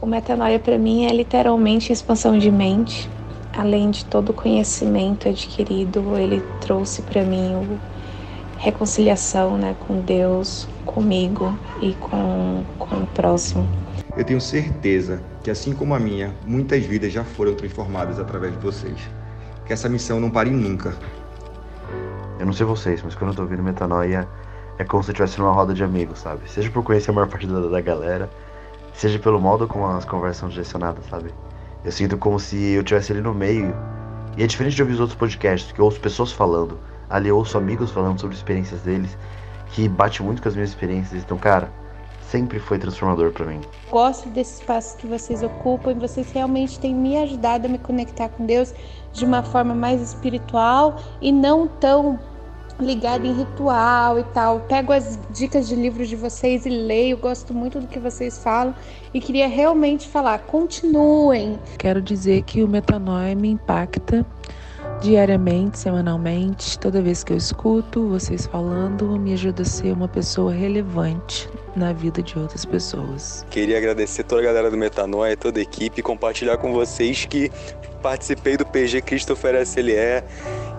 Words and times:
O 0.00 0.06
metanoia 0.06 0.60
para 0.60 0.78
mim 0.78 1.06
é 1.06 1.12
literalmente 1.12 1.92
expansão 1.92 2.38
de 2.38 2.52
mente. 2.52 3.10
Além 3.52 3.90
de 3.90 4.04
todo 4.04 4.30
o 4.30 4.32
conhecimento 4.32 5.28
adquirido, 5.28 6.16
ele 6.16 6.40
trouxe 6.60 7.02
para 7.02 7.24
mim 7.24 7.54
o 7.56 7.80
reconciliação 8.58 9.58
né, 9.58 9.74
com 9.86 10.00
Deus, 10.00 10.68
comigo 10.84 11.58
e 11.82 11.94
com, 11.94 12.62
com 12.78 12.96
o 12.96 13.06
próximo. 13.08 13.68
Eu 14.16 14.24
tenho 14.24 14.40
certeza 14.40 15.20
que, 15.42 15.50
assim 15.50 15.72
como 15.72 15.94
a 15.94 15.98
minha, 15.98 16.32
muitas 16.46 16.84
vidas 16.84 17.12
já 17.12 17.24
foram 17.24 17.54
transformadas 17.54 18.20
através 18.20 18.52
de 18.52 18.58
vocês. 18.58 18.98
Que 19.66 19.72
essa 19.72 19.88
missão 19.88 20.20
não 20.20 20.30
pare 20.30 20.50
nunca. 20.50 20.94
Eu 22.38 22.46
não 22.46 22.52
sei 22.52 22.64
vocês, 22.64 23.02
mas 23.02 23.16
quando 23.16 23.30
eu 23.30 23.36
tô 23.36 23.42
ouvindo 23.42 23.64
Metanoia, 23.64 24.28
é 24.78 24.84
como 24.84 25.02
se 25.02 25.10
eu 25.10 25.12
estivesse 25.12 25.40
numa 25.40 25.52
roda 25.52 25.74
de 25.74 25.82
amigos, 25.82 26.20
sabe? 26.20 26.48
Seja 26.48 26.70
por 26.70 26.84
conhecer 26.84 27.10
a 27.10 27.14
maior 27.14 27.28
parte 27.28 27.48
da, 27.48 27.60
da 27.60 27.80
galera, 27.80 28.30
seja 28.98 29.18
pelo 29.20 29.40
modo 29.40 29.68
como 29.68 29.86
as 29.86 30.04
conversas 30.04 30.38
são 30.38 30.48
direcionadas, 30.48 31.04
sabe? 31.06 31.32
Eu 31.84 31.92
sinto 31.92 32.18
como 32.18 32.40
se 32.40 32.72
eu 32.72 32.80
estivesse 32.80 33.12
ali 33.12 33.20
no 33.20 33.32
meio. 33.32 33.72
E 34.36 34.42
é 34.42 34.46
diferente 34.46 34.74
de 34.74 34.82
ouvir 34.82 34.94
os 34.94 35.00
outros 35.00 35.16
podcasts, 35.16 35.70
que 35.70 35.80
eu 35.80 35.84
ouço 35.84 36.00
pessoas 36.00 36.32
falando. 36.32 36.78
Ali 37.08 37.28
eu 37.28 37.36
ouço 37.36 37.56
amigos 37.56 37.92
falando 37.92 38.20
sobre 38.20 38.34
experiências 38.34 38.80
deles, 38.82 39.16
que 39.68 39.88
bate 39.88 40.20
muito 40.20 40.42
com 40.42 40.48
as 40.48 40.54
minhas 40.56 40.70
experiências. 40.70 41.22
Então, 41.22 41.38
cara, 41.38 41.70
sempre 42.22 42.58
foi 42.58 42.76
transformador 42.76 43.30
para 43.30 43.46
mim. 43.46 43.60
Gosto 43.88 44.28
desse 44.30 44.60
espaço 44.60 44.96
que 44.96 45.06
vocês 45.06 45.44
ocupam 45.44 45.92
e 45.92 45.94
vocês 45.94 46.32
realmente 46.32 46.80
têm 46.80 46.92
me 46.92 47.16
ajudado 47.18 47.66
a 47.66 47.68
me 47.68 47.78
conectar 47.78 48.28
com 48.30 48.44
Deus 48.44 48.74
de 49.12 49.24
uma 49.24 49.44
forma 49.44 49.74
mais 49.74 50.02
espiritual 50.02 50.96
e 51.20 51.30
não 51.30 51.68
tão 51.68 52.18
ligada 52.80 53.26
em 53.26 53.32
ritual 53.32 54.18
e 54.18 54.24
tal. 54.24 54.60
Pego 54.60 54.92
as 54.92 55.18
dicas 55.30 55.68
de 55.68 55.74
livros 55.74 56.08
de 56.08 56.16
vocês 56.16 56.64
e 56.66 56.68
leio, 56.68 57.16
gosto 57.16 57.52
muito 57.52 57.80
do 57.80 57.86
que 57.86 57.98
vocês 57.98 58.42
falam 58.42 58.74
e 59.12 59.20
queria 59.20 59.48
realmente 59.48 60.08
falar, 60.08 60.38
continuem. 60.40 61.58
Quero 61.78 62.00
dizer 62.00 62.42
que 62.42 62.62
o 62.62 62.68
metanoia 62.68 63.34
me 63.34 63.50
impacta 63.50 64.24
diariamente, 65.00 65.78
semanalmente, 65.78 66.78
toda 66.78 67.00
vez 67.00 67.22
que 67.22 67.32
eu 67.32 67.36
escuto 67.36 68.08
vocês 68.08 68.46
falando, 68.46 69.18
me 69.18 69.32
ajuda 69.32 69.62
a 69.62 69.64
ser 69.64 69.92
uma 69.92 70.08
pessoa 70.08 70.52
relevante 70.52 71.48
na 71.76 71.92
vida 71.92 72.20
de 72.20 72.38
outras 72.38 72.64
pessoas. 72.64 73.46
Queria 73.50 73.78
agradecer 73.78 74.24
toda 74.24 74.42
a 74.42 74.44
galera 74.44 74.70
do 74.70 74.76
Metanoia, 74.76 75.36
toda 75.36 75.60
a 75.60 75.62
equipe, 75.62 76.02
compartilhar 76.02 76.56
com 76.58 76.72
vocês 76.72 77.24
que 77.26 77.50
participei 77.98 78.56
do 78.56 78.64
PG 78.64 79.02
Christopher 79.02 79.54
SLE 79.62 80.22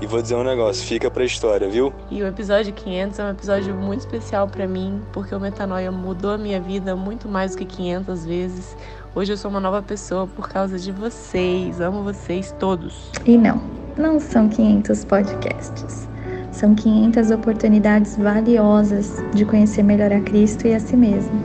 e 0.02 0.08
vou 0.08 0.22
dizer 0.22 0.36
um 0.36 0.44
negócio, 0.44 0.86
fica 0.86 1.12
pra 1.12 1.26
história, 1.26 1.70
viu? 1.70 1.94
E 2.10 2.24
o 2.24 2.28
episódio 2.28 2.72
500 2.72 3.20
é 3.20 3.24
um 3.26 3.30
episódio 3.32 3.74
muito 3.74 4.00
especial 4.00 4.48
para 4.48 4.66
mim, 4.66 5.02
porque 5.12 5.36
o 5.36 5.40
Metanoia 5.40 5.92
mudou 5.92 6.32
a 6.32 6.38
minha 6.38 6.60
vida 6.60 6.96
muito 6.96 7.28
mais 7.28 7.52
do 7.52 7.58
que 7.58 7.66
500 7.66 8.26
vezes. 8.26 8.78
Hoje 9.14 9.34
eu 9.34 9.38
sou 9.38 9.52
uma 9.52 9.60
nova 9.60 9.82
pessoa 9.82 10.26
por 10.28 10.48
causa 10.48 10.80
de 10.80 10.92
vocês. 10.92 11.82
Amo 11.82 12.04
vocês 12.04 12.56
todos. 12.58 13.12
E 13.26 13.38
não, 13.38 13.62
não 13.98 14.20
são 14.20 14.48
500 14.48 15.04
podcasts. 15.04 16.08
São 16.52 16.74
500 16.74 17.32
oportunidades 17.32 18.16
valiosas 18.16 19.18
de 19.34 19.44
conhecer 19.44 19.84
melhor 19.84 20.14
a 20.14 20.22
Cristo 20.22 20.68
e 20.68 20.74
a 20.74 20.80
si 20.80 20.96
mesmo, 20.96 21.42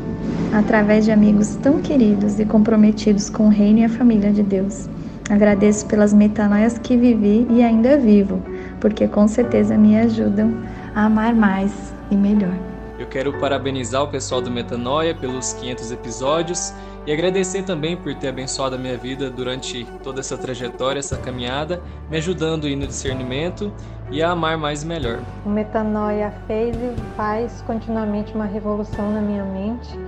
através 0.53 1.05
de 1.05 1.11
amigos 1.11 1.56
tão 1.56 1.81
queridos 1.83 2.38
e 2.38 2.44
comprometidos 2.44 3.28
com 3.28 3.47
o 3.47 3.50
reino 3.50 3.81
e 3.81 3.84
a 3.84 3.88
família 3.88 4.33
de 4.33 4.42
Deus. 4.42 4.88
Agradeço 5.30 5.86
pelas 5.86 6.12
metanoias 6.12 6.77
que 6.77 6.97
vivi 6.97 7.47
e 7.48 7.62
ainda 7.62 7.97
vivo, 7.97 8.42
porque 8.78 9.08
com 9.08 9.27
certeza 9.27 9.77
me 9.77 9.98
ajudam 9.98 10.55
a 10.94 11.06
amar 11.06 11.34
mais 11.34 11.94
e 12.11 12.16
melhor. 12.16 12.55
Eu 12.98 13.06
quero 13.06 13.33
parabenizar 13.41 14.03
o 14.03 14.08
pessoal 14.08 14.41
do 14.41 14.50
Metanoia 14.50 15.14
pelos 15.14 15.53
500 15.55 15.92
episódios 15.92 16.75
e 17.06 17.12
agradecer 17.12 17.62
também 17.64 17.97
por 17.97 18.14
ter 18.14 18.28
abençoado 18.28 18.77
a 18.77 18.78
minha 18.78 18.97
vida 18.97 19.31
durante 19.31 19.84
toda 20.03 20.20
essa 20.20 20.39
trajetória, 20.39 21.00
essa 21.00 21.16
caminhada, 21.16 21.83
me 22.11 22.19
ajudando 22.19 22.66
aí 22.66 22.76
no 22.76 22.87
discernimento 22.87 23.72
e 24.10 24.22
a 24.22 24.31
amar 24.31 24.56
mais 24.56 24.82
e 24.82 24.87
melhor. 24.87 25.20
O 25.44 25.49
Metanoia 25.49 26.32
fez 26.47 26.76
e 26.76 26.94
faz 27.16 27.62
continuamente 27.66 28.34
uma 28.34 28.47
revolução 28.47 29.10
na 29.10 29.20
minha 29.20 29.44
mente 29.44 29.99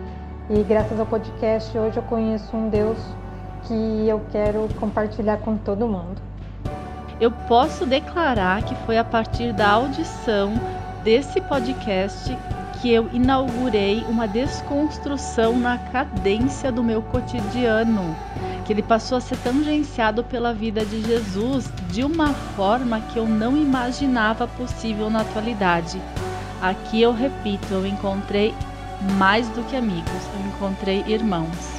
e 0.48 0.62
graças 0.62 1.00
ao 1.00 1.06
podcast 1.06 1.76
hoje 1.76 1.96
eu 1.96 2.02
conheço 2.04 2.56
um 2.56 2.68
Deus 2.68 2.98
que 3.66 4.08
eu 4.08 4.20
quero 4.30 4.68
compartilhar 4.78 5.38
com 5.38 5.56
todo 5.56 5.86
mundo. 5.86 6.20
Eu 7.20 7.30
posso 7.30 7.86
declarar 7.86 8.62
que 8.62 8.74
foi 8.86 8.98
a 8.98 9.04
partir 9.04 9.52
da 9.52 9.70
audição 9.70 10.52
desse 11.02 11.40
podcast 11.40 12.36
que 12.80 12.92
eu 12.92 13.08
inaugurei 13.12 14.04
uma 14.08 14.28
desconstrução 14.28 15.56
na 15.58 15.78
cadência 15.78 16.70
do 16.70 16.84
meu 16.84 17.00
cotidiano, 17.00 18.14
que 18.64 18.72
ele 18.72 18.82
passou 18.82 19.16
a 19.16 19.20
ser 19.20 19.38
tangenciado 19.38 20.22
pela 20.22 20.52
vida 20.52 20.84
de 20.84 21.02
Jesus 21.02 21.70
de 21.90 22.04
uma 22.04 22.28
forma 22.54 23.00
que 23.00 23.18
eu 23.18 23.26
não 23.26 23.56
imaginava 23.56 24.46
possível 24.46 25.08
na 25.08 25.22
atualidade. 25.22 26.00
Aqui 26.60 27.00
eu 27.00 27.12
repito, 27.12 27.72
eu 27.72 27.86
encontrei 27.86 28.54
mais 29.18 29.48
do 29.50 29.62
que 29.64 29.76
amigos, 29.76 30.28
eu 30.34 30.46
encontrei 30.48 31.04
irmãos. 31.06 31.75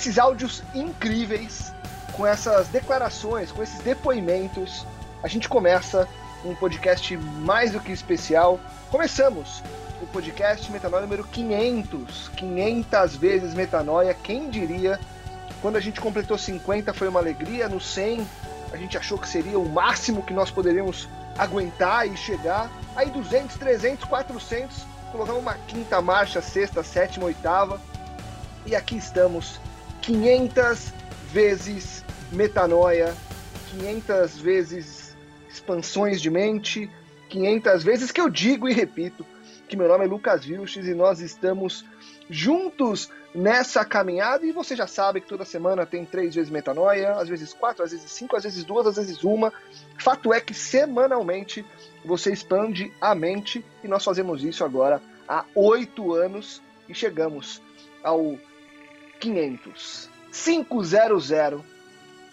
Esses 0.00 0.18
áudios 0.18 0.62
incríveis, 0.74 1.74
com 2.14 2.26
essas 2.26 2.68
declarações, 2.68 3.52
com 3.52 3.62
esses 3.62 3.78
depoimentos, 3.80 4.86
a 5.22 5.28
gente 5.28 5.46
começa 5.46 6.08
um 6.42 6.54
podcast 6.54 7.14
mais 7.18 7.72
do 7.72 7.80
que 7.80 7.92
especial. 7.92 8.58
Começamos 8.90 9.62
o 10.00 10.06
podcast 10.06 10.72
Metanoia 10.72 11.02
número 11.02 11.22
500, 11.24 12.30
500 12.34 13.16
vezes 13.16 13.52
Metanoia, 13.52 14.14
quem 14.14 14.48
diria? 14.48 14.98
Quando 15.60 15.76
a 15.76 15.80
gente 15.80 16.00
completou 16.00 16.38
50 16.38 16.94
foi 16.94 17.08
uma 17.08 17.20
alegria, 17.20 17.68
no 17.68 17.78
100 17.78 18.26
a 18.72 18.78
gente 18.78 18.96
achou 18.96 19.18
que 19.18 19.28
seria 19.28 19.58
o 19.58 19.68
máximo 19.68 20.22
que 20.22 20.32
nós 20.32 20.50
poderíamos 20.50 21.10
aguentar 21.36 22.08
e 22.08 22.16
chegar. 22.16 22.70
Aí 22.96 23.10
200, 23.10 23.54
300, 23.54 24.04
400, 24.04 24.78
colocamos 25.12 25.42
uma 25.42 25.54
quinta 25.68 26.00
marcha, 26.00 26.40
sexta, 26.40 26.82
sétima, 26.82 27.26
oitava. 27.26 27.78
E 28.64 28.74
aqui 28.74 28.96
estamos 28.96 29.60
500 30.02 30.92
vezes 31.32 32.04
metanoia, 32.32 33.14
500 33.70 34.38
vezes 34.38 35.16
expansões 35.48 36.20
de 36.20 36.30
mente, 36.30 36.90
500 37.28 37.82
vezes 37.82 38.10
que 38.10 38.20
eu 38.20 38.28
digo 38.28 38.68
e 38.68 38.72
repito 38.72 39.24
que 39.70 39.76
meu 39.76 39.86
nome 39.86 40.04
é 40.04 40.08
Lucas 40.08 40.44
Vilches 40.44 40.84
e 40.88 40.94
nós 40.94 41.20
estamos 41.20 41.84
juntos 42.28 43.08
nessa 43.32 43.84
caminhada 43.84 44.44
e 44.44 44.50
você 44.50 44.74
já 44.74 44.88
sabe 44.88 45.20
que 45.20 45.28
toda 45.28 45.44
semana 45.44 45.86
tem 45.86 46.04
três 46.04 46.34
vezes 46.34 46.50
metanoia, 46.50 47.12
às 47.12 47.28
vezes 47.28 47.54
quatro, 47.54 47.84
às 47.84 47.92
vezes 47.92 48.10
cinco, 48.10 48.34
às 48.34 48.42
vezes 48.42 48.64
duas, 48.64 48.88
às 48.88 48.96
vezes 48.96 49.22
uma. 49.22 49.52
Fato 49.96 50.34
é 50.34 50.40
que 50.40 50.52
semanalmente 50.52 51.64
você 52.04 52.32
expande 52.32 52.92
a 53.00 53.14
mente 53.14 53.64
e 53.84 53.86
nós 53.86 54.04
fazemos 54.04 54.42
isso 54.42 54.64
agora 54.64 55.00
há 55.28 55.44
oito 55.54 56.12
anos 56.12 56.60
e 56.88 56.94
chegamos 56.94 57.62
ao 58.02 58.36
500. 59.20 60.10
500. 60.32 61.64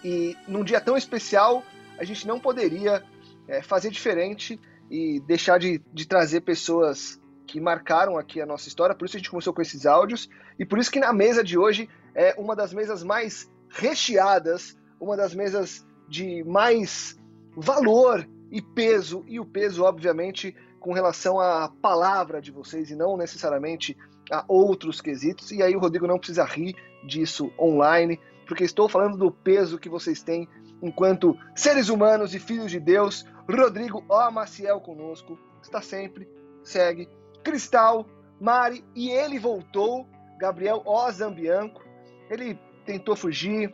E 0.03 0.38
num 0.48 0.64
dia 0.64 0.80
tão 0.80 0.96
especial, 0.96 1.64
a 1.98 2.03
gente 2.03 2.28
não 2.28 2.40
poderia 2.40 3.03
é, 3.48 3.62
fazer 3.62 3.90
diferente 3.90 4.59
e 4.90 5.20
deixar 5.22 5.59
de, 5.59 5.81
de 5.94 6.08
trazer 6.08 6.42
pessoas 6.42 7.20
que 7.45 7.60
marcaram 7.60 8.18
aqui 8.18 8.42
a 8.42 8.45
nossa 8.45 8.68
história. 8.68 8.95
Por 8.95 9.06
isso 9.06 9.18
a 9.18 9.19
gente 9.19 9.30
começou 9.30 9.54
com 9.54 9.62
esses 9.62 9.86
áudios. 9.86 10.30
E 10.60 10.66
por 10.66 10.80
isso 10.80 10.92
que 10.92 11.00
na 11.00 11.13
mesa 11.13 11.44
de 11.44 11.57
hoje 11.57 11.89
é 12.13 12.36
uma 12.38 12.56
das 12.56 12.74
mesas 12.74 13.04
mais 13.04 13.50
recheadas, 13.69 14.78
uma 15.00 15.16
das 15.16 15.34
mesas 15.34 15.86
de 16.07 16.44
mais 16.44 17.18
valor 17.56 18.28
e 18.51 18.62
peso. 18.62 19.24
E 19.28 19.39
o 19.39 19.45
peso, 19.45 19.84
obviamente, 19.84 20.56
com 20.80 20.94
relação 20.94 21.39
à 21.39 21.69
palavra 21.81 22.42
de 22.42 22.51
vocês 22.51 22.92
e 22.92 22.95
não 22.95 23.18
necessariamente 23.18 23.98
a 24.31 24.44
outros 24.47 25.01
quesitos. 25.01 25.51
E 25.51 25.62
aí 25.62 25.75
o 25.75 25.79
Rodrigo 25.79 26.07
não 26.07 26.18
precisa 26.18 26.44
rir 26.44 26.75
disso 27.03 27.51
online, 27.59 28.19
porque 28.47 28.63
estou 28.63 28.88
falando 28.88 29.18
do 29.18 29.31
peso 29.31 29.79
que 29.79 29.89
vocês 29.89 30.21
têm 30.24 30.47
enquanto 30.81 31.38
seres 31.56 31.89
humanos 31.89 32.33
e 32.33 32.39
filhos 32.39 32.71
de 32.71 32.79
Deus. 32.79 33.25
Rodrigo 33.50 34.03
O. 34.09 34.31
Maciel 34.31 34.79
conosco, 34.81 35.39
está 35.62 35.81
sempre, 35.81 36.27
segue. 36.63 37.09
Cristal, 37.44 38.06
Mari, 38.39 38.83
e 38.95 39.09
ele 39.09 39.39
voltou. 39.39 40.07
Gabriel 40.39 40.83
O. 40.85 41.12
Zambianco, 41.12 41.83
ele 42.29 42.59
tentou 42.85 43.15
fugir, 43.15 43.74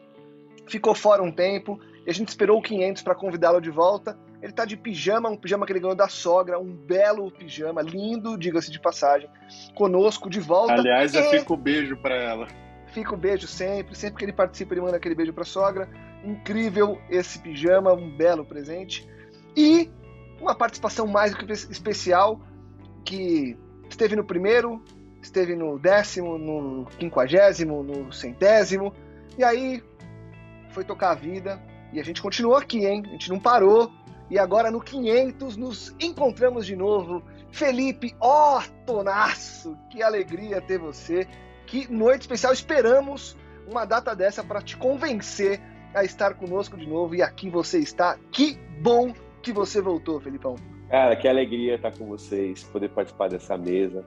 ficou 0.66 0.96
fora 0.96 1.22
um 1.22 1.32
tempo, 1.32 1.78
e 2.06 2.10
a 2.10 2.14
gente 2.14 2.30
esperou 2.30 2.60
o 2.60 2.62
500 2.62 3.02
para 3.04 3.16
convidá-lo 3.16 3.60
de 3.60 3.70
volta. 3.70 4.18
Ele 4.44 4.52
tá 4.52 4.66
de 4.66 4.76
pijama, 4.76 5.30
um 5.30 5.38
pijama 5.38 5.66
que 5.66 5.72
ele 5.72 5.80
ganhou 5.80 5.96
da 5.96 6.10
sogra, 6.10 6.60
um 6.60 6.76
belo 6.76 7.32
pijama, 7.32 7.82
lindo, 7.82 8.38
diga-se 8.38 8.70
de 8.70 8.78
passagem, 8.78 9.30
conosco 9.74 10.30
de 10.30 10.42
volta. 10.42 10.74
Aliás, 10.74 11.16
eu 11.16 11.24
fico 11.30 11.54
o 11.54 11.58
beijo 11.58 11.96
para 11.96 12.14
ela. 12.14 12.48
Fica 12.88 13.14
o 13.14 13.18
beijo 13.18 13.48
sempre, 13.48 13.96
sempre 13.96 14.20
que 14.20 14.26
ele 14.26 14.34
participa, 14.34 14.74
ele 14.74 14.82
manda 14.82 14.98
aquele 14.98 15.16
beijo 15.16 15.32
pra 15.32 15.46
sogra. 15.46 15.88
Incrível 16.26 17.00
esse 17.10 17.40
pijama, 17.40 17.94
um 17.94 18.10
belo 18.18 18.44
presente. 18.44 19.08
E 19.56 19.90
uma 20.42 20.54
participação 20.54 21.08
mais 21.08 21.32
do 21.32 21.38
que 21.38 21.50
especial, 21.50 22.42
que 23.06 23.58
esteve 23.90 24.14
no 24.14 24.26
primeiro, 24.26 24.84
esteve 25.22 25.56
no 25.56 25.80
décimo, 25.80 26.38
no 26.38 26.86
quinquagésimo, 27.00 27.82
no 27.82 28.12
centésimo, 28.12 28.94
e 29.38 29.44
aí 29.44 29.82
foi 30.72 30.84
tocar 30.84 31.12
a 31.12 31.16
vida, 31.16 31.64
e 31.94 32.00
a 32.00 32.04
gente 32.04 32.22
continuou 32.22 32.58
aqui, 32.58 32.86
hein? 32.86 33.04
A 33.06 33.12
gente 33.12 33.30
não 33.30 33.40
parou, 33.40 33.90
e 34.34 34.40
agora 34.40 34.72
no 34.72 34.82
500 34.82 35.56
nos 35.58 35.96
encontramos 36.00 36.66
de 36.66 36.76
novo. 36.76 37.22
Felipe 37.52 38.16
Ortonaço, 38.20 39.78
que 39.92 40.02
alegria 40.02 40.60
ter 40.60 40.80
você. 40.80 41.28
Que 41.68 41.88
noite 41.88 42.22
especial. 42.22 42.52
Esperamos 42.52 43.38
uma 43.68 43.86
data 43.86 44.16
dessa 44.16 44.44
para 44.44 44.60
te 44.60 44.76
convencer 44.76 45.62
a 45.94 46.04
estar 46.04 46.34
conosco 46.34 46.76
de 46.76 46.88
novo. 46.88 47.14
E 47.14 47.22
aqui 47.22 47.48
você 47.48 47.78
está. 47.78 48.18
Que 48.32 48.58
bom 48.82 49.14
que 49.44 49.54
você 49.54 49.80
voltou, 49.80 50.20
Felipão. 50.20 50.56
Cara, 50.90 51.16
que 51.16 51.28
alegria 51.28 51.76
estar 51.76 51.96
com 51.96 52.08
vocês, 52.08 52.64
poder 52.64 52.90
participar 52.90 53.30
dessa 53.30 53.56
mesa. 53.56 54.04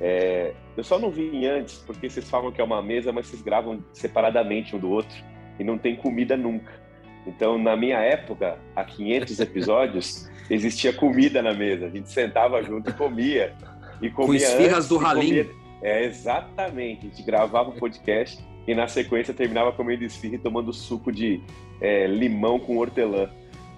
É, 0.00 0.54
eu 0.74 0.82
só 0.82 0.98
não 0.98 1.10
vim 1.10 1.44
antes 1.44 1.76
porque 1.80 2.08
vocês 2.08 2.26
falam 2.26 2.50
que 2.50 2.60
é 2.62 2.64
uma 2.64 2.80
mesa, 2.80 3.12
mas 3.12 3.26
vocês 3.26 3.42
gravam 3.42 3.84
separadamente 3.92 4.74
um 4.74 4.78
do 4.78 4.88
outro 4.88 5.22
e 5.58 5.62
não 5.62 5.76
tem 5.76 5.94
comida 5.94 6.38
nunca. 6.38 6.81
Então, 7.26 7.58
na 7.58 7.76
minha 7.76 7.98
época, 7.98 8.58
há 8.74 8.84
500 8.84 9.40
episódios, 9.40 10.30
existia 10.50 10.92
comida 10.92 11.40
na 11.42 11.54
mesa. 11.54 11.86
A 11.86 11.90
gente 11.90 12.10
sentava 12.10 12.62
junto 12.62 12.90
e 12.90 12.92
comia. 12.92 13.54
E 14.00 14.10
comia 14.10 14.26
Com 14.26 14.34
esfirras 14.34 14.88
do 14.88 14.96
Ralim. 14.96 15.46
É, 15.82 16.04
exatamente. 16.04 17.06
A 17.06 17.08
gente 17.08 17.22
gravava 17.22 17.70
o 17.70 17.72
um 17.72 17.76
podcast 17.76 18.42
e, 18.66 18.74
na 18.74 18.86
sequência, 18.88 19.32
terminava 19.32 19.72
comendo 19.72 20.04
esfirra 20.04 20.34
e 20.36 20.38
tomando 20.38 20.72
suco 20.72 21.12
de 21.12 21.40
é, 21.80 22.06
limão 22.06 22.58
com 22.58 22.78
hortelã. 22.78 23.30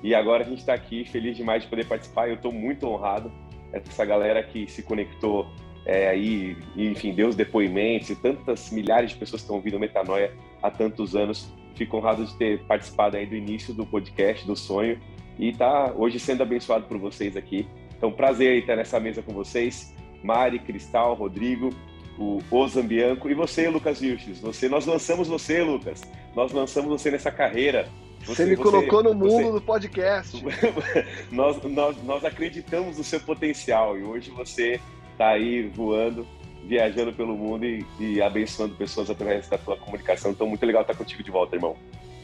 E 0.03 0.15
agora 0.15 0.45
a 0.45 0.47
gente 0.47 0.59
está 0.59 0.75
aqui, 0.75 1.05
feliz 1.07 1.37
demais 1.37 1.63
de 1.63 1.69
poder 1.69 1.87
participar. 1.87 2.29
Eu 2.29 2.35
estou 2.35 2.53
muito 2.53 2.87
honrado. 2.87 3.33
Essa 3.73 4.05
galera 4.05 4.43
que 4.43 4.71
se 4.71 4.83
conectou 4.83 5.49
é, 5.87 6.09
aí, 6.09 6.57
enfim, 6.77 7.13
deu 7.13 7.29
os 7.29 7.37
depoimentos 7.37 8.11
e 8.11 8.17
tantas 8.17 8.71
milhares 8.71 9.11
de 9.11 9.17
pessoas 9.17 9.43
que 9.43 9.45
estão 9.45 9.57
ouvindo 9.57 9.79
Metanoia 9.79 10.33
há 10.63 10.71
tantos 10.71 11.15
anos 11.15 11.53
Fico 11.75 11.97
honrado 11.97 12.25
de 12.25 12.35
ter 12.37 12.63
participado 12.65 13.17
aí 13.17 13.27
do 13.27 13.35
início 13.35 13.75
do 13.75 13.85
podcast, 13.85 14.47
do 14.47 14.57
sonho, 14.57 14.99
e 15.39 15.53
tá 15.53 15.93
hoje 15.97 16.19
sendo 16.19 16.43
abençoado 16.43 16.87
por 16.87 16.99
vocês 16.99 17.37
aqui. 17.37 17.67
Então, 17.97 18.13
prazer 18.13 18.59
estar 18.59 18.77
nessa 18.77 19.01
mesa 19.01 19.23
com 19.23 19.33
vocês. 19.33 19.95
Mari, 20.23 20.59
Cristal, 20.59 21.15
Rodrigo, 21.15 21.71
o 22.19 22.41
Ozambianco 22.51 23.29
e 23.29 23.35
você, 23.35 23.69
Lucas 23.69 24.01
Vilches. 24.01 24.41
Você, 24.41 24.69
nós 24.69 24.87
lançamos 24.87 25.29
você, 25.29 25.63
Lucas. 25.63 26.03
Nós 26.35 26.53
lançamos 26.53 26.91
você 26.91 27.11
nessa 27.11 27.31
carreira. 27.31 27.89
Você, 28.21 28.45
você 28.45 28.47
me 28.47 28.57
colocou 28.57 29.03
no 29.03 29.13
mundo 29.13 29.31
você... 29.31 29.53
do 29.53 29.61
podcast. 29.61 30.45
nós, 31.31 31.63
nós, 31.63 32.03
nós 32.05 32.25
acreditamos 32.25 32.97
no 32.97 33.05
seu 33.05 33.21
potencial 33.21 33.99
e 33.99 34.03
hoje 34.03 34.31
você 34.31 34.81
está 35.13 35.31
aí 35.31 35.69
voando 35.69 36.27
viajando 36.67 37.13
pelo 37.13 37.37
mundo 37.37 37.65
e, 37.65 37.85
e, 37.99 38.23
abençoando 38.23 38.75
pessoas 38.75 39.11
através 39.11 39.49
da 39.49 39.59
tua 39.59 39.77
comunicação. 39.77 40.31
Então, 40.31 40.47
muito 40.47 40.65
legal 40.65 40.83
estar 40.83 40.95
contigo 40.95 41.23
de 41.23 41.31
volta, 41.31 41.57
irmão. 41.57 41.77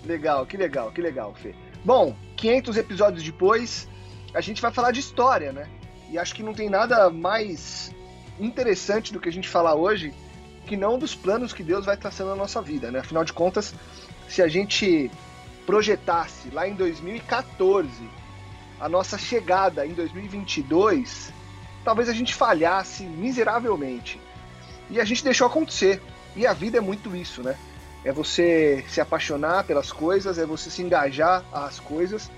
Legal, 0.05 0.47
que 0.47 0.57
legal, 0.57 0.91
que 0.91 1.01
legal, 1.01 1.35
Fê. 1.35 1.55
Bom, 1.85 2.15
500 2.37 2.77
episódios 2.77 3.23
depois, 3.23 3.89
a 4.35 4.41
gente 4.41 4.61
vai 4.61 4.73
falar 4.73 4.93
de 4.93 5.01
história, 5.01 5.53
né? 5.53 5.69
E 6.11 6.19
acho 6.19 6.35
que 6.35 6.43
não 6.43 6.55
tem 6.55 6.69
nada 6.69 7.11
mais 7.11 7.95
interessante 8.39 9.13
do 9.13 9.21
que 9.21 9.29
a 9.29 9.33
gente 9.33 9.49
falar 9.49 9.75
hoje 9.75 10.13
que 10.67 10.77
não 10.77 10.99
dos 10.99 11.15
planos 11.15 11.53
que 11.53 11.63
Deus 11.63 11.85
vai 11.85 11.97
traçando 11.97 12.31
na 12.31 12.37
nossa 12.37 12.63
vida, 12.63 12.91
né? 12.91 13.01
Afinal 13.01 13.25
de 13.25 13.33
contas, 13.33 13.75
se 14.29 14.43
a 14.43 14.49
gente 14.49 15.11
projetasse 15.67 16.49
lá 16.51 16.67
em 16.67 16.75
2014 16.75 17.91
a 18.81 18.89
nossa 18.89 19.19
chegada 19.19 19.87
em 19.87 19.93
2022, 19.93 21.33
talvez 21.85 22.09
a 22.09 22.13
gente 22.13 22.35
falhasse 22.35 23.05
miseravelmente. 23.05 24.21
E 24.91 25.01
a 25.01 25.05
gente 25.05 25.25
deixou 25.25 25.47
acontecer. 25.47 26.03
E 26.37 26.47
a 26.47 26.53
vida 26.53 26.79
é 26.79 26.81
muito 26.81 27.15
isso, 27.15 27.43
né? 27.43 27.57
É 28.05 28.13
você 28.13 28.85
se 28.89 29.01
apaixonar 29.01 29.65
pelas 29.65 29.93
coisas, 29.93 30.39
é 30.39 30.47
você 30.47 30.71
se 30.71 30.83
engajar 30.83 31.45
às 31.53 31.79
coisas 31.79 32.31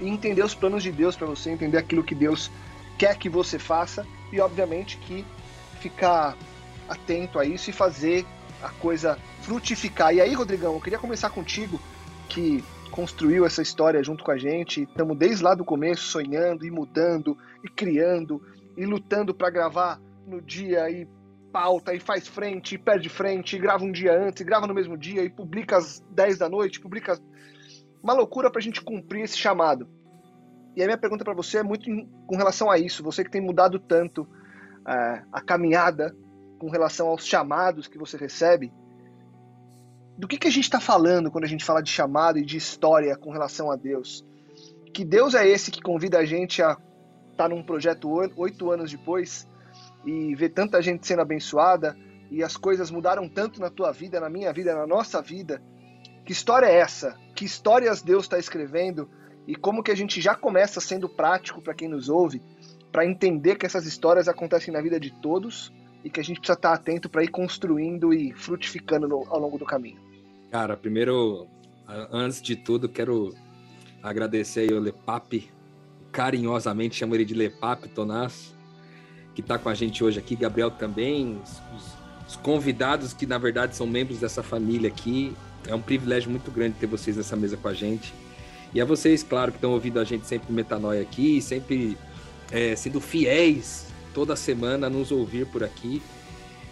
e 0.00 0.08
entender 0.08 0.42
os 0.42 0.54
planos 0.54 0.82
de 0.82 0.92
Deus 0.92 1.16
para 1.16 1.26
você, 1.26 1.50
entender 1.50 1.78
aquilo 1.78 2.02
que 2.02 2.14
Deus 2.14 2.50
quer 2.98 3.16
que 3.16 3.28
você 3.28 3.58
faça 3.58 4.06
e, 4.32 4.40
obviamente, 4.40 4.98
que 4.98 5.24
ficar 5.80 6.36
atento 6.88 7.38
a 7.38 7.44
isso 7.44 7.70
e 7.70 7.72
fazer 7.72 8.26
a 8.62 8.70
coisa 8.70 9.18
frutificar. 9.42 10.14
E 10.14 10.20
aí, 10.20 10.34
Rodrigão, 10.34 10.74
eu 10.74 10.80
queria 10.80 10.98
começar 10.98 11.30
contigo, 11.30 11.80
que 12.28 12.64
construiu 12.90 13.44
essa 13.44 13.62
história 13.62 14.02
junto 14.02 14.24
com 14.24 14.30
a 14.30 14.38
gente. 14.38 14.82
Estamos 14.82 15.16
desde 15.16 15.44
lá 15.44 15.54
do 15.54 15.64
começo 15.64 16.02
sonhando 16.04 16.66
e 16.66 16.70
mudando 16.70 17.36
e 17.62 17.68
criando 17.68 18.42
e 18.76 18.84
lutando 18.84 19.34
para 19.34 19.50
gravar 19.50 20.00
no 20.26 20.40
dia 20.40 20.90
e 20.90 21.06
pauta 21.56 21.94
e 21.94 21.98
faz 21.98 22.28
frente, 22.28 22.74
e 22.74 22.78
perde 22.78 23.08
frente, 23.08 23.56
e 23.56 23.58
grava 23.58 23.82
um 23.82 23.90
dia 23.90 24.12
antes, 24.12 24.42
e 24.42 24.44
grava 24.44 24.66
no 24.66 24.74
mesmo 24.74 24.94
dia, 24.94 25.24
e 25.24 25.30
publica 25.30 25.78
às 25.78 26.00
10 26.10 26.36
da 26.36 26.50
noite, 26.50 26.78
publica. 26.78 27.18
Uma 28.02 28.12
loucura 28.12 28.50
pra 28.50 28.60
gente 28.60 28.82
cumprir 28.82 29.22
esse 29.22 29.38
chamado. 29.38 29.88
E 30.76 30.82
a 30.82 30.84
minha 30.84 30.98
pergunta 30.98 31.24
para 31.24 31.32
você 31.32 31.56
é 31.56 31.62
muito 31.62 31.88
com 32.26 32.36
relação 32.36 32.70
a 32.70 32.78
isso, 32.78 33.02
você 33.02 33.24
que 33.24 33.30
tem 33.30 33.40
mudado 33.40 33.78
tanto 33.78 34.28
é, 34.86 35.22
a 35.32 35.40
caminhada 35.40 36.14
com 36.58 36.68
relação 36.68 37.08
aos 37.08 37.26
chamados 37.26 37.88
que 37.88 37.96
você 37.96 38.18
recebe. 38.18 38.70
Do 40.18 40.28
que, 40.28 40.36
que 40.36 40.48
a 40.48 40.52
gente 40.52 40.64
está 40.64 40.78
falando 40.78 41.30
quando 41.30 41.44
a 41.44 41.48
gente 41.48 41.64
fala 41.64 41.82
de 41.82 41.90
chamado 41.90 42.38
e 42.38 42.44
de 42.44 42.58
história 42.58 43.16
com 43.16 43.30
relação 43.30 43.70
a 43.70 43.76
Deus? 43.76 44.22
Que 44.92 45.06
Deus 45.06 45.34
é 45.34 45.48
esse 45.48 45.70
que 45.70 45.80
convida 45.80 46.18
a 46.18 46.24
gente 46.26 46.62
a 46.62 46.72
estar 46.72 47.44
tá 47.44 47.48
num 47.48 47.62
projeto 47.62 48.10
oito 48.36 48.70
anos 48.70 48.90
depois 48.90 49.46
e 50.06 50.34
ver 50.36 50.50
tanta 50.50 50.80
gente 50.80 51.06
sendo 51.06 51.22
abençoada 51.22 51.96
e 52.30 52.42
as 52.42 52.56
coisas 52.56 52.90
mudaram 52.90 53.28
tanto 53.28 53.60
na 53.60 53.68
tua 53.68 53.92
vida, 53.92 54.20
na 54.20 54.30
minha 54.30 54.52
vida, 54.52 54.74
na 54.74 54.86
nossa 54.86 55.20
vida. 55.20 55.60
Que 56.24 56.32
história 56.32 56.66
é 56.66 56.76
essa? 56.76 57.16
Que 57.34 57.44
histórias 57.44 58.02
Deus 58.02 58.24
está 58.24 58.38
escrevendo 58.38 59.10
e 59.46 59.54
como 59.54 59.82
que 59.82 59.90
a 59.90 59.94
gente 59.96 60.20
já 60.20 60.34
começa 60.34 60.80
sendo 60.80 61.08
prático 61.08 61.60
para 61.60 61.74
quem 61.74 61.88
nos 61.88 62.08
ouve, 62.08 62.42
para 62.90 63.04
entender 63.04 63.56
que 63.56 63.66
essas 63.66 63.86
histórias 63.86 64.28
acontecem 64.28 64.72
na 64.72 64.80
vida 64.80 64.98
de 64.98 65.10
todos 65.10 65.72
e 66.04 66.10
que 66.10 66.20
a 66.20 66.22
gente 66.22 66.38
precisa 66.38 66.56
estar 66.56 66.70
tá 66.70 66.74
atento 66.74 67.08
para 67.08 67.22
ir 67.22 67.28
construindo 67.28 68.12
e 68.12 68.32
frutificando 68.32 69.06
no, 69.08 69.24
ao 69.28 69.38
longo 69.38 69.58
do 69.58 69.64
caminho. 69.64 70.00
Cara, 70.50 70.76
primeiro, 70.76 71.46
antes 72.10 72.40
de 72.40 72.56
tudo, 72.56 72.88
quero 72.88 73.34
agradecer 74.02 74.60
aí 74.60 74.72
o 74.72 74.80
Lepap, 74.80 75.50
carinhosamente 76.12 76.96
chamo 76.96 77.14
ele 77.14 77.24
de 77.24 77.34
Lepap 77.34 77.88
Tonás, 77.88 78.55
que 79.36 79.42
está 79.42 79.58
com 79.58 79.68
a 79.68 79.74
gente 79.74 80.02
hoje 80.02 80.18
aqui, 80.18 80.34
Gabriel 80.34 80.70
também, 80.70 81.38
os, 81.44 81.60
os, 82.26 82.36
convidados 82.36 83.12
que 83.12 83.26
na 83.26 83.36
verdade 83.36 83.76
são 83.76 83.86
membros 83.86 84.18
dessa 84.18 84.42
família 84.42 84.88
aqui. 84.88 85.36
É 85.66 85.74
um 85.74 85.80
privilégio 85.80 86.30
muito 86.30 86.50
grande 86.50 86.76
ter 86.80 86.86
vocês 86.86 87.18
nessa 87.18 87.36
mesa 87.36 87.54
com 87.54 87.68
a 87.68 87.74
gente. 87.74 88.14
E 88.72 88.80
a 88.80 88.84
vocês, 88.84 89.22
claro, 89.22 89.52
que 89.52 89.58
estão 89.58 89.72
ouvindo 89.72 90.00
a 90.00 90.04
gente 90.04 90.26
sempre 90.26 90.50
Metanoia 90.50 91.02
aqui, 91.02 91.42
sempre 91.42 91.98
é, 92.50 92.74
sendo 92.74 92.98
fiéis 92.98 93.88
toda 94.14 94.34
semana 94.34 94.86
a 94.86 94.90
nos 94.90 95.12
ouvir 95.12 95.46
por 95.46 95.62
aqui. 95.62 96.02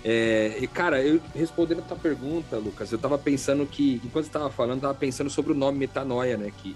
É, 0.02 0.56
e 0.58 0.66
cara, 0.66 1.02
eu 1.02 1.20
respondendo 1.34 1.80
a 1.80 1.82
tua 1.82 1.98
pergunta, 1.98 2.56
Lucas, 2.56 2.90
eu 2.90 2.96
estava 2.96 3.18
pensando 3.18 3.66
que, 3.66 4.00
enquanto 4.02 4.24
estava 4.24 4.50
falando, 4.50 4.76
estava 4.76 4.94
pensando 4.94 5.28
sobre 5.28 5.52
o 5.52 5.54
nome 5.54 5.78
Metanoia, 5.78 6.38
né? 6.38 6.50
Que 6.62 6.74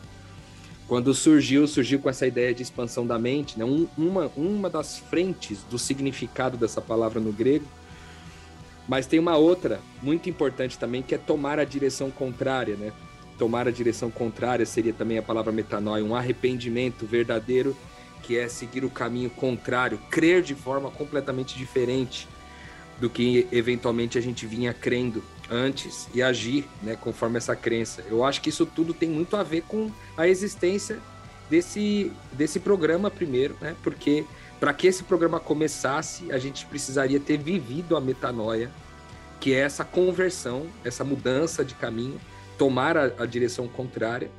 quando 0.88 1.12
surgiu, 1.12 1.68
surgiu 1.68 1.98
com 1.98 2.08
essa 2.08 2.26
ideia 2.26 2.54
de 2.54 2.62
expansão 2.62 3.06
da 3.06 3.18
mente, 3.18 3.58
né? 3.58 3.64
Um, 3.64 3.86
uma, 3.96 4.32
uma 4.34 4.70
das 4.70 4.98
frentes 4.98 5.62
do 5.70 5.78
significado 5.78 6.56
dessa 6.56 6.80
palavra 6.80 7.20
no 7.20 7.30
grego. 7.30 7.66
Mas 8.88 9.06
tem 9.06 9.20
uma 9.20 9.36
outra 9.36 9.82
muito 10.02 10.30
importante 10.30 10.78
também, 10.78 11.02
que 11.02 11.14
é 11.14 11.18
tomar 11.18 11.58
a 11.58 11.64
direção 11.64 12.10
contrária, 12.10 12.74
né? 12.74 12.90
Tomar 13.38 13.68
a 13.68 13.70
direção 13.70 14.10
contrária 14.10 14.64
seria 14.64 14.94
também 14.94 15.18
a 15.18 15.22
palavra 15.22 15.52
metanoia, 15.52 16.02
um 16.02 16.16
arrependimento 16.16 17.04
verdadeiro, 17.04 17.76
que 18.22 18.38
é 18.38 18.48
seguir 18.48 18.82
o 18.82 18.90
caminho 18.90 19.28
contrário, 19.28 20.00
crer 20.10 20.42
de 20.42 20.54
forma 20.54 20.90
completamente 20.90 21.56
diferente 21.56 22.26
do 22.98 23.10
que 23.10 23.46
eventualmente 23.52 24.16
a 24.16 24.22
gente 24.22 24.46
vinha 24.46 24.72
crendo 24.72 25.22
antes 25.50 26.08
e 26.14 26.22
agir 26.22 26.66
né, 26.82 26.96
conforme 26.96 27.38
essa 27.38 27.56
crença. 27.56 28.04
Eu 28.08 28.24
acho 28.24 28.40
que 28.40 28.50
isso 28.50 28.66
tudo 28.66 28.92
tem 28.92 29.08
muito 29.08 29.36
a 29.36 29.42
ver 29.42 29.62
com 29.62 29.90
a 30.16 30.28
existência 30.28 30.98
desse, 31.48 32.12
desse 32.32 32.60
programa 32.60 33.10
primeiro, 33.10 33.56
né? 33.60 33.74
Porque 33.82 34.24
para 34.60 34.72
que 34.74 34.86
esse 34.86 35.04
programa 35.04 35.38
começasse, 35.38 36.30
a 36.32 36.38
gente 36.38 36.66
precisaria 36.66 37.20
ter 37.20 37.38
vivido 37.38 37.96
a 37.96 38.00
metanoia, 38.00 38.70
que 39.40 39.54
é 39.54 39.60
essa 39.60 39.84
conversão, 39.84 40.66
essa 40.84 41.04
mudança 41.04 41.64
de 41.64 41.74
caminho, 41.74 42.20
tomar 42.58 42.96
a, 42.96 43.04
a 43.18 43.26
direção 43.26 43.68
contrária. 43.68 44.30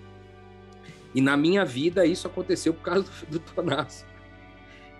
E 1.15 1.21
na 1.21 1.37
minha 1.37 1.63
vida 1.65 2.05
isso 2.05 2.27
aconteceu 2.27 2.73
por 2.73 2.83
causa 2.83 3.03
do, 3.03 3.39
do 3.39 3.39
Tonasso. 3.39 4.05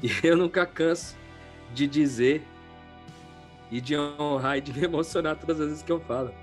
E 0.02 0.10
eu 0.24 0.38
nunca 0.38 0.66
canso 0.66 1.18
de 1.74 1.86
dizer 1.86 2.42
e 3.72 3.80
de 3.80 3.96
honrar 3.98 4.58
e 4.58 4.62
de 4.62 4.74
me 4.74 4.84
emocionar 4.86 5.36
todas 5.36 5.60
as 5.60 5.68
vezes 5.68 5.84
que 5.84 5.92
eu 5.92 6.00
falo. 6.00 6.34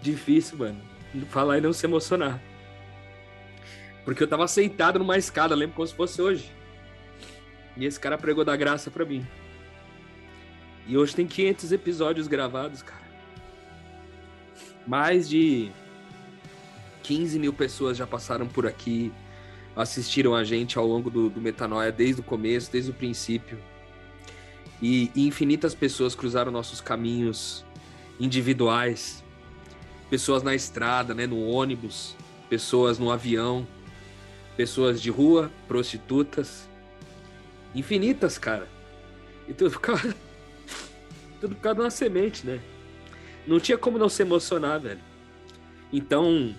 Difícil, 0.00 0.58
mano. 0.58 0.80
Falar 1.30 1.58
e 1.58 1.60
não 1.60 1.72
se 1.72 1.86
emocionar. 1.86 2.40
Porque 4.04 4.22
eu 4.22 4.28
tava 4.28 4.46
sentado 4.48 4.98
numa 4.98 5.16
escada, 5.16 5.54
lembro 5.54 5.76
como 5.76 5.86
se 5.86 5.94
fosse 5.94 6.20
hoje. 6.20 6.52
E 7.76 7.84
esse 7.84 7.98
cara 7.98 8.18
pregou 8.18 8.44
da 8.44 8.56
graça 8.56 8.90
para 8.90 9.04
mim. 9.04 9.26
E 10.86 10.96
hoje 10.96 11.14
tem 11.14 11.26
500 11.26 11.72
episódios 11.72 12.28
gravados, 12.28 12.82
cara. 12.82 13.04
Mais 14.86 15.28
de 15.28 15.70
15 17.02 17.38
mil 17.38 17.52
pessoas 17.52 17.96
já 17.96 18.06
passaram 18.06 18.46
por 18.46 18.66
aqui, 18.66 19.10
assistiram 19.74 20.34
a 20.34 20.44
gente 20.44 20.78
ao 20.78 20.86
longo 20.86 21.08
do, 21.08 21.30
do 21.30 21.40
Metanoia 21.40 21.90
desde 21.90 22.20
o 22.20 22.24
começo, 22.24 22.70
desde 22.70 22.90
o 22.90 22.94
princípio. 22.94 23.58
E, 24.84 25.10
infinitas 25.16 25.74
pessoas 25.74 26.14
cruzaram 26.14 26.52
nossos 26.52 26.78
caminhos 26.78 27.64
individuais. 28.20 29.24
Pessoas 30.10 30.42
na 30.42 30.54
estrada, 30.54 31.14
né, 31.14 31.26
no 31.26 31.48
ônibus, 31.48 32.14
pessoas 32.50 32.98
no 32.98 33.10
avião, 33.10 33.66
pessoas 34.58 35.00
de 35.00 35.08
rua, 35.08 35.50
prostitutas. 35.66 36.68
Infinitas, 37.74 38.36
cara. 38.36 38.68
E 39.48 39.54
tudo 39.54 39.70
por 39.70 39.80
causa, 39.80 40.14
tudo 41.40 41.54
por 41.54 41.62
causa 41.62 41.76
de 41.76 41.80
uma 41.80 41.90
semente, 41.90 42.46
né? 42.46 42.60
Não 43.46 43.58
tinha 43.58 43.78
como 43.78 43.96
não 43.96 44.10
se 44.10 44.20
emocionar, 44.20 44.80
velho. 44.80 45.00
Então, 45.90 46.54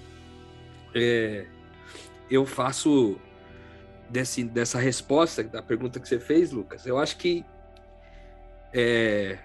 é, 0.96 1.46
eu 2.27 2.44
faço 2.44 3.20
desse, 4.10 4.44
dessa 4.44 4.79
resposta 4.79 5.44
da 5.44 5.62
pergunta 5.62 6.00
que 6.00 6.10
você 6.10 6.20
fez, 6.20 6.51
Lucas. 6.51 6.88
Eu 6.88 6.98
acho 6.98 7.17
que 7.17 7.46
é, 8.77 9.39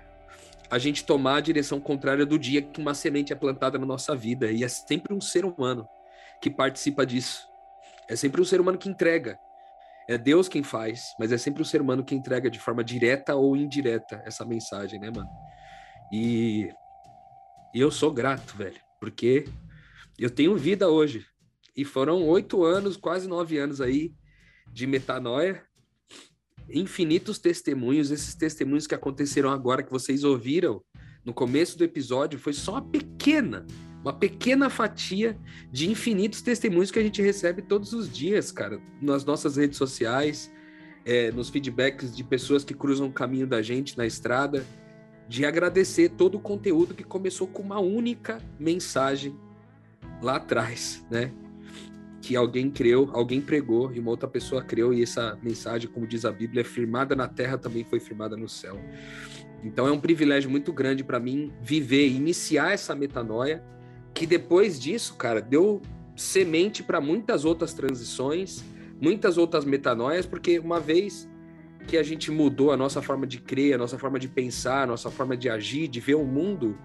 a 0.69 0.77
gente 0.77 1.05
tomar 1.05 1.37
a 1.37 1.41
direção 1.41 1.81
contrária 1.81 2.27
do 2.27 2.37
dia 2.37 2.61
que 2.61 2.81
uma 2.81 2.95
semente 2.95 3.33
é 3.33 3.37
plantada 3.37 3.79
na 3.79 3.87
nossa 3.87 4.17
vida. 4.17 4.51
E 4.51 4.65
é 4.65 4.69
sempre 4.69 5.15
um 5.15 5.21
ser 5.21 5.45
humano 5.45 5.89
que 6.43 6.51
participa 6.51 7.07
disso. 7.07 7.47
É 8.09 8.17
sempre 8.17 8.41
um 8.41 8.45
ser 8.45 8.61
humano 8.61 8.77
que 8.77 8.89
entrega. 8.89 9.39
É 10.09 10.19
Deus 10.19 10.49
quem 10.49 10.65
faz, 10.65 11.15
mas 11.17 11.31
é 11.31 11.39
sempre 11.39 11.63
um 11.63 11.65
ser 11.65 11.81
humano 11.81 12.03
que 12.03 12.15
entrega 12.15 12.51
de 12.51 12.59
forma 12.59 12.83
direta 12.83 13.37
ou 13.37 13.57
indireta 13.57 14.21
essa 14.27 14.45
mensagem, 14.45 14.99
né, 14.99 15.09
mano? 15.15 15.31
E, 16.13 16.69
e 17.73 17.81
eu 17.81 17.93
sou 17.93 18.13
grato, 18.13 18.57
velho, 18.57 18.81
porque 18.99 19.45
eu 20.19 20.29
tenho 20.29 20.57
vida 20.57 20.89
hoje. 20.89 21.25
E 21.77 21.85
foram 21.85 22.27
oito 22.27 22.65
anos, 22.65 22.97
quase 22.97 23.29
nove 23.29 23.59
anos 23.59 23.81
aí 23.81 24.13
de 24.73 24.89
metanoia 24.89 25.63
infinitos 26.73 27.39
testemunhos, 27.39 28.11
esses 28.11 28.35
testemunhos 28.35 28.87
que 28.87 28.95
aconteceram 28.95 29.51
agora, 29.51 29.83
que 29.83 29.91
vocês 29.91 30.25
ouviram 30.25 30.83
no 31.25 31.35
começo 31.35 31.77
do 31.77 31.85
episódio, 31.85 32.39
foi 32.39 32.53
só 32.53 32.73
uma 32.73 32.83
pequena, 32.83 33.67
uma 34.03 34.13
pequena 34.13 34.71
fatia 34.71 35.39
de 35.71 35.91
infinitos 35.91 36.43
testemunhos 36.43 36.91
que 36.91 36.99
a 36.99 37.03
gente 37.03 37.21
recebe 37.21 37.63
todos 37.63 37.93
os 37.93 38.11
dias, 38.11 38.51
cara, 38.51 38.81
nas 39.01 39.25
nossas 39.25 39.57
redes 39.57 39.77
sociais, 39.77 40.51
é, 41.05 41.31
nos 41.33 41.49
feedbacks 41.49 42.15
de 42.15 42.25
pessoas 42.25 42.65
que 42.65 42.75
cruzam 42.75 43.09
o 43.09 43.13
caminho 43.13 43.47
da 43.47 43.61
gente 43.63 43.97
na 43.97 44.07
estrada, 44.07 44.65
de 45.29 45.45
agradecer 45.45 46.11
todo 46.11 46.37
o 46.37 46.41
conteúdo 46.41 46.95
que 46.95 47.05
começou 47.05 47.47
com 47.47 47.63
uma 47.63 47.79
única 47.79 48.39
mensagem 48.59 49.37
lá 50.23 50.37
atrás, 50.37 51.05
né? 51.11 51.33
Que 52.21 52.37
alguém 52.37 52.71
creu, 52.71 53.09
alguém 53.13 53.41
pregou 53.41 53.93
e 53.93 53.99
uma 53.99 54.11
outra 54.11 54.29
pessoa 54.29 54.63
creu 54.63 54.93
e 54.93 55.03
essa 55.03 55.39
mensagem, 55.43 55.89
como 55.89 56.07
diz 56.07 56.25
a 56.25 56.31
Bíblia, 56.31 56.61
é 56.61 56.65
firmada 56.65 57.17
na 57.17 57.27
terra 57.27 57.57
também 57.57 57.83
foi 57.83 57.99
firmada 57.99 58.37
no 58.37 58.49
céu. 58.49 58.79
Então 59.65 59.87
é 59.87 59.93
um 59.93 60.01
privilégio 60.01 60.51
muito 60.51 60.73
grande 60.73 61.03
para 61.03 61.19
mim 61.19 61.53
viver, 61.63 62.09
iniciar 62.09 62.73
essa 62.73 62.95
metanoia, 62.95 63.63
que 64.13 64.27
depois 64.27 64.79
disso, 64.79 65.15
cara, 65.17 65.41
deu 65.41 65.81
semente 66.15 66.83
para 66.83 67.01
muitas 67.01 67.45
outras 67.45 67.73
transições, 67.73 68.63
muitas 69.01 69.39
outras 69.39 69.65
metanoias, 69.65 70.27
porque 70.27 70.59
uma 70.59 70.79
vez 70.79 71.29
que 71.87 71.97
a 71.97 72.03
gente 72.03 72.31
mudou 72.31 72.71
a 72.71 72.77
nossa 72.77 73.01
forma 73.01 73.27
de 73.27 73.41
crer, 73.41 73.75
a 73.75 73.79
nossa 73.79 73.99
forma 73.99 74.19
de 74.19 74.29
pensar, 74.29 74.83
a 74.83 74.87
nossa 74.87 75.11
forma 75.11 75.37
de 75.37 75.49
agir, 75.49 75.89
de 75.89 76.01
ver 76.01 76.17
o 76.17 76.25
mundo, 76.25 76.77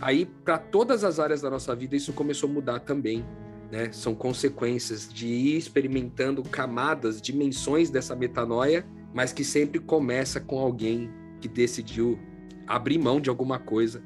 aí 0.00 0.26
para 0.26 0.58
todas 0.58 1.04
as 1.04 1.20
áreas 1.20 1.40
da 1.40 1.48
nossa 1.48 1.74
vida 1.76 1.94
isso 1.94 2.12
começou 2.12 2.50
a 2.50 2.52
mudar 2.52 2.80
também 2.80 3.24
né? 3.72 3.90
São 3.90 4.14
consequências 4.14 5.10
de 5.10 5.26
ir 5.26 5.56
experimentando 5.56 6.42
camadas, 6.42 7.22
dimensões 7.22 7.88
dessa 7.88 8.14
metanoia, 8.14 8.84
mas 9.14 9.32
que 9.32 9.42
sempre 9.42 9.80
começa 9.80 10.38
com 10.38 10.58
alguém 10.58 11.10
que 11.40 11.48
decidiu 11.48 12.20
abrir 12.66 12.98
mão 12.98 13.18
de 13.18 13.30
alguma 13.30 13.58
coisa 13.58 14.02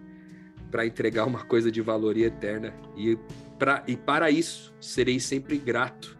para 0.70 0.86
entregar 0.86 1.26
uma 1.26 1.44
coisa 1.44 1.68
de 1.68 1.82
valor 1.82 2.16
e 2.16 2.22
eterna. 2.22 2.72
E, 2.96 3.18
pra, 3.58 3.82
e 3.88 3.96
para 3.96 4.30
isso, 4.30 4.72
serei 4.80 5.18
sempre 5.18 5.58
grato 5.58 6.16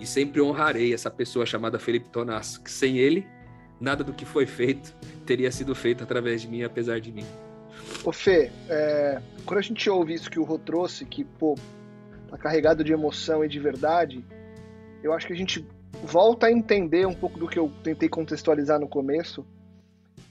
e 0.00 0.06
sempre 0.06 0.40
honrarei 0.40 0.94
essa 0.94 1.10
pessoa 1.10 1.44
chamada 1.44 1.78
Felipe 1.78 2.08
Tonasso, 2.08 2.62
que 2.62 2.70
sem 2.70 2.96
ele, 2.96 3.26
nada 3.78 4.02
do 4.02 4.14
que 4.14 4.24
foi 4.24 4.46
feito 4.46 4.96
teria 5.26 5.52
sido 5.52 5.74
feito 5.74 6.02
através 6.02 6.40
de 6.40 6.48
mim, 6.48 6.62
apesar 6.62 6.98
de 6.98 7.12
mim. 7.12 7.26
Ô 8.02 8.10
Fê, 8.10 8.50
é, 8.70 9.20
quando 9.44 9.58
a 9.58 9.62
gente 9.62 9.88
ouve 9.90 10.14
isso 10.14 10.30
que 10.30 10.38
o 10.38 10.44
Rô 10.44 10.58
trouxe, 10.58 11.04
que, 11.04 11.24
pô, 11.24 11.56
tá 12.36 12.38
carregado 12.38 12.82
de 12.82 12.92
emoção 12.92 13.44
e 13.44 13.48
de 13.48 13.60
verdade, 13.60 14.24
eu 15.02 15.12
acho 15.12 15.26
que 15.26 15.32
a 15.32 15.36
gente 15.36 15.64
volta 16.02 16.46
a 16.46 16.52
entender 16.52 17.06
um 17.06 17.14
pouco 17.14 17.38
do 17.38 17.46
que 17.46 17.58
eu 17.58 17.70
tentei 17.82 18.08
contextualizar 18.08 18.80
no 18.80 18.88
começo, 18.88 19.46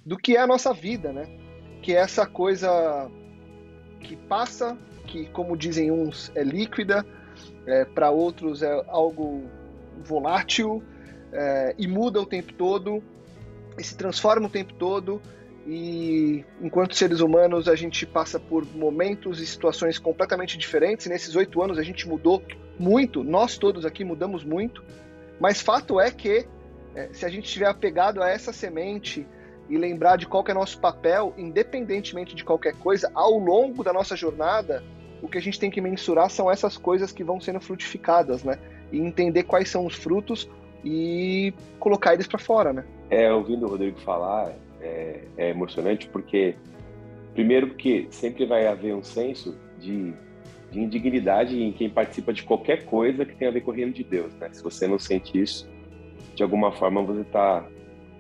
do 0.06 0.18
que 0.18 0.36
é 0.36 0.42
a 0.42 0.48
nossa 0.48 0.74
vida, 0.74 1.14
né? 1.14 1.28
Que 1.82 1.96
é 1.96 2.00
essa 2.00 2.26
coisa 2.26 3.10
que 4.02 4.16
passa, 4.16 4.78
que, 5.08 5.26
como 5.28 5.56
dizem 5.56 5.92
uns, 5.92 6.32
é 6.36 6.44
líquida, 6.44 7.06
é, 7.66 7.86
para 7.86 8.12
outros 8.12 8.62
é 8.62 8.84
algo 8.88 9.44
volátil 10.04 10.84
é, 11.32 11.74
e 11.78 11.88
muda 11.88 12.22
o 12.22 12.26
tempo 12.26 12.54
todo, 12.54 13.02
e 13.78 13.84
se 13.84 13.96
transforma 13.96 14.48
o 14.48 14.50
tempo 14.50 14.74
todo, 14.74 15.22
e 15.66 16.44
enquanto 16.62 16.96
seres 16.96 17.22
humanos 17.22 17.70
a 17.70 17.76
gente 17.76 18.06
passa 18.06 18.40
por 18.40 18.66
momentos 18.76 19.40
e 19.40 19.48
situações 19.48 19.98
completamente 19.98 20.58
diferentes. 20.58 21.06
E 21.06 21.10
nesses 21.10 21.36
oito 21.36 21.62
anos 21.62 21.78
a 21.78 21.84
gente 21.84 22.08
mudou 22.08 22.44
muito, 22.78 23.24
nós 23.24 23.58
todos 23.58 23.86
aqui 23.86 24.04
mudamos 24.04 24.44
muito. 24.44 24.84
Mas 25.40 25.62
fato 25.62 26.00
é 26.00 26.12
que 26.12 26.46
é, 26.96 27.10
se 27.14 27.26
a 27.26 27.30
gente 27.30 27.46
estiver 27.46 27.68
apegado 27.68 28.22
a 28.22 28.30
essa 28.30 28.52
semente 28.52 29.26
e 29.70 29.78
lembrar 29.78 30.18
de 30.18 30.28
qual 30.28 30.44
é 30.48 30.54
nosso 30.54 30.80
papel, 30.80 31.34
independentemente 31.38 32.36
de 32.36 32.44
qualquer 32.44 32.76
coisa, 32.76 33.10
ao 33.14 33.38
longo 33.38 33.84
da 33.84 33.94
nossa 33.94 34.16
jornada, 34.16 34.84
o 35.22 35.28
que 35.28 35.38
a 35.38 35.42
gente 35.42 35.60
tem 35.60 35.72
que 35.72 35.80
mensurar 35.80 36.30
são 36.30 36.52
essas 36.52 36.78
coisas 36.78 37.12
que 37.12 37.24
vão 37.24 37.40
sendo 37.40 37.62
frutificadas, 37.62 38.44
né? 38.44 38.60
E 38.92 39.00
entender 39.00 39.44
quais 39.44 39.70
são 39.70 39.86
os 39.86 39.96
frutos 39.96 40.50
e 40.84 41.54
colocar 41.80 42.14
eles 42.14 42.28
para 42.28 42.38
fora, 42.38 42.74
né? 42.74 42.84
É, 43.10 43.32
ouvindo 43.32 43.66
o 43.66 43.70
Rodrigo 43.70 43.98
falar, 44.02 44.54
é, 44.84 45.22
é 45.38 45.50
emocionante 45.50 46.08
porque, 46.10 46.56
primeiro, 47.34 47.68
porque 47.68 48.08
sempre 48.12 48.46
vai 48.46 48.68
haver 48.68 48.94
um 48.94 49.04
senso 49.04 49.58
de, 49.80 50.14
de 50.72 50.80
indignidade 50.80 51.62
em 51.62 51.72
quem 51.72 51.90
participa 51.90 52.34
de 52.34 52.44
qualquer 52.44 52.86
coisa 52.86 53.26
que 53.26 53.36
tenha 53.36 53.50
a 53.50 53.54
ver 53.54 53.62
com 53.62 53.72
o 53.72 53.74
reino 53.74 53.94
de 53.94 54.04
Deus. 54.04 54.34
Né? 54.36 54.50
Se 54.52 54.62
você 54.62 54.88
não 54.88 55.00
sente 55.00 55.42
isso, 55.42 55.70
de 56.36 56.44
alguma 56.44 56.72
forma 56.72 57.02
você 57.04 57.22
está 57.22 57.66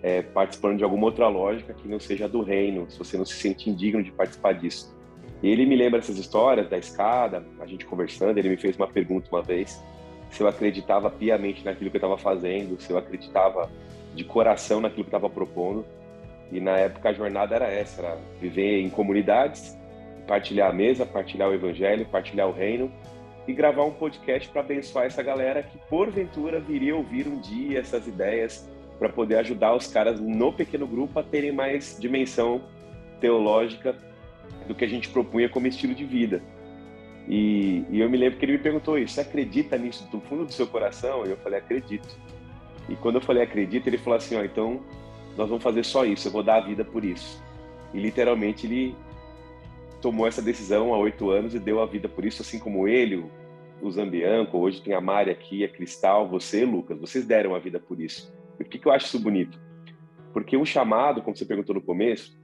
é, 0.01 0.22
participando 0.22 0.77
de 0.77 0.84
alguma 0.84 1.05
outra 1.05 1.27
lógica 1.27 1.74
que 1.74 1.88
não 1.88 2.00
seja 2.00 2.27
do 2.27 2.41
reino, 2.41 2.89
se 2.89 2.98
você 2.98 3.17
não 3.17 3.25
se 3.25 3.36
sente 3.36 3.70
indigno 3.70 4.03
de 4.03 4.12
participar 4.12 4.53
disso. 4.53 4.93
E 5.41 5.50
ele 5.50 5.65
me 5.65 5.75
lembra 5.75 6.00
essas 6.00 6.17
histórias 6.17 6.70
da 6.70 6.77
escada, 6.77 7.46
a 7.60 7.65
gente 7.65 7.86
conversando, 7.86 8.38
ele 8.38 8.50
me 8.50 8.58
fez 8.58 8.77
uma 8.77 8.88
pergunta 8.88 9.27
uma 9.32 9.41
vez, 9.41 9.84
se 10.29 10.41
eu 10.41 10.48
acreditava 10.48 11.10
piamente 11.10 11.63
naquilo 11.63 11.89
que 11.89 11.98
eu 11.98 12.00
estava 12.00 12.17
fazendo, 12.17 12.79
se 12.82 12.91
eu 12.91 12.98
acreditava 12.98 13.70
de 14.15 14.24
coração 14.24 14.79
naquilo 14.82 15.03
que 15.03 15.10
estava 15.10 15.29
propondo. 15.29 15.86
E 16.54 16.60
na 16.60 16.78
época 16.78 17.10
a 17.10 17.14
jornada 17.14 17.56
era 17.56 17.66
essa, 17.66 18.00
era 18.00 18.18
viver 18.40 18.80
em 18.80 18.88
comunidades, 18.88 19.76
partilhar 20.28 20.70
a 20.70 20.74
mesa, 20.74 21.04
partilhar 21.04 21.50
o 21.50 21.54
evangelho, 21.54 22.06
partilhar 22.06 22.48
o 22.48 22.52
reino 22.52 22.92
e 23.48 23.54
gravar 23.54 23.84
um 23.84 23.92
podcast 23.92 24.48
para 24.50 24.62
abençoar 24.62 25.08
essa 25.08 25.24
galera 25.24 25.64
que 25.64 25.80
porventura 25.90 26.60
viria 26.60 26.96
ouvir 26.96 27.28
um 27.28 27.40
dia 27.40 27.80
essas 27.80 28.08
ideias 28.08 28.70
para 29.00 29.10
poder 29.10 29.38
ajudar 29.38 29.76
os 29.76 29.88
caras 29.88 30.20
no 30.20 30.54
pequeno 30.54 30.86
grupo 30.86 31.20
a 31.20 31.24
terem 31.24 31.52
mais 31.52 31.98
dimensão 32.00 32.62
teológica 33.20 33.96
do 34.68 34.76
que 34.76 34.86
a 34.86 34.88
gente 34.88 35.10
propunha 35.10 35.50
como 35.50 35.66
estilo 35.66 35.96
de 35.96 36.06
vida. 36.06 36.40
E, 37.28 37.84
e, 37.90 38.00
eu 38.00 38.10
me 38.10 38.18
lembro 38.18 38.38
que 38.38 38.46
ele 38.46 38.54
me 38.54 38.60
perguntou 38.60 39.00
isso: 39.00 39.16
você 39.16 39.22
acredita 39.22 39.76
nisso 39.76 40.08
do 40.12 40.22
fundo 40.22 40.46
do 40.46 40.52
seu 40.52 40.68
coração? 40.68 41.26
E 41.26 41.32
eu 41.32 41.38
falei: 41.38 41.60
acredito. 41.60 42.16
E 42.88 42.96
quando 42.96 43.16
eu 43.16 43.22
falei 43.22 43.42
acredito, 43.42 43.88
ele 43.88 43.98
falou 43.98 44.18
assim: 44.18 44.36
ó, 44.36 44.44
então 44.44 44.82
nós 45.38 45.50
vamos 45.50 45.63
fazer 45.63 45.84
só 45.84 46.06
isso, 46.06 46.28
eu 46.28 46.32
vou 46.32 46.44
dar 46.44 46.58
a 46.58 46.66
vida 46.66 46.84
por 46.86 47.04
isso. 47.04 47.42
E 47.94 48.00
literalmente 48.00 48.66
ele 48.68 48.96
tomou 50.02 50.28
essa 50.28 50.42
decisão 50.42 50.94
há 50.94 50.98
oito 50.98 51.30
anos 51.30 51.56
e 51.56 51.60
deu 51.60 51.82
a 51.82 51.86
vida 51.86 52.10
por 52.10 52.25
isso, 52.25 52.42
assim 52.42 52.60
como 52.60 52.88
ele, 52.88 53.16
o 53.16 53.32
o 53.84 53.92
Zambianco, 53.92 54.58
hoje 54.58 54.82
tem 54.82 54.94
a 54.94 55.02
Mari 55.02 55.30
aqui, 55.30 55.63
a 55.63 55.70
Cristal, 55.70 56.28
você, 56.28 56.63
Lucas, 56.63 56.98
vocês 56.98 57.25
deram 57.25 57.54
a 57.54 57.60
vida 57.60 57.80
por 57.80 58.00
isso. 58.00 58.34
E 58.60 58.63
por 58.63 58.70
que, 58.70 58.80
que 58.80 58.88
eu 58.88 58.92
acho 58.92 59.08
isso 59.08 59.20
bonito? 59.20 59.60
Porque 60.32 60.56
um 60.56 60.66
chamado, 60.66 61.22
como 61.22 61.36
você 61.36 61.46
perguntou 61.46 61.75
no 61.75 61.82
começo, 61.82 62.40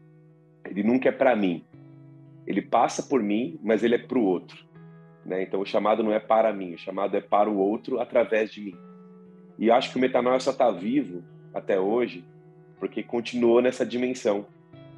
ele 0.66 0.84
nunca 0.84 1.10
é 1.10 1.12
para 1.12 1.36
mim. 1.36 1.64
Ele 2.46 2.62
passa 2.62 3.04
por 3.04 3.24
mim, 3.24 3.58
mas 3.64 3.84
ele 3.84 3.96
é 3.96 3.98
para 3.98 4.18
o 4.18 4.24
outro. 4.24 4.66
Né? 5.26 5.44
Então 5.44 5.62
o 5.62 5.66
chamado 5.66 6.04
não 6.04 6.12
é 6.12 6.20
para 6.20 6.52
mim, 6.52 6.74
o 6.74 6.78
chamado 6.78 7.16
é 7.16 7.22
para 7.22 7.50
o 7.50 7.58
outro 7.58 8.00
através 8.00 8.52
de 8.52 8.62
mim. 8.62 8.76
E 9.58 9.72
acho 9.72 9.92
que 9.92 9.98
o 9.98 10.02
metanoia 10.02 10.40
só 10.40 10.52
está 10.52 10.70
vivo 10.72 11.24
até 11.54 11.80
hoje 11.80 12.24
porque 12.80 13.04
continuou 13.04 13.62
nessa 13.62 13.86
dimensão 13.86 14.46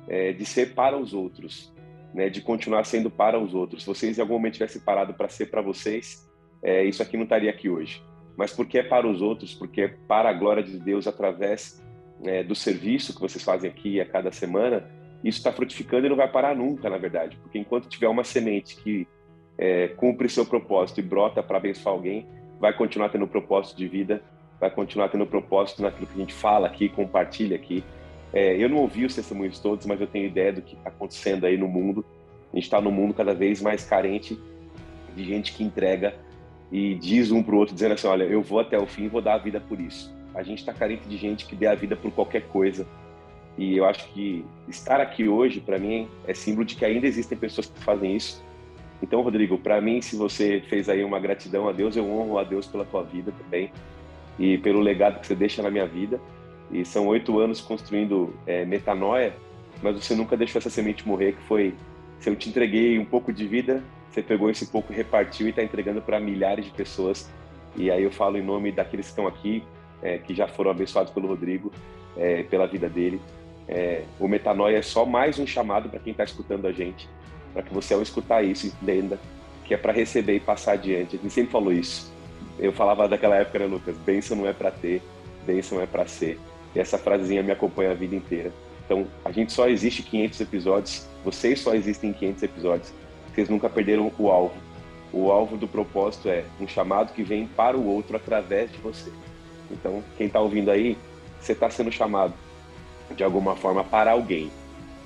é, 0.07 0.31
de 0.33 0.45
ser 0.45 0.73
para 0.73 0.97
os 0.97 1.13
outros, 1.13 1.73
né? 2.13 2.29
de 2.29 2.41
continuar 2.41 2.83
sendo 2.85 3.09
para 3.09 3.39
os 3.39 3.53
outros. 3.53 3.83
Se 3.83 3.88
vocês 3.88 4.17
em 4.17 4.21
algum 4.21 4.33
momento 4.33 4.53
tivessem 4.53 4.81
parado 4.81 5.13
para 5.13 5.29
ser 5.29 5.47
para 5.47 5.61
vocês, 5.61 6.29
é, 6.63 6.83
isso 6.83 7.01
aqui 7.01 7.17
não 7.17 7.23
estaria 7.23 7.50
aqui 7.50 7.69
hoje. 7.69 8.03
Mas 8.38 8.53
porque 8.53 8.79
é 8.79 8.83
para 8.83 9.07
os 9.07 9.21
outros, 9.21 9.53
porque 9.53 9.81
é 9.81 9.88
para 10.07 10.29
a 10.29 10.33
glória 10.33 10.63
de 10.63 10.79
Deus 10.79 11.07
através 11.07 11.83
é, 12.23 12.43
do 12.43 12.55
serviço 12.55 13.13
que 13.13 13.21
vocês 13.21 13.43
fazem 13.43 13.69
aqui 13.69 14.00
a 14.00 14.05
cada 14.05 14.31
semana, 14.31 14.89
isso 15.23 15.38
está 15.38 15.51
frutificando 15.51 16.05
e 16.05 16.09
não 16.09 16.15
vai 16.15 16.31
parar 16.31 16.55
nunca, 16.55 16.89
na 16.89 16.97
verdade. 16.97 17.38
Porque 17.41 17.59
enquanto 17.59 17.89
tiver 17.89 18.07
uma 18.07 18.23
semente 18.23 18.75
que 18.77 19.07
é, 19.57 19.89
cumpre 19.89 20.29
seu 20.29 20.45
propósito 20.45 21.00
e 21.00 21.03
brota 21.03 21.43
para 21.43 21.57
abençoar 21.57 21.93
alguém, 21.93 22.27
vai 22.59 22.73
continuar 22.73 23.09
tendo 23.09 23.27
propósito 23.27 23.77
de 23.77 23.88
vida, 23.88 24.23
vai 24.62 24.70
continuar 24.70 25.10
tendo 25.10 25.25
propósito 25.25 25.82
naquilo 25.82 26.06
que 26.06 26.13
a 26.13 26.20
gente 26.20 26.34
fala 26.34 26.68
aqui, 26.68 26.88
compartilha 26.88 27.56
aqui. 27.56 27.84
É, 28.32 28.56
eu 28.56 28.70
não 28.70 28.77
ouvi 28.77 29.03
os 29.03 29.15
testemunhos 29.15 29.58
todos, 29.58 29.88
mas 29.88 30.00
eu 30.00 30.06
tenho 30.06 30.27
ideia 30.27 30.53
do 30.53 30.62
que 30.62 30.75
está 30.75 30.89
acontecendo 30.89 31.46
aí 31.46 31.58
no 31.58 31.68
mundo. 31.68 32.06
A 32.53 32.56
gente 32.56 32.65
está 32.65 32.80
num 32.80 32.91
mundo 32.91 33.12
cada 33.12 33.34
vez 33.34 33.60
mais 33.60 33.84
carente 33.84 34.39
de 35.15 35.24
gente 35.25 35.53
que 35.53 35.63
entrega 35.63 36.13
e 36.72 36.94
diz 36.94 37.32
um 37.32 37.41
para 37.41 37.56
o 37.56 37.58
outro, 37.58 37.74
dizendo 37.74 37.96
assim: 37.96 38.08
olha, 38.08 38.24
eu 38.24 38.41
vou 38.41 38.60
até 38.60 38.77
o 38.77 38.86
fim 38.86 39.06
e 39.06 39.08
vou 39.08 39.20
dar 39.20 39.34
a 39.34 39.38
vida 39.39 39.60
por 39.60 39.80
isso. 39.80 40.13
A 40.36 40.44
gente 40.44 40.60
está 40.60 40.72
carente 40.72 41.10
de 41.10 41.18
gente 41.18 41.46
que 41.46 41.56
dê 41.56 41.65
a 41.65 41.74
vida 41.74 41.96
por 41.96 42.12
qualquer 42.12 42.44
coisa. 42.44 42.88
E 43.58 43.75
eu 43.75 43.84
acho 43.84 44.08
que 44.10 44.46
estar 44.70 45.01
aqui 45.01 45.27
hoje, 45.27 45.60
para 45.60 45.77
mim, 45.77 46.08
é 46.25 46.34
símbolo 46.34 46.63
de 46.63 46.75
que 46.75 46.86
ainda 46.86 47.08
existem 47.08 47.38
pessoas 47.38 47.68
que 47.68 47.80
fazem 47.80 48.15
isso. 48.15 48.41
Então, 49.01 49.22
Rodrigo, 49.22 49.58
para 49.58 49.82
mim, 49.82 50.01
se 50.01 50.15
você 50.15 50.62
fez 50.70 50.88
aí 50.88 51.03
uma 51.03 51.20
gratidão 51.20 51.68
a 51.68 51.72
Deus, 51.72 51.98
eu 51.98 52.06
honro 52.10 52.38
a 52.38 52.44
Deus 52.44 52.68
pela 52.68 52.86
tua 52.86 53.03
vida 53.03 53.34
também 53.44 53.72
e 54.41 54.57
pelo 54.57 54.79
legado 54.79 55.19
que 55.19 55.27
você 55.27 55.36
deixa 55.36 55.62
na 55.62 55.69
minha 55.69 55.86
vida. 55.86 56.19
E 56.71 56.83
são 56.83 57.05
oito 57.07 57.38
anos 57.39 57.62
construindo 57.62 58.33
é, 58.48 58.65
metanoia, 58.65 59.36
mas 59.83 59.95
você 60.03 60.15
nunca 60.15 60.36
deixou 60.36 60.57
essa 60.57 60.69
semente 60.69 61.07
morrer, 61.07 61.33
que 61.33 61.43
foi, 61.43 61.75
se 62.19 62.27
eu 62.27 62.36
te 62.36 62.50
entreguei 62.50 62.98
um 62.98 63.05
pouco 63.05 63.31
de 63.31 63.45
vida, 63.45 63.83
você 64.10 64.24
pegou 64.24 64.50
esse 64.50 64.65
pouco, 64.65 64.91
repartiu 64.91 65.45
e 65.45 65.51
está 65.51 65.62
entregando 65.62 66.01
para 66.01 66.19
milhares 66.19 66.65
de 66.65 66.71
pessoas. 66.71 67.29
E 67.75 67.91
aí 67.91 68.03
eu 68.03 68.12
falo 68.12 68.38
em 68.38 68.41
nome 68.41 68.71
daqueles 68.71 69.05
que 69.05 69.12
estão 69.12 69.27
aqui, 69.27 69.63
é, 70.01 70.17
que 70.17 70.33
já 70.33 70.48
foram 70.48 70.71
abençoados 70.71 71.13
pelo 71.13 71.27
Rodrigo, 71.27 71.71
é, 72.17 72.41
pela 72.43 72.65
vida 72.65 72.89
dele. 72.89 73.21
É, 73.67 74.03
o 74.19 74.27
metanoia 74.27 74.77
é 74.77 74.81
só 74.81 75.05
mais 75.05 75.38
um 75.38 75.45
chamado 75.45 75.88
para 75.88 76.00
quem 76.00 76.12
está 76.12 76.24
escutando 76.24 76.65
a 76.65 76.71
gente, 76.71 77.07
para 77.53 77.62
que 77.62 77.74
você 77.74 77.93
ao 77.93 78.01
escutar 78.01 78.43
isso 78.43 78.65
entenda 78.65 79.19
que 79.65 79.74
é 79.74 79.77
para 79.77 79.93
receber 79.93 80.36
e 80.36 80.39
passar 80.39 80.74
adiante. 80.74 81.17
Gente 81.17 81.29
sempre 81.29 81.51
falou 81.51 81.71
isso. 81.71 82.12
Eu 82.60 82.72
falava 82.72 83.08
daquela 83.08 83.36
época, 83.36 83.60
né, 83.60 83.65
Lucas? 83.65 83.96
Bênção 83.98 84.38
não 84.38 84.48
é 84.48 84.53
para 84.53 84.72
ter, 84.72 85.01
bênção 85.46 85.81
é 85.81 85.86
para 85.86 86.08
ser. 86.08 86.39
E 86.75 86.79
essa 86.79 86.98
frasezinha 86.98 87.43
me 87.43 87.51
acompanha 87.51 87.91
a 87.91 87.93
vida 87.93 88.15
inteira. 88.15 88.51
Então, 88.86 89.08
a 89.24 89.31
gente 89.31 89.53
só 89.53 89.67
existe 89.67 90.03
500 90.03 90.41
episódios, 90.41 91.08
vocês 91.24 91.60
só 91.60 91.74
existem 91.74 92.12
500 92.13 92.43
episódios. 92.43 92.93
Vocês 93.34 93.48
nunca 93.48 93.70
perderam 93.70 94.12
o 94.17 94.29
alvo. 94.29 94.55
O 95.13 95.31
alvo 95.31 95.58
do 95.58 95.67
propósito 95.67 96.29
é 96.29 96.43
um 96.60 96.67
chamado 96.67 97.13
que 97.13 97.24
vem 97.24 97.48
para 97.48 97.77
o 97.77 97.86
outro 97.88 98.15
através 98.15 98.72
de 98.72 98.77
você. 98.77 99.12
Então, 99.70 100.03
quem 100.17 100.27
está 100.27 100.39
ouvindo 100.39 100.70
aí, 100.70 100.98
você 101.39 101.53
está 101.53 101.70
sendo 101.70 101.91
chamado 101.91 102.34
de 103.15 103.24
alguma 103.24 103.55
forma 103.55 103.84
para 103.84 104.12
alguém. 104.12 104.51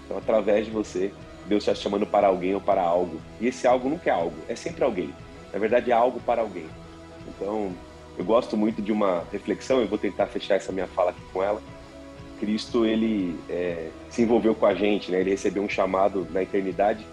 Então, 0.03 0.17
através 0.17 0.65
de 0.65 0.71
você, 0.71 1.11
Deus 1.47 1.63
está 1.63 1.75
chamando 1.75 2.05
para 2.05 2.27
alguém 2.27 2.53
ou 2.55 2.61
para 2.61 2.81
algo. 2.81 3.19
E 3.39 3.47
esse 3.47 3.67
algo 3.67 3.89
nunca 3.89 4.09
é 4.09 4.13
algo, 4.13 4.35
é 4.47 4.55
sempre 4.55 4.83
alguém. 4.83 5.13
Na 5.53 5.59
verdade, 5.59 5.91
é 5.91 5.93
algo 5.93 6.19
para 6.19 6.41
alguém. 6.41 6.67
Então, 7.35 7.73
eu 8.17 8.23
gosto 8.23 8.55
muito 8.55 8.81
de 8.81 8.91
uma 8.91 9.23
reflexão, 9.31 9.81
eu 9.81 9.87
vou 9.87 9.97
tentar 9.97 10.27
fechar 10.27 10.55
essa 10.55 10.71
minha 10.71 10.87
fala 10.87 11.11
aqui 11.11 11.21
com 11.33 11.43
ela. 11.43 11.61
Cristo, 12.39 12.85
ele 12.85 13.37
é, 13.49 13.89
se 14.09 14.21
envolveu 14.21 14.53
com 14.53 14.65
a 14.65 14.73
gente, 14.73 15.11
né? 15.11 15.21
ele 15.21 15.29
recebeu 15.29 15.63
um 15.63 15.69
chamado 15.69 16.27
na 16.31 16.43
eternidade 16.43 17.05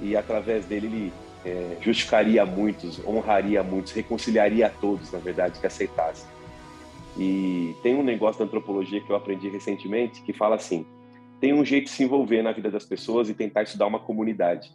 e 0.00 0.16
através 0.16 0.64
dele 0.64 0.86
ele 0.86 1.12
é, 1.44 1.76
justificaria 1.80 2.44
muitos, 2.46 3.04
honraria 3.04 3.62
muitos, 3.62 3.92
reconciliaria 3.92 4.66
a 4.66 4.70
todos, 4.70 5.10
na 5.10 5.18
verdade, 5.18 5.58
que 5.58 5.66
aceitassem. 5.66 6.26
E 7.16 7.74
tem 7.82 7.94
um 7.94 8.02
negócio 8.02 8.38
da 8.38 8.44
antropologia 8.44 9.00
que 9.00 9.10
eu 9.10 9.16
aprendi 9.16 9.48
recentemente 9.48 10.22
que 10.22 10.32
fala 10.32 10.56
assim: 10.56 10.86
tem 11.40 11.52
um 11.52 11.64
jeito 11.64 11.84
de 11.84 11.90
se 11.90 12.02
envolver 12.04 12.42
na 12.42 12.52
vida 12.52 12.70
das 12.70 12.84
pessoas 12.84 13.28
e 13.28 13.34
tentar 13.34 13.62
estudar 13.62 13.86
uma 13.86 13.98
comunidade, 13.98 14.72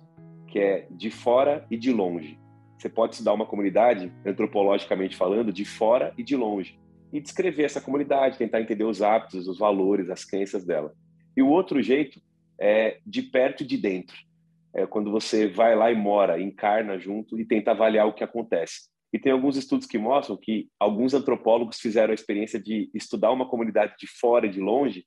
que 0.48 0.60
é 0.60 0.86
de 0.92 1.10
fora 1.10 1.66
e 1.72 1.78
de 1.78 1.92
longe. 1.92 2.38
Você 2.78 2.90
pode 2.90 3.16
estudar 3.16 3.34
uma 3.34 3.46
comunidade, 3.46 4.12
antropologicamente 4.26 5.16
falando, 5.16 5.52
de 5.52 5.66
fora 5.66 6.14
e 6.18 6.24
de 6.24 6.36
longe, 6.36 6.80
e 7.12 7.20
descrever 7.20 7.64
essa 7.64 7.82
comunidade, 7.82 8.38
tentar 8.38 8.62
entender 8.62 8.84
os 8.84 9.02
hábitos, 9.02 9.48
os 9.48 9.58
valores, 9.58 10.10
as 10.10 10.24
crenças 10.24 10.64
dela. 10.64 10.94
E 11.36 11.42
o 11.42 11.50
outro 11.50 11.82
jeito 11.82 12.22
é 12.60 13.00
de 13.06 13.24
perto 13.24 13.64
e 13.64 13.66
de 13.66 13.78
dentro. 13.78 14.16
É 14.74 14.86
quando 14.86 15.12
você 15.12 15.48
vai 15.48 15.76
lá 15.76 15.92
e 15.92 15.96
mora, 15.96 16.40
encarna 16.40 17.00
junto 17.00 17.40
e 17.40 17.46
tenta 17.46 17.72
avaliar 17.72 18.08
o 18.08 18.14
que 18.14 18.24
acontece. 18.24 18.90
E 19.12 19.18
tem 19.18 19.32
alguns 19.32 19.56
estudos 19.56 19.88
que 19.88 19.98
mostram 19.98 20.38
que 20.38 20.70
alguns 20.80 21.14
antropólogos 21.14 21.80
fizeram 21.80 22.12
a 22.12 22.16
experiência 22.16 22.60
de 22.60 22.92
estudar 22.94 23.32
uma 23.32 23.48
comunidade 23.48 23.96
de 23.98 24.06
fora 24.06 24.46
e 24.46 24.50
de 24.50 24.60
longe 24.60 25.06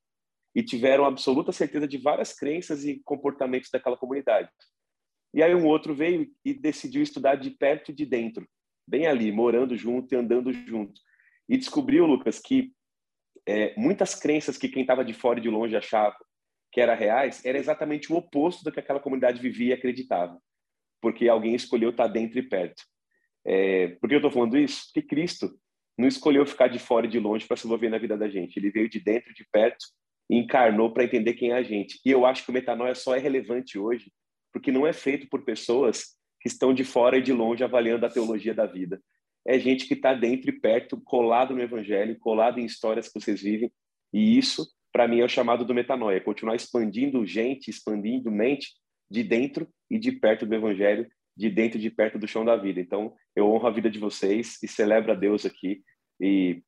e 0.54 0.62
tiveram 0.62 1.04
absoluta 1.04 1.52
certeza 1.52 1.86
de 1.86 1.98
várias 1.98 2.32
crenças 2.32 2.84
e 2.84 3.00
comportamentos 3.04 3.70
daquela 3.70 3.96
comunidade. 3.96 4.48
E 5.32 5.42
aí 5.42 5.54
um 5.54 5.66
outro 5.66 5.94
veio 5.94 6.28
e 6.44 6.52
decidiu 6.52 7.02
estudar 7.02 7.36
de 7.36 7.50
perto 7.50 7.90
e 7.90 7.94
de 7.94 8.04
dentro, 8.04 8.46
bem 8.86 9.06
ali, 9.06 9.30
morando 9.30 9.76
junto 9.76 10.12
e 10.12 10.16
andando 10.16 10.52
junto. 10.52 11.00
E 11.48 11.56
descobriu, 11.56 12.04
Lucas, 12.06 12.38
que 12.38 12.72
é, 13.46 13.74
muitas 13.76 14.14
crenças 14.14 14.58
que 14.58 14.68
quem 14.68 14.82
estava 14.82 15.04
de 15.04 15.12
fora 15.12 15.38
e 15.38 15.42
de 15.42 15.48
longe 15.48 15.76
achava 15.76 16.16
que 16.72 16.80
eram 16.80 16.96
reais, 16.96 17.44
era 17.44 17.58
exatamente 17.58 18.12
o 18.12 18.16
oposto 18.16 18.62
do 18.62 18.70
que 18.70 18.80
aquela 18.80 19.00
comunidade 19.00 19.40
vivia 19.40 19.70
e 19.70 19.72
acreditava. 19.72 20.40
Porque 21.00 21.28
alguém 21.28 21.54
escolheu 21.54 21.90
estar 21.90 22.06
dentro 22.06 22.38
e 22.38 22.42
perto. 22.42 22.82
É, 23.44 23.88
por 24.00 24.08
que 24.08 24.14
eu 24.14 24.18
estou 24.18 24.30
falando 24.30 24.56
isso? 24.56 24.84
Porque 24.86 25.08
Cristo 25.08 25.50
não 25.98 26.06
escolheu 26.06 26.46
ficar 26.46 26.68
de 26.68 26.78
fora 26.78 27.06
e 27.06 27.10
de 27.10 27.18
longe 27.18 27.46
para 27.46 27.56
se 27.56 27.66
envolver 27.66 27.88
na 27.88 27.98
vida 27.98 28.16
da 28.16 28.28
gente. 28.28 28.56
Ele 28.56 28.70
veio 28.70 28.88
de 28.88 29.00
dentro 29.00 29.34
de 29.34 29.44
perto 29.50 29.84
e 30.28 30.36
encarnou 30.36 30.92
para 30.92 31.04
entender 31.04 31.34
quem 31.34 31.50
é 31.50 31.54
a 31.54 31.62
gente. 31.62 32.00
E 32.04 32.10
eu 32.10 32.24
acho 32.24 32.44
que 32.44 32.50
o 32.50 32.54
metanoia 32.54 32.94
só 32.94 33.16
é 33.16 33.18
relevante 33.18 33.78
hoje 33.78 34.12
porque 34.52 34.72
não 34.72 34.86
é 34.86 34.92
feito 34.92 35.28
por 35.28 35.44
pessoas 35.44 36.16
que 36.40 36.48
estão 36.48 36.72
de 36.72 36.84
fora 36.84 37.18
e 37.18 37.22
de 37.22 37.32
longe 37.32 37.62
avaliando 37.62 38.06
a 38.06 38.10
teologia 38.10 38.54
da 38.54 38.66
vida. 38.66 39.00
É 39.46 39.58
gente 39.58 39.86
que 39.86 39.94
está 39.94 40.14
dentro 40.14 40.50
e 40.50 40.60
perto, 40.60 41.00
colado 41.00 41.54
no 41.54 41.62
evangelho, 41.62 42.18
colado 42.18 42.58
em 42.58 42.64
histórias 42.64 43.08
que 43.08 43.20
vocês 43.20 43.42
vivem. 43.42 43.72
E 44.12 44.38
isso, 44.38 44.66
para 44.92 45.08
mim, 45.08 45.20
é 45.20 45.24
o 45.24 45.28
chamado 45.28 45.64
do 45.64 45.74
metanoia, 45.74 46.20
continuar 46.20 46.56
expandindo 46.56 47.24
gente, 47.24 47.70
expandindo 47.70 48.30
mente 48.30 48.74
de 49.10 49.22
dentro 49.22 49.68
e 49.90 49.98
de 49.98 50.12
perto 50.12 50.46
do 50.46 50.54
evangelho 50.54 51.06
de 51.36 51.48
dentro 51.48 51.78
de 51.78 51.90
perto 51.90 52.18
do 52.18 52.28
chão 52.28 52.44
da 52.44 52.56
vida. 52.56 52.80
Então, 52.80 53.14
eu 53.34 53.50
honro 53.50 53.66
a 53.66 53.70
vida 53.70 53.90
de 53.90 53.98
vocês 53.98 54.58
e 54.62 54.68
celebro 54.68 55.12
a 55.12 55.14
Deus 55.14 55.46
aqui 55.46 55.82
e 56.20 56.62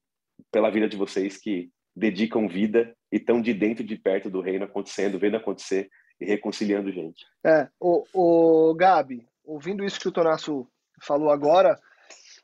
pela 0.50 0.70
vida 0.70 0.88
de 0.88 0.96
vocês 0.96 1.36
que 1.36 1.70
dedicam 1.94 2.48
vida 2.48 2.96
e 3.12 3.16
estão 3.16 3.42
de 3.42 3.52
dentro 3.52 3.84
de 3.84 3.96
perto 3.96 4.30
do 4.30 4.40
reino 4.40 4.64
acontecendo, 4.64 5.18
vendo 5.18 5.36
acontecer 5.36 5.90
e 6.22 6.26
reconciliando 6.26 6.92
gente. 6.92 7.26
É, 7.44 7.68
o, 7.80 8.04
o 8.12 8.74
Gabi, 8.74 9.26
ouvindo 9.44 9.84
isso 9.84 9.98
que 9.98 10.08
o 10.08 10.12
Tonasso 10.12 10.66
falou 11.00 11.30
agora, 11.30 11.78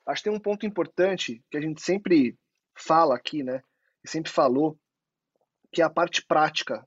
acho 0.06 0.22
que 0.22 0.28
tem 0.28 0.36
um 0.36 0.40
ponto 0.40 0.66
importante 0.66 1.42
que 1.50 1.56
a 1.56 1.60
gente 1.60 1.80
sempre 1.80 2.36
fala 2.76 3.14
aqui, 3.14 3.42
né? 3.42 3.62
E 4.04 4.08
sempre 4.08 4.30
falou, 4.30 4.78
que 5.72 5.80
é 5.80 5.84
a 5.84 5.90
parte 5.90 6.24
prática 6.26 6.86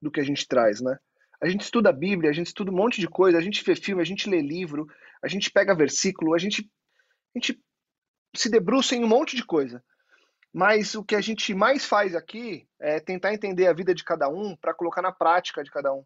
do 0.00 0.10
que 0.10 0.20
a 0.20 0.24
gente 0.24 0.46
traz, 0.46 0.80
né? 0.80 0.98
A 1.40 1.48
gente 1.48 1.62
estuda 1.62 1.90
a 1.90 1.92
Bíblia, 1.92 2.30
a 2.30 2.34
gente 2.34 2.48
estuda 2.48 2.70
um 2.70 2.76
monte 2.76 3.00
de 3.00 3.08
coisa, 3.08 3.38
a 3.38 3.42
gente 3.42 3.62
vê 3.62 3.74
filme, 3.74 4.02
a 4.02 4.06
gente 4.06 4.28
lê 4.28 4.40
livro, 4.40 4.86
a 5.22 5.28
gente 5.28 5.50
pega 5.50 5.74
versículo, 5.74 6.34
a 6.34 6.38
gente, 6.38 6.62
a 7.34 7.38
gente 7.38 7.60
se 8.34 8.50
debruça 8.50 8.94
em 8.94 9.04
um 9.04 9.08
monte 9.08 9.36
de 9.36 9.44
coisa. 9.44 9.82
Mas 10.52 10.94
o 10.94 11.04
que 11.04 11.14
a 11.14 11.20
gente 11.20 11.54
mais 11.54 11.84
faz 11.84 12.14
aqui 12.14 12.66
é 12.80 12.98
tentar 12.98 13.34
entender 13.34 13.66
a 13.66 13.74
vida 13.74 13.94
de 13.94 14.02
cada 14.02 14.28
um 14.28 14.56
para 14.56 14.72
colocar 14.72 15.02
na 15.02 15.12
prática 15.12 15.62
de 15.62 15.70
cada 15.70 15.92
um. 15.92 16.02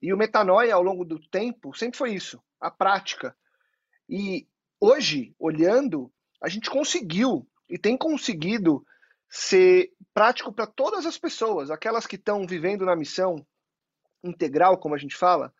E 0.00 0.12
o 0.12 0.16
metanoia, 0.16 0.74
ao 0.74 0.82
longo 0.82 1.04
do 1.04 1.18
tempo, 1.28 1.74
sempre 1.74 1.98
foi 1.98 2.14
isso, 2.14 2.42
a 2.60 2.70
prática. 2.70 3.36
E 4.08 4.46
hoje, 4.80 5.34
olhando, 5.38 6.12
a 6.42 6.48
gente 6.48 6.70
conseguiu 6.70 7.48
e 7.68 7.78
tem 7.78 7.96
conseguido 7.96 8.86
ser 9.28 9.92
prático 10.14 10.52
para 10.52 10.66
todas 10.66 11.04
as 11.04 11.18
pessoas, 11.18 11.70
aquelas 11.70 12.06
que 12.06 12.16
estão 12.16 12.46
vivendo 12.46 12.84
na 12.84 12.94
missão, 12.94 13.44
integral, 14.22 14.78
como 14.78 14.94
a 14.94 14.98
gente 14.98 15.16
fala, 15.16 15.52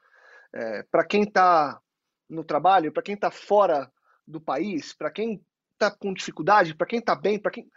é, 0.53 0.83
para 0.85 1.05
quem 1.05 1.23
está 1.23 1.81
no 2.29 2.45
trabalho, 2.45 2.93
para 2.93 3.03
quem 3.03 3.15
está 3.15 3.31
fora 3.31 3.91
do 4.27 4.41
país, 4.41 4.93
para 4.93 5.11
quem 5.11 5.45
está 5.73 5.91
com 5.91 6.13
dificuldade, 6.13 6.75
para 6.75 6.87
quem 6.87 6.99
está 6.99 7.15
bem, 7.15 7.39
para 7.39 7.51
quem 7.51 7.71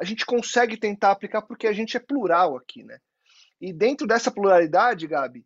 a 0.00 0.04
gente 0.04 0.24
consegue 0.24 0.76
tentar 0.76 1.10
aplicar 1.10 1.42
porque 1.42 1.66
a 1.66 1.72
gente 1.72 1.96
é 1.96 2.00
plural 2.00 2.56
aqui, 2.56 2.84
né? 2.84 2.98
E 3.60 3.72
dentro 3.72 4.06
dessa 4.06 4.30
pluralidade, 4.30 5.06
Gabi, 5.06 5.44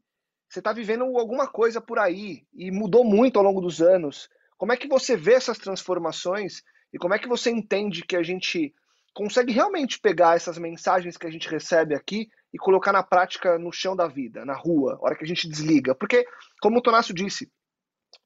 você 0.52 0.58
está 0.58 0.70
vivendo 0.70 1.04
alguma 1.18 1.48
coisa 1.48 1.80
por 1.80 1.98
aí 1.98 2.46
e 2.52 2.70
mudou 2.70 3.04
muito 3.04 3.38
ao 3.38 3.42
longo 3.42 3.58
dos 3.58 3.80
anos. 3.80 4.28
Como 4.58 4.70
é 4.70 4.76
que 4.76 4.86
você 4.86 5.16
vê 5.16 5.32
essas 5.32 5.56
transformações 5.56 6.62
e 6.92 6.98
como 6.98 7.14
é 7.14 7.18
que 7.18 7.26
você 7.26 7.50
entende 7.50 8.04
que 8.04 8.14
a 8.14 8.22
gente 8.22 8.74
consegue 9.14 9.50
realmente 9.50 9.98
pegar 9.98 10.36
essas 10.36 10.58
mensagens 10.58 11.16
que 11.16 11.26
a 11.26 11.30
gente 11.30 11.48
recebe 11.48 11.94
aqui 11.94 12.28
e 12.52 12.58
colocar 12.58 12.92
na 12.92 13.02
prática 13.02 13.58
no 13.58 13.72
chão 13.72 13.96
da 13.96 14.06
vida, 14.06 14.44
na 14.44 14.52
rua, 14.52 14.98
hora 15.00 15.16
que 15.16 15.24
a 15.24 15.26
gente 15.26 15.48
desliga? 15.48 15.94
Porque, 15.94 16.26
como 16.60 16.80
o 16.80 16.82
Tonasso 16.82 17.14
disse, 17.14 17.50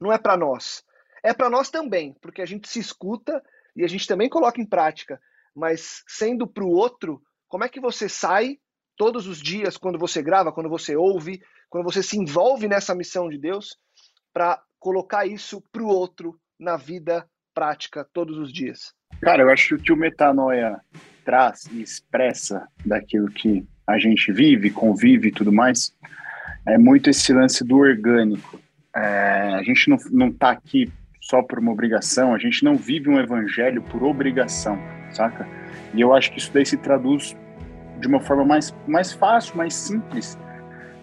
não 0.00 0.12
é 0.12 0.18
para 0.18 0.36
nós. 0.36 0.82
É 1.22 1.32
para 1.32 1.48
nós 1.48 1.70
também, 1.70 2.12
porque 2.20 2.42
a 2.42 2.46
gente 2.46 2.68
se 2.68 2.80
escuta 2.80 3.40
e 3.76 3.84
a 3.84 3.88
gente 3.88 4.04
também 4.04 4.28
coloca 4.28 4.60
em 4.60 4.66
prática. 4.66 5.20
Mas 5.54 6.02
sendo 6.08 6.44
para 6.44 6.64
o 6.64 6.72
outro, 6.72 7.22
como 7.46 7.62
é 7.62 7.68
que 7.68 7.78
você 7.78 8.08
sai 8.08 8.58
todos 8.96 9.26
os 9.26 9.40
dias, 9.40 9.76
quando 9.76 9.98
você 9.98 10.22
grava, 10.22 10.52
quando 10.52 10.68
você 10.68 10.96
ouve, 10.96 11.40
quando 11.68 11.84
você 11.84 12.02
se 12.02 12.18
envolve 12.18 12.66
nessa 12.68 12.94
missão 12.94 13.28
de 13.28 13.38
Deus, 13.38 13.76
para 14.32 14.60
colocar 14.78 15.26
isso 15.26 15.62
para 15.72 15.82
o 15.82 15.88
outro 15.88 16.38
na 16.58 16.76
vida 16.76 17.26
prática 17.54 18.06
todos 18.12 18.38
os 18.38 18.52
dias? 18.52 18.94
Cara, 19.20 19.42
eu 19.42 19.50
acho 19.50 19.68
que 19.68 19.74
o 19.74 19.78
que 19.78 19.92
o 19.92 19.96
metanoia 19.96 20.80
traz 21.24 21.66
e 21.72 21.82
expressa 21.82 22.66
daquilo 22.84 23.28
que 23.28 23.66
a 23.86 23.98
gente 23.98 24.32
vive, 24.32 24.70
convive 24.70 25.28
e 25.28 25.32
tudo 25.32 25.52
mais, 25.52 25.94
é 26.66 26.76
muito 26.76 27.10
esse 27.10 27.32
lance 27.32 27.64
do 27.64 27.78
orgânico. 27.78 28.60
É, 28.94 29.54
a 29.54 29.62
gente 29.62 29.88
não, 29.88 29.96
não 30.10 30.32
tá 30.32 30.50
aqui 30.50 30.90
só 31.20 31.42
por 31.42 31.58
uma 31.58 31.72
obrigação, 31.72 32.34
a 32.34 32.38
gente 32.38 32.64
não 32.64 32.76
vive 32.76 33.08
um 33.08 33.18
evangelho 33.18 33.82
por 33.82 34.02
obrigação, 34.02 34.78
saca? 35.10 35.46
E 35.94 36.00
eu 36.00 36.14
acho 36.14 36.30
que 36.30 36.38
isso 36.38 36.52
daí 36.52 36.64
se 36.64 36.76
traduz 36.76 37.36
de 37.98 38.06
uma 38.06 38.20
forma 38.20 38.44
mais, 38.44 38.74
mais 38.86 39.12
fácil, 39.12 39.56
mais 39.56 39.74
simples, 39.74 40.38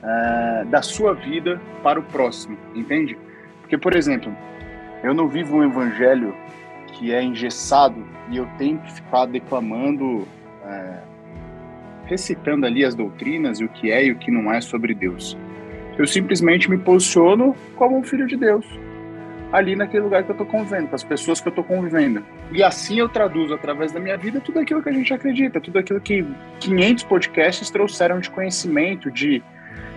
é, 0.03 0.65
da 0.65 0.81
sua 0.81 1.13
vida 1.13 1.59
para 1.81 1.99
o 1.99 2.03
próximo, 2.03 2.57
entende? 2.75 3.17
Porque, 3.61 3.77
por 3.77 3.95
exemplo, 3.95 4.35
eu 5.03 5.13
não 5.13 5.27
vivo 5.27 5.57
um 5.57 5.63
evangelho 5.63 6.35
que 6.93 7.13
é 7.13 7.23
engessado 7.23 8.05
e 8.29 8.37
eu 8.37 8.47
tenho 8.57 8.79
que 8.79 8.91
ficar 8.93 9.25
declamando, 9.25 10.27
é, 10.65 10.99
recitando 12.05 12.65
ali 12.65 12.85
as 12.85 12.95
doutrinas 12.95 13.59
e 13.59 13.65
o 13.65 13.69
que 13.69 13.91
é 13.91 14.05
e 14.05 14.11
o 14.11 14.15
que 14.15 14.31
não 14.31 14.51
é 14.51 14.61
sobre 14.61 14.93
Deus. 14.93 15.37
Eu 15.97 16.07
simplesmente 16.07 16.69
me 16.69 16.77
posiciono 16.77 17.55
como 17.75 17.97
um 17.97 18.03
filho 18.03 18.25
de 18.27 18.35
Deus, 18.35 18.65
ali 19.51 19.75
naquele 19.75 20.03
lugar 20.03 20.23
que 20.23 20.31
eu 20.31 20.33
estou 20.33 20.47
convivendo, 20.47 20.87
com 20.87 20.95
as 20.95 21.03
pessoas 21.03 21.39
que 21.39 21.47
eu 21.47 21.51
estou 21.51 21.63
convivendo. 21.63 22.23
E 22.53 22.61
assim 22.61 22.99
eu 22.99 23.09
traduzo 23.09 23.51
através 23.55 23.91
da 23.91 23.99
minha 23.99 24.15
vida 24.15 24.39
tudo 24.39 24.59
aquilo 24.59 24.81
que 24.83 24.89
a 24.89 24.91
gente 24.91 25.11
acredita, 25.11 25.59
tudo 25.59 25.79
aquilo 25.79 25.99
que 25.99 26.23
500 26.59 27.03
podcasts 27.05 27.71
trouxeram 27.71 28.19
de 28.19 28.29
conhecimento, 28.29 29.09
de, 29.09 29.41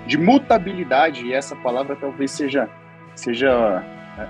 de 0.07 0.17
mutabilidade, 0.17 1.27
e 1.27 1.35
essa 1.35 1.55
palavra 1.55 1.95
talvez 1.95 2.31
seja, 2.31 2.67
seja 3.15 3.85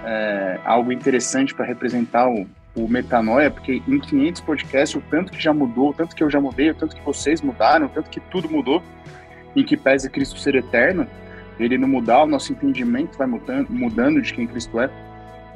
é, 0.04 0.58
algo 0.64 0.90
interessante 0.90 1.54
para 1.54 1.64
representar 1.64 2.28
o, 2.28 2.48
o 2.74 2.88
metanoia, 2.88 3.48
porque 3.48 3.80
em 3.86 4.00
500 4.00 4.40
podcasts, 4.40 4.96
o 4.96 5.00
tanto 5.08 5.30
que 5.30 5.40
já 5.40 5.54
mudou, 5.54 5.90
o 5.90 5.94
tanto 5.94 6.16
que 6.16 6.24
eu 6.24 6.28
já 6.28 6.40
mudei, 6.40 6.70
o 6.70 6.74
tanto 6.74 6.96
que 6.96 7.02
vocês 7.02 7.40
mudaram, 7.40 7.86
o 7.86 7.88
tanto 7.88 8.10
que 8.10 8.18
tudo 8.18 8.50
mudou, 8.50 8.82
em 9.54 9.64
que 9.64 9.76
pese 9.76 10.10
Cristo 10.10 10.36
ser 10.36 10.56
eterno, 10.56 11.06
ele 11.60 11.78
não 11.78 11.86
mudar, 11.86 12.24
o 12.24 12.26
nosso 12.26 12.52
entendimento 12.52 13.16
vai 13.16 13.28
mudando, 13.28 13.70
mudando 13.70 14.20
de 14.20 14.34
quem 14.34 14.48
Cristo 14.48 14.80
é. 14.80 14.90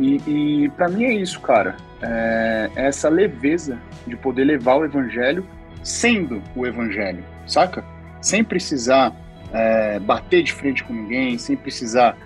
E, 0.01 0.65
e 0.65 0.69
para 0.71 0.89
mim 0.89 1.05
é 1.05 1.13
isso, 1.13 1.39
cara. 1.41 1.77
É, 2.01 2.71
é 2.75 2.87
essa 2.87 3.11
leveza 3.11 3.79
de 4.07 4.17
poder 4.17 4.45
levar 4.45 4.77
o 4.77 4.85
evangelho 4.85 5.47
sendo 5.83 6.43
o 6.57 6.67
evangelho, 6.67 7.23
saca? 7.47 7.85
Sem 8.21 8.43
precisar 8.43 9.15
é, 9.53 9.99
bater 9.99 10.43
de 10.43 10.53
frente 10.53 10.83
com 10.83 10.95
ninguém, 10.95 11.37
sem 11.37 11.57
precisar 11.57 12.17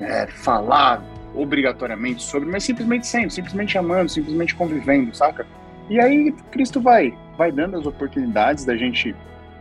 é, 0.00 0.26
falar 0.28 1.02
obrigatoriamente 1.34 2.22
sobre, 2.22 2.48
mas 2.48 2.62
simplesmente 2.62 3.06
sendo, 3.06 3.30
simplesmente 3.30 3.76
amando, 3.76 4.08
simplesmente 4.08 4.54
convivendo, 4.54 5.14
saca? 5.14 5.44
E 5.90 6.00
aí 6.00 6.32
Cristo 6.52 6.80
vai, 6.80 7.12
vai 7.36 7.50
dando 7.50 7.76
as 7.76 7.84
oportunidades 7.84 8.64
da 8.64 8.76
gente 8.76 9.14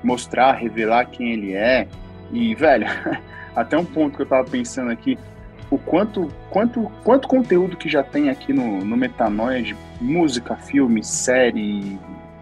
mostrar, 0.04 0.54
revelar 0.54 1.06
quem 1.06 1.34
ele 1.34 1.54
é. 1.54 1.88
E, 2.32 2.54
velho, 2.54 2.86
até 3.56 3.78
um 3.78 3.86
ponto 3.86 4.16
que 4.16 4.22
eu 4.22 4.28
tava 4.28 4.48
pensando 4.48 4.92
aqui, 4.92 5.18
o 5.74 5.78
quanto, 5.80 6.32
quanto, 6.52 6.92
quanto 7.04 7.28
conteúdo 7.28 7.76
que 7.76 7.90
já 7.90 8.04
tem 8.04 8.30
aqui 8.30 8.54
no, 8.54 8.86
no 8.86 8.96
Metanoia 8.96 9.64
de 9.64 9.76
música, 10.00 10.56
filme, 10.56 11.04
série, 11.04 12.00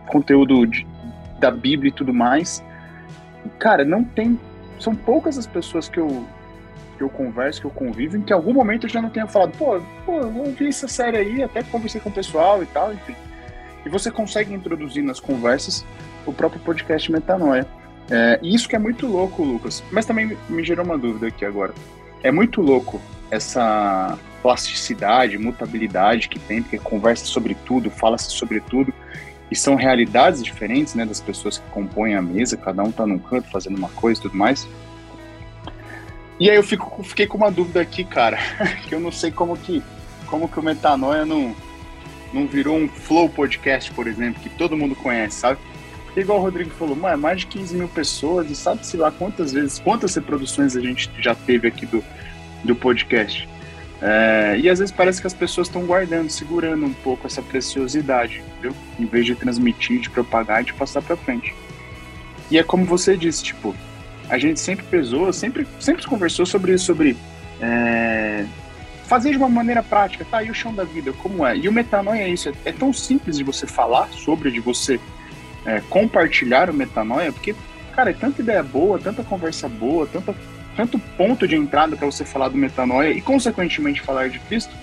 conteúdo 0.07 0.67
de, 0.67 0.85
da 1.39 1.49
Bíblia 1.49 1.87
e 1.87 1.93
tudo 1.93 2.13
mais. 2.13 2.61
Cara, 3.57 3.85
não 3.85 4.03
tem. 4.03 4.37
São 4.77 4.93
poucas 4.93 5.37
as 5.37 5.47
pessoas 5.47 5.87
que 5.87 5.97
eu, 5.97 6.25
que 6.97 7.03
eu 7.03 7.07
converso, 7.09 7.61
que 7.61 7.67
eu 7.67 7.71
convivo, 7.71 8.17
em 8.17 8.21
que 8.21 8.33
em 8.33 8.35
algum 8.35 8.51
momento 8.51 8.85
eu 8.85 8.89
já 8.89 9.01
não 9.01 9.09
tenha 9.09 9.27
falado, 9.27 9.53
pô, 9.57 9.79
pô, 10.05 10.19
eu 10.19 10.35
ouvi 10.35 10.67
essa 10.67 10.89
série 10.89 11.15
aí, 11.15 11.41
até 11.41 11.63
conversei 11.63 12.01
com 12.01 12.09
o 12.09 12.13
pessoal 12.13 12.61
e 12.61 12.65
tal, 12.65 12.91
enfim. 12.91 13.15
E 13.85 13.89
você 13.89 14.11
consegue 14.11 14.53
introduzir 14.53 15.03
nas 15.03 15.21
conversas 15.21 15.85
o 16.25 16.33
próprio 16.33 16.61
podcast 16.61 17.09
Metanoia. 17.09 17.65
É, 18.09 18.39
e 18.41 18.53
isso 18.53 18.67
que 18.67 18.75
é 18.75 18.79
muito 18.79 19.07
louco, 19.07 19.41
Lucas. 19.41 19.81
Mas 19.89 20.05
também 20.05 20.37
me 20.49 20.65
gerou 20.65 20.83
uma 20.83 20.97
dúvida 20.97 21.27
aqui 21.27 21.45
agora. 21.45 21.73
É 22.23 22.31
muito 22.31 22.61
louco 22.61 23.01
essa 23.29 24.17
plasticidade, 24.41 25.37
mutabilidade 25.37 26.27
que 26.27 26.39
tem, 26.39 26.61
porque 26.61 26.77
conversa 26.77 27.25
sobre 27.25 27.55
tudo, 27.65 27.89
fala-se 27.89 28.31
sobre 28.31 28.59
tudo, 28.59 28.93
e 29.49 29.55
são 29.55 29.75
realidades 29.75 30.43
diferentes, 30.43 30.95
né, 30.95 31.05
das 31.05 31.19
pessoas 31.19 31.57
que 31.57 31.69
compõem 31.71 32.15
a 32.15 32.21
mesa, 32.21 32.57
cada 32.57 32.83
um 32.83 32.89
está 32.89 33.05
num 33.05 33.19
canto 33.19 33.49
fazendo 33.49 33.77
uma 33.77 33.89
coisa 33.89 34.19
e 34.19 34.23
tudo 34.23 34.35
mais. 34.35 34.67
E 36.39 36.49
aí 36.49 36.55
eu 36.55 36.63
fico, 36.63 37.03
fiquei 37.03 37.27
com 37.27 37.37
uma 37.37 37.51
dúvida 37.51 37.81
aqui, 37.81 38.03
cara, 38.03 38.39
que 38.87 38.95
eu 38.95 38.99
não 38.99 39.11
sei 39.11 39.31
como 39.31 39.55
que, 39.57 39.83
como 40.27 40.47
que 40.47 40.59
o 40.59 40.63
Metanoia 40.63 41.25
não, 41.25 41.55
não 42.33 42.47
virou 42.47 42.77
um 42.77 42.87
Flow 42.87 43.29
Podcast, 43.29 43.91
por 43.91 44.07
exemplo, 44.07 44.41
que 44.41 44.49
todo 44.49 44.77
mundo 44.77 44.95
conhece, 44.95 45.37
sabe? 45.37 45.59
Igual 46.15 46.39
o 46.39 46.41
Rodrigo 46.41 46.69
falou, 46.71 46.95
mano, 46.95 47.13
é 47.13 47.17
mais 47.17 47.39
de 47.41 47.47
15 47.47 47.75
mil 47.75 47.87
pessoas, 47.87 48.49
e 48.49 48.55
sabe-se 48.55 48.97
lá 48.97 49.11
quantas 49.11 49.53
vezes, 49.53 49.79
quantas 49.79 50.13
reproduções 50.15 50.75
a 50.75 50.81
gente 50.81 51.09
já 51.19 51.33
teve 51.33 51.67
aqui 51.67 51.85
do, 51.85 52.03
do 52.63 52.75
podcast. 52.75 53.47
É, 54.01 54.57
e 54.59 54.67
às 54.67 54.79
vezes 54.79 54.93
parece 54.93 55.21
que 55.21 55.27
as 55.27 55.33
pessoas 55.33 55.67
estão 55.67 55.85
guardando, 55.85 56.29
segurando 56.29 56.85
um 56.85 56.93
pouco 56.93 57.27
essa 57.27 57.41
preciosidade, 57.41 58.43
entendeu? 58.53 58.75
Em 58.99 59.05
vez 59.05 59.25
de 59.25 59.35
transmitir, 59.35 60.01
de 60.01 60.09
propagar 60.09 60.63
de 60.63 60.73
passar 60.73 61.01
para 61.01 61.15
frente. 61.15 61.53
E 62.49 62.57
é 62.57 62.63
como 62.63 62.83
você 62.83 63.15
disse, 63.15 63.43
tipo, 63.43 63.75
a 64.27 64.37
gente 64.37 64.59
sempre 64.59 64.83
pesou, 64.85 65.31
sempre, 65.31 65.67
sempre 65.79 66.05
conversou 66.05 66.45
sobre 66.45 66.73
isso, 66.73 66.85
sobre 66.85 67.15
é, 67.61 68.45
fazer 69.05 69.31
de 69.31 69.37
uma 69.37 69.47
maneira 69.47 69.83
prática, 69.83 70.25
tá? 70.29 70.41
E 70.41 70.49
o 70.49 70.53
chão 70.53 70.73
da 70.73 70.83
vida, 70.83 71.13
como 71.13 71.45
é? 71.45 71.55
E 71.55 71.69
o 71.69 71.71
metanoia 71.71 72.23
é 72.23 72.29
isso, 72.29 72.49
é, 72.49 72.53
é 72.65 72.71
tão 72.71 72.91
simples 72.91 73.37
de 73.37 73.43
você 73.43 73.67
falar 73.67 74.09
sobre, 74.09 74.49
de 74.49 74.59
você 74.59 74.99
é, 75.65 75.81
compartilhar 75.89 76.69
o 76.69 76.73
metanoia, 76.73 77.31
porque, 77.31 77.55
cara, 77.95 78.11
é 78.11 78.13
tanta 78.13 78.41
ideia 78.41 78.63
boa, 78.63 78.99
tanta 78.99 79.23
conversa 79.23 79.67
boa, 79.67 80.07
tanta 80.07 80.33
tanto 80.75 80.97
ponto 81.17 81.47
de 81.47 81.55
entrada 81.55 81.95
para 81.95 82.05
você 82.05 82.23
falar 82.23 82.47
do 82.49 82.57
metanoia 82.57 83.09
e, 83.11 83.21
consequentemente, 83.21 84.01
falar 84.01 84.29
de 84.29 84.39
Cristo, 84.39 84.73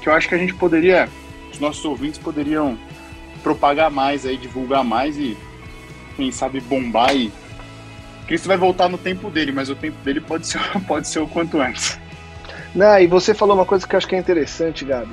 que 0.00 0.08
eu 0.08 0.12
acho 0.12 0.28
que 0.28 0.34
a 0.34 0.38
gente 0.38 0.54
poderia, 0.54 1.08
os 1.52 1.58
nossos 1.58 1.84
ouvintes 1.84 2.18
poderiam 2.18 2.78
propagar 3.42 3.90
mais, 3.90 4.26
aí, 4.26 4.36
divulgar 4.36 4.84
mais 4.84 5.16
e, 5.16 5.36
quem 6.16 6.30
sabe, 6.30 6.60
bombar 6.60 7.14
e. 7.14 7.32
Cristo 8.26 8.46
vai 8.46 8.56
voltar 8.56 8.88
no 8.88 8.98
tempo 8.98 9.28
dele, 9.30 9.50
mas 9.50 9.68
o 9.70 9.74
tempo 9.74 9.96
dele 10.04 10.20
pode 10.20 10.46
ser, 10.46 10.60
pode 10.86 11.08
ser 11.08 11.20
o 11.20 11.26
quanto 11.26 11.60
antes. 11.60 11.98
Não, 12.74 12.98
e 13.00 13.06
você 13.06 13.34
falou 13.34 13.56
uma 13.56 13.66
coisa 13.66 13.86
que 13.86 13.94
eu 13.94 13.98
acho 13.98 14.06
que 14.06 14.14
é 14.14 14.18
interessante, 14.18 14.84
Gabi. 14.84 15.10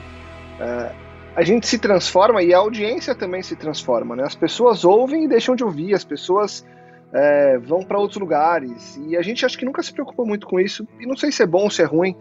Uh, 0.60 1.07
a 1.38 1.44
gente 1.44 1.68
se 1.68 1.78
transforma 1.78 2.42
e 2.42 2.52
a 2.52 2.58
audiência 2.58 3.14
também 3.14 3.44
se 3.44 3.56
transforma, 3.56 4.16
né? 4.16 4.24
As 4.24 4.34
pessoas 4.34 4.84
ouvem 4.84 5.26
e 5.26 5.28
deixam 5.28 5.56
de 5.56 5.64
ouvir, 5.64 5.94
as 5.94 6.04
pessoas 6.04 6.66
é, 7.14 7.60
vão 7.60 7.84
para 7.84 8.00
outros 8.00 8.20
lugares. 8.20 9.00
E 9.06 9.16
a 9.16 9.22
gente 9.22 9.46
acho 9.46 9.56
que 9.56 9.64
nunca 9.64 9.84
se 9.84 9.94
preocupa 9.94 10.26
muito 10.26 10.48
com 10.48 10.60
isso. 10.60 10.88
E 11.00 11.06
não 11.06 11.16
sei 11.16 11.32
se 11.32 11.44
é 11.44 11.46
bom 11.46 11.66
ou 11.66 11.70
se 11.70 11.84
é 11.84 11.86
ruim. 11.86 12.16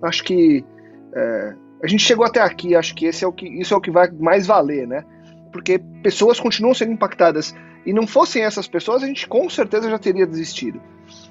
Acho 0.00 0.22
que 0.22 0.64
é, 1.12 1.54
a 1.82 1.88
gente 1.88 2.04
chegou 2.04 2.24
até 2.24 2.40
aqui. 2.40 2.76
Acho 2.76 2.94
que, 2.94 3.04
esse 3.04 3.24
é 3.24 3.26
o 3.26 3.32
que 3.32 3.48
isso 3.48 3.74
é 3.74 3.76
o 3.76 3.80
que 3.80 3.90
vai 3.90 4.08
mais 4.12 4.46
valer, 4.46 4.86
né? 4.86 5.04
Porque 5.52 5.80
pessoas 6.00 6.38
continuam 6.38 6.72
sendo 6.72 6.92
impactadas. 6.92 7.52
E 7.84 7.92
não 7.92 8.06
fossem 8.06 8.44
essas 8.44 8.68
pessoas, 8.68 9.02
a 9.02 9.08
gente 9.08 9.26
com 9.26 9.50
certeza 9.50 9.90
já 9.90 9.98
teria 9.98 10.24
desistido. 10.24 10.80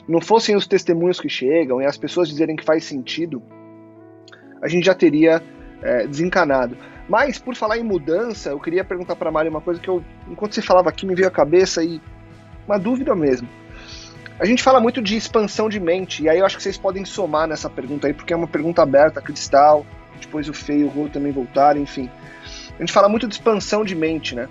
Não 0.05 0.19
fossem 0.19 0.53
os 0.53 0.67
testemunhos 0.67 1.21
que 1.21 1.29
chegam 1.29 1.81
e 1.81 1.85
as 1.85 1.95
pessoas 1.95 2.27
dizerem 2.27 2.57
que 2.57 2.65
faz 2.65 2.83
sentido, 2.83 3.41
a 4.61 4.67
gente 4.67 4.85
já 4.85 4.93
teria 4.93 5.41
é, 5.81 6.05
desencanado. 6.05 6.75
Mas, 7.11 7.37
por 7.37 7.53
falar 7.55 7.77
em 7.77 7.83
mudança, 7.83 8.51
eu 8.51 8.59
queria 8.61 8.85
perguntar 8.85 9.17
para 9.17 9.27
a 9.27 9.31
Mari 9.33 9.49
uma 9.49 9.59
coisa 9.59 9.81
que 9.81 9.89
eu, 9.89 10.01
enquanto 10.29 10.55
você 10.55 10.61
falava 10.61 10.87
aqui, 10.87 11.05
me 11.05 11.13
veio 11.13 11.27
à 11.27 11.31
cabeça 11.31 11.83
e 11.83 11.99
uma 12.65 12.79
dúvida 12.79 13.13
mesmo. 13.13 13.49
A 14.39 14.45
gente 14.45 14.63
fala 14.63 14.79
muito 14.79 15.01
de 15.01 15.17
expansão 15.17 15.67
de 15.67 15.77
mente, 15.77 16.23
e 16.23 16.29
aí 16.29 16.39
eu 16.39 16.45
acho 16.45 16.55
que 16.55 16.63
vocês 16.63 16.77
podem 16.77 17.03
somar 17.03 17.49
nessa 17.49 17.69
pergunta 17.69 18.07
aí, 18.07 18.13
porque 18.13 18.31
é 18.31 18.35
uma 18.37 18.47
pergunta 18.47 18.81
aberta, 18.81 19.21
cristal, 19.21 19.85
depois 20.21 20.47
o 20.47 20.53
Fê 20.53 20.77
e 20.77 20.83
o 20.85 20.87
Rô 20.87 21.09
também 21.09 21.33
voltaram, 21.33 21.81
enfim. 21.81 22.09
A 22.77 22.81
gente 22.81 22.93
fala 22.93 23.09
muito 23.09 23.27
de 23.27 23.33
expansão 23.33 23.83
de 23.83 23.93
mente, 23.93 24.33
né? 24.33 24.47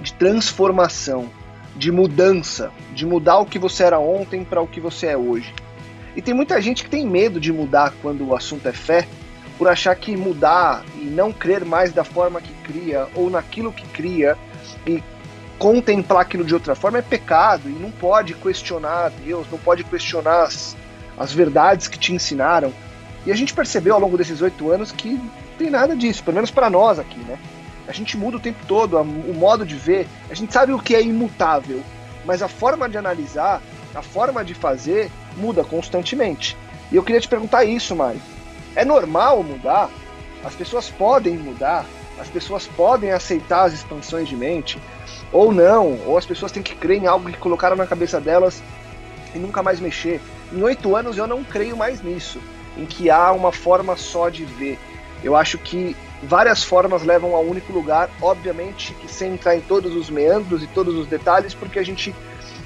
De 0.00 0.12
transformação, 0.14 1.30
de 1.76 1.92
mudança, 1.92 2.72
de 2.92 3.06
mudar 3.06 3.38
o 3.38 3.46
que 3.46 3.60
você 3.60 3.84
era 3.84 4.00
ontem 4.00 4.42
para 4.42 4.60
o 4.60 4.66
que 4.66 4.80
você 4.80 5.06
é 5.06 5.16
hoje. 5.16 5.54
E 6.16 6.20
tem 6.20 6.34
muita 6.34 6.60
gente 6.60 6.82
que 6.82 6.90
tem 6.90 7.06
medo 7.06 7.38
de 7.38 7.52
mudar 7.52 7.94
quando 8.02 8.26
o 8.26 8.34
assunto 8.34 8.66
é 8.66 8.72
fé, 8.72 9.06
por 9.60 9.68
achar 9.68 9.94
que 9.94 10.16
mudar 10.16 10.82
e 10.96 11.04
não 11.04 11.30
crer 11.30 11.66
mais 11.66 11.92
da 11.92 12.02
forma 12.02 12.40
que 12.40 12.54
cria 12.64 13.06
ou 13.14 13.28
naquilo 13.28 13.70
que 13.70 13.86
cria 13.88 14.34
e 14.86 15.02
contemplar 15.58 16.22
aquilo 16.22 16.46
de 16.46 16.54
outra 16.54 16.74
forma 16.74 16.96
é 16.96 17.02
pecado 17.02 17.68
e 17.68 17.72
não 17.72 17.90
pode 17.90 18.32
questionar 18.32 19.10
Deus, 19.22 19.46
não 19.52 19.58
pode 19.58 19.84
questionar 19.84 20.44
as, 20.44 20.74
as 21.18 21.30
verdades 21.34 21.88
que 21.88 21.98
te 21.98 22.14
ensinaram. 22.14 22.72
E 23.26 23.30
a 23.30 23.36
gente 23.36 23.52
percebeu 23.52 23.92
ao 23.92 24.00
longo 24.00 24.16
desses 24.16 24.40
oito 24.40 24.70
anos 24.70 24.92
que 24.92 25.10
não 25.10 25.30
tem 25.58 25.68
nada 25.68 25.94
disso, 25.94 26.24
pelo 26.24 26.36
menos 26.36 26.50
para 26.50 26.70
nós 26.70 26.98
aqui, 26.98 27.18
né? 27.18 27.38
A 27.86 27.92
gente 27.92 28.16
muda 28.16 28.38
o 28.38 28.40
tempo 28.40 28.64
todo, 28.66 28.98
o 28.98 29.34
modo 29.34 29.66
de 29.66 29.74
ver, 29.74 30.08
a 30.30 30.34
gente 30.34 30.54
sabe 30.54 30.72
o 30.72 30.78
que 30.78 30.94
é 30.94 31.02
imutável, 31.02 31.82
mas 32.24 32.40
a 32.40 32.48
forma 32.48 32.88
de 32.88 32.96
analisar, 32.96 33.60
a 33.94 34.00
forma 34.00 34.42
de 34.42 34.54
fazer 34.54 35.10
muda 35.36 35.62
constantemente. 35.62 36.56
E 36.90 36.96
eu 36.96 37.02
queria 37.02 37.20
te 37.20 37.28
perguntar 37.28 37.64
isso, 37.64 37.94
Mari. 37.94 38.22
É 38.74 38.84
normal 38.84 39.42
mudar? 39.42 39.90
As 40.44 40.54
pessoas 40.54 40.88
podem 40.88 41.36
mudar? 41.36 41.84
As 42.18 42.28
pessoas 42.28 42.66
podem 42.66 43.12
aceitar 43.12 43.64
as 43.64 43.72
expansões 43.72 44.28
de 44.28 44.36
mente? 44.36 44.78
Ou 45.32 45.52
não? 45.52 45.98
Ou 46.06 46.16
as 46.16 46.26
pessoas 46.26 46.52
têm 46.52 46.62
que 46.62 46.74
crer 46.74 47.02
em 47.02 47.06
algo 47.06 47.30
que 47.30 47.38
colocaram 47.38 47.76
na 47.76 47.86
cabeça 47.86 48.20
delas 48.20 48.62
e 49.34 49.38
nunca 49.38 49.62
mais 49.62 49.80
mexer? 49.80 50.20
Em 50.52 50.62
oito 50.62 50.94
anos 50.96 51.16
eu 51.16 51.26
não 51.26 51.44
creio 51.44 51.76
mais 51.76 52.02
nisso, 52.02 52.40
em 52.76 52.84
que 52.84 53.08
há 53.08 53.32
uma 53.32 53.52
forma 53.52 53.96
só 53.96 54.28
de 54.28 54.44
ver. 54.44 54.78
Eu 55.22 55.36
acho 55.36 55.58
que 55.58 55.96
várias 56.22 56.62
formas 56.62 57.02
levam 57.02 57.34
a 57.34 57.40
um 57.40 57.50
único 57.50 57.72
lugar, 57.72 58.10
obviamente 58.20 58.94
que 58.94 59.10
sem 59.10 59.34
entrar 59.34 59.56
em 59.56 59.60
todos 59.60 59.94
os 59.94 60.10
meandros 60.10 60.62
e 60.62 60.66
todos 60.66 60.94
os 60.96 61.06
detalhes, 61.06 61.54
porque 61.54 61.78
a 61.78 61.82
gente 61.82 62.14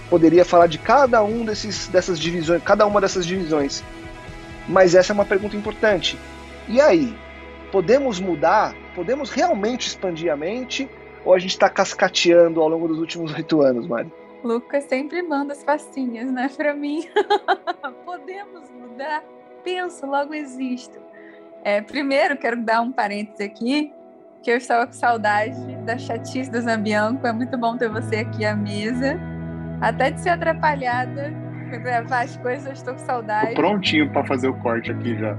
poderia 0.08 0.44
falar 0.44 0.66
de 0.66 0.78
cada 0.78 1.22
um 1.22 1.44
desses 1.44 1.88
dessas 1.88 2.18
divisões, 2.18 2.62
cada 2.62 2.86
uma 2.86 3.00
dessas 3.00 3.26
divisões. 3.26 3.82
Mas 4.68 4.94
essa 4.94 5.12
é 5.12 5.14
uma 5.14 5.24
pergunta 5.24 5.56
importante. 5.56 6.18
E 6.68 6.80
aí, 6.80 7.14
podemos 7.70 8.20
mudar? 8.20 8.74
Podemos 8.94 9.30
realmente 9.30 9.86
expandir 9.86 10.32
a 10.32 10.36
mente? 10.36 10.88
Ou 11.24 11.34
a 11.34 11.38
gente 11.38 11.50
está 11.50 11.68
cascateando 11.68 12.60
ao 12.60 12.68
longo 12.68 12.88
dos 12.88 12.98
últimos 12.98 13.32
oito 13.34 13.60
anos, 13.60 13.86
Mari? 13.86 14.12
Lucas 14.42 14.84
sempre 14.84 15.22
manda 15.22 15.54
as 15.54 15.62
facinhas, 15.62 16.30
né, 16.30 16.50
para 16.54 16.74
mim. 16.74 17.08
podemos 18.04 18.70
mudar? 18.70 19.24
Penso, 19.62 20.06
logo 20.06 20.34
existo. 20.34 20.98
É, 21.62 21.80
primeiro, 21.80 22.36
quero 22.36 22.60
dar 22.60 22.82
um 22.82 22.92
parênteses 22.92 23.40
aqui, 23.40 23.90
que 24.42 24.50
eu 24.50 24.58
estava 24.58 24.86
com 24.86 24.92
saudade 24.92 25.74
da 25.86 25.96
chatice 25.96 26.50
do 26.50 26.60
Zambianco. 26.60 27.26
É 27.26 27.32
muito 27.32 27.56
bom 27.56 27.78
ter 27.78 27.88
você 27.88 28.16
aqui 28.16 28.44
à 28.44 28.54
mesa. 28.54 29.18
Até 29.80 30.10
de 30.10 30.20
ser 30.20 30.28
atrapalhada 30.28 31.32
gravar 31.78 32.24
as 32.24 32.36
coisas, 32.38 32.66
eu 32.66 32.72
estou 32.72 32.94
com 32.94 33.00
saudade. 33.00 33.48
Tô 33.48 33.54
prontinho 33.54 34.10
para 34.10 34.24
fazer 34.26 34.48
o 34.48 34.54
corte 34.54 34.90
aqui 34.90 35.16
já. 35.18 35.36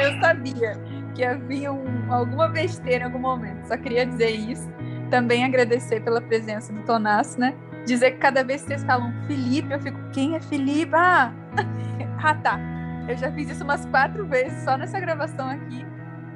eu 0.00 0.20
sabia 0.20 0.72
que 1.14 1.24
havia 1.24 1.72
um, 1.72 2.12
alguma 2.12 2.48
besteira 2.48 3.04
em 3.04 3.06
algum 3.06 3.18
momento. 3.18 3.66
Só 3.66 3.76
queria 3.76 4.04
dizer 4.04 4.30
isso. 4.30 4.68
Também 5.10 5.44
agradecer 5.44 6.00
pela 6.00 6.20
presença 6.20 6.72
do 6.72 6.82
Tonasso, 6.82 7.38
né? 7.38 7.54
Dizer 7.86 8.12
que 8.12 8.18
cada 8.18 8.42
vez 8.42 8.62
que 8.62 8.68
vocês 8.68 8.84
falam 8.84 9.12
Felipe, 9.26 9.72
eu 9.72 9.80
fico, 9.80 9.98
quem 10.12 10.34
é 10.34 10.40
Felipe? 10.40 10.94
Ah, 10.94 11.32
ah 12.22 12.34
tá. 12.34 12.58
Eu 13.06 13.16
já 13.16 13.30
fiz 13.32 13.50
isso 13.50 13.62
umas 13.62 13.84
quatro 13.86 14.26
vezes 14.26 14.64
só 14.64 14.76
nessa 14.76 14.98
gravação 14.98 15.48
aqui. 15.50 15.84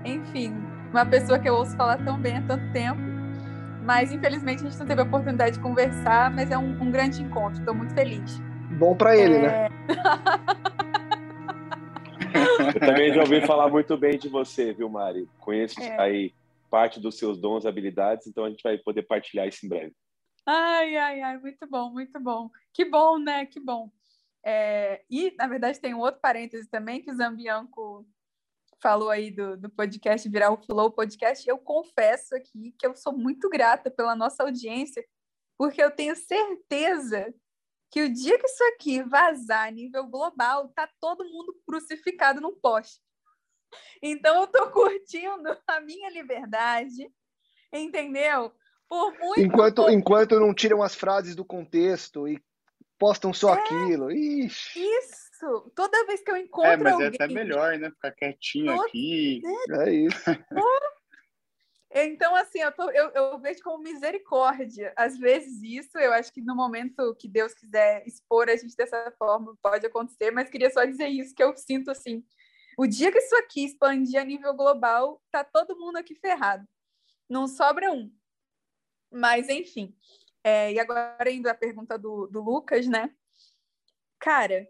Enfim, 0.04 0.54
uma 0.92 1.04
pessoa 1.04 1.38
que 1.38 1.48
eu 1.48 1.54
ouço 1.54 1.76
falar 1.76 1.96
tão 1.98 2.18
bem 2.18 2.36
há 2.36 2.42
tanto 2.42 2.70
tempo. 2.72 3.00
Mas 3.82 4.12
infelizmente 4.12 4.66
a 4.66 4.68
gente 4.68 4.78
não 4.78 4.86
teve 4.86 5.00
a 5.00 5.04
oportunidade 5.04 5.56
de 5.56 5.60
conversar, 5.60 6.30
mas 6.30 6.50
é 6.50 6.58
um, 6.58 6.82
um 6.82 6.90
grande 6.90 7.22
encontro. 7.22 7.58
Estou 7.58 7.74
muito 7.74 7.94
feliz. 7.94 8.42
Bom 8.78 8.96
para 8.96 9.16
ele, 9.16 9.34
é... 9.34 9.40
né? 9.40 9.68
Eu 12.74 12.80
também 12.80 13.12
já 13.12 13.22
ouvi 13.22 13.44
falar 13.44 13.68
muito 13.68 13.96
bem 13.96 14.16
de 14.16 14.28
você, 14.28 14.72
viu, 14.72 14.88
Mari? 14.88 15.28
Conheço 15.40 15.80
é. 15.80 15.98
aí 16.00 16.32
parte 16.70 17.00
dos 17.00 17.18
seus 17.18 17.40
dons, 17.40 17.66
habilidades, 17.66 18.26
então 18.26 18.44
a 18.44 18.50
gente 18.50 18.62
vai 18.62 18.78
poder 18.78 19.02
partilhar 19.02 19.48
isso 19.48 19.66
em 19.66 19.68
breve. 19.68 19.92
Ai, 20.46 20.96
ai, 20.96 21.20
ai, 21.22 21.38
muito 21.38 21.66
bom, 21.66 21.90
muito 21.90 22.20
bom. 22.20 22.50
Que 22.72 22.84
bom, 22.84 23.18
né? 23.18 23.46
Que 23.46 23.58
bom. 23.58 23.90
É, 24.44 25.02
e, 25.10 25.34
na 25.36 25.48
verdade, 25.48 25.80
tem 25.80 25.92
um 25.92 25.98
outro 25.98 26.20
parêntese 26.20 26.68
também 26.70 27.02
que 27.02 27.10
o 27.10 27.16
Zambianco 27.16 28.06
falou 28.80 29.10
aí 29.10 29.30
do, 29.30 29.56
do 29.56 29.68
podcast 29.70 30.28
virar 30.28 30.52
o 30.52 30.56
Flow 30.56 30.90
Podcast. 30.92 31.48
Eu 31.48 31.58
confesso 31.58 32.36
aqui 32.36 32.72
que 32.78 32.86
eu 32.86 32.94
sou 32.94 33.12
muito 33.12 33.48
grata 33.48 33.90
pela 33.90 34.14
nossa 34.14 34.44
audiência, 34.44 35.04
porque 35.56 35.82
eu 35.82 35.90
tenho 35.90 36.14
certeza 36.14 37.34
que 37.90 38.02
o 38.02 38.12
dia 38.12 38.38
que 38.38 38.46
isso 38.46 38.64
aqui 38.74 39.02
vazar 39.02 39.68
a 39.68 39.70
nível 39.70 40.06
global, 40.06 40.68
tá 40.68 40.88
todo 41.00 41.24
mundo 41.24 41.54
crucificado 41.66 42.40
num 42.40 42.54
poste. 42.54 43.00
Então 44.02 44.42
eu 44.42 44.46
tô 44.46 44.70
curtindo 44.70 45.56
a 45.66 45.80
minha 45.80 46.10
liberdade, 46.10 47.10
entendeu? 47.72 48.52
Por 48.88 49.12
muito 49.18 49.40
enquanto 49.40 49.76
pouco... 49.76 49.90
enquanto 49.90 50.40
não 50.40 50.54
tiram 50.54 50.82
as 50.82 50.94
frases 50.94 51.34
do 51.34 51.44
contexto 51.44 52.26
e 52.26 52.42
postam 52.98 53.32
só 53.32 53.54
é, 53.54 53.58
aquilo. 53.58 54.10
Ixi. 54.10 54.80
Isso. 54.80 55.72
Toda 55.74 56.06
vez 56.06 56.22
que 56.22 56.30
eu 56.30 56.36
encontro 56.36 56.70
alguém... 56.70 56.80
É, 56.80 56.84
mas 56.84 56.92
alguém, 56.94 57.06
é 57.20 57.24
até 57.24 57.28
melhor, 57.28 57.78
né? 57.78 57.90
Ficar 57.90 58.12
quietinho 58.12 58.74
todo... 58.74 58.86
aqui. 58.86 59.42
É, 59.70 59.88
é 59.88 59.92
isso. 59.92 60.30
Então, 61.90 62.34
assim, 62.36 62.60
eu, 62.60 62.70
tô, 62.72 62.90
eu, 62.90 63.10
eu, 63.10 63.38
vejo 63.38 63.62
como 63.62 63.82
misericórdia. 63.82 64.92
Às 64.96 65.18
vezes 65.18 65.62
isso, 65.62 65.96
eu 65.98 66.12
acho 66.12 66.32
que 66.32 66.42
no 66.42 66.54
momento 66.54 67.14
que 67.16 67.26
Deus 67.26 67.54
quiser 67.54 68.06
expor 68.06 68.48
a 68.48 68.56
gente 68.56 68.76
dessa 68.76 69.10
forma, 69.18 69.56
pode 69.62 69.86
acontecer, 69.86 70.30
mas 70.30 70.50
queria 70.50 70.70
só 70.70 70.84
dizer 70.84 71.08
isso, 71.08 71.34
que 71.34 71.42
eu 71.42 71.56
sinto 71.56 71.90
assim. 71.90 72.22
O 72.76 72.86
dia 72.86 73.10
que 73.10 73.18
isso 73.18 73.34
aqui 73.36 73.64
expandir 73.64 74.20
a 74.20 74.24
nível 74.24 74.54
global, 74.54 75.22
tá 75.30 75.42
todo 75.42 75.78
mundo 75.78 75.96
aqui 75.96 76.14
ferrado. 76.14 76.66
Não 77.28 77.48
sobra 77.48 77.90
um. 77.90 78.14
Mas, 79.10 79.48
enfim. 79.48 79.96
É, 80.44 80.72
e 80.72 80.78
agora 80.78 81.30
indo 81.30 81.48
à 81.48 81.54
pergunta 81.54 81.98
do, 81.98 82.26
do 82.26 82.42
Lucas, 82.42 82.86
né? 82.86 83.14
Cara, 84.20 84.68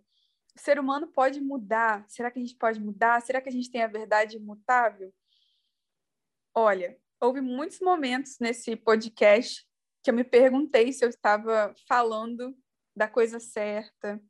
o 0.57 0.61
ser 0.61 0.78
humano 0.78 1.09
pode 1.09 1.40
mudar? 1.40 2.04
Será 2.09 2.31
que 2.31 2.38
a 2.38 2.42
gente 2.42 2.57
pode 2.57 2.81
mudar? 2.81 3.20
Será 3.22 3.40
que 3.40 3.48
a 3.48 3.52
gente 3.52 3.70
tem 3.70 3.83
a 3.83 3.88
verdade 3.88 4.37
imutável? 4.37 5.12
Olha, 6.54 6.98
houve 7.20 7.40
muitos 7.40 7.81
momentos 7.81 8.38
nesse 8.40 8.76
podcast 8.76 9.66
que 10.02 10.11
eu 10.11 10.14
me 10.14 10.24
perguntei 10.24 10.92
se 10.92 11.04
eu 11.04 11.09
estava 11.09 11.74
falando 11.88 12.57
da 12.94 13.09
coisa 13.09 13.40
certa. 13.40 14.20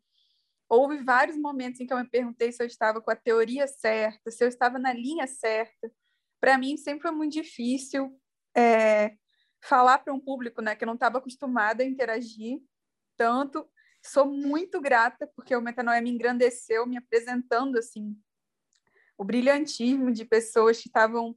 Houve 0.68 1.03
vários 1.03 1.37
momentos 1.37 1.81
em 1.81 1.87
que 1.87 1.92
eu 1.92 1.98
me 1.98 2.09
perguntei 2.09 2.53
se 2.53 2.62
eu 2.62 2.66
estava 2.66 3.01
com 3.01 3.11
a 3.11 3.16
teoria 3.16 3.66
certa, 3.66 4.31
se 4.31 4.42
eu 4.42 4.48
estava 4.48 4.79
na 4.79 4.92
linha 4.92 5.27
certa. 5.27 5.90
Para 6.40 6.59
mim, 6.59 6.77
sempre 6.77 7.03
foi 7.03 7.11
muito 7.11 7.33
difícil 7.33 8.18
é, 8.57 9.16
falar 9.62 9.98
para 9.98 10.12
um 10.12 10.20
público 10.20 10.61
né, 10.62 10.74
que 10.74 10.85
eu 10.85 10.87
não 10.87 10.94
estava 10.94 11.18
acostumada 11.18 11.83
a 11.83 11.87
interagir 11.87 12.61
tanto. 13.16 13.68
Sou 14.05 14.27
muito 14.27 14.81
grata 14.81 15.31
porque 15.35 15.55
o 15.55 15.61
Metanoia 15.61 16.01
me 16.01 16.11
engrandeceu, 16.11 16.87
me 16.87 16.96
apresentando 16.96 17.79
assim 17.79 18.16
o 19.16 19.24
brilhantismo 19.24 20.12
de 20.12 20.24
pessoas 20.24 20.81
que 20.81 20.88
estavam 20.88 21.37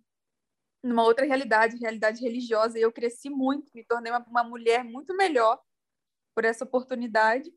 numa 0.84 1.04
outra 1.04 1.26
realidade, 1.26 1.78
realidade 1.78 2.22
religiosa, 2.22 2.78
e 2.78 2.82
eu 2.82 2.92
cresci 2.92 3.30
muito, 3.30 3.72
me 3.74 3.84
tornei 3.84 4.12
uma, 4.12 4.26
uma 4.28 4.44
mulher 4.44 4.84
muito 4.84 5.16
melhor 5.16 5.60
por 6.34 6.46
essa 6.46 6.64
oportunidade. 6.64 7.54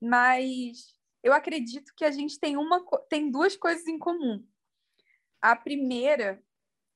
Mas 0.00 0.94
eu 1.22 1.32
acredito 1.32 1.92
que 1.96 2.04
a 2.04 2.10
gente 2.10 2.38
tem 2.38 2.56
uma 2.56 2.84
tem 3.08 3.30
duas 3.30 3.56
coisas 3.56 3.86
em 3.86 3.98
comum. 3.98 4.46
A 5.40 5.56
primeira 5.56 6.42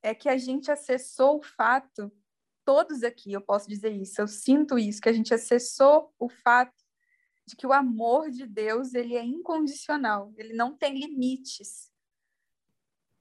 é 0.02 0.14
que 0.14 0.28
a 0.28 0.36
gente 0.36 0.70
acessou 0.70 1.38
o 1.38 1.42
fato, 1.42 2.12
todos 2.64 3.02
aqui 3.02 3.32
eu 3.32 3.40
posso 3.40 3.68
dizer 3.68 3.92
isso, 3.92 4.20
eu 4.20 4.28
sinto 4.28 4.78
isso, 4.78 5.00
que 5.00 5.08
a 5.08 5.12
gente 5.12 5.34
acessou 5.34 6.14
o 6.18 6.28
fato 6.28 6.84
de 7.46 7.56
que 7.56 7.66
o 7.66 7.72
amor 7.72 8.30
de 8.30 8.46
Deus 8.46 8.94
ele 8.94 9.16
é 9.16 9.24
incondicional, 9.24 10.32
ele 10.36 10.54
não 10.54 10.76
tem 10.76 10.98
limites. 10.98 11.90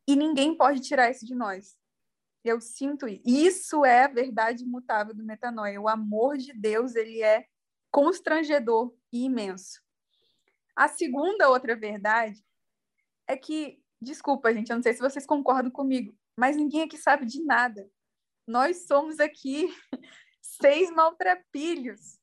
E 0.08 0.16
ninguém 0.16 0.56
pode 0.56 0.80
tirar 0.82 1.10
isso 1.10 1.26
de 1.26 1.36
nós. 1.36 1.78
Eu 2.44 2.62
sinto 2.62 3.06
isso. 3.26 3.84
É 3.84 4.06
a 4.06 4.08
verdade 4.08 4.64
imutável 4.64 5.14
do 5.14 5.24
metanoia. 5.24 5.80
O 5.80 5.88
amor 5.88 6.38
de 6.38 6.54
Deus, 6.54 6.96
ele 6.96 7.22
é 7.22 7.46
constrangedor 7.92 8.94
e 9.12 9.26
imenso. 9.26 9.82
A 10.76 10.88
segunda 10.88 11.50
outra 11.50 11.76
verdade 11.76 12.44
é 13.28 13.36
que, 13.36 13.82
desculpa, 14.02 14.54
gente, 14.54 14.70
eu 14.70 14.76
não 14.76 14.84
sei 14.84 14.94
se 14.94 15.02
vocês 15.02 15.26
concordam 15.26 15.72
comigo, 15.72 16.18
mas 16.38 16.56
ninguém 16.56 16.84
aqui 16.84 16.98
sabe 16.98 17.26
de 17.26 17.44
nada. 17.44 17.90
Nós 18.48 18.88
somos 18.88 19.20
aqui 19.20 19.68
seis 20.42 20.90
maltrapilhos 20.92 22.20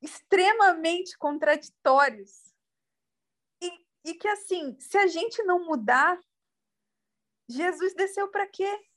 extremamente 0.00 1.16
contraditórios. 1.18 2.54
E, 3.60 3.86
e 4.04 4.14
que, 4.14 4.28
assim, 4.28 4.78
se 4.78 4.96
a 4.96 5.06
gente 5.06 5.42
não 5.42 5.66
mudar, 5.66 6.18
Jesus 7.48 7.94
desceu 7.94 8.28
para 8.28 8.46
quê? 8.46 8.87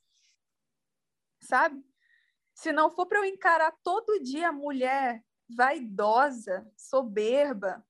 Sabe? 1.41 1.83
Se 2.53 2.71
não 2.71 2.91
for 2.91 3.05
para 3.05 3.19
eu 3.19 3.25
encarar 3.25 3.73
todo 3.83 4.21
dia 4.21 4.49
a 4.49 4.53
mulher 4.53 5.23
vaidosa, 5.49 6.69
soberba, 6.77 7.85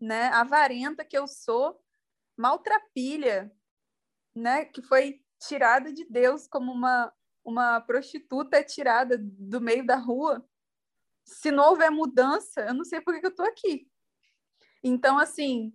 né, 0.00 0.28
avarenta 0.28 1.04
que 1.04 1.16
eu 1.16 1.26
sou, 1.26 1.80
maltrapilha, 2.36 3.52
né, 4.34 4.64
que 4.64 4.82
foi 4.82 5.24
tirada 5.40 5.92
de 5.92 6.04
Deus 6.04 6.46
como 6.46 6.72
uma 6.72 7.12
uma 7.48 7.80
prostituta 7.80 8.58
é 8.58 8.62
tirada 8.62 9.16
do 9.18 9.58
meio 9.58 9.84
da 9.84 9.96
rua. 9.96 10.46
Se 11.24 11.50
não 11.50 11.70
houver 11.70 11.90
mudança, 11.90 12.60
eu 12.60 12.74
não 12.74 12.84
sei 12.84 13.00
por 13.00 13.18
que 13.18 13.24
eu 13.24 13.30
estou 13.30 13.46
aqui. 13.46 13.90
Então, 14.82 15.18
assim, 15.18 15.72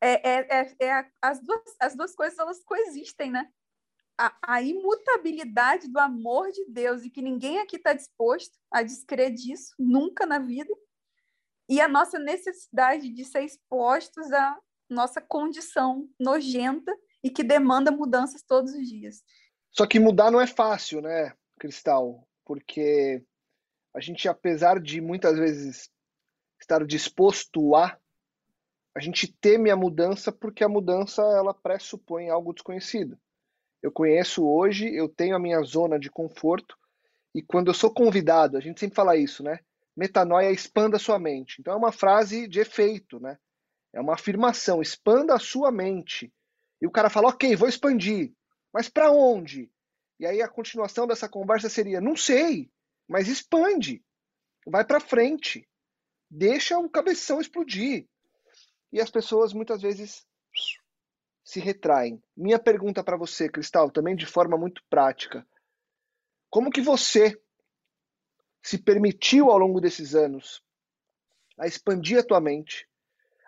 é, 0.00 0.28
é, 0.28 0.46
é, 0.50 0.86
é, 0.86 1.10
as, 1.22 1.40
duas, 1.40 1.76
as 1.80 1.96
duas 1.96 2.14
coisas 2.14 2.38
elas 2.38 2.62
coexistem, 2.62 3.30
né? 3.30 3.50
A, 4.16 4.36
a, 4.42 4.62
imutabilidade 4.62 5.88
do 5.88 5.98
amor 5.98 6.50
de 6.52 6.64
Deus 6.66 7.02
e 7.04 7.10
que 7.10 7.20
ninguém 7.20 7.58
aqui 7.58 7.76
está 7.76 7.92
disposto 7.92 8.56
a 8.70 8.82
descrer 8.82 9.30
disso, 9.30 9.74
nunca 9.78 10.24
na 10.24 10.38
vida, 10.38 10.72
e 11.68 11.80
a 11.80 11.88
nossa 11.88 12.18
necessidade 12.18 13.08
de 13.08 13.24
ser 13.24 13.42
expostos 13.42 14.30
à 14.32 14.56
nossa 14.88 15.20
condição 15.20 16.08
nojenta 16.20 16.94
e 17.22 17.30
que 17.30 17.42
demanda 17.42 17.90
mudanças 17.90 18.42
todos 18.42 18.72
os 18.74 18.88
dias. 18.88 19.22
Só 19.70 19.86
que 19.86 19.98
mudar 19.98 20.30
não 20.30 20.40
é 20.40 20.46
fácil, 20.46 21.00
né, 21.00 21.34
Cristal? 21.58 22.28
Porque 22.44 23.24
a 23.94 24.00
gente, 24.00 24.28
apesar 24.28 24.78
de 24.78 25.00
muitas 25.00 25.36
vezes 25.36 25.90
estar 26.60 26.84
disposto 26.86 27.74
a, 27.74 27.98
a 28.94 29.00
gente 29.00 29.26
teme 29.40 29.70
a 29.70 29.76
mudança 29.76 30.30
porque 30.30 30.62
a 30.62 30.68
mudança 30.68 31.22
ela 31.22 31.52
pressupõe 31.52 32.30
algo 32.30 32.52
desconhecido. 32.52 33.18
Eu 33.84 33.92
conheço 33.92 34.48
hoje, 34.48 34.88
eu 34.96 35.10
tenho 35.10 35.36
a 35.36 35.38
minha 35.38 35.60
zona 35.60 35.98
de 35.98 36.10
conforto 36.10 36.74
e 37.34 37.42
quando 37.42 37.68
eu 37.68 37.74
sou 37.74 37.92
convidado, 37.92 38.56
a 38.56 38.60
gente 38.60 38.80
sempre 38.80 38.96
fala 38.96 39.14
isso, 39.14 39.42
né? 39.42 39.58
Metanoia 39.94 40.50
expanda 40.50 40.98
sua 40.98 41.18
mente. 41.18 41.60
Então 41.60 41.74
é 41.74 41.76
uma 41.76 41.92
frase 41.92 42.48
de 42.48 42.60
efeito, 42.60 43.20
né? 43.20 43.36
É 43.92 44.00
uma 44.00 44.14
afirmação, 44.14 44.80
expanda 44.80 45.34
a 45.34 45.38
sua 45.38 45.70
mente. 45.70 46.32
E 46.80 46.86
o 46.86 46.90
cara 46.90 47.10
fala, 47.10 47.28
ok, 47.28 47.54
vou 47.56 47.68
expandir. 47.68 48.32
Mas 48.72 48.88
para 48.88 49.10
onde? 49.12 49.70
E 50.18 50.24
aí 50.24 50.40
a 50.40 50.48
continuação 50.48 51.06
dessa 51.06 51.28
conversa 51.28 51.68
seria, 51.68 52.00
não 52.00 52.16
sei, 52.16 52.70
mas 53.06 53.28
expande. 53.28 54.02
Vai 54.66 54.82
para 54.82 54.98
frente. 54.98 55.68
Deixa 56.30 56.78
o 56.78 56.88
cabeção 56.88 57.38
explodir. 57.38 58.08
E 58.90 58.98
as 58.98 59.10
pessoas 59.10 59.52
muitas 59.52 59.82
vezes 59.82 60.24
se 61.44 61.60
retraem. 61.60 62.20
Minha 62.34 62.58
pergunta 62.58 63.04
para 63.04 63.18
você, 63.18 63.48
Cristal, 63.48 63.90
também 63.90 64.16
de 64.16 64.24
forma 64.24 64.56
muito 64.56 64.82
prática. 64.88 65.46
Como 66.48 66.70
que 66.70 66.80
você 66.80 67.38
se 68.62 68.78
permitiu 68.78 69.50
ao 69.50 69.58
longo 69.58 69.80
desses 69.80 70.14
anos 70.14 70.62
a 71.58 71.66
expandir 71.66 72.18
a 72.18 72.24
tua 72.24 72.40
mente, 72.40 72.88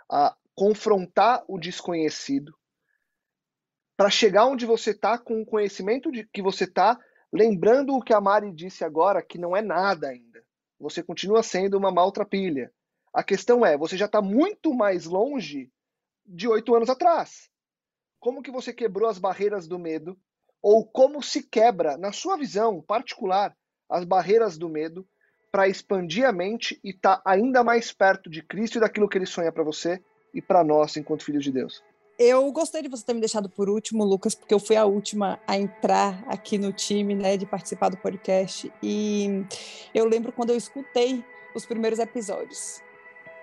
a 0.09 0.37
confrontar 0.55 1.45
o 1.49 1.59
desconhecido, 1.59 2.57
para 3.97 4.11
chegar 4.11 4.47
onde 4.47 4.67
você 4.67 4.91
está 4.91 5.19
com 5.19 5.41
o 5.41 5.47
conhecimento 5.47 6.13
de 6.13 6.25
que 6.27 6.43
você 6.43 6.65
está, 6.65 7.01
lembrando 7.33 7.95
o 7.95 8.03
que 8.03 8.13
a 8.13 8.21
Mari 8.21 8.53
disse 8.53 8.85
agora, 8.85 9.23
que 9.23 9.39
não 9.39 9.57
é 9.57 9.63
nada 9.63 10.09
ainda. 10.09 10.45
Você 10.79 11.03
continua 11.03 11.43
sendo 11.43 11.79
uma 11.79 11.91
maltrapilha. 11.91 12.71
A 13.13 13.25
questão 13.25 13.65
é, 13.65 13.77
você 13.77 13.97
já 13.97 14.05
está 14.05 14.21
muito 14.21 14.75
mais 14.75 15.07
longe 15.07 15.73
de 16.27 16.47
oito 16.47 16.75
anos 16.75 16.91
atrás. 16.91 17.51
Como 18.27 18.43
que 18.43 18.51
você 18.51 18.73
quebrou 18.73 19.09
as 19.09 19.21
barreiras 19.21 19.69
do 19.69 19.79
medo? 19.79 20.19
Ou 20.61 20.85
como 20.85 21.23
se 21.23 21.45
quebra, 21.45 21.97
na 21.97 22.11
sua 22.11 22.37
visão 22.37 22.83
particular, 22.83 23.57
as 23.89 24.05
barreiras 24.05 24.59
do 24.59 24.69
medo 24.69 25.07
para 25.53 25.69
expandir 25.69 26.27
a 26.27 26.33
mente 26.33 26.81
e 26.83 26.91
estar 26.91 27.19
tá 27.19 27.23
ainda 27.25 27.63
mais 27.63 27.93
perto 27.93 28.29
de 28.29 28.43
Cristo 28.43 28.79
e 28.79 28.81
daquilo 28.81 29.09
que 29.09 29.17
ele 29.17 29.27
sonha 29.27 29.53
para 29.53 29.63
você 29.63 30.03
e 30.35 30.43
para 30.43 30.65
nós 30.65 30.97
enquanto 30.97 31.23
filhos 31.23 31.45
de 31.45 31.53
Deus? 31.53 31.85
Eu 32.19 32.51
gostei 32.51 32.83
de 32.83 32.89
você 32.89 33.07
ter 33.07 33.15
me 33.15 33.21
deixado 33.21 33.49
por 33.49 33.71
último, 33.71 34.03
Lucas, 34.03 34.35
porque 34.35 34.53
eu 34.53 34.59
fui 34.59 34.75
a 34.75 34.85
última 34.85 35.39
a 35.47 35.57
entrar 35.57 36.25
aqui 36.27 36.59
no 36.59 36.73
time, 36.73 37.15
né, 37.15 37.37
de 37.37 37.47
participar 37.47 37.91
do 37.91 37.97
podcast. 37.97 38.73
E 38.83 39.47
eu 39.95 40.05
lembro 40.05 40.33
quando 40.33 40.51
eu 40.51 40.57
escutei 40.57 41.25
os 41.55 41.65
primeiros 41.65 42.01
episódios. 42.01 42.83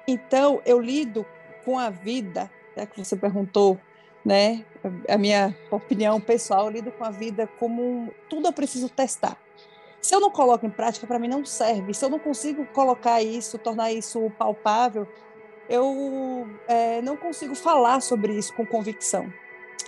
Então, 0.05 0.61
eu 0.65 0.77
lido 0.77 1.25
com 1.63 1.79
a 1.79 1.89
vida, 1.89 2.51
já 2.75 2.85
que 2.85 3.01
você 3.01 3.15
perguntou, 3.15 3.79
né, 4.25 4.65
a 5.07 5.17
minha 5.17 5.55
opinião 5.71 6.19
pessoal, 6.19 6.65
eu 6.65 6.71
lido 6.71 6.91
com 6.91 7.03
a 7.03 7.09
vida 7.09 7.47
como 7.59 8.13
tudo 8.29 8.47
eu 8.47 8.53
preciso 8.53 8.89
testar. 8.89 9.37
Se 10.01 10.13
eu 10.13 10.19
não 10.19 10.29
coloco 10.29 10.65
em 10.65 10.69
prática, 10.69 11.07
para 11.07 11.17
mim 11.17 11.29
não 11.29 11.45
serve. 11.45 11.93
Se 11.93 12.03
eu 12.03 12.09
não 12.09 12.19
consigo 12.19 12.65
colocar 12.67 13.21
isso, 13.21 13.57
tornar 13.57 13.91
isso 13.91 14.29
palpável, 14.37 15.07
eu 15.69 16.47
é, 16.67 17.01
não 17.01 17.15
consigo 17.15 17.55
falar 17.55 18.01
sobre 18.01 18.33
isso 18.33 18.53
com 18.53 18.65
convicção. 18.65 19.31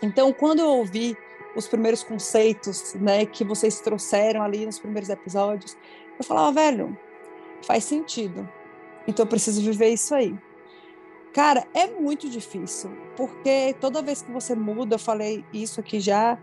Então, 0.02 0.32
quando 0.32 0.60
eu 0.60 0.68
ouvi 0.68 1.18
os 1.56 1.68
primeiros 1.68 2.04
conceitos 2.04 2.94
né, 2.96 3.26
que 3.26 3.44
vocês 3.44 3.82
trouxeram 3.82 4.42
ali 4.42 4.66
nos 4.66 4.80
primeiros 4.80 5.10
episódios, 5.10 5.78
eu 6.18 6.24
falava, 6.24 6.52
velho, 6.54 6.98
faz 7.64 7.84
sentido. 7.84 8.50
Então, 9.06 9.24
eu 9.26 9.30
preciso 9.30 9.62
viver 9.62 9.90
isso 9.90 10.16
aí. 10.16 10.38
Cara, 11.36 11.68
é 11.74 11.88
muito 11.88 12.30
difícil, 12.30 12.90
porque 13.18 13.76
toda 13.82 14.02
vez 14.02 14.22
que 14.22 14.32
você 14.32 14.56
muda, 14.56 14.96
eu 14.96 15.00
falei 15.00 15.44
isso 15.52 15.82
aqui 15.82 16.00
já, 16.00 16.38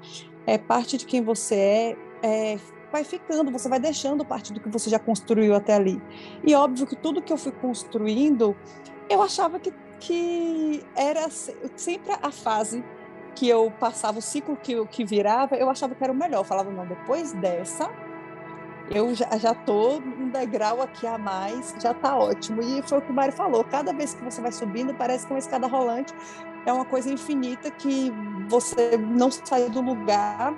é 0.47 0.59
parte 0.59 0.99
de 0.99 1.07
quem 1.07 1.23
você 1.23 1.57
é, 1.57 1.97
é 2.23 2.59
vai 2.93 3.03
ficando, 3.03 3.51
você 3.51 3.71
vai 3.71 3.81
deixando 3.81 4.23
parte 4.23 4.53
do 4.53 4.61
que 4.61 4.69
você 4.69 4.91
já 4.91 4.99
construiu 4.99 5.55
até 5.55 5.73
ali. 5.73 5.99
E 6.47 6.55
óbvio 6.55 6.87
que 6.87 6.95
tudo 6.95 7.23
que 7.23 7.33
eu 7.33 7.39
fui 7.39 7.53
construindo 7.53 8.55
eu 9.09 9.23
achava 9.23 9.59
que, 9.59 9.73
que 9.99 10.85
era 10.95 11.27
sempre 11.75 12.13
a 12.21 12.31
fase 12.31 12.85
que 13.35 13.49
eu 13.49 13.73
passava, 13.81 14.19
o 14.19 14.23
ciclo 14.23 14.59
que, 14.59 14.85
que 14.89 15.07
virava, 15.07 15.57
eu 15.57 15.71
achava 15.71 15.95
que 15.95 16.05
era 16.05 16.13
o 16.13 16.17
melhor. 16.17 16.41
Eu 16.41 16.45
falava, 16.45 16.71
não, 16.71 16.87
depois 16.87 17.33
dessa, 17.33 17.91
eu 18.91 19.15
já, 19.15 19.27
já 19.39 19.55
tô 19.55 19.99
um 19.99 20.29
degrau 20.29 20.83
aqui 20.83 21.07
a 21.07 21.17
mais, 21.17 21.75
já 21.81 21.95
tá 21.95 22.17
ótimo. 22.17 22.63
E 22.63 22.83
foi 22.83 22.99
o 22.99 23.01
que 23.01 23.11
o 23.11 23.15
Mário 23.15 23.33
falou, 23.33 23.65
cada 23.65 23.93
vez 23.93 24.15
que 24.15 24.23
você 24.23 24.41
vai 24.41 24.53
subindo, 24.53 24.95
parece 24.95 25.27
que 25.27 25.33
uma 25.33 25.39
escada 25.39 25.67
rolante, 25.67 26.13
é 26.67 26.73
uma 26.73 26.85
coisa 26.85 27.11
infinita 27.11 27.71
que 27.71 28.13
você 28.49 28.97
não 28.97 29.31
sai 29.31 29.69
do 29.69 29.81
lugar, 29.81 30.55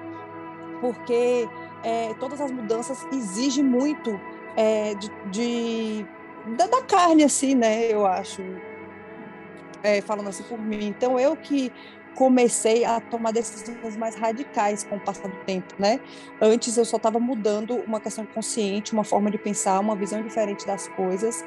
porque 0.80 1.48
é, 1.82 2.14
todas 2.14 2.40
as 2.40 2.50
mudanças 2.50 3.06
exigem 3.12 3.64
muito 3.64 4.20
é, 4.56 4.94
de, 4.94 5.10
de 5.30 6.06
da, 6.56 6.66
da 6.66 6.82
carne, 6.82 7.24
assim, 7.24 7.54
né? 7.54 7.86
Eu 7.90 8.06
acho. 8.06 8.42
É, 9.82 10.00
falando 10.00 10.28
assim 10.28 10.42
por 10.44 10.58
mim. 10.58 10.86
Então, 10.86 11.20
eu 11.20 11.36
que 11.36 11.70
comecei 12.14 12.84
a 12.84 13.00
tomar 13.00 13.32
decisões 13.32 13.96
mais 13.96 14.14
radicais 14.14 14.84
com 14.84 14.96
o 14.96 15.00
passar 15.00 15.28
do 15.28 15.36
tempo, 15.44 15.74
né? 15.78 16.00
Antes 16.40 16.76
eu 16.76 16.84
só 16.84 16.96
estava 16.96 17.18
mudando 17.18 17.76
uma 17.86 18.00
questão 18.00 18.24
consciente, 18.24 18.92
uma 18.92 19.04
forma 19.04 19.30
de 19.30 19.38
pensar, 19.38 19.80
uma 19.80 19.96
visão 19.96 20.22
diferente 20.22 20.66
das 20.66 20.88
coisas, 20.88 21.44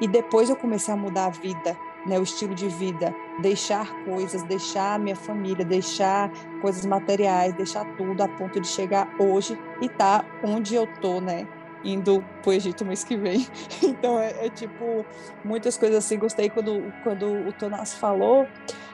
e 0.00 0.06
depois 0.06 0.50
eu 0.50 0.56
comecei 0.56 0.92
a 0.92 0.96
mudar 0.96 1.26
a 1.26 1.30
vida, 1.30 1.76
né? 2.06 2.18
O 2.18 2.22
estilo 2.22 2.54
de 2.54 2.68
vida, 2.68 3.14
deixar 3.40 3.88
coisas, 4.04 4.42
deixar 4.44 4.98
minha 4.98 5.16
família, 5.16 5.64
deixar 5.64 6.30
coisas 6.60 6.84
materiais, 6.84 7.54
deixar 7.54 7.84
tudo 7.96 8.22
a 8.22 8.28
ponto 8.28 8.60
de 8.60 8.68
chegar 8.68 9.08
hoje 9.18 9.58
e 9.80 9.88
tá 9.88 10.24
onde 10.44 10.74
eu 10.74 10.86
tô, 11.00 11.20
né? 11.20 11.46
indo 11.84 12.22
pro 12.42 12.52
Egito 12.52 12.84
mês 12.84 13.04
que 13.04 13.16
vem. 13.16 13.46
Então 13.82 14.18
é, 14.18 14.46
é, 14.46 14.48
tipo 14.50 15.04
muitas 15.44 15.76
coisas 15.76 16.04
assim. 16.04 16.18
Gostei 16.18 16.48
quando, 16.50 16.92
quando 17.02 17.26
o 17.48 17.52
Tonas 17.52 17.94
falou 17.94 18.46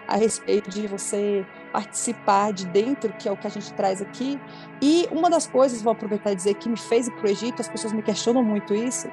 a 0.07 0.16
respeito 0.16 0.71
de 0.71 0.87
você 0.87 1.45
participar 1.73 2.53
de 2.53 2.66
dentro, 2.66 3.12
que 3.14 3.29
é 3.29 3.33
o 3.33 3.37
que 3.37 3.47
a 3.47 3.51
gente 3.51 3.73
traz 3.75 4.01
aqui. 4.01 4.40
E 4.81 5.09
uma 5.11 5.28
das 5.28 5.47
coisas, 5.47 5.83
vou 5.83 5.93
aproveitar 5.93 6.33
e 6.33 6.37
dizer, 6.37 6.55
que 6.55 6.68
me 6.68 6.78
fez 6.78 7.09
ir 7.09 7.12
pro 7.12 7.28
Egito, 7.28 7.61
as 7.61 7.68
pessoas 7.68 7.93
me 7.93 8.03
questionam 8.03 8.43
muito 8.43 8.74
isso, 8.74 9.09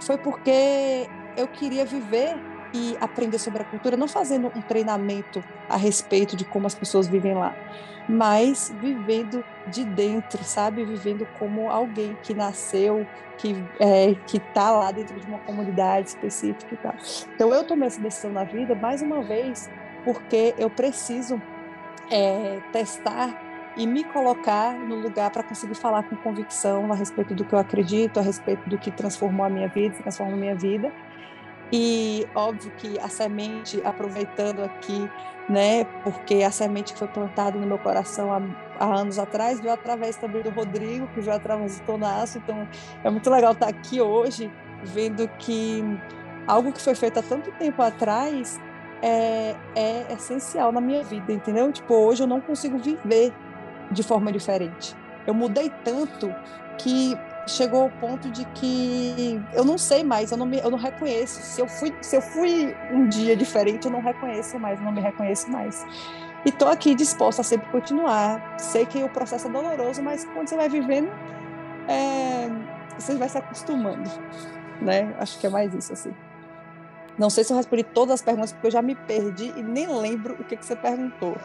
foi 0.00 0.18
porque 0.18 1.08
eu 1.36 1.48
queria 1.48 1.84
viver 1.84 2.36
e 2.74 2.96
aprender 3.00 3.38
sobre 3.38 3.62
a 3.62 3.64
cultura, 3.64 3.96
não 3.96 4.08
fazendo 4.08 4.50
um 4.54 4.62
treinamento 4.62 5.44
a 5.68 5.76
respeito 5.76 6.36
de 6.36 6.44
como 6.44 6.66
as 6.66 6.74
pessoas 6.74 7.06
vivem 7.06 7.34
lá, 7.34 7.54
mas 8.08 8.74
vivendo 8.80 9.44
de 9.68 9.84
dentro, 9.84 10.42
sabe? 10.42 10.84
Vivendo 10.84 11.26
como 11.38 11.70
alguém 11.70 12.16
que 12.22 12.34
nasceu, 12.34 13.06
que 13.38 13.54
é, 13.78 14.14
que 14.26 14.38
está 14.38 14.70
lá 14.70 14.90
dentro 14.90 15.18
de 15.18 15.26
uma 15.26 15.38
comunidade 15.40 16.08
específica 16.08 16.74
e 16.74 16.76
tal. 16.78 16.94
Então 17.34 17.52
eu 17.52 17.64
tomei 17.64 17.88
essa 17.88 18.00
decisão 18.00 18.32
na 18.32 18.44
vida, 18.44 18.74
mais 18.74 19.02
uma 19.02 19.22
vez, 19.22 19.70
porque 20.04 20.54
eu 20.58 20.68
preciso 20.70 21.40
é, 22.10 22.60
testar 22.72 23.72
e 23.76 23.86
me 23.86 24.04
colocar 24.04 24.74
no 24.74 24.96
lugar 24.96 25.30
para 25.30 25.42
conseguir 25.42 25.74
falar 25.74 26.02
com 26.02 26.16
convicção 26.16 26.92
a 26.92 26.94
respeito 26.94 27.34
do 27.34 27.44
que 27.44 27.54
eu 27.54 27.58
acredito, 27.58 28.18
a 28.18 28.22
respeito 28.22 28.68
do 28.68 28.76
que 28.76 28.90
transformou 28.90 29.46
a 29.46 29.50
minha 29.50 29.68
vida, 29.68 29.96
transformou 29.96 30.34
a 30.34 30.38
minha 30.38 30.54
vida 30.54 30.92
e 31.72 32.26
óbvio 32.34 32.70
que 32.76 32.98
a 32.98 33.08
semente, 33.08 33.80
aproveitando 33.82 34.62
aqui, 34.62 35.10
né, 35.48 35.84
porque 36.04 36.42
a 36.42 36.50
semente 36.50 36.92
que 36.92 36.98
foi 36.98 37.08
plantada 37.08 37.58
no 37.58 37.66
meu 37.66 37.78
coração 37.78 38.30
há, 38.30 38.42
há 38.78 38.94
anos 38.94 39.18
atrás, 39.18 39.58
veio 39.58 39.72
através 39.72 40.16
também 40.16 40.42
do 40.42 40.50
Rodrigo, 40.50 41.06
que 41.08 41.20
veio 41.22 41.34
através 41.34 41.80
do 41.80 41.86
Tonasso. 41.86 42.36
Então, 42.36 42.68
é 43.02 43.08
muito 43.08 43.30
legal 43.30 43.52
estar 43.52 43.68
aqui 43.68 44.02
hoje, 44.02 44.52
vendo 44.84 45.26
que 45.38 45.82
algo 46.46 46.72
que 46.72 46.80
foi 46.80 46.94
feito 46.94 47.18
há 47.18 47.22
tanto 47.22 47.50
tempo 47.52 47.80
atrás 47.80 48.60
é, 49.02 49.56
é 49.74 50.12
essencial 50.12 50.70
na 50.72 50.80
minha 50.80 51.02
vida, 51.02 51.32
entendeu? 51.32 51.70
Tipo, 51.72 51.94
hoje 51.94 52.22
eu 52.22 52.26
não 52.26 52.40
consigo 52.40 52.78
viver 52.78 53.32
de 53.90 54.02
forma 54.02 54.30
diferente. 54.32 54.96
Eu 55.26 55.34
mudei 55.34 55.70
tanto 55.84 56.32
que 56.78 57.16
chegou 57.46 57.82
ao 57.82 57.90
ponto 57.90 58.30
de 58.30 58.44
que 58.46 59.40
eu 59.52 59.64
não 59.64 59.76
sei 59.76 60.04
mais, 60.04 60.30
eu 60.30 60.38
não, 60.38 60.46
me, 60.46 60.58
eu 60.58 60.70
não 60.70 60.78
reconheço. 60.78 61.42
Se 61.42 61.60
eu, 61.60 61.68
fui, 61.68 61.92
se 62.00 62.16
eu 62.16 62.22
fui 62.22 62.74
um 62.90 63.08
dia 63.08 63.36
diferente, 63.36 63.86
eu 63.86 63.90
não 63.90 64.00
reconheço 64.00 64.58
mais, 64.58 64.78
eu 64.78 64.84
não 64.84 64.92
me 64.92 65.00
reconheço 65.00 65.50
mais. 65.50 65.84
E 66.44 66.48
estou 66.48 66.68
aqui 66.68 66.94
disposta 66.94 67.42
a 67.42 67.44
sempre 67.44 67.68
continuar. 67.70 68.56
Sei 68.58 68.86
que 68.86 69.02
o 69.02 69.08
processo 69.08 69.48
é 69.48 69.50
doloroso, 69.50 70.02
mas 70.02 70.24
quando 70.24 70.48
você 70.48 70.56
vai 70.56 70.68
vivendo, 70.68 71.10
é, 71.88 72.48
você 72.98 73.16
vai 73.16 73.28
se 73.28 73.38
acostumando. 73.38 74.08
Né? 74.80 75.14
Acho 75.18 75.38
que 75.38 75.46
é 75.46 75.50
mais 75.50 75.74
isso, 75.74 75.92
assim. 75.92 76.12
Não 77.18 77.28
sei 77.28 77.44
se 77.44 77.52
eu 77.52 77.56
respondi 77.56 77.82
todas 77.82 78.14
as 78.14 78.22
perguntas, 78.22 78.52
porque 78.52 78.66
eu 78.68 78.70
já 78.70 78.82
me 78.82 78.94
perdi 78.94 79.52
e 79.56 79.62
nem 79.62 79.86
lembro 80.00 80.34
o 80.34 80.44
que, 80.44 80.56
que 80.56 80.64
você 80.64 80.74
perguntou. 80.74 81.36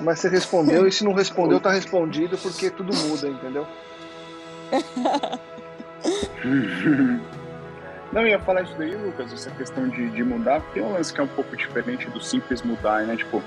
Mas 0.00 0.20
você 0.20 0.28
respondeu, 0.28 0.86
e 0.86 0.92
se 0.92 1.04
não 1.04 1.12
respondeu, 1.12 1.60
tá 1.60 1.70
respondido, 1.70 2.38
porque 2.38 2.70
tudo 2.70 2.94
muda, 2.96 3.28
entendeu? 3.28 3.66
Não, 8.12 8.26
ia 8.26 8.40
falar 8.40 8.62
isso 8.62 8.74
daí, 8.76 8.96
Lucas, 8.96 9.32
essa 9.32 9.50
questão 9.52 9.88
de, 9.88 10.10
de 10.10 10.24
mudar, 10.24 10.60
tem 10.72 10.82
um 10.82 10.92
lance 10.92 11.12
que 11.12 11.20
é 11.20 11.24
um 11.24 11.28
pouco 11.28 11.56
diferente 11.56 12.10
do 12.10 12.20
simples 12.20 12.60
mudar, 12.62 13.06
né? 13.06 13.16
Tipo, 13.16 13.40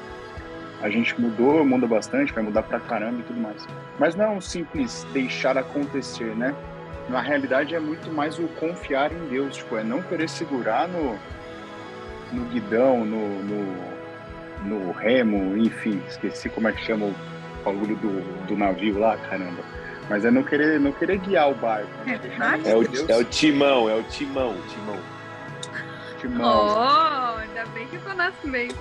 a 0.82 0.90
gente 0.90 1.20
mudou, 1.20 1.66
muda 1.66 1.86
bastante, 1.86 2.32
vai 2.32 2.44
mudar 2.44 2.64
pra 2.64 2.80
caramba 2.80 3.20
e 3.20 3.24
tudo 3.24 3.42
mais. 3.42 3.68
Mas 4.00 4.16
não 4.16 4.26
é 4.26 4.30
um 4.30 4.40
simples 4.40 5.06
deixar 5.12 5.58
acontecer, 5.58 6.34
né? 6.36 6.56
Na 7.10 7.20
realidade 7.20 7.76
é 7.76 7.80
muito 7.80 8.10
mais 8.12 8.40
o 8.40 8.48
confiar 8.60 9.12
em 9.12 9.28
Deus, 9.28 9.58
tipo, 9.58 9.76
é 9.78 9.84
não 9.84 10.02
querer 10.02 10.30
segurar 10.30 10.88
no, 10.88 11.20
no 12.34 12.46
guidão, 12.46 13.06
no, 13.06 13.44
no, 13.44 13.84
no 14.66 14.92
remo, 14.92 15.58
enfim, 15.58 16.02
esqueci 16.08 16.50
como 16.50 16.68
é 16.68 16.72
que 16.72 16.84
chama 16.84 17.06
o 17.06 17.16
bagulho 17.64 17.96
do, 17.98 18.46
do 18.48 18.58
navio 18.58 19.00
lá, 19.00 19.16
caramba 19.18 19.64
mas 20.10 20.26
é 20.26 20.32
não 20.32 20.44
querer, 20.44 20.80
não 20.80 20.92
querer 20.92 21.18
guiar 21.18 21.50
o 21.50 21.56
barco. 21.56 21.90
Né? 22.06 22.20
É, 22.66 22.72
é, 22.72 22.76
o, 22.76 22.84
é 23.10 23.18
o 23.18 23.24
timão, 23.24 23.90
é 23.90 23.96
o 23.96 24.04
timão, 24.04 24.56
timão. 24.70 25.00
Timão. 26.20 26.68
Oh, 26.68 27.38
ainda 27.40 27.66
bem 27.74 27.88
que 27.88 27.96
eu 27.96 28.16
nasci 28.16 28.48
meio. 28.48 28.74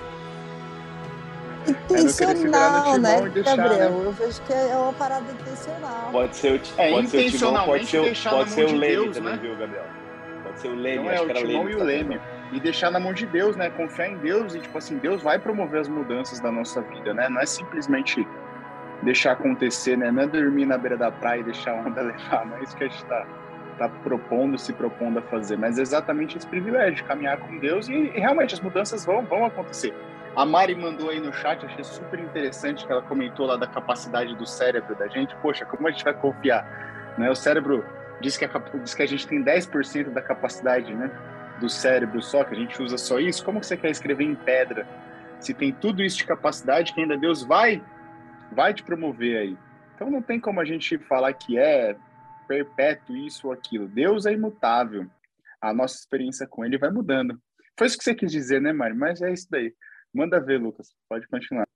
Intencional, 1.66 2.94
é 2.94 2.98
né, 2.98 3.28
deixar, 3.28 3.57
Gabriel? 3.57 3.90
Né? 3.90 4.05
Eu 4.05 4.12
vejo 4.12 4.42
que 4.42 4.53
é 4.53 4.76
uma 4.76 4.92
parada 4.94 5.30
intencional. 5.30 6.09
Pode 6.11 6.36
ser 6.36 6.53
o, 6.53 6.61
é, 6.76 6.90
pode 6.90 7.09
ser 7.09 7.26
o 7.26 7.30
timão, 7.30 7.64
pode 7.64 7.86
ser, 7.86 8.30
pode 8.30 8.50
ser 8.50 8.64
o 8.64 8.76
leme 8.76 8.94
Deus, 8.96 9.16
também, 9.16 9.32
né? 9.32 9.38
viu, 9.40 9.57
Gabriel? 9.57 9.86
Pode 10.42 10.61
ser 10.61 10.68
o 10.68 10.74
leme, 10.74 11.05
Não 11.05 11.11
acho 11.11 11.22
é, 11.22 11.24
que 11.24 11.24
o 11.24 11.30
era 11.30 11.46
timão 11.46 11.64
leme. 11.64 11.72
e 11.72 11.76
o 11.76 11.84
leme. 11.84 12.20
E 12.53 12.61
deixar 12.61 12.90
na 12.90 13.00
mão 13.00 13.12
de 13.12 13.26
Deus, 13.26 13.57
né? 13.57 13.70
Confiar 13.70 14.09
em 14.09 14.18
Deus 14.18 14.55
e, 14.55 14.61
tipo 14.61 14.76
assim, 14.76 14.98
Deus 14.98 15.22
vai 15.22 15.38
promover 15.38 15.80
as 15.80 15.88
mudanças 15.88 16.38
da 16.38 16.53
nossa 16.53 16.82
vida, 16.82 17.14
né? 17.14 17.28
Não 17.28 17.40
é 17.40 17.46
simplesmente 17.46 18.26
deixar 19.03 19.32
acontecer, 19.32 19.96
né? 19.96 20.11
Não 20.11 20.22
é 20.22 20.26
dormir 20.26 20.66
na 20.66 20.78
beira 20.78 20.96
da 20.96 21.11
praia 21.11 21.40
e 21.40 21.44
deixar 21.44 21.72
a 21.72 21.74
onda 21.76 22.00
levar, 22.03 22.46
não 22.46 22.57
é 22.59 22.62
isso 22.62 22.76
que 22.76 22.84
a 22.84 22.88
gente 22.88 23.03
está 23.03 23.26
tá 23.78 23.88
propondo, 23.88 24.59
se 24.59 24.72
propondo 24.72 25.18
a 25.18 25.22
fazer, 25.22 25.57
mas 25.57 25.78
é 25.78 25.82
exatamente 25.82 26.36
esse 26.36 26.46
privilégio 26.46 27.05
caminhar 27.05 27.38
com 27.38 27.59
Deus 27.59 27.88
e, 27.88 27.92
e, 27.92 28.20
realmente 28.20 28.55
as 28.55 28.61
mudanças 28.61 29.05
vão, 29.05 29.24
vão 29.24 29.44
acontecer. 29.44 29.94
A 30.36 30.46
Mari 30.46 30.74
mandou 30.74 31.11
aí 31.11 31.20
no 31.20 31.32
chat, 31.32 31.64
achei 31.64 31.84
super 31.84 32.18
interessante 32.18 32.86
que 32.86 32.92
ela 32.92 33.03
comentou 33.03 33.46
lá 33.46 33.57
da 33.57 33.66
capacidade 33.66 34.34
do 34.34 34.46
cérebro 34.46 34.94
da 34.94 35.07
gente. 35.09 35.34
Poxa, 35.36 35.64
como 35.66 35.86
a 35.86 35.90
gente 35.90 36.05
vai 36.05 36.14
confiar? 36.14 37.14
Né? 37.18 37.30
O 37.30 37.34
cérebro 37.34 37.84
diz 38.20 38.38
que, 38.38 38.44
a, 38.44 38.50
diz 38.82 38.94
que 38.94 39.03
a 39.03 39.07
gente 39.07 39.26
tem 39.26 39.44
10% 39.44 40.11
da 40.11 40.22
capacidade 40.22 40.94
né, 40.94 41.11
do 41.61 41.68
cérebro 41.68 42.22
só, 42.22 42.44
que 42.44 42.55
a 42.55 42.59
gente 42.59 42.82
usa 42.82 42.98
só 42.98 43.18
isso. 43.18 43.44
Como 43.44 43.61
que 43.61 43.66
você 43.66 43.76
quer 43.76 43.90
escrever 43.90 44.24
em 44.24 44.34
pedra 44.34 44.86
se 45.40 45.53
tem 45.53 45.72
tudo 45.72 46.03
isso 46.03 46.18
de 46.18 46.24
capacidade 46.24 46.92
que 46.92 47.00
ainda 47.00 47.16
Deus 47.16 47.42
vai 47.42 47.82
vai 48.53 48.74
te 48.74 48.82
promover 48.82 49.38
aí. 49.38 49.59
Então 49.94 50.11
não 50.11 50.22
tem 50.22 50.38
como 50.38 50.61
a 50.61 50.64
gente 50.64 50.98
falar 50.98 51.32
que 51.32 51.59
é 51.59 51.96
perpétuo 52.46 53.16
isso 53.16 53.46
ou 53.46 53.53
aquilo. 53.53 53.88
Deus 53.88 54.26
é 54.26 54.32
imutável. 54.32 55.09
A 55.61 55.72
nossa 55.72 55.96
experiência 55.96 56.46
com 56.46 56.64
ele 56.64 56.78
vai 56.78 56.90
mudando. 56.90 57.40
Foi 57.78 57.86
isso 57.86 57.96
que 57.96 58.05
você 58.05 58.14
quis 58.14 58.30
dizer, 58.30 58.61
né, 58.61 58.72
Mário? 58.72 58.96
Mas 58.96 59.22
é 59.22 59.32
isso 59.32 59.46
daí. 59.50 59.74
Manda 60.12 60.40
ver, 60.40 60.59
Lucas. 60.59 60.94
Pode 61.09 61.26
continuar. 61.28 61.66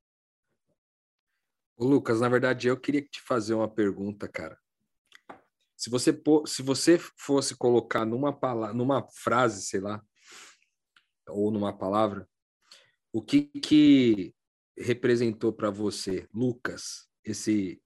Lucas, 1.79 2.21
na 2.21 2.29
verdade, 2.29 2.69
eu 2.69 2.77
queria 2.77 3.03
te 3.03 3.21
fazer 3.21 3.55
uma 3.55 3.69
pergunta, 3.69 4.29
cara. 4.29 4.59
Se 5.77 5.91
você, 5.91 6.19
se 6.47 6.63
você 6.63 6.99
fosse 7.19 7.55
colocar 7.55 8.07
numa, 8.07 8.33
palavra, 8.33 8.75
numa 8.75 9.07
frase, 9.11 9.63
sei 9.63 9.81
lá, 9.81 10.03
ou 11.29 11.51
numa 11.51 11.77
palavra, 11.77 12.29
o 13.13 13.23
que, 13.23 13.43
que 13.43 14.35
representou 14.77 15.53
para 15.53 15.71
você, 15.71 16.29
Lucas, 16.33 17.09
esse 17.25 17.83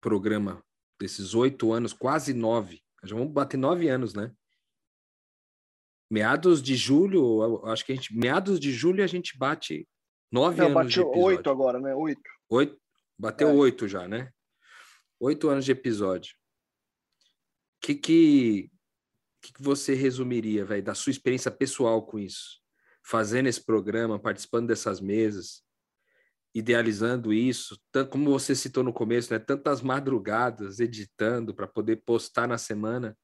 programa 0.00 0.62
desses 1.00 1.34
oito 1.34 1.72
anos, 1.72 1.92
quase 1.92 2.34
nove? 2.34 2.82
Já 3.04 3.16
vamos 3.16 3.32
bater 3.32 3.56
nove 3.56 3.88
anos, 3.88 4.14
né? 4.14 4.32
Meados 6.10 6.62
de 6.62 6.76
julho, 6.76 7.64
acho 7.66 7.84
que 7.84 7.92
a 7.92 7.94
gente, 7.94 8.14
meados 8.14 8.60
de 8.60 8.70
julho 8.70 9.02
a 9.02 9.06
gente 9.06 9.36
bate 9.36 9.88
nove 10.30 10.60
Não, 10.60 10.78
anos 10.78 10.92
de 10.92 11.00
episódio. 11.00 11.22
oito 11.24 11.50
agora, 11.50 11.80
né? 11.80 11.94
Oito. 11.94 12.30
Oito? 12.50 12.78
Bateu 13.18 13.48
é. 13.48 13.52
oito 13.52 13.88
já, 13.88 14.06
né? 14.06 14.30
Oito 15.20 15.48
anos 15.48 15.64
de 15.64 15.72
episódio. 15.72 16.34
Que 17.84 17.94
que, 17.94 18.70
que, 19.42 19.52
você 19.62 19.92
resumiria, 19.92 20.64
velho, 20.64 20.82
da 20.82 20.94
sua 20.94 21.10
experiência 21.10 21.50
pessoal 21.50 22.00
com 22.00 22.18
isso? 22.18 22.58
Fazendo 23.04 23.46
esse 23.46 23.62
programa, 23.62 24.18
participando 24.18 24.68
dessas 24.68 25.02
mesas, 25.02 25.62
idealizando 26.54 27.30
isso, 27.30 27.78
tanto 27.92 28.08
como 28.08 28.30
você 28.30 28.54
citou 28.54 28.82
no 28.82 28.90
começo, 28.90 29.30
né, 29.30 29.38
tantas 29.38 29.82
madrugadas 29.82 30.80
editando 30.80 31.54
para 31.54 31.66
poder 31.66 31.96
postar 32.06 32.48
na 32.48 32.56
semana, 32.56 33.14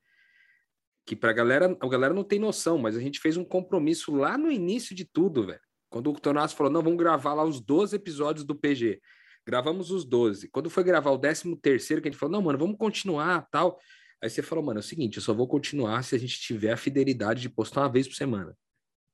que 1.06 1.16
para 1.16 1.32
galera, 1.32 1.74
a 1.80 1.88
galera 1.88 2.12
não 2.12 2.22
tem 2.22 2.38
noção, 2.38 2.76
mas 2.76 2.94
a 2.94 3.00
gente 3.00 3.18
fez 3.18 3.38
um 3.38 3.44
compromisso 3.46 4.14
lá 4.14 4.36
no 4.36 4.52
início 4.52 4.94
de 4.94 5.06
tudo, 5.06 5.46
velho. 5.46 5.61
Quando 5.88 6.11
o 6.11 6.20
Tonasso 6.20 6.54
falou, 6.54 6.70
não, 6.70 6.82
vamos 6.82 6.98
gravar 6.98 7.32
lá 7.32 7.44
os 7.44 7.62
12 7.62 7.96
episódios 7.96 8.44
do 8.44 8.54
PG. 8.54 9.00
Gravamos 9.46 9.90
os 9.90 10.04
12. 10.04 10.50
Quando 10.50 10.68
foi 10.68 10.84
gravar 10.84 11.12
o 11.12 11.18
13 11.18 11.56
terceiro, 11.56 12.02
que 12.02 12.08
a 12.08 12.11
gente 12.11 12.20
falou, 12.20 12.34
não, 12.34 12.42
mano, 12.42 12.58
vamos 12.58 12.76
continuar, 12.76 13.48
tal. 13.50 13.80
Aí 14.23 14.29
você 14.29 14.43
falou, 14.43 14.64
mano, 14.64 14.79
é 14.79 14.83
o 14.83 14.85
seguinte, 14.85 15.16
eu 15.16 15.23
só 15.23 15.33
vou 15.33 15.49
continuar 15.49 16.03
se 16.03 16.14
a 16.14 16.18
gente 16.18 16.39
tiver 16.39 16.73
a 16.73 16.77
fidelidade 16.77 17.41
de 17.41 17.49
postar 17.49 17.83
uma 17.83 17.93
vez 17.93 18.07
por 18.07 18.14
semana. 18.14 18.57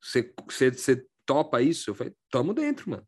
Você, 0.02 0.34
você, 0.48 0.70
você 0.70 1.06
topa 1.24 1.62
isso? 1.62 1.90
Eu 1.90 1.94
falei, 1.94 2.12
tamo 2.30 2.52
dentro, 2.52 2.90
mano. 2.90 3.06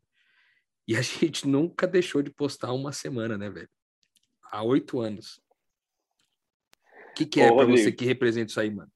E 0.87 0.95
a 0.95 1.01
gente 1.03 1.47
nunca 1.47 1.85
deixou 1.85 2.21
de 2.21 2.31
postar 2.31 2.73
uma 2.73 2.91
semana, 2.91 3.37
né, 3.37 3.49
velho? 3.49 3.69
Há 4.43 4.63
oito 4.63 4.99
anos. 4.99 5.41
O 7.11 7.13
que, 7.15 7.25
que 7.25 7.41
é 7.41 7.53
para 7.53 7.65
você 7.65 7.91
que 7.91 8.05
representa 8.05 8.49
isso 8.49 8.59
aí, 8.59 8.71
mano? 8.71 8.91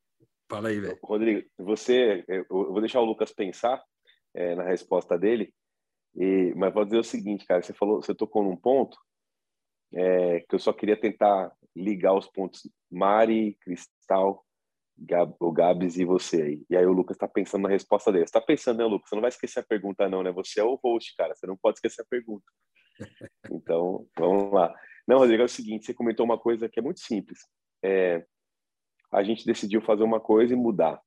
Fala 0.50 0.70
aí, 0.70 0.80
velho. 0.80 0.98
Rodrigo, 1.04 1.50
você, 1.58 2.24
eu 2.28 2.46
vou 2.48 2.80
deixar 2.80 3.02
o 3.02 3.06
Lucas 3.06 3.34
pensar 3.34 3.84
é, 4.34 4.56
na 4.56 4.64
resposta 4.64 5.18
dele, 5.18 5.54
e, 6.16 6.54
mas 6.56 6.74
vou 6.74 6.86
dizer 6.86 7.00
o 7.00 7.04
seguinte, 7.04 7.46
cara, 7.46 7.62
você 7.62 7.74
falou, 7.74 8.02
você 8.02 8.14
tocou 8.14 8.44
num 8.44 8.56
ponto 8.56 8.98
é, 9.94 10.40
que 10.42 10.56
eu 10.56 10.60
só 10.60 10.72
queria 10.72 11.00
tentar 11.00 11.52
ligar 11.76 12.14
os 12.14 12.28
pontos 12.28 12.70
Mari, 12.94 13.58
Cristal, 13.62 14.46
Gab, 14.98 15.36
o 15.40 15.52
Gabs 15.52 15.98
e 15.98 16.06
você 16.06 16.42
aí. 16.42 16.66
E 16.70 16.78
aí 16.78 16.86
o 16.86 16.94
Lucas 16.94 17.18
tá 17.18 17.28
pensando 17.28 17.64
na 17.64 17.70
resposta 17.70 18.12
dele. 18.12 18.28
Você 18.28 18.34
tá 18.34 18.42
pensando, 18.42 18.78
né, 18.78 18.86
Lucas? 18.86 19.10
Você 19.10 19.16
não 19.16 19.22
vai 19.22 19.30
esquecer 19.30 19.60
a 19.60 19.64
pergunta, 19.64 20.08
não, 20.08 20.22
né? 20.22 20.32
Você 20.32 20.60
é 20.60 20.64
o 20.64 20.76
host, 20.76 21.16
cara. 21.16 21.36
Você 21.36 21.48
não 21.48 21.58
pode 21.58 21.78
esquecer 21.78 22.02
a 22.02 22.06
pergunta. 22.10 22.46
Então, 23.52 24.08
vamos 24.18 24.54
lá. 24.54 24.74
Não, 25.08 25.18
Rodrigo, 25.18 25.42
é 25.42 25.46
o 25.46 25.50
seguinte: 25.50 25.86
você 25.86 25.94
comentou 25.94 26.26
uma 26.26 26.38
coisa 26.38 26.70
que 26.70 26.80
é 26.80 26.84
muito 26.84 27.00
simples. 27.00 27.40
É, 27.84 28.26
a 29.12 29.24
gente 29.24 29.46
decidiu 29.46 29.82
fazer 29.82 30.04
uma 30.04 30.20
coisa 30.20 30.54
e 30.54 30.56
mudar, 30.56 31.02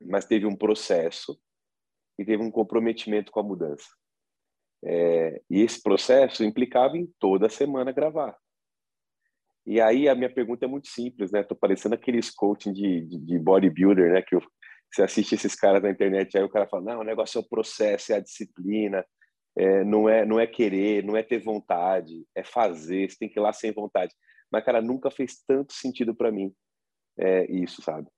mas 0.00 0.26
teve 0.26 0.46
um 0.46 0.54
processo 0.54 1.40
e 2.18 2.24
teve 2.24 2.42
um 2.42 2.50
comprometimento 2.50 3.32
com 3.32 3.40
a 3.40 3.42
mudança. 3.42 3.88
É, 4.84 5.42
e 5.50 5.60
esse 5.60 5.82
processo 5.82 6.44
implicava 6.44 6.96
em 6.96 7.06
toda 7.18 7.48
semana 7.48 7.92
gravar. 7.92 8.38
E 9.66 9.80
aí 9.80 10.08
a 10.08 10.14
minha 10.14 10.32
pergunta 10.32 10.64
é 10.64 10.68
muito 10.68 10.88
simples, 10.88 11.30
né? 11.30 11.42
Tô 11.42 11.54
parecendo 11.54 11.94
aqueles 11.94 12.30
coaching 12.30 12.72
de, 12.72 13.02
de, 13.02 13.18
de 13.18 13.38
bodybuilder, 13.38 14.12
né? 14.12 14.22
Que 14.22 14.34
eu, 14.36 14.42
você 14.92 15.02
assiste 15.02 15.34
esses 15.34 15.54
caras 15.54 15.82
na 15.82 15.90
internet, 15.90 16.36
aí 16.36 16.42
o 16.42 16.48
cara 16.48 16.66
fala, 16.66 16.82
não, 16.82 17.00
o 17.00 17.04
negócio 17.04 17.38
é 17.38 17.40
o 17.40 17.48
processo, 17.48 18.12
é 18.12 18.16
a 18.16 18.20
disciplina, 18.20 19.04
é, 19.56 19.84
não, 19.84 20.08
é, 20.08 20.24
não 20.24 20.40
é 20.40 20.46
querer, 20.46 21.04
não 21.04 21.16
é 21.16 21.22
ter 21.22 21.38
vontade, 21.38 22.26
é 22.34 22.42
fazer, 22.42 23.10
você 23.10 23.18
tem 23.18 23.28
que 23.28 23.38
ir 23.38 23.42
lá 23.42 23.52
sem 23.52 23.72
vontade. 23.72 24.14
Mas, 24.50 24.64
cara, 24.64 24.82
nunca 24.82 25.10
fez 25.10 25.42
tanto 25.46 25.72
sentido 25.72 26.14
para 26.14 26.32
mim 26.32 26.52
é, 27.18 27.50
isso, 27.50 27.82
sabe? 27.82 28.08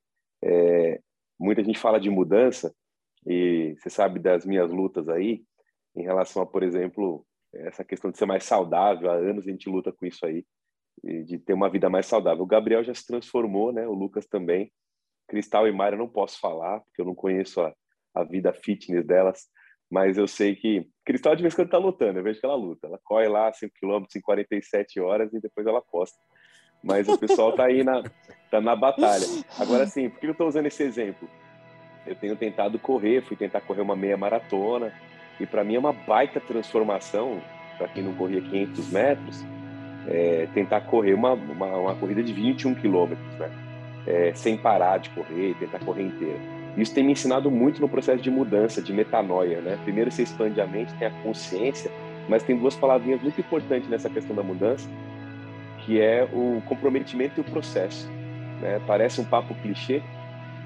É, 0.43 1.01
muita 1.39 1.63
gente 1.63 1.79
fala 1.79 2.01
de 2.01 2.09
mudança, 2.09 2.75
e 3.27 3.77
você 3.79 3.91
sabe 3.91 4.19
das 4.19 4.45
minhas 4.45 4.73
lutas 4.73 5.09
aí, 5.09 5.45
em 5.95 6.03
relação 6.03 6.43
a, 6.43 6.47
por 6.47 6.63
exemplo, 6.63 7.25
essa 7.55 7.85
questão 7.85 8.11
de 8.11 8.19
ser 8.19 8.27
mais 8.27 8.45
saudável. 8.45 9.11
Há 9.11 9.15
anos 9.15 9.47
a 9.47 9.51
gente 9.51 9.69
luta 9.69 9.93
com 9.93 10.07
isso 10.07 10.25
aí, 10.25 10.45
de 11.03 11.39
ter 11.39 11.53
uma 11.53 11.69
vida 11.69 11.91
mais 11.91 12.07
saudável. 12.07 12.45
O 12.45 12.47
Gabriel 12.47 12.85
já 12.85 12.95
se 12.95 13.07
transformou, 13.07 13.73
né? 13.73 13.87
O 13.87 13.93
Lucas 13.93 14.27
também. 14.27 14.71
Cristal 15.29 15.67
e 15.67 15.73
Mayra 15.73 15.97
não 15.97 16.09
posso 16.09 16.39
falar, 16.39 16.81
porque 16.81 17.01
eu 17.01 17.07
não 17.07 17.15
conheço 17.15 17.61
a, 17.61 17.73
a 18.15 18.25
vida 18.25 18.53
fitness 18.53 19.07
delas, 19.07 19.49
mas 19.91 20.19
eu 20.19 20.27
sei 20.27 20.55
que 20.55 20.87
Cristal 21.05 21.35
de 21.35 21.43
vez 21.43 21.55
em 21.55 21.57
quando 21.57 21.71
tá 21.71 21.79
lutando, 21.79 22.19
eu 22.19 22.23
vejo 22.23 22.41
que 22.41 22.47
ela 22.47 22.55
luta. 22.55 22.87
Ela 22.87 22.99
corre 23.03 23.29
lá 23.29 23.53
5 23.53 23.73
km 23.81 24.05
em 24.15 24.21
47 24.21 25.01
horas 25.01 25.33
e 25.33 25.41
depois 25.41 25.67
ela 25.67 25.83
posta. 25.83 26.19
Mas 26.83 27.09
o 27.09 27.17
pessoal 27.19 27.53
tá 27.53 27.67
aí 27.67 27.85
na, 27.85 28.03
tá 28.51 28.61
na 28.61 28.75
batalha. 28.75 29.25
Agora 29.59 29.87
sim, 29.87 30.11
por 30.11 30.19
que 30.19 30.27
eu 30.27 30.35
tô 30.35 30.47
usando 30.47 30.67
esse 30.67 30.83
exemplo? 30.83 31.29
Eu 32.07 32.17
tenho 32.17 32.37
tentado 32.37 32.79
correr, 32.79 33.23
fui 33.23 33.37
tentar 33.37 33.61
correr 33.61 33.81
uma 33.81 33.95
meia 33.95 34.17
maratona, 34.17 34.93
e 35.39 35.47
para 35.47 35.63
mim 35.63 35.77
é 35.77 35.79
uma 35.79 35.93
baita 35.93 36.41
transformação, 36.41 37.41
para 37.79 37.89
quem 37.89 38.03
não 38.03 38.15
corria 38.15 38.41
500 38.41 38.91
metros, 38.91 39.45
é, 40.09 40.49
tentar 40.55 40.81
correr 40.83 41.15
uma, 41.15 41.33
uma, 41.33 41.67
uma, 41.77 41.95
corrida 41.95 42.23
de 42.23 42.33
21 42.33 42.75
quilômetros, 42.75 43.39
né? 43.39 43.51
É, 44.07 44.33
sem 44.35 44.57
parar 44.57 44.99
de 44.99 45.11
correr, 45.11 45.55
tentar 45.61 45.79
correr 45.79 46.03
inteira. 46.03 46.39
Isso 46.77 46.95
tem 46.95 47.05
me 47.05 47.13
ensinado 47.13 47.51
muito 47.51 47.81
no 47.81 47.89
processo 47.89 48.23
de 48.23 48.31
mudança, 48.31 48.83
de 48.83 48.93
metanoia, 48.93 49.61
né? 49.61 49.79
Primeiro 49.85 50.11
você 50.11 50.23
expande 50.23 50.61
a 50.61 50.67
mente, 50.67 50.93
tem 50.95 51.07
a 51.07 51.11
consciência, 51.23 51.91
mas 52.29 52.43
tem 52.43 52.57
duas 52.57 52.75
palavrinhas 52.75 53.23
muito 53.23 53.41
importantes 53.41 53.89
nessa 53.89 54.09
questão 54.09 54.35
da 54.35 54.43
mudança, 54.43 54.89
que 55.85 56.01
é 56.01 56.27
o 56.33 56.63
comprometimento 56.67 57.35
e 57.39 57.43
o 57.43 57.45
processo. 57.45 58.11
Né? 58.61 58.81
Parece 58.87 59.21
um 59.21 59.25
papo 59.25 59.55
clichê, 59.57 60.01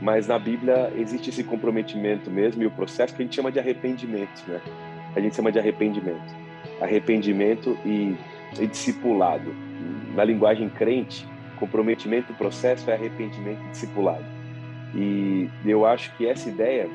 mas 0.00 0.26
na 0.26 0.38
Bíblia 0.38 0.92
existe 0.96 1.30
esse 1.30 1.42
comprometimento 1.42 2.30
mesmo 2.30 2.62
e 2.62 2.66
o 2.66 2.70
processo 2.70 3.14
que 3.14 3.22
a 3.22 3.24
gente 3.24 3.34
chama 3.34 3.50
de 3.50 3.58
arrependimento, 3.58 4.44
né? 4.46 4.60
A 5.14 5.20
gente 5.20 5.34
chama 5.34 5.50
de 5.50 5.58
arrependimento. 5.58 6.34
Arrependimento 6.80 7.76
e, 7.84 8.14
e 8.62 8.66
discipulado. 8.66 9.54
Na 10.14 10.24
linguagem 10.24 10.68
crente, 10.68 11.26
comprometimento 11.58 12.32
processo 12.34 12.90
é 12.90 12.94
arrependimento 12.94 13.60
e 13.66 13.70
discipulado. 13.70 14.24
E 14.94 15.48
eu 15.64 15.84
acho 15.84 16.14
que 16.16 16.26
essa 16.26 16.48
ideia 16.48 16.88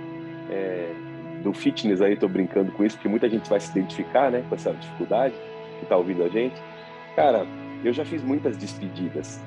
é, 0.50 0.94
do 1.44 1.54
fitness 1.54 2.02
aí, 2.02 2.14
estou 2.14 2.30
brincando 2.30 2.72
com 2.72 2.84
isso, 2.84 2.96
porque 2.96 3.10
muita 3.10 3.30
gente 3.30 3.50
vai 3.50 3.60
se 3.60 3.72
identificar 3.72 4.32
né, 4.32 4.44
com 4.48 4.56
essa 4.56 4.72
dificuldade 4.74 5.36
que 5.78 5.84
está 5.84 5.98
ouvindo 5.98 6.24
a 6.24 6.30
gente. 6.30 6.56
Cara, 7.16 7.46
eu 7.84 7.92
já 7.92 8.06
fiz 8.06 8.24
muitas 8.24 8.56
despedidas 8.58 9.40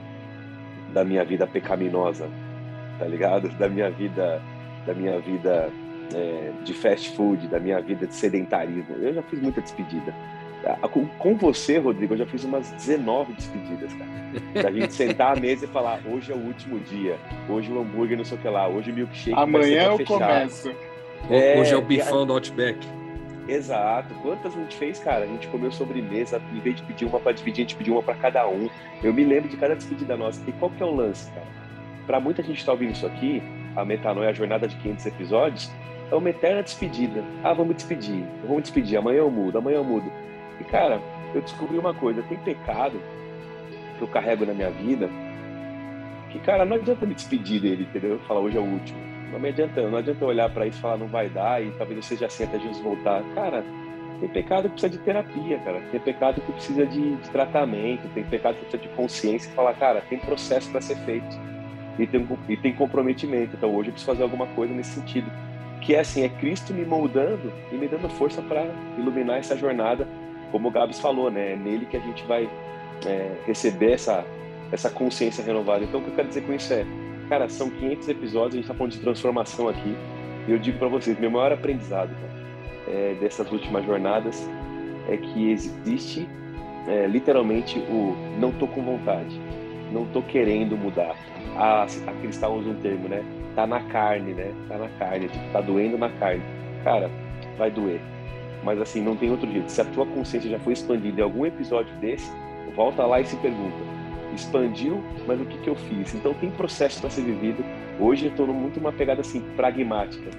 da 0.92 1.04
minha 1.04 1.24
vida 1.24 1.46
pecaminosa, 1.46 2.28
tá 2.98 3.06
ligado? 3.06 3.48
Da 3.50 3.68
minha 3.68 3.90
vida, 3.90 4.40
da 4.86 4.94
minha 4.94 5.18
vida 5.18 5.70
é, 6.14 6.52
de 6.64 6.74
fast 6.74 7.16
food, 7.16 7.48
da 7.48 7.58
minha 7.58 7.80
vida 7.80 8.06
de 8.06 8.14
sedentarismo. 8.14 8.96
Eu 8.96 9.14
já 9.14 9.22
fiz 9.22 9.40
muita 9.40 9.60
despedida. 9.60 10.14
Com 11.18 11.36
você, 11.36 11.78
Rodrigo, 11.78 12.14
eu 12.14 12.18
já 12.18 12.26
fiz 12.26 12.44
umas 12.44 12.70
19 12.72 13.32
despedidas, 13.34 13.92
cara. 13.94 14.62
Da 14.62 14.72
gente 14.72 14.92
sentar 14.92 15.36
à 15.36 15.40
mesa 15.40 15.64
e 15.64 15.68
falar: 15.68 16.00
hoje 16.06 16.32
é 16.32 16.34
o 16.34 16.38
último 16.38 16.80
dia, 16.80 17.18
hoje 17.48 17.70
o 17.70 17.80
hambúrguer 17.80 18.16
não 18.16 18.24
sei 18.24 18.38
o 18.38 18.40
que 18.40 18.48
lá, 18.48 18.68
hoje 18.68 18.90
o 18.90 18.94
milkshake. 18.94 19.38
Amanhã 19.38 19.84
eu 19.84 19.96
fechar. 19.98 20.18
começo. 20.18 20.74
É, 21.30 21.60
hoje 21.60 21.72
é 21.72 21.76
o 21.76 21.82
bifão 21.82 22.26
do 22.26 22.32
Outback. 22.32 22.78
Exato. 23.46 24.14
Quantas 24.22 24.56
a 24.56 24.58
gente 24.58 24.76
fez, 24.76 24.98
cara? 24.98 25.24
A 25.24 25.26
gente 25.26 25.46
comeu 25.48 25.70
sobremesa, 25.70 26.40
em 26.52 26.60
vez 26.60 26.76
de 26.76 26.82
pedir 26.82 27.04
uma 27.04 27.20
para 27.20 27.32
dividir, 27.32 27.60
a 27.60 27.68
gente 27.68 27.76
pediu 27.76 27.94
uma 27.94 28.02
para 28.02 28.14
cada 28.14 28.48
um. 28.48 28.68
Eu 29.02 29.12
me 29.12 29.24
lembro 29.24 29.48
de 29.48 29.56
cada 29.56 29.74
despedida 29.76 30.16
nossa. 30.16 30.40
E 30.48 30.52
qual 30.52 30.70
que 30.70 30.82
é 30.82 30.86
o 30.86 30.94
lance, 30.94 31.30
cara? 31.32 31.64
para 32.06 32.20
muita 32.20 32.42
gente 32.42 32.54
que 32.54 32.60
está 32.60 32.72
ouvindo 32.72 32.92
isso 32.92 33.06
aqui, 33.06 33.42
a 33.76 33.84
Metanoia, 33.84 34.30
a 34.30 34.32
jornada 34.32 34.68
de 34.68 34.76
500 34.76 35.06
episódios, 35.06 35.70
é 36.10 36.14
uma 36.14 36.30
eterna 36.30 36.62
despedida. 36.62 37.24
Ah, 37.42 37.52
vamos 37.52 37.76
despedir, 37.76 38.24
vamos 38.46 38.62
despedir, 38.62 38.98
amanhã 38.98 39.18
eu 39.18 39.30
mudo, 39.30 39.58
amanhã 39.58 39.76
eu 39.76 39.84
mudo. 39.84 40.10
E 40.60 40.64
cara, 40.64 41.00
eu 41.34 41.40
descobri 41.40 41.78
uma 41.78 41.94
coisa, 41.94 42.22
tem 42.22 42.38
pecado 42.38 43.00
que 43.98 44.02
eu 44.02 44.08
carrego 44.08 44.44
na 44.44 44.54
minha 44.54 44.70
vida 44.70 45.08
que, 46.34 46.40
cara, 46.40 46.64
não 46.64 46.76
adianta 46.76 47.06
me 47.06 47.14
despedir 47.14 47.60
dele, 47.60 47.84
entendeu? 47.84 48.18
Falar 48.26 48.40
hoje 48.40 48.56
é 48.56 48.60
o 48.60 48.64
último. 48.64 48.98
Não 49.32 49.38
me 49.38 49.50
adianta, 49.50 49.80
não 49.88 49.98
adianta 49.98 50.24
olhar 50.24 50.50
para 50.50 50.66
isso 50.66 50.78
e 50.78 50.80
falar 50.80 50.96
não 50.96 51.06
vai 51.06 51.28
dar 51.28 51.62
e 51.62 51.70
talvez 51.78 51.96
eu 51.96 52.02
seja 52.02 52.26
assim 52.26 52.42
até 52.42 52.58
Jesus 52.58 52.80
voltar. 52.80 53.22
Cara, 53.36 53.64
tem 54.18 54.28
pecado 54.28 54.64
que 54.64 54.70
precisa 54.70 54.90
de 54.90 54.98
terapia, 54.98 55.58
cara. 55.60 55.80
Tem 55.92 56.00
pecado 56.00 56.40
que 56.40 56.52
precisa 56.52 56.84
de, 56.86 57.16
de 57.16 57.30
tratamento, 57.30 58.08
tem 58.14 58.24
pecado 58.24 58.56
que 58.56 58.62
precisa 58.62 58.82
de 58.82 58.88
consciência 58.96 59.48
e 59.48 59.54
falar, 59.54 59.74
cara, 59.74 60.00
tem 60.08 60.18
processo 60.18 60.68
para 60.72 60.80
ser 60.80 60.96
feito 61.04 61.36
e 62.00 62.06
tem, 62.06 62.26
e 62.48 62.56
tem 62.56 62.74
comprometimento. 62.74 63.54
Então 63.56 63.72
hoje 63.72 63.90
eu 63.90 63.92
preciso 63.92 64.10
fazer 64.10 64.24
alguma 64.24 64.46
coisa 64.48 64.74
nesse 64.74 64.90
sentido. 64.90 65.30
Que 65.80 65.94
é 65.94 66.00
assim, 66.00 66.24
é 66.24 66.28
Cristo 66.28 66.74
me 66.74 66.84
moldando 66.84 67.52
e 67.70 67.76
me 67.76 67.86
dando 67.86 68.08
força 68.08 68.42
para 68.42 68.66
iluminar 68.98 69.38
essa 69.38 69.56
jornada, 69.56 70.08
como 70.54 70.68
o 70.68 70.70
Gabs 70.70 71.00
falou, 71.00 71.32
né? 71.32 71.54
É 71.54 71.56
nele 71.56 71.84
que 71.84 71.96
a 71.96 72.00
gente 72.00 72.22
vai 72.26 72.48
é, 73.04 73.32
receber 73.44 73.90
essa, 73.90 74.24
essa 74.70 74.88
consciência 74.88 75.42
renovada. 75.42 75.82
Então 75.82 75.98
o 75.98 76.02
que 76.04 76.10
eu 76.10 76.14
quero 76.14 76.28
dizer 76.28 76.42
com 76.42 76.54
isso 76.54 76.72
é, 76.72 76.86
cara, 77.28 77.48
são 77.48 77.68
500 77.68 78.08
episódios, 78.08 78.54
a 78.54 78.56
gente 78.58 78.64
está 78.66 78.74
falando 78.74 78.92
de 78.92 79.00
transformação 79.00 79.68
aqui. 79.68 79.96
E 80.46 80.52
eu 80.52 80.58
digo 80.60 80.78
para 80.78 80.86
vocês, 80.86 81.18
meu 81.18 81.28
maior 81.28 81.50
aprendizado 81.50 82.14
é, 82.86 83.16
dessas 83.20 83.50
últimas 83.50 83.84
jornadas 83.84 84.48
é 85.08 85.16
que 85.16 85.50
existe 85.50 86.28
é, 86.86 87.08
literalmente 87.08 87.80
o 87.80 88.16
não 88.38 88.52
tô 88.52 88.68
com 88.68 88.80
vontade, 88.80 89.40
não 89.90 90.06
tô 90.06 90.22
querendo 90.22 90.76
mudar, 90.76 91.16
a, 91.56 91.82
a 91.82 92.12
Cristal 92.20 92.54
usa 92.54 92.70
um 92.70 92.76
termo, 92.76 93.08
né? 93.08 93.24
Tá 93.56 93.66
na 93.66 93.80
carne, 93.80 94.34
né? 94.34 94.54
Tá 94.68 94.78
na 94.78 94.88
carne, 95.00 95.26
tipo, 95.28 95.52
tá 95.52 95.60
doendo 95.60 95.98
na 95.98 96.10
carne. 96.10 96.42
Cara, 96.84 97.10
vai 97.58 97.72
doer. 97.72 98.00
Mas 98.64 98.80
assim, 98.80 99.02
não 99.02 99.14
tem 99.14 99.30
outro 99.30 99.50
jeito. 99.50 99.70
Se 99.70 99.80
a 99.80 99.84
tua 99.84 100.06
consciência 100.06 100.50
já 100.50 100.58
foi 100.58 100.72
expandida 100.72 101.20
em 101.20 101.24
algum 101.24 101.44
episódio 101.44 101.94
desse, 101.96 102.30
volta 102.74 103.04
lá 103.04 103.20
e 103.20 103.26
se 103.26 103.36
pergunta: 103.36 103.76
expandiu, 104.34 105.02
mas 105.26 105.40
o 105.40 105.44
que, 105.44 105.58
que 105.58 105.68
eu 105.68 105.76
fiz? 105.76 106.14
Então 106.14 106.34
tem 106.34 106.50
processo 106.50 107.00
para 107.00 107.10
ser 107.10 107.22
vivido. 107.22 107.64
Hoje 108.00 108.26
eu 108.26 108.30
estou 108.30 108.46
muito 108.46 108.80
uma 108.80 108.92
pegada 108.92 109.20
assim, 109.20 109.40
pragmática. 109.56 110.30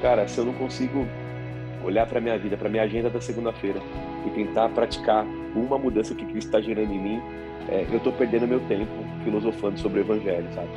Cara, 0.00 0.28
se 0.28 0.38
eu 0.38 0.44
não 0.44 0.52
consigo 0.54 1.06
olhar 1.84 2.06
para 2.06 2.20
minha 2.20 2.38
vida, 2.38 2.56
para 2.56 2.68
minha 2.68 2.82
agenda 2.82 3.10
da 3.10 3.20
segunda-feira 3.20 3.80
e 4.26 4.30
tentar 4.30 4.68
praticar 4.68 5.24
uma 5.54 5.78
mudança 5.78 6.14
que 6.14 6.24
Cristo 6.24 6.48
está 6.48 6.60
gerando 6.60 6.92
em 6.92 6.98
mim, 6.98 7.22
é, 7.68 7.86
eu 7.90 7.96
estou 7.96 8.12
perdendo 8.12 8.46
meu 8.46 8.60
tempo 8.60 8.92
filosofando 9.24 9.78
sobre 9.78 10.00
o 10.00 10.02
Evangelho, 10.02 10.46
sabe? 10.54 10.70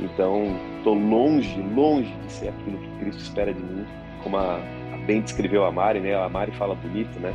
Então, 0.00 0.54
estou 0.78 0.94
longe, 0.94 1.60
longe 1.74 2.12
de 2.24 2.32
ser 2.32 2.48
aquilo 2.48 2.78
que 2.78 2.98
Cristo 2.98 3.22
espera 3.22 3.52
de 3.52 3.60
mim, 3.60 3.86
como 4.22 4.36
a, 4.36 4.60
bem 5.06 5.20
descreveu 5.20 5.64
a 5.64 5.72
Mari, 5.72 6.00
né? 6.00 6.14
A 6.14 6.28
Mari 6.28 6.52
fala 6.52 6.74
bonito, 6.74 7.18
né? 7.20 7.32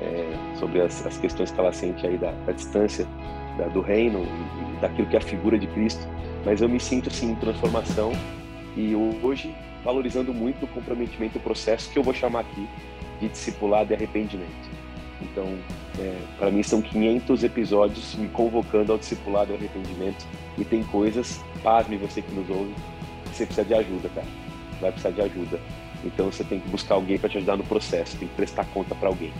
É, 0.00 0.56
sobre 0.56 0.80
as, 0.80 1.04
as, 1.06 1.18
questões 1.18 1.50
que 1.50 1.60
ela 1.60 1.72
sente 1.72 2.06
aí 2.06 2.16
da, 2.16 2.30
da 2.46 2.52
distância 2.52 3.06
da, 3.58 3.66
do 3.68 3.82
reino 3.82 4.24
e 4.24 4.80
daquilo 4.80 5.06
que 5.08 5.16
é 5.16 5.18
a 5.18 5.22
figura 5.22 5.58
de 5.58 5.66
Cristo. 5.66 6.00
Mas 6.44 6.62
eu 6.62 6.68
me 6.68 6.80
sinto 6.80 7.10
assim 7.10 7.32
em 7.32 7.34
transformação 7.34 8.12
e 8.76 8.94
hoje 9.22 9.54
valorizando 9.84 10.32
muito 10.32 10.64
o 10.64 10.68
comprometimento, 10.68 11.38
o 11.38 11.40
processo 11.40 11.90
que 11.90 11.98
eu 11.98 12.02
vou 12.02 12.14
chamar 12.14 12.40
aqui 12.40 12.66
de 13.20 13.28
discipulado 13.28 13.92
e 13.92 13.94
arrependimento. 13.94 14.70
Então, 15.20 15.44
é, 15.98 16.16
para 16.38 16.50
mim 16.50 16.62
são 16.62 16.80
500 16.80 17.44
episódios 17.44 18.14
me 18.14 18.28
convocando 18.28 18.92
ao 18.92 18.98
discipulado 18.98 19.52
e 19.52 19.56
arrependimento. 19.56 20.26
E 20.56 20.64
tem 20.64 20.82
coisas, 20.84 21.40
pasme 21.62 21.96
você 21.96 22.22
que 22.22 22.32
nos 22.32 22.48
ouve, 22.48 22.74
que 23.24 23.36
você 23.36 23.44
precisa 23.44 23.66
de 23.66 23.74
ajuda, 23.74 24.08
cara. 24.14 24.26
Vai 24.80 24.90
precisar 24.92 25.10
de 25.10 25.20
ajuda. 25.20 25.60
Então 26.04 26.30
você 26.30 26.44
tem 26.44 26.60
que 26.60 26.68
buscar 26.68 26.94
alguém 26.94 27.18
para 27.18 27.28
te 27.28 27.38
ajudar 27.38 27.56
no 27.56 27.64
processo, 27.64 28.16
tem 28.16 28.28
que 28.28 28.34
prestar 28.34 28.64
conta 28.66 28.94
para 28.94 29.08
alguém. 29.08 29.32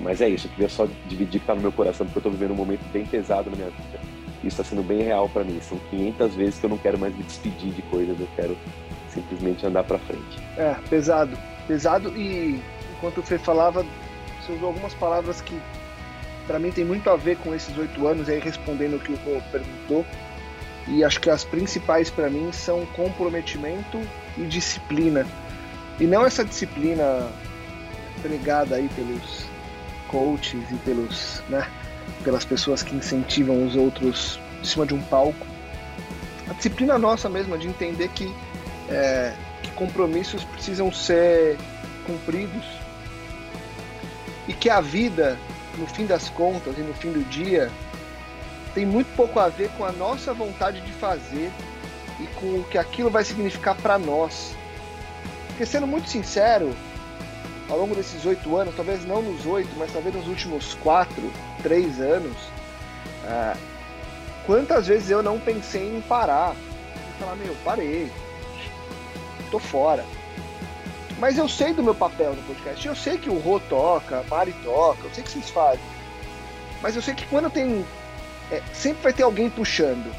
Mas 0.00 0.20
é 0.20 0.28
isso, 0.28 0.46
eu 0.46 0.50
queria 0.50 0.68
só 0.68 0.88
dividir 1.06 1.40
que 1.40 1.46
tá 1.46 1.54
no 1.54 1.60
meu 1.60 1.72
coração, 1.72 2.06
porque 2.06 2.18
eu 2.18 2.22
tô 2.22 2.30
vivendo 2.30 2.50
um 2.50 2.56
momento 2.56 2.82
bem 2.92 3.06
pesado 3.06 3.50
na 3.50 3.56
minha 3.56 3.70
vida. 3.70 4.00
Isso 4.38 4.60
está 4.60 4.64
sendo 4.64 4.82
bem 4.82 5.02
real 5.02 5.28
para 5.28 5.42
mim. 5.42 5.58
São 5.60 5.78
500 5.90 6.34
vezes 6.34 6.60
que 6.60 6.66
eu 6.66 6.70
não 6.70 6.76
quero 6.76 6.98
mais 6.98 7.16
me 7.16 7.22
despedir 7.22 7.72
de 7.72 7.82
coisas, 7.82 8.18
eu 8.18 8.28
quero 8.36 8.56
simplesmente 9.08 9.64
andar 9.64 9.84
para 9.84 9.98
frente. 9.98 10.38
É, 10.56 10.76
pesado. 10.90 11.38
Pesado 11.66 12.10
e 12.16 12.60
enquanto 12.96 13.18
o 13.18 13.22
Fê 13.22 13.38
falava, 13.38 13.86
você 14.42 14.52
usou 14.52 14.68
algumas 14.68 14.92
palavras 14.94 15.40
que 15.40 15.58
para 16.46 16.58
mim 16.58 16.70
tem 16.70 16.84
muito 16.84 17.08
a 17.08 17.16
ver 17.16 17.38
com 17.38 17.54
esses 17.54 17.76
oito 17.78 18.06
anos, 18.06 18.28
aí 18.28 18.38
respondendo 18.38 18.96
o 18.96 19.00
que 19.00 19.12
o 19.12 19.16
Rô 19.16 19.40
perguntou. 19.50 20.04
E 20.86 21.02
acho 21.02 21.18
que 21.18 21.30
as 21.30 21.44
principais 21.44 22.10
para 22.10 22.28
mim 22.28 22.52
são 22.52 22.84
comprometimento 22.94 23.98
e 24.36 24.42
disciplina. 24.42 25.26
E 26.00 26.04
não 26.04 26.24
essa 26.24 26.44
disciplina 26.44 27.28
pregada 28.22 28.76
aí 28.76 28.88
pelos 28.90 29.46
coaches 30.08 30.62
e 30.70 30.74
pelos, 30.76 31.42
né, 31.48 31.68
pelas 32.22 32.44
pessoas 32.44 32.82
que 32.82 32.94
incentivam 32.94 33.66
os 33.66 33.76
outros 33.76 34.38
em 34.60 34.64
cima 34.64 34.86
de 34.86 34.94
um 34.94 35.02
palco. 35.02 35.46
A 36.48 36.52
disciplina 36.54 36.98
nossa 36.98 37.28
mesma 37.28 37.56
de 37.56 37.68
entender 37.68 38.08
que, 38.08 38.32
é, 38.88 39.34
que 39.62 39.70
compromissos 39.72 40.44
precisam 40.44 40.92
ser 40.92 41.56
cumpridos 42.06 42.64
e 44.46 44.52
que 44.52 44.68
a 44.68 44.80
vida 44.80 45.38
no 45.78 45.86
fim 45.86 46.06
das 46.06 46.28
contas 46.30 46.76
e 46.78 46.80
no 46.80 46.94
fim 46.94 47.12
do 47.12 47.24
dia, 47.24 47.70
tem 48.74 48.84
muito 48.84 49.14
pouco 49.14 49.38
a 49.38 49.48
ver 49.48 49.70
com 49.70 49.84
a 49.84 49.92
nossa 49.92 50.32
vontade 50.32 50.80
de 50.80 50.92
fazer 50.92 51.50
e 52.20 52.26
com 52.38 52.46
o 52.58 52.64
que 52.64 52.78
aquilo 52.78 53.10
vai 53.10 53.24
significar 53.24 53.76
para 53.76 53.98
nós. 53.98 54.54
Porque 55.54 55.66
sendo 55.66 55.86
muito 55.86 56.08
sincero, 56.08 56.74
ao 57.68 57.78
longo 57.78 57.94
desses 57.94 58.26
oito 58.26 58.56
anos, 58.56 58.74
talvez 58.74 59.04
não 59.04 59.22
nos 59.22 59.46
oito, 59.46 59.70
mas 59.76 59.92
talvez 59.92 60.12
nos 60.12 60.26
últimos 60.26 60.74
quatro, 60.82 61.32
três 61.62 62.00
anos, 62.00 62.36
é, 63.24 63.56
quantas 64.46 64.88
vezes 64.88 65.10
eu 65.10 65.22
não 65.22 65.38
pensei 65.38 65.96
em 65.96 66.00
parar 66.00 66.56
e 66.56 67.20
falar, 67.20 67.36
meu, 67.36 67.54
parei, 67.64 68.10
tô 69.48 69.60
fora. 69.60 70.04
Mas 71.20 71.38
eu 71.38 71.48
sei 71.48 71.72
do 71.72 71.84
meu 71.84 71.94
papel 71.94 72.34
no 72.34 72.42
podcast, 72.42 72.88
eu 72.88 72.96
sei 72.96 73.16
que 73.16 73.30
o 73.30 73.38
Rô 73.38 73.60
toca, 73.60 74.18
a 74.18 74.24
Mari 74.24 74.52
toca, 74.64 75.04
eu 75.04 75.14
sei 75.14 75.22
que 75.22 75.30
vocês 75.30 75.50
fazem. 75.50 75.84
Mas 76.82 76.96
eu 76.96 77.02
sei 77.02 77.14
que 77.14 77.24
quando 77.26 77.48
tem. 77.48 77.86
É, 78.50 78.60
sempre 78.72 79.04
vai 79.04 79.12
ter 79.12 79.22
alguém 79.22 79.48
puxando. 79.48 80.12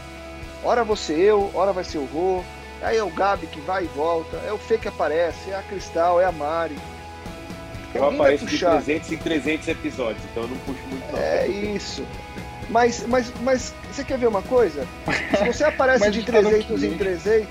Ora 0.63 0.85
você 0.85 1.13
eu, 1.13 1.51
ora 1.53 1.73
vai 1.73 1.83
ser 1.83 1.97
o 1.97 2.05
Rô, 2.05 2.41
aí 2.85 2.97
é 2.97 3.03
o 3.03 3.09
Gabi 3.09 3.47
que 3.47 3.59
vai 3.61 3.85
e 3.85 3.87
volta, 3.87 4.37
é 4.47 4.53
o 4.53 4.57
Fê 4.57 4.77
que 4.77 4.87
aparece, 4.87 5.49
é 5.49 5.55
a 5.55 5.63
Cristal, 5.63 6.21
é 6.21 6.25
a 6.25 6.31
Mari. 6.31 6.77
Eu 7.93 8.09
apareço 8.09 8.45
de 8.45 8.57
300 8.57 9.11
em 9.11 9.17
300 9.17 9.67
episódios, 9.69 10.23
então 10.25 10.43
eu 10.43 10.49
não 10.49 10.57
puxo 10.57 10.81
muito 10.87 11.11
não. 11.11 11.19
É 11.19 11.47
isso. 11.47 12.05
Mas, 12.69 13.05
mas, 13.07 13.31
mas 13.41 13.73
você 13.91 14.03
quer 14.03 14.17
ver 14.17 14.27
uma 14.27 14.41
coisa? 14.41 14.85
Se 15.37 15.45
você 15.45 15.63
aparece 15.63 16.09
de 16.11 16.23
300 16.23 16.83
em 16.83 16.97
300, 16.97 17.47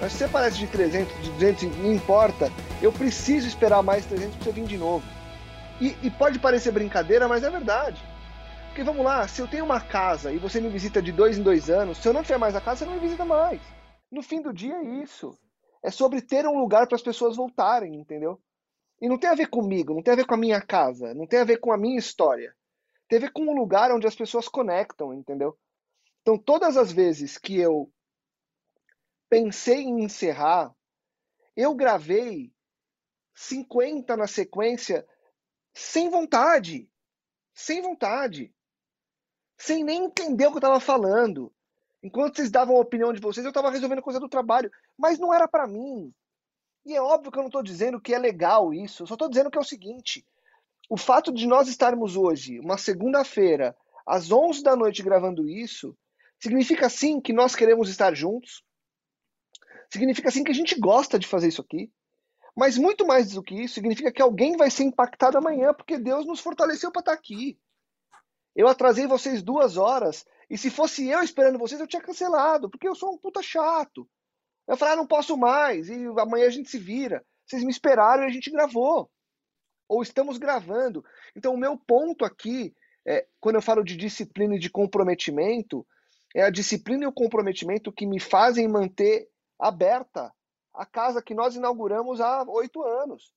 mas 0.00 0.12
se 0.12 0.18
você 0.18 0.24
aparece 0.24 0.58
de 0.58 0.66
300, 0.66 1.22
de 1.22 1.30
200, 1.30 1.76
não 1.78 1.92
importa. 1.92 2.50
Eu 2.82 2.92
preciso 2.92 3.48
esperar 3.48 3.82
mais 3.82 4.04
300 4.04 4.36
para 4.36 4.44
você 4.44 4.52
vir 4.52 4.64
de 4.66 4.76
novo. 4.76 5.04
E, 5.80 5.96
e 6.02 6.10
pode 6.10 6.38
parecer 6.38 6.70
brincadeira, 6.72 7.26
mas 7.26 7.42
é 7.42 7.50
verdade. 7.50 8.00
Porque 8.68 8.84
vamos 8.84 9.04
lá, 9.04 9.26
se 9.26 9.40
eu 9.40 9.46
tenho 9.48 9.64
uma 9.64 9.80
casa 9.80 10.32
e 10.32 10.36
você 10.36 10.60
me 10.60 10.68
visita 10.68 11.00
de 11.00 11.12
dois 11.12 11.38
em 11.38 11.42
dois 11.42 11.70
anos, 11.70 11.98
se 11.98 12.08
eu 12.08 12.12
não 12.12 12.22
tiver 12.22 12.38
mais 12.38 12.54
a 12.54 12.60
casa, 12.60 12.80
você 12.80 12.84
não 12.84 12.94
me 12.94 13.00
visita 13.00 13.24
mais. 13.24 13.60
No 14.14 14.22
fim 14.22 14.40
do 14.40 14.52
dia 14.52 14.76
é 14.76 15.02
isso. 15.02 15.36
É 15.82 15.90
sobre 15.90 16.22
ter 16.22 16.46
um 16.46 16.56
lugar 16.56 16.86
para 16.86 16.94
as 16.94 17.02
pessoas 17.02 17.36
voltarem, 17.36 17.96
entendeu? 17.96 18.40
E 19.00 19.08
não 19.08 19.18
tem 19.18 19.28
a 19.28 19.34
ver 19.34 19.48
comigo, 19.48 19.92
não 19.92 20.04
tem 20.04 20.12
a 20.12 20.16
ver 20.16 20.24
com 20.24 20.34
a 20.34 20.38
minha 20.38 20.62
casa, 20.62 21.12
não 21.14 21.26
tem 21.26 21.40
a 21.40 21.44
ver 21.44 21.58
com 21.58 21.72
a 21.72 21.76
minha 21.76 21.98
história. 21.98 22.56
Tem 23.08 23.18
a 23.18 23.22
ver 23.22 23.32
com 23.32 23.42
um 23.42 23.54
lugar 23.54 23.90
onde 23.90 24.06
as 24.06 24.14
pessoas 24.14 24.48
conectam, 24.48 25.12
entendeu? 25.12 25.58
Então, 26.22 26.38
todas 26.38 26.76
as 26.76 26.92
vezes 26.92 27.36
que 27.36 27.58
eu 27.58 27.92
pensei 29.28 29.82
em 29.82 30.04
encerrar, 30.04 30.72
eu 31.56 31.74
gravei 31.74 32.52
50 33.34 34.16
na 34.16 34.28
sequência 34.28 35.04
sem 35.74 36.08
vontade. 36.08 36.88
Sem 37.52 37.82
vontade. 37.82 38.54
Sem 39.58 39.82
nem 39.82 40.04
entender 40.04 40.46
o 40.46 40.50
que 40.50 40.56
eu 40.56 40.60
estava 40.60 40.78
falando. 40.78 41.53
Enquanto 42.04 42.36
vocês 42.36 42.50
davam 42.50 42.76
a 42.76 42.80
opinião 42.80 43.14
de 43.14 43.20
vocês, 43.20 43.46
eu 43.46 43.48
estava 43.48 43.70
resolvendo 43.70 44.02
coisa 44.02 44.20
do 44.20 44.28
trabalho. 44.28 44.70
Mas 44.96 45.18
não 45.18 45.32
era 45.32 45.48
para 45.48 45.66
mim. 45.66 46.12
E 46.84 46.94
é 46.94 47.00
óbvio 47.00 47.32
que 47.32 47.38
eu 47.38 47.42
não 47.42 47.48
estou 47.48 47.62
dizendo 47.62 47.98
que 47.98 48.14
é 48.14 48.18
legal 48.18 48.74
isso. 48.74 49.04
Eu 49.04 49.06
só 49.06 49.14
estou 49.14 49.26
dizendo 49.26 49.50
que 49.50 49.56
é 49.56 49.60
o 49.60 49.64
seguinte: 49.64 50.22
o 50.90 50.98
fato 50.98 51.32
de 51.32 51.46
nós 51.46 51.66
estarmos 51.66 52.14
hoje, 52.14 52.60
uma 52.60 52.76
segunda-feira, 52.76 53.74
às 54.06 54.30
11 54.30 54.62
da 54.62 54.76
noite 54.76 55.02
gravando 55.02 55.48
isso, 55.48 55.96
significa 56.38 56.90
sim 56.90 57.22
que 57.22 57.32
nós 57.32 57.56
queremos 57.56 57.88
estar 57.88 58.14
juntos. 58.14 58.62
Significa 59.90 60.30
sim 60.30 60.44
que 60.44 60.50
a 60.50 60.54
gente 60.54 60.78
gosta 60.78 61.18
de 61.18 61.26
fazer 61.26 61.48
isso 61.48 61.62
aqui. 61.62 61.90
Mas 62.54 62.76
muito 62.76 63.06
mais 63.06 63.32
do 63.32 63.42
que 63.42 63.54
isso, 63.62 63.74
significa 63.74 64.12
que 64.12 64.20
alguém 64.20 64.58
vai 64.58 64.70
ser 64.70 64.84
impactado 64.84 65.38
amanhã, 65.38 65.72
porque 65.72 65.96
Deus 65.96 66.26
nos 66.26 66.40
fortaleceu 66.40 66.92
para 66.92 67.00
estar 67.00 67.12
aqui. 67.14 67.58
Eu 68.54 68.68
atrasei 68.68 69.06
vocês 69.06 69.42
duas 69.42 69.78
horas, 69.78 70.24
e 70.50 70.58
se 70.58 70.70
fosse 70.70 71.08
eu 71.08 71.22
esperando 71.22 71.58
vocês, 71.58 71.80
eu 71.80 71.86
tinha 71.86 72.02
cancelado, 72.02 72.70
porque 72.70 72.88
eu 72.88 72.94
sou 72.94 73.14
um 73.14 73.18
puta 73.18 73.42
chato. 73.42 74.08
Eu 74.66 74.76
falei, 74.76 74.94
ah, 74.94 74.96
não 74.96 75.06
posso 75.06 75.36
mais, 75.36 75.88
e 75.88 76.06
amanhã 76.18 76.46
a 76.46 76.50
gente 76.50 76.70
se 76.70 76.78
vira. 76.78 77.24
Vocês 77.46 77.62
me 77.62 77.70
esperaram 77.70 78.24
e 78.24 78.26
a 78.26 78.30
gente 78.30 78.50
gravou. 78.50 79.10
Ou 79.88 80.02
estamos 80.02 80.38
gravando. 80.38 81.04
Então, 81.36 81.54
o 81.54 81.58
meu 81.58 81.76
ponto 81.76 82.24
aqui, 82.24 82.74
é, 83.06 83.26
quando 83.40 83.56
eu 83.56 83.62
falo 83.62 83.84
de 83.84 83.96
disciplina 83.96 84.56
e 84.56 84.58
de 84.58 84.70
comprometimento, 84.70 85.86
é 86.34 86.42
a 86.42 86.50
disciplina 86.50 87.04
e 87.04 87.06
o 87.06 87.12
comprometimento 87.12 87.92
que 87.92 88.06
me 88.06 88.18
fazem 88.18 88.66
manter 88.66 89.28
aberta 89.58 90.32
a 90.74 90.84
casa 90.84 91.22
que 91.22 91.34
nós 91.34 91.54
inauguramos 91.54 92.20
há 92.20 92.42
oito 92.48 92.82
anos. 92.82 93.32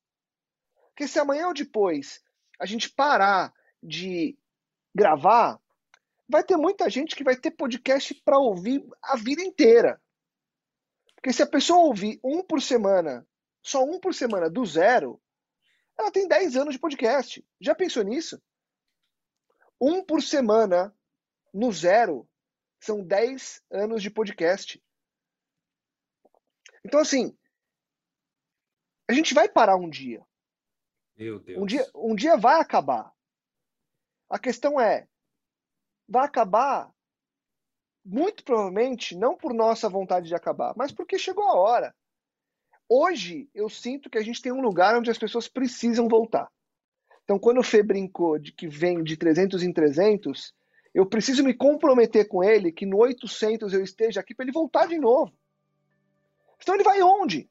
Porque 0.89 1.07
se 1.07 1.19
amanhã 1.19 1.47
ou 1.47 1.53
depois 1.53 2.21
a 2.59 2.65
gente 2.65 2.89
parar 2.89 3.53
de 3.83 4.35
gravar, 4.95 5.59
vai 6.27 6.43
ter 6.43 6.57
muita 6.57 6.89
gente 6.89 7.15
que 7.15 7.23
vai 7.23 7.35
ter 7.35 7.51
podcast 7.51 8.13
para 8.23 8.37
ouvir 8.37 8.85
a 9.01 9.15
vida 9.15 9.41
inteira. 9.41 10.01
Porque 11.15 11.33
se 11.33 11.41
a 11.41 11.47
pessoa 11.47 11.85
ouvir 11.85 12.19
um 12.23 12.43
por 12.43 12.61
semana, 12.61 13.27
só 13.61 13.83
um 13.83 13.99
por 13.99 14.13
semana 14.13 14.49
do 14.49 14.65
zero, 14.65 15.21
ela 15.97 16.11
tem 16.11 16.27
10 16.27 16.55
anos 16.55 16.75
de 16.75 16.79
podcast. 16.79 17.45
Já 17.59 17.73
pensou 17.73 18.03
nisso? 18.03 18.41
Um 19.79 20.03
por 20.03 20.21
semana 20.21 20.95
no 21.53 21.71
zero 21.71 22.29
são 22.79 23.03
10 23.03 23.63
anos 23.71 24.01
de 24.01 24.09
podcast. 24.09 24.81
Então, 26.85 26.99
assim, 26.99 27.35
a 29.09 29.13
gente 29.13 29.33
vai 29.33 29.49
parar 29.49 29.75
um 29.75 29.89
dia. 29.89 30.25
Meu 31.15 31.39
Deus. 31.39 31.61
Um 31.61 31.65
dia, 31.65 31.91
um 31.95 32.15
dia 32.15 32.37
vai 32.37 32.61
acabar. 32.61 33.11
A 34.29 34.37
questão 34.37 34.79
é, 34.79 35.07
vai 36.07 36.25
acabar 36.25 36.89
muito 38.03 38.43
provavelmente 38.43 39.17
não 39.17 39.35
por 39.35 39.53
nossa 39.53 39.89
vontade 39.89 40.27
de 40.27 40.35
acabar, 40.35 40.73
mas 40.77 40.91
porque 40.91 41.19
chegou 41.19 41.43
a 41.43 41.55
hora. 41.55 41.95
Hoje 42.87 43.49
eu 43.53 43.67
sinto 43.69 44.09
que 44.09 44.17
a 44.17 44.23
gente 44.23 44.41
tem 44.41 44.51
um 44.51 44.61
lugar 44.61 44.97
onde 44.97 45.11
as 45.11 45.17
pessoas 45.17 45.47
precisam 45.47 46.07
voltar. 46.07 46.49
Então, 47.25 47.37
quando 47.37 47.59
o 47.59 47.63
Fê 47.63 47.83
brincou 47.83 48.39
de 48.39 48.53
que 48.53 48.69
vem 48.69 49.03
de 49.03 49.17
300 49.17 49.61
em 49.61 49.73
300, 49.73 50.53
eu 50.93 51.05
preciso 51.05 51.43
me 51.43 51.53
comprometer 51.53 52.25
com 52.29 52.41
ele 52.41 52.71
que 52.71 52.85
no 52.85 52.97
800 52.99 53.73
eu 53.73 53.83
esteja 53.83 54.21
aqui 54.21 54.33
para 54.33 54.45
ele 54.45 54.53
voltar 54.53 54.87
de 54.87 54.97
novo. 54.97 55.33
Então 56.61 56.73
ele 56.73 56.83
vai 56.83 57.01
onde? 57.01 57.49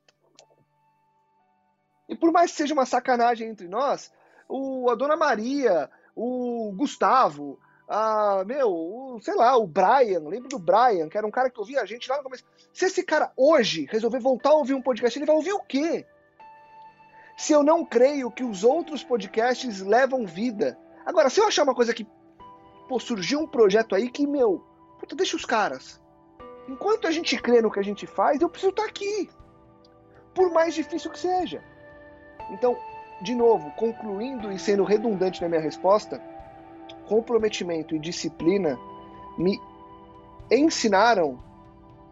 E 2.09 2.17
por 2.17 2.33
mais 2.33 2.51
que 2.53 2.57
seja 2.57 2.73
uma 2.73 2.87
sacanagem 2.87 3.49
entre 3.49 3.69
nós, 3.69 4.11
o, 4.49 4.89
a 4.91 4.95
Dona 4.95 5.17
Maria, 5.17 5.91
o 6.15 6.73
Gustavo, 6.73 7.61
a, 7.89 8.43
meu, 8.45 8.69
o, 8.69 9.21
sei 9.23 9.35
lá, 9.35 9.57
o 9.57 9.67
Brian, 9.67 10.21
lembro 10.29 10.49
do 10.49 10.59
Brian, 10.59 11.09
que 11.09 11.17
era 11.17 11.27
um 11.27 11.31
cara 11.31 11.49
que 11.49 11.59
ouvia 11.59 11.81
a 11.81 11.87
gente 11.87 12.09
lá 12.09 12.17
no 12.17 12.25
começo. 12.25 12.45
Se 12.73 12.87
esse 12.87 13.03
cara 13.03 13.33
hoje 13.37 13.87
resolver 13.91 14.19
voltar 14.19 14.51
a 14.51 14.55
ouvir 14.55 14.75
um 14.75 14.83
podcast, 14.83 15.17
ele 15.19 15.27
vai 15.27 15.37
ouvir 15.37 15.53
o 15.53 15.61
quê? 15.61 16.05
Se 17.37 17.53
eu 17.53 17.63
não 17.63 17.85
creio 17.85 18.31
que 18.31 18.43
os 18.43 18.65
outros 18.65 19.05
podcasts 19.05 19.81
levam 19.81 20.27
vida. 20.27 20.79
Agora, 21.05 21.31
se 21.31 21.41
eu 21.41 21.47
achar 21.47 21.63
uma 21.63 21.75
coisa 21.75 21.95
que, 21.95 22.07
pô, 22.89 22.99
surgiu 22.99 23.41
um 23.41 23.47
projeto 23.47 23.95
aí 23.95 24.11
que, 24.11 24.27
meu, 24.27 24.65
puta, 24.99 25.15
deixa 25.15 25.37
os 25.37 25.45
caras. 25.45 26.03
Enquanto 26.69 27.07
a 27.07 27.11
gente 27.13 27.41
crê 27.41 27.63
no 27.63 27.71
que 27.71 27.79
a 27.79 27.85
gente 27.85 28.07
faz, 28.07 28.41
eu 28.41 28.49
preciso 28.49 28.71
estar 28.71 28.85
aqui. 28.85 29.31
Por 30.35 30.51
mais 30.51 30.75
difícil 30.75 31.11
que 31.11 31.19
seja. 31.19 31.63
Então, 32.51 32.77
de 33.23 33.35
novo, 33.35 33.71
concluindo 33.73 34.51
e 34.51 34.59
sendo 34.59 34.83
redundante 34.83 35.41
na 35.41 35.49
minha 35.49 35.61
resposta, 35.61 36.21
comprometimento 37.09 37.95
e 37.95 37.99
disciplina 37.99 38.79
me 39.39 39.61
ensinaram 40.51 41.39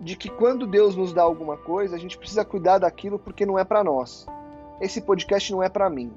de 0.01 0.16
que 0.16 0.28
quando 0.28 0.66
Deus 0.66 0.97
nos 0.97 1.12
dá 1.12 1.22
alguma 1.22 1.57
coisa, 1.57 1.97
a 1.97 1.99
gente 1.99 2.18
precisa 2.18 2.45
cuidar 2.45 2.78
daquilo 2.78 3.18
porque 3.18 3.47
não 3.47 3.59
é 3.59 3.64
para 3.64 3.84
nós. 3.84 4.26
Esse 4.80 5.01
podcast 5.01 5.53
não 5.53 5.62
é 5.62 5.68
para 5.68 5.88
mim. 5.88 6.12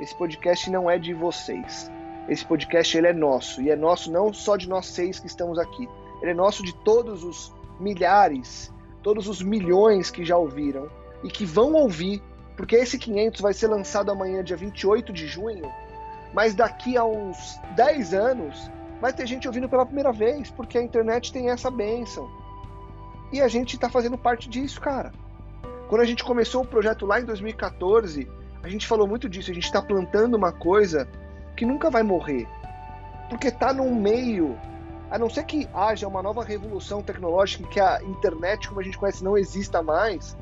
Esse 0.00 0.14
podcast 0.14 0.70
não 0.70 0.90
é 0.90 0.98
de 0.98 1.14
vocês. 1.14 1.90
Esse 2.28 2.44
podcast 2.44 2.96
ele 2.96 3.06
é 3.06 3.12
nosso 3.12 3.60
e 3.62 3.70
é 3.70 3.76
nosso 3.76 4.10
não 4.10 4.32
só 4.32 4.56
de 4.56 4.68
nós 4.68 4.86
seis 4.86 5.18
que 5.18 5.26
estamos 5.26 5.58
aqui. 5.58 5.88
Ele 6.20 6.32
é 6.32 6.34
nosso 6.34 6.62
de 6.62 6.74
todos 6.74 7.24
os 7.24 7.52
milhares, 7.78 8.72
todos 9.02 9.28
os 9.28 9.42
milhões 9.42 10.10
que 10.10 10.24
já 10.24 10.36
ouviram 10.36 10.88
e 11.22 11.28
que 11.28 11.44
vão 11.44 11.72
ouvir, 11.72 12.22
porque 12.56 12.76
esse 12.76 12.98
500 12.98 13.40
vai 13.40 13.54
ser 13.54 13.68
lançado 13.68 14.10
amanhã, 14.10 14.42
dia 14.42 14.56
28 14.56 15.12
de 15.12 15.26
junho, 15.26 15.70
mas 16.32 16.54
daqui 16.54 16.96
a 16.96 17.04
uns 17.04 17.58
10 17.76 18.14
anos 18.14 18.70
vai 19.00 19.12
ter 19.12 19.26
gente 19.26 19.46
ouvindo 19.46 19.68
pela 19.68 19.86
primeira 19.86 20.12
vez, 20.12 20.50
porque 20.50 20.78
a 20.78 20.82
internet 20.82 21.32
tem 21.32 21.50
essa 21.50 21.70
benção. 21.70 22.28
E 23.32 23.40
a 23.40 23.48
gente 23.48 23.74
está 23.74 23.88
fazendo 23.88 24.18
parte 24.18 24.48
disso, 24.48 24.80
cara. 24.80 25.12
Quando 25.88 26.02
a 26.02 26.04
gente 26.04 26.22
começou 26.22 26.62
o 26.62 26.66
projeto 26.66 27.06
lá 27.06 27.20
em 27.20 27.24
2014, 27.24 28.28
a 28.62 28.68
gente 28.68 28.86
falou 28.86 29.06
muito 29.06 29.28
disso. 29.28 29.50
A 29.50 29.54
gente 29.54 29.64
está 29.64 29.80
plantando 29.80 30.36
uma 30.36 30.52
coisa 30.52 31.08
que 31.56 31.64
nunca 31.64 31.90
vai 31.90 32.02
morrer, 32.02 32.46
porque 33.28 33.48
está 33.48 33.72
no 33.72 33.92
meio 33.94 34.56
a 35.10 35.18
não 35.18 35.28
ser 35.28 35.44
que 35.44 35.68
haja 35.74 36.06
uma 36.06 36.22
nova 36.22 36.44
revolução 36.44 37.02
tecnológica 37.02 37.66
que 37.68 37.80
a 37.80 38.00
internet, 38.04 38.68
como 38.68 38.80
a 38.80 38.84
gente 38.84 38.96
conhece, 38.96 39.24
não 39.24 39.36
exista 39.36 39.82
mais, 39.82 40.36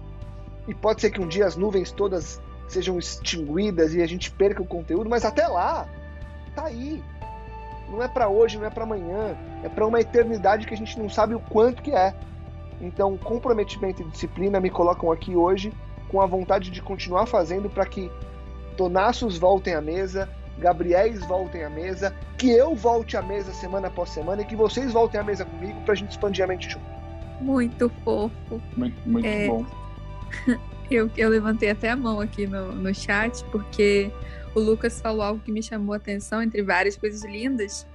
e 0.67 0.75
pode 0.75 1.01
ser 1.01 1.11
que 1.11 1.21
um 1.21 1.27
dia 1.27 1.47
as 1.47 1.57
nuvens 1.57 1.91
todas 1.91 2.41
sejam 2.69 2.99
extinguidas 2.99 3.95
e 3.95 4.03
a 4.03 4.07
gente 4.07 4.31
perca 4.31 4.63
o 4.63 4.67
conteúdo, 4.67 5.09
mas 5.09 5.25
até 5.25 5.47
lá, 5.47 5.87
tá 6.55 6.67
aí. 6.67 7.03
Não 7.91 8.03
é 8.03 8.09
para 8.09 8.29
hoje, 8.29 8.59
não 8.59 8.67
é 8.67 8.71
para 8.71 8.85
amanhã, 8.85 9.37
é 9.63 9.69
para 9.69 9.87
uma 9.87 10.01
eternidade 10.01 10.67
que 10.67 10.75
a 10.75 10.77
gente 10.77 10.99
não 10.99 11.09
sabe 11.09 11.35
o 11.35 11.41
quanto 11.41 11.83
que 11.83 11.91
é. 11.91 12.15
Então, 12.81 13.17
comprometimento 13.17 14.03
e 14.03 14.05
disciplina 14.05 14.61
me 14.61 14.71
colocam 14.71 15.11
aqui 15.11 15.35
hoje 15.35 15.73
com 16.09 16.21
a 16.21 16.27
vontade 16.27 16.71
de 16.71 16.81
continuar 16.81 17.27
fazendo 17.27 17.69
para 17.69 17.85
que 17.87 18.11
Tonassos 18.77 19.39
voltem 19.39 19.75
à 19.75 19.81
mesa, 19.81 20.29
Gabriéis 20.59 21.25
voltem 21.27 21.65
à 21.65 21.71
mesa, 21.71 22.15
que 22.37 22.51
eu 22.51 22.75
volte 22.75 23.17
à 23.17 23.23
mesa 23.23 23.53
semana 23.53 23.89
após 23.89 24.11
semana 24.11 24.43
e 24.43 24.45
que 24.45 24.55
vocês 24.57 24.93
voltem 24.93 25.21
à 25.21 25.25
mesa 25.25 25.45
comigo 25.45 25.81
para 25.83 25.93
a 25.93 25.97
gente 25.97 26.11
expandir 26.11 26.45
a 26.45 26.49
mente 26.49 26.69
junto. 26.71 26.87
Muito 27.41 27.91
fofo. 28.05 28.61
Muito, 28.77 29.09
muito 29.09 29.27
É, 29.27 29.47
bom. 29.49 29.65
Eu, 30.91 31.11
eu 31.17 31.29
levantei 31.29 31.71
até 31.71 31.91
a 31.91 31.97
mão 31.97 32.21
aqui 32.21 32.47
no, 32.47 32.73
no 32.73 32.95
chat, 32.95 33.45
porque 33.47 34.11
o 34.55 34.61
Lucas 34.61 35.01
falou 35.01 35.23
algo 35.23 35.43
que 35.45 35.53
me 35.53 35.63
chamou 35.63 35.93
a 35.93 35.97
atenção, 35.97 36.43
entre 36.43 36.63
várias 36.63 36.97
coisas 36.97 37.23
lindas. 37.25 37.87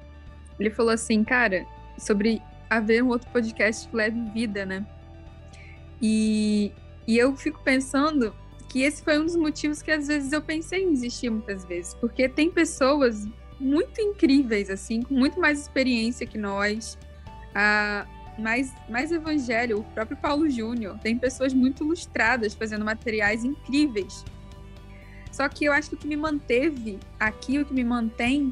Ele 0.60 0.70
falou 0.70 0.92
assim, 0.92 1.24
cara, 1.24 1.66
sobre 1.98 2.42
haver 2.70 3.04
um 3.04 3.10
outro 3.10 3.30
podcast 3.32 3.88
que 3.88 3.96
leve 3.96 4.20
vida, 4.32 4.66
né? 4.66 4.86
E, 6.02 6.72
e 7.08 7.18
eu 7.18 7.36
fico 7.36 7.62
pensando 7.64 8.36
que 8.70 8.82
esse 8.82 9.04
foi 9.04 9.20
um 9.20 9.26
dos 9.26 9.36
motivos 9.36 9.82
que 9.82 9.92
às 9.92 10.08
vezes 10.08 10.32
eu 10.32 10.42
pensei 10.42 10.84
em 10.84 10.92
desistir 10.92 11.30
muitas 11.30 11.64
vezes, 11.64 11.94
porque 11.96 12.28
tem 12.28 12.50
pessoas 12.50 13.28
muito 13.60 14.02
incríveis, 14.02 14.70
assim, 14.70 15.02
com 15.02 15.14
muito 15.14 15.40
mais 15.40 15.62
experiência 15.62 16.26
que 16.26 16.38
nós, 16.38 16.98
ah, 17.54 18.06
mais, 18.38 18.74
mais 18.90 19.12
evangelho, 19.12 19.80
o 19.80 19.84
próprio 19.84 20.18
Paulo 20.18 20.50
Júnior, 20.50 20.98
tem 21.00 21.18
pessoas 21.18 21.54
muito 21.54 21.84
ilustradas 21.84 22.54
fazendo 22.54 22.84
materiais 22.84 23.44
incríveis. 23.44 24.26
Só 25.32 25.50
que 25.50 25.66
eu 25.66 25.74
acho 25.74 25.90
que 25.90 25.96
o 25.96 25.98
que 25.98 26.08
me 26.08 26.16
manteve 26.16 27.00
aqui, 27.20 27.60
o 27.60 27.66
que 27.66 27.74
me 27.74 27.84
mantém, 27.84 28.52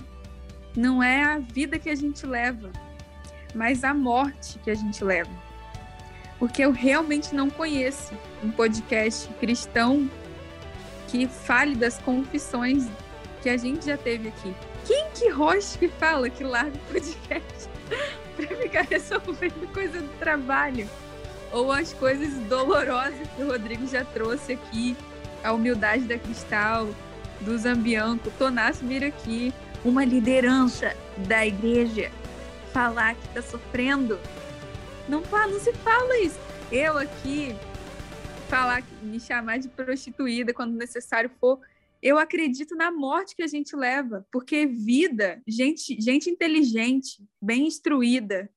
não 0.75 1.01
é 1.01 1.23
a 1.23 1.37
vida 1.37 1.77
que 1.77 1.89
a 1.89 1.95
gente 1.95 2.25
leva, 2.25 2.71
mas 3.53 3.83
a 3.83 3.93
morte 3.93 4.57
que 4.59 4.71
a 4.71 4.75
gente 4.75 5.03
leva. 5.03 5.31
Porque 6.39 6.63
eu 6.63 6.71
realmente 6.71 7.35
não 7.35 7.49
conheço 7.49 8.13
um 8.43 8.49
podcast 8.49 9.31
cristão 9.35 10.09
que 11.07 11.27
fale 11.27 11.75
das 11.75 11.99
confissões 11.99 12.87
que 13.43 13.49
a 13.49 13.57
gente 13.57 13.85
já 13.85 13.97
teve 13.97 14.29
aqui. 14.29 14.53
Quem 14.87 15.11
que 15.11 15.29
rocha 15.29 15.77
que 15.77 15.87
fala 15.87 16.29
que 16.29 16.43
larga 16.43 16.75
o 16.75 16.91
podcast 16.91 17.69
para 18.35 18.55
ficar 18.57 18.81
resolvendo 18.83 19.71
coisa 19.73 19.99
do 20.01 20.09
trabalho? 20.19 20.89
Ou 21.51 21.71
as 21.71 21.91
coisas 21.93 22.33
dolorosas 22.47 23.27
que 23.35 23.43
o 23.43 23.47
Rodrigo 23.47 23.85
já 23.87 24.05
trouxe 24.05 24.53
aqui, 24.53 24.95
a 25.43 25.51
humildade 25.51 26.03
da 26.05 26.17
Cristal, 26.17 26.87
do 27.41 27.57
Zambianco, 27.57 28.31
Tonasso 28.37 28.85
vir 28.85 29.03
aqui, 29.03 29.53
uma 29.83 30.05
liderança 30.05 30.95
da 31.17 31.45
igreja, 31.45 32.11
falar 32.71 33.15
que 33.15 33.27
tá 33.29 33.41
sofrendo. 33.41 34.17
Não, 35.09 35.21
fa- 35.23 35.47
não 35.47 35.59
se 35.59 35.73
fala 35.73 36.17
isso. 36.19 36.39
Eu 36.71 36.97
aqui 36.97 37.55
falar, 38.47 38.83
me 39.01 39.19
chamar 39.19 39.59
de 39.59 39.67
prostituída 39.67 40.53
quando 40.53 40.73
necessário 40.77 41.29
for. 41.39 41.59
Eu 42.01 42.17
acredito 42.17 42.75
na 42.75 42.91
morte 42.91 43.35
que 43.35 43.43
a 43.43 43.47
gente 43.47 43.75
leva, 43.75 44.27
porque 44.31 44.65
vida, 44.65 45.41
gente, 45.47 45.99
gente 46.01 46.29
inteligente, 46.29 47.23
bem 47.39 47.67
instruída, 47.67 48.49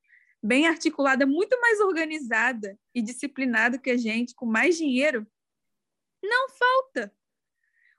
bem 0.43 0.67
articulada, 0.67 1.27
muito 1.27 1.59
mais 1.61 1.81
organizada 1.81 2.79
e 2.95 3.03
disciplinada 3.03 3.79
que 3.79 3.91
a 3.91 3.97
gente, 3.97 4.35
com 4.35 4.47
mais 4.47 4.77
dinheiro, 4.77 5.27
não 6.23 6.49
falta. 6.49 7.15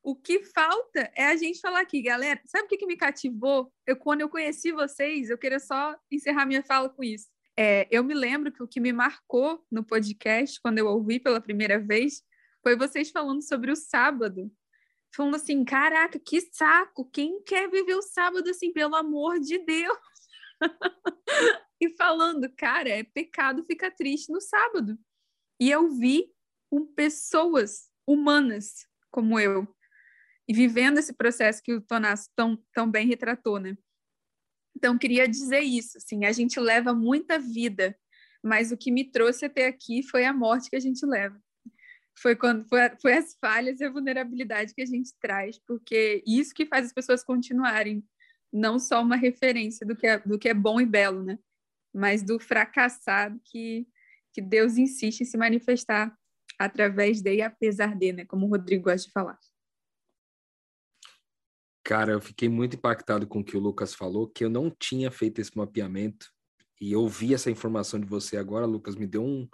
O 0.01 0.15
que 0.15 0.43
falta 0.43 1.11
é 1.15 1.25
a 1.25 1.35
gente 1.35 1.59
falar 1.59 1.81
aqui, 1.81 2.01
galera. 2.01 2.39
Sabe 2.45 2.65
o 2.65 2.67
que, 2.67 2.77
que 2.77 2.85
me 2.85 2.95
cativou? 2.97 3.73
Eu, 3.87 3.95
quando 3.95 4.21
eu 4.21 4.29
conheci 4.29 4.71
vocês, 4.71 5.29
eu 5.29 5.37
queria 5.37 5.59
só 5.59 5.95
encerrar 6.11 6.45
minha 6.45 6.63
fala 6.63 6.89
com 6.89 7.03
isso. 7.03 7.27
É, 7.57 7.87
eu 7.89 8.03
me 8.03 8.13
lembro 8.13 8.51
que 8.51 8.61
o 8.61 8.67
que 8.67 8.79
me 8.79 8.91
marcou 8.91 9.65
no 9.71 9.83
podcast, 9.83 10.59
quando 10.61 10.77
eu 10.77 10.87
ouvi 10.87 11.19
pela 11.19 11.41
primeira 11.41 11.79
vez, 11.79 12.21
foi 12.61 12.75
vocês 12.75 13.09
falando 13.09 13.41
sobre 13.41 13.71
o 13.71 13.75
sábado. 13.75 14.51
Falando 15.15 15.35
assim, 15.35 15.63
caraca, 15.63 16.19
que 16.19 16.41
saco! 16.41 17.09
Quem 17.09 17.41
quer 17.43 17.69
viver 17.69 17.95
o 17.95 18.01
sábado 18.01 18.49
assim, 18.49 18.73
pelo 18.73 18.95
amor 18.95 19.39
de 19.39 19.57
Deus? 19.59 19.97
e 21.79 21.89
falando, 21.95 22.51
cara, 22.55 22.89
é 22.89 23.03
pecado 23.03 23.63
ficar 23.65 23.91
triste 23.91 24.31
no 24.31 24.41
sábado. 24.41 24.97
E 25.59 25.71
eu 25.71 25.89
vi 25.89 26.29
um, 26.71 26.85
pessoas 26.85 27.89
humanas 28.05 28.85
como 29.15 29.39
eu, 29.39 29.65
e 30.45 30.53
vivendo 30.53 30.97
esse 30.97 31.13
processo 31.13 31.63
que 31.63 31.73
o 31.73 31.81
Tonasso 31.81 32.29
tão, 32.35 32.61
tão 32.73 32.91
bem 32.91 33.07
retratou, 33.07 33.57
né? 33.59 33.77
Então, 34.75 34.97
queria 34.97 35.25
dizer 35.25 35.61
isso, 35.61 35.97
assim, 35.97 36.25
a 36.25 36.33
gente 36.33 36.59
leva 36.59 36.93
muita 36.93 37.39
vida, 37.39 37.97
mas 38.43 38.73
o 38.73 38.77
que 38.77 38.91
me 38.91 39.09
trouxe 39.09 39.45
até 39.45 39.67
aqui 39.67 40.03
foi 40.03 40.25
a 40.25 40.33
morte 40.33 40.69
que 40.69 40.75
a 40.75 40.81
gente 40.81 41.05
leva. 41.05 41.41
Foi 42.17 42.35
quando 42.35 42.67
foi, 42.67 42.79
foi 43.01 43.13
as 43.13 43.35
falhas 43.39 43.79
e 43.79 43.85
a 43.85 43.89
vulnerabilidade 43.89 44.73
que 44.73 44.81
a 44.81 44.85
gente 44.85 45.11
traz, 45.19 45.59
porque 45.59 46.23
isso 46.25 46.53
que 46.53 46.65
faz 46.65 46.85
as 46.85 46.93
pessoas 46.93 47.23
continuarem, 47.23 48.03
não 48.51 48.79
só 48.79 49.01
uma 49.01 49.15
referência 49.15 49.85
do 49.85 49.95
que 49.95 50.07
é, 50.07 50.19
do 50.19 50.39
que 50.39 50.49
é 50.49 50.53
bom 50.53 50.79
e 50.79 50.85
belo, 50.85 51.23
né? 51.23 51.37
Mas 51.93 52.23
do 52.23 52.39
fracassado 52.39 53.39
que, 53.43 53.87
que 54.33 54.41
Deus 54.41 54.77
insiste 54.77 55.21
em 55.21 55.25
se 55.25 55.37
manifestar 55.37 56.17
através 56.57 57.21
dele, 57.21 57.41
apesar 57.41 57.95
de, 57.95 58.13
né? 58.13 58.25
Como 58.25 58.45
o 58.45 58.49
Rodrigo 58.49 58.85
gosta 58.85 59.07
de 59.07 59.13
falar. 59.13 59.37
Cara, 61.83 62.13
eu 62.13 62.21
fiquei 62.21 62.49
muito 62.49 62.75
impactado 62.75 63.27
com 63.27 63.41
o 63.41 63.43
que 63.43 63.55
o 63.55 63.59
Lucas 63.59 63.93
falou, 63.93 64.27
que 64.27 64.43
eu 64.43 64.49
não 64.49 64.71
tinha 64.71 65.11
feito 65.11 65.39
esse 65.39 65.55
mapeamento 65.55 66.33
e 66.81 66.91
eu 66.91 67.07
vi 67.07 67.33
essa 67.33 67.51
informação 67.51 67.99
de 67.99 68.07
você 68.07 68.37
agora, 68.37 68.65
Lucas, 68.65 68.95
me 68.95 69.05
deu 69.05 69.23
um 69.23 69.47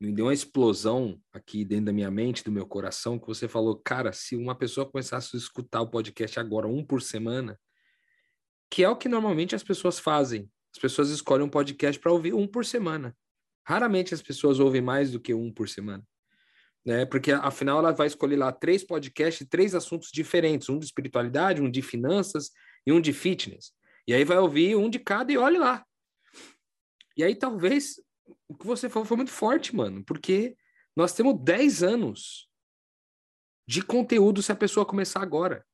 me 0.00 0.12
deu 0.12 0.26
uma 0.26 0.34
explosão 0.34 1.20
aqui 1.32 1.64
dentro 1.64 1.86
da 1.86 1.92
minha 1.92 2.10
mente, 2.10 2.42
do 2.42 2.50
meu 2.50 2.66
coração, 2.66 3.18
que 3.18 3.26
você 3.26 3.46
falou, 3.46 3.76
cara, 3.76 4.12
se 4.12 4.34
uma 4.34 4.54
pessoa 4.54 4.90
começasse 4.90 5.36
a 5.36 5.38
escutar 5.38 5.82
o 5.82 5.90
podcast 5.90 6.40
agora 6.40 6.66
um 6.66 6.84
por 6.84 7.02
semana, 7.02 7.58
que 8.70 8.82
é 8.82 8.88
o 8.88 8.96
que 8.96 9.08
normalmente 9.08 9.54
as 9.54 9.62
pessoas 9.62 9.98
fazem. 9.98 10.50
As 10.74 10.80
pessoas 10.80 11.10
escolhem 11.10 11.44
um 11.44 11.50
podcast 11.50 12.00
para 12.00 12.12
ouvir 12.12 12.32
um 12.32 12.46
por 12.46 12.64
semana. 12.64 13.14
Raramente 13.66 14.14
as 14.14 14.22
pessoas 14.22 14.58
ouvem 14.58 14.80
mais 14.80 15.10
do 15.10 15.20
que 15.20 15.34
um 15.34 15.52
por 15.52 15.68
semana 15.68 16.04
né? 16.84 17.04
Porque 17.04 17.32
afinal 17.32 17.78
ela 17.78 17.92
vai 17.92 18.06
escolher 18.06 18.36
lá 18.36 18.52
três 18.52 18.84
podcasts, 18.84 19.46
três 19.48 19.74
assuntos 19.74 20.10
diferentes, 20.12 20.68
um 20.68 20.78
de 20.78 20.86
espiritualidade, 20.86 21.62
um 21.62 21.70
de 21.70 21.82
finanças 21.82 22.50
e 22.86 22.92
um 22.92 23.00
de 23.00 23.12
fitness. 23.12 23.72
E 24.06 24.14
aí 24.14 24.24
vai 24.24 24.38
ouvir 24.38 24.76
um 24.76 24.88
de 24.88 24.98
cada 24.98 25.30
e 25.32 25.38
olhe 25.38 25.58
lá. 25.58 25.84
E 27.16 27.22
aí 27.22 27.34
talvez 27.34 27.96
o 28.48 28.54
que 28.54 28.66
você 28.66 28.88
falou 28.88 29.06
foi 29.06 29.16
muito 29.16 29.32
forte, 29.32 29.74
mano, 29.74 30.04
porque 30.04 30.56
nós 30.96 31.12
temos 31.12 31.38
10 31.42 31.82
anos 31.82 32.50
de 33.66 33.82
conteúdo 33.82 34.42
se 34.42 34.50
a 34.50 34.56
pessoa 34.56 34.84
começar 34.84 35.22
agora. 35.22 35.64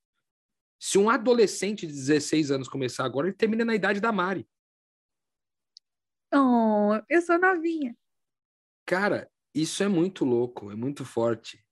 Se 0.79 0.99
um 0.99 1.09
adolescente 1.09 1.87
de 1.87 1.93
16 1.93 2.51
anos 2.51 2.69
começar 2.69 3.05
agora, 3.05 3.29
ele 3.29 3.37
termina 3.37 3.65
na 3.65 3.75
idade 3.75 4.01
da 4.01 4.13
Mari. 4.13 4.47
Oh, 6.35 7.01
eu 7.09 7.23
sou 7.23 7.39
novinha. 7.39 7.97
Cara, 8.85 9.31
isso 9.55 9.83
é 9.83 9.89
muito 9.89 10.25
louco, 10.25 10.71
é 10.71 10.77
muito 10.77 11.05
forte. 11.05 11.65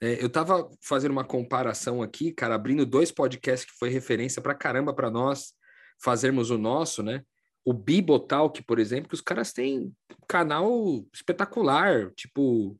É, 0.00 0.22
eu 0.22 0.30
tava 0.30 0.70
fazendo 0.80 1.12
uma 1.12 1.24
comparação 1.24 2.02
aqui, 2.02 2.32
cara, 2.32 2.54
abrindo 2.54 2.86
dois 2.86 3.10
podcasts 3.12 3.70
que 3.70 3.78
foi 3.78 3.88
referência 3.88 4.40
pra 4.40 4.54
caramba 4.54 4.94
para 4.94 5.10
nós 5.10 5.54
fazermos 5.98 6.50
o 6.50 6.58
nosso, 6.58 7.02
né? 7.02 7.24
O 7.66 7.74
Bibotalk, 7.74 8.62
por 8.62 8.78
exemplo, 8.78 9.08
que 9.08 9.14
os 9.16 9.20
caras 9.20 9.52
têm 9.52 9.92
canal 10.28 11.04
espetacular, 11.12 12.12
tipo, 12.12 12.78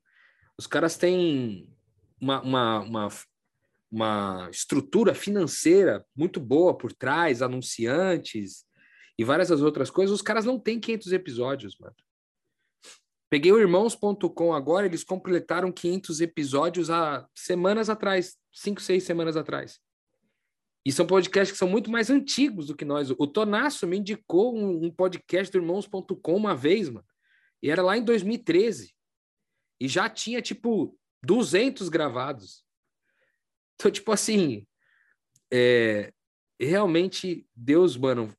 os 0.57 0.67
caras 0.67 0.97
têm 0.97 1.77
uma, 2.21 2.41
uma, 2.41 2.81
uma, 2.81 3.09
uma 3.91 4.49
estrutura 4.51 5.13
financeira 5.13 6.07
muito 6.15 6.39
boa 6.39 6.77
por 6.77 6.93
trás, 6.93 7.43
anunciantes 7.43 8.65
e 9.19 9.25
várias 9.25 9.49
das 9.49 9.61
outras 9.61 9.91
coisas. 9.91 10.15
Os 10.15 10.23
caras 10.23 10.45
não 10.45 10.59
têm 10.59 10.79
500 10.79 11.13
episódios, 11.13 11.77
mano. 11.81 11.97
Peguei 13.29 13.51
o 13.51 13.59
irmãos.com 13.59 14.55
agora, 14.55 14.87
eles 14.87 15.03
completaram 15.03 15.73
500 15.73 16.21
episódios 16.21 16.91
há 16.91 17.27
semanas 17.35 17.91
atrás, 17.91 18.37
5, 18.53 18.81
6 18.81 19.03
semanas 19.03 19.37
atrás. 19.37 19.81
E 20.87 20.93
são 20.93 21.05
podcasts 21.05 21.51
que 21.51 21.59
são 21.59 21.69
muito 21.69 21.91
mais 21.91 22.11
antigos 22.11 22.69
do 22.69 22.77
que 22.77 22.85
nós. 22.85 23.11
O 23.11 23.27
Tonasso 23.27 23.89
me 23.89 23.99
indicou 23.99 24.57
um, 24.57 24.85
um 24.85 24.89
podcast 24.89 25.51
do 25.51 25.59
irmãos.com 25.59 26.37
uma 26.37 26.55
vez, 26.55 26.89
mano. 26.89 27.05
E 27.61 27.69
era 27.69 27.83
lá 27.83 27.99
em 27.99 28.05
2013. 28.05 28.95
E 29.81 29.89
já 29.89 30.09
tinha, 30.09 30.41
tipo, 30.41 30.97
200 31.25 31.89
gravados. 31.89 32.65
Então, 33.75 33.91
tipo 33.91 34.13
assim, 34.13 34.65
é, 35.53 36.13
realmente 36.61 37.45
Deus, 37.53 37.97
mano, 37.97 38.33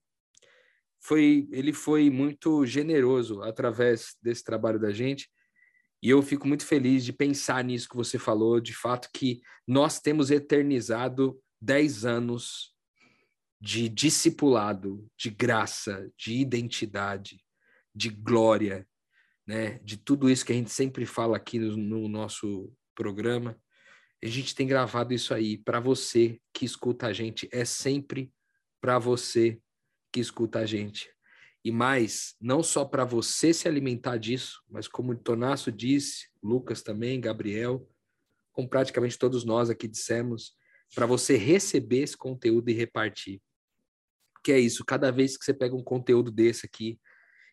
foi, 1.01 1.49
ele 1.51 1.73
foi 1.73 2.09
muito 2.09 2.65
generoso 2.65 3.41
através 3.41 4.15
desse 4.21 4.45
trabalho 4.45 4.79
da 4.79 4.93
gente. 4.93 5.29
E 6.01 6.09
eu 6.09 6.21
fico 6.21 6.47
muito 6.47 6.65
feliz 6.65 7.03
de 7.03 7.11
pensar 7.11 7.61
nisso 7.61 7.89
que 7.89 7.97
você 7.97 8.17
falou, 8.17 8.61
de 8.61 8.73
fato 8.73 9.09
que 9.13 9.41
nós 9.67 9.99
temos 9.99 10.31
eternizado 10.31 11.37
10 11.61 12.05
anos 12.05 12.75
de 13.59 13.89
discipulado, 13.89 15.09
de 15.17 15.29
graça, 15.29 16.11
de 16.17 16.33
identidade, 16.35 17.43
de 17.93 18.09
glória, 18.09 18.87
né? 19.45 19.79
De 19.79 19.97
tudo 19.97 20.29
isso 20.29 20.45
que 20.45 20.51
a 20.51 20.55
gente 20.55 20.71
sempre 20.71 21.05
fala 21.05 21.37
aqui 21.37 21.57
no, 21.57 21.75
no 21.75 22.07
nosso 22.07 22.71
programa. 22.93 23.59
A 24.23 24.27
gente 24.27 24.53
tem 24.53 24.67
gravado 24.67 25.13
isso 25.13 25.33
aí 25.33 25.57
para 25.57 25.79
você 25.79 26.39
que 26.53 26.65
escuta 26.65 27.07
a 27.07 27.13
gente, 27.13 27.47
é 27.51 27.65
sempre 27.65 28.31
para 28.81 28.99
você 28.99 29.59
que 30.11 30.19
escuta 30.19 30.59
a 30.59 30.65
gente. 30.65 31.09
E 31.63 31.71
mais, 31.71 32.35
não 32.39 32.63
só 32.63 32.85
para 32.85 33.03
você 33.03 33.53
se 33.53 33.67
alimentar 33.67 34.17
disso, 34.17 34.63
mas 34.69 34.87
como 34.87 35.11
o 35.11 35.17
Tonasso 35.17 35.71
disse, 35.71 36.29
Lucas 36.41 36.81
também, 36.81 37.19
Gabriel, 37.19 37.87
como 38.51 38.69
praticamente 38.69 39.17
todos 39.17 39.43
nós 39.43 39.69
aqui 39.69 39.87
dissemos, 39.87 40.55
para 40.95 41.05
você 41.05 41.37
receber 41.37 42.03
esse 42.03 42.17
conteúdo 42.17 42.69
e 42.69 42.73
repartir. 42.73 43.41
Que 44.43 44.51
é 44.51 44.59
isso, 44.59 44.85
cada 44.85 45.11
vez 45.11 45.37
que 45.37 45.43
você 45.43 45.53
pega 45.53 45.75
um 45.75 45.83
conteúdo 45.83 46.31
desse 46.31 46.65
aqui 46.65 46.99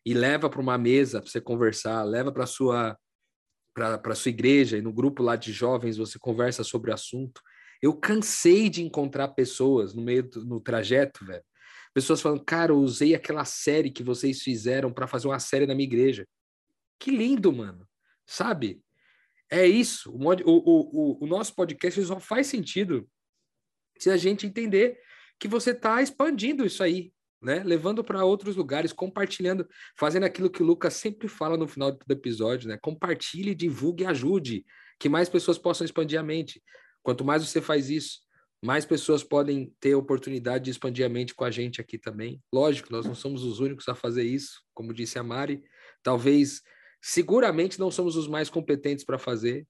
e 0.07 0.14
leva 0.14 0.49
para 0.49 0.61
uma 0.61 0.78
mesa 0.78 1.20
para 1.20 1.30
você 1.30 1.41
conversar, 1.41 2.03
leva 2.05 2.30
para 2.32 2.47
sua 2.47 2.99
para 3.74 4.14
sua 4.14 4.28
igreja 4.28 4.78
e 4.78 4.82
no 4.82 4.93
grupo 4.93 5.20
lá 5.20 5.35
de 5.35 5.53
jovens 5.53 5.97
você 5.97 6.16
conversa 6.16 6.62
sobre 6.62 6.93
o 6.93 6.95
assunto. 6.95 7.43
Eu 7.82 7.93
cansei 7.93 8.70
de 8.70 8.85
encontrar 8.85 9.28
pessoas 9.28 9.93
no 9.93 10.01
meio 10.01 10.22
do 10.22 10.45
no 10.45 10.61
trajeto, 10.61 11.24
velho. 11.24 11.43
Pessoas 11.93 12.20
falando, 12.20 12.45
cara, 12.45 12.70
eu 12.70 12.78
usei 12.78 13.14
aquela 13.14 13.45
série 13.45 13.91
que 13.91 14.03
vocês 14.03 14.43
fizeram 14.43 14.93
para 14.93 15.09
fazer 15.09 15.26
uma 15.26 15.41
série 15.41 15.66
na 15.66 15.74
minha 15.74 15.87
igreja. 15.87 16.26
Que 17.01 17.11
lindo, 17.11 17.53
mano. 17.53 17.87
Sabe? 18.24 18.80
É 19.51 19.66
isso. 19.66 20.12
O, 20.12 20.18
o, 20.18 21.18
o, 21.20 21.24
o 21.24 21.26
nosso 21.26 21.55
podcast 21.55 22.03
só 22.05 22.20
faz 22.20 22.47
sentido 22.47 23.09
se 23.99 24.11
a 24.11 24.16
gente 24.16 24.47
entender 24.47 24.99
que 25.38 25.49
você 25.49 25.70
está 25.70 26.03
expandindo 26.03 26.64
isso 26.64 26.82
aí, 26.82 27.12
né? 27.42 27.62
Levando 27.62 28.03
para 28.03 28.24
outros 28.24 28.57
lugares, 28.57 28.92
compartilhando, 28.92 29.68
fazendo 29.99 30.24
aquilo 30.24 30.51
que 30.51 30.62
o 30.62 30.66
Lucas 30.66 30.95
sempre 30.95 31.28
fala 31.28 31.57
no 31.57 31.68
final 31.68 31.92
do 31.92 32.12
episódio, 32.12 32.68
né? 32.68 32.78
Compartilhe, 32.80 33.55
divulgue 33.55 34.07
ajude 34.07 34.64
que 34.99 35.09
mais 35.09 35.28
pessoas 35.28 35.59
possam 35.59 35.84
expandir 35.84 36.18
a 36.18 36.22
mente. 36.22 36.62
Quanto 37.03 37.24
mais 37.24 37.47
você 37.47 37.61
faz 37.61 37.90
isso, 37.90 38.20
mais 38.64 38.86
pessoas 38.86 39.22
podem 39.22 39.74
ter 39.78 39.92
a 39.92 39.99
oportunidade 39.99 40.64
de 40.64 40.70
expandir 40.70 41.05
a 41.05 41.09
mente 41.09 41.34
com 41.34 41.45
a 41.45 41.51
gente 41.51 41.80
aqui 41.80 41.99
também. 41.99 42.42
Lógico, 42.51 42.90
nós 42.90 43.05
não 43.05 43.14
somos 43.14 43.45
os 43.45 43.61
únicos 43.61 43.86
a 43.88 43.95
fazer 43.95 44.24
isso, 44.24 44.62
como 44.72 44.95
disse 44.95 45.18
a 45.18 45.22
Mari. 45.22 45.62
Talvez, 46.03 46.62
seguramente, 47.03 47.78
não 47.78 47.90
somos 47.90 48.16
os 48.16 48.26
mais 48.26 48.49
competentes 48.49 49.05
para 49.05 49.18
fazer, 49.18 49.66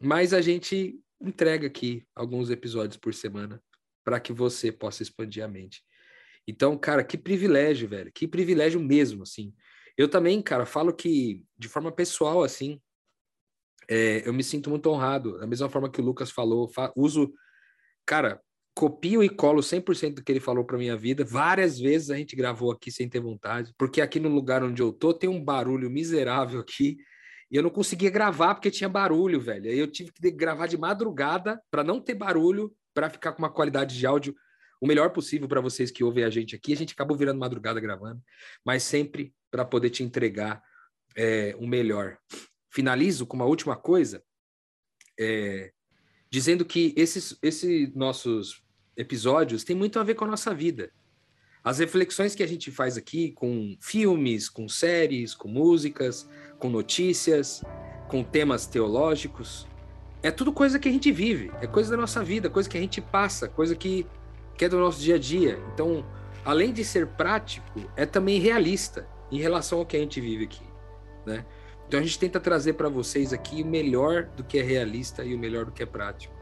mas 0.00 0.32
a 0.32 0.40
gente 0.40 0.98
entrega 1.28 1.66
aqui 1.66 2.06
alguns 2.14 2.50
episódios 2.50 2.96
por 2.96 3.14
semana 3.14 3.62
para 4.04 4.20
que 4.20 4.32
você 4.32 4.70
possa 4.70 5.02
expandir 5.02 5.44
a 5.44 5.48
mente. 5.48 5.82
Então, 6.46 6.76
cara, 6.76 7.02
que 7.02 7.16
privilégio, 7.16 7.88
velho. 7.88 8.12
Que 8.12 8.28
privilégio 8.28 8.78
mesmo, 8.80 9.22
assim. 9.22 9.54
Eu 9.96 10.08
também, 10.08 10.42
cara, 10.42 10.66
falo 10.66 10.92
que, 10.92 11.42
de 11.56 11.68
forma 11.68 11.90
pessoal, 11.90 12.42
assim, 12.42 12.80
é, 13.88 14.26
eu 14.28 14.32
me 14.32 14.42
sinto 14.42 14.68
muito 14.68 14.90
honrado. 14.90 15.38
Da 15.38 15.46
mesma 15.46 15.68
forma 15.68 15.90
que 15.90 16.00
o 16.00 16.04
Lucas 16.04 16.30
falou, 16.30 16.68
fa 16.68 16.92
uso, 16.96 17.32
cara, 18.04 18.40
copio 18.74 19.22
e 19.22 19.28
colo 19.28 19.62
100% 19.62 20.16
do 20.16 20.22
que 20.22 20.32
ele 20.32 20.40
falou 20.40 20.64
para 20.64 20.76
minha 20.76 20.96
vida. 20.96 21.24
Várias 21.24 21.78
vezes 21.78 22.10
a 22.10 22.16
gente 22.16 22.34
gravou 22.34 22.72
aqui 22.72 22.90
sem 22.90 23.08
ter 23.08 23.20
vontade, 23.20 23.72
porque 23.78 24.00
aqui 24.00 24.18
no 24.18 24.28
lugar 24.28 24.62
onde 24.62 24.82
eu 24.82 24.92
tô 24.92 25.14
tem 25.14 25.30
um 25.30 25.42
barulho 25.42 25.88
miserável 25.88 26.60
aqui. 26.60 26.98
E 27.54 27.56
eu 27.56 27.62
não 27.62 27.70
conseguia 27.70 28.10
gravar 28.10 28.56
porque 28.56 28.68
tinha 28.68 28.88
barulho, 28.88 29.40
velho. 29.40 29.70
Aí 29.70 29.78
eu 29.78 29.86
tive 29.86 30.10
que 30.10 30.28
gravar 30.28 30.66
de 30.66 30.76
madrugada 30.76 31.62
para 31.70 31.84
não 31.84 32.00
ter 32.00 32.14
barulho, 32.14 32.74
para 32.92 33.08
ficar 33.08 33.30
com 33.30 33.38
uma 33.38 33.48
qualidade 33.48 33.96
de 33.96 34.04
áudio 34.04 34.34
o 34.80 34.88
melhor 34.88 35.10
possível 35.10 35.46
para 35.46 35.60
vocês 35.60 35.88
que 35.92 36.02
ouvem 36.02 36.24
a 36.24 36.30
gente 36.30 36.56
aqui. 36.56 36.72
A 36.72 36.76
gente 36.76 36.94
acabou 36.94 37.16
virando 37.16 37.38
madrugada 37.38 37.78
gravando, 37.78 38.20
mas 38.66 38.82
sempre 38.82 39.32
para 39.52 39.64
poder 39.64 39.90
te 39.90 40.02
entregar 40.02 40.60
é, 41.16 41.54
o 41.56 41.64
melhor. 41.64 42.18
Finalizo 42.72 43.24
com 43.24 43.36
uma 43.36 43.46
última 43.46 43.76
coisa, 43.76 44.20
é, 45.16 45.70
dizendo 46.28 46.64
que 46.64 46.92
esses, 46.96 47.38
esses 47.40 47.94
nossos 47.94 48.64
episódios 48.96 49.62
têm 49.62 49.76
muito 49.76 50.00
a 50.00 50.02
ver 50.02 50.16
com 50.16 50.24
a 50.24 50.28
nossa 50.28 50.52
vida. 50.52 50.90
As 51.64 51.78
reflexões 51.78 52.34
que 52.34 52.42
a 52.42 52.46
gente 52.46 52.70
faz 52.70 52.98
aqui 52.98 53.32
com 53.32 53.74
filmes, 53.80 54.50
com 54.50 54.68
séries, 54.68 55.34
com 55.34 55.48
músicas, 55.48 56.28
com 56.58 56.68
notícias, 56.68 57.62
com 58.06 58.22
temas 58.22 58.66
teológicos, 58.66 59.66
é 60.22 60.30
tudo 60.30 60.52
coisa 60.52 60.78
que 60.78 60.88
a 60.88 60.92
gente 60.92 61.10
vive, 61.10 61.50
é 61.62 61.66
coisa 61.66 61.90
da 61.90 61.96
nossa 61.96 62.22
vida, 62.22 62.50
coisa 62.50 62.68
que 62.68 62.76
a 62.76 62.80
gente 62.80 63.00
passa, 63.00 63.48
coisa 63.48 63.74
que 63.74 64.06
que 64.56 64.64
é 64.64 64.68
do 64.68 64.78
nosso 64.78 65.00
dia 65.00 65.16
a 65.16 65.18
dia. 65.18 65.58
Então, 65.72 66.04
além 66.44 66.72
de 66.72 66.84
ser 66.84 67.06
prático, 67.08 67.80
é 67.96 68.06
também 68.06 68.38
realista 68.38 69.08
em 69.30 69.38
relação 69.38 69.80
ao 69.80 69.86
que 69.86 69.96
a 69.96 70.00
gente 70.00 70.20
vive 70.20 70.44
aqui, 70.44 70.62
né? 71.26 71.44
Então 71.86 72.00
a 72.00 72.02
gente 72.02 72.18
tenta 72.18 72.40
trazer 72.40 72.74
para 72.74 72.88
vocês 72.88 73.32
aqui 73.32 73.62
o 73.62 73.66
melhor 73.66 74.24
do 74.36 74.44
que 74.44 74.58
é 74.58 74.62
realista 74.62 75.24
e 75.24 75.34
o 75.34 75.38
melhor 75.38 75.64
do 75.64 75.72
que 75.72 75.82
é 75.82 75.86
prático. 75.86 76.34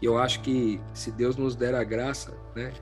E 0.00 0.06
eu 0.06 0.16
acho 0.16 0.40
que 0.40 0.80
se 0.94 1.10
Deus 1.10 1.36
nos 1.36 1.54
der 1.54 1.74
a 1.74 1.84
graça, 1.84 2.34
né? 2.54 2.72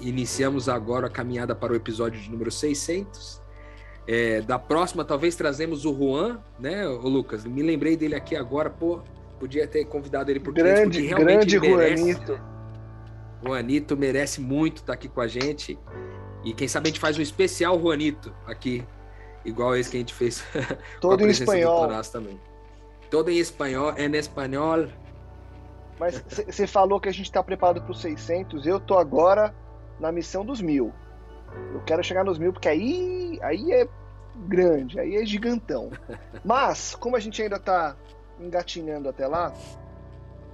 Iniciamos 0.00 0.68
agora 0.68 1.06
a 1.06 1.10
caminhada 1.10 1.54
para 1.54 1.72
o 1.72 1.76
episódio 1.76 2.20
de 2.20 2.30
número 2.30 2.50
600. 2.50 3.40
É, 4.06 4.40
da 4.40 4.58
próxima, 4.58 5.04
talvez 5.04 5.36
trazemos 5.36 5.84
o 5.84 5.94
Juan, 5.94 6.40
né, 6.58 6.86
o 6.86 7.08
Lucas? 7.08 7.44
Me 7.44 7.62
lembrei 7.62 7.96
dele 7.96 8.16
aqui 8.16 8.34
agora, 8.34 8.68
pô, 8.68 9.00
podia 9.38 9.66
ter 9.66 9.84
convidado 9.84 10.30
ele 10.30 10.40
porque, 10.40 10.60
grande, 10.60 10.98
porque 10.98 11.06
realmente 11.06 11.58
grande 11.58 11.60
merece, 11.60 12.02
Juanito. 12.02 12.32
né? 12.32 12.52
O 13.44 13.52
Anito 13.52 13.96
merece 13.96 14.40
muito 14.40 14.78
estar 14.78 14.92
aqui 14.92 15.08
com 15.08 15.20
a 15.20 15.26
gente. 15.26 15.78
E 16.44 16.52
quem 16.52 16.68
sabe 16.68 16.86
a 16.86 16.90
gente 16.90 17.00
faz 17.00 17.18
um 17.18 17.22
especial 17.22 17.78
Juanito 17.80 18.32
aqui, 18.46 18.84
igual 19.44 19.76
esse 19.76 19.90
que 19.90 19.96
a 19.96 20.00
gente 20.00 20.14
fez. 20.14 20.44
Todo 21.00 21.24
em 21.26 21.30
espanhol. 21.30 21.88
também. 22.12 22.40
Todo 23.10 23.30
em 23.30 23.38
espanhol, 23.38 23.94
em 23.96 24.14
espanhol. 24.16 24.86
Mas 25.98 26.22
você 26.48 26.66
falou 26.66 27.00
que 27.00 27.08
a 27.08 27.12
gente 27.12 27.26
está 27.26 27.42
preparado 27.42 27.82
para 27.82 27.90
os 27.90 28.00
600. 28.00 28.66
Eu 28.66 28.80
tô 28.80 28.96
agora 28.96 29.54
na 30.02 30.10
missão 30.10 30.44
dos 30.44 30.60
mil. 30.60 30.92
Eu 31.72 31.80
quero 31.86 32.02
chegar 32.02 32.24
nos 32.24 32.38
mil 32.38 32.52
porque 32.52 32.68
aí, 32.68 33.38
aí 33.40 33.72
é 33.72 33.88
grande, 34.48 34.98
aí 34.98 35.16
é 35.16 35.24
gigantão. 35.24 35.90
Mas 36.44 36.94
como 36.96 37.16
a 37.16 37.20
gente 37.20 37.40
ainda 37.40 37.56
está 37.56 37.96
engatinhando 38.40 39.08
até 39.08 39.26
lá, 39.26 39.52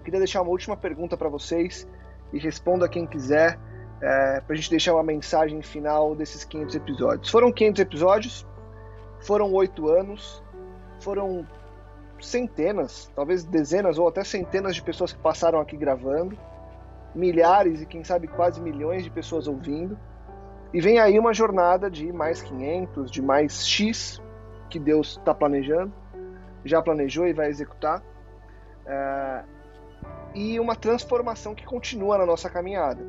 queria 0.05 0.21
deixar 0.21 0.43
uma 0.43 0.51
última 0.51 0.77
pergunta 0.77 1.17
para 1.17 1.31
vocês 1.31 1.89
e 2.31 2.39
responda 2.39 2.87
quem 2.89 3.07
quiser, 3.07 3.59
é, 4.03 4.41
para 4.41 4.53
a 4.53 4.57
gente 4.57 4.69
deixar 4.69 4.93
uma 4.95 5.03
mensagem 5.03 5.63
final 5.63 6.15
desses 6.15 6.45
500 6.45 6.75
episódios. 6.75 7.31
Foram 7.31 7.51
500 7.51 7.81
episódios, 7.81 8.47
foram 9.21 9.51
oito 9.55 9.89
anos, 9.89 10.43
foram 11.01 11.47
centenas, 12.21 13.11
talvez 13.15 13.45
dezenas 13.45 13.99
ou 13.99 14.09
até 14.09 14.23
centenas 14.25 14.75
de 14.75 14.83
pessoas 14.83 15.13
que 15.13 15.19
passaram 15.21 15.59
aqui 15.59 15.77
gravando, 15.77 16.37
milhares 17.15 17.81
e 17.81 17.87
quem 17.87 18.05
sabe 18.05 18.29
quase 18.29 18.61
milhões 18.61 19.05
de 19.05 19.11
pessoas 19.11 19.47
ouvindo. 19.49 19.99
E 20.73 20.81
vem 20.81 20.99
aí 20.99 21.19
uma 21.19 21.33
jornada 21.33 21.91
de 21.91 22.13
mais 22.13 22.43
500, 22.43 23.11
de 23.11 23.23
mais 23.23 23.67
X 23.67 24.23
que 24.69 24.79
Deus 24.79 25.17
está 25.19 25.35
planejando, 25.35 25.93
já 26.65 26.83
planejou 26.83 27.27
e 27.27 27.33
vai 27.33 27.49
executar. 27.49 28.03
É, 28.87 29.45
e 30.35 30.61
uma 30.61 30.77
transformação 30.77 31.55
que 31.55 31.65
continua 31.65 32.19
na 32.19 32.27
nossa 32.27 32.51
caminhada. 32.51 33.03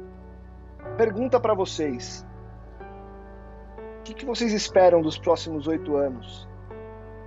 Pergunta 0.97 1.39
para 1.39 1.53
vocês: 1.53 2.25
o 3.99 4.03
que, 4.03 4.13
que, 4.13 4.25
vocês 4.25 4.53
esperam 4.53 5.01
dos 5.01 5.17
próximos 5.17 5.67
oito 5.67 5.95
anos? 5.97 6.47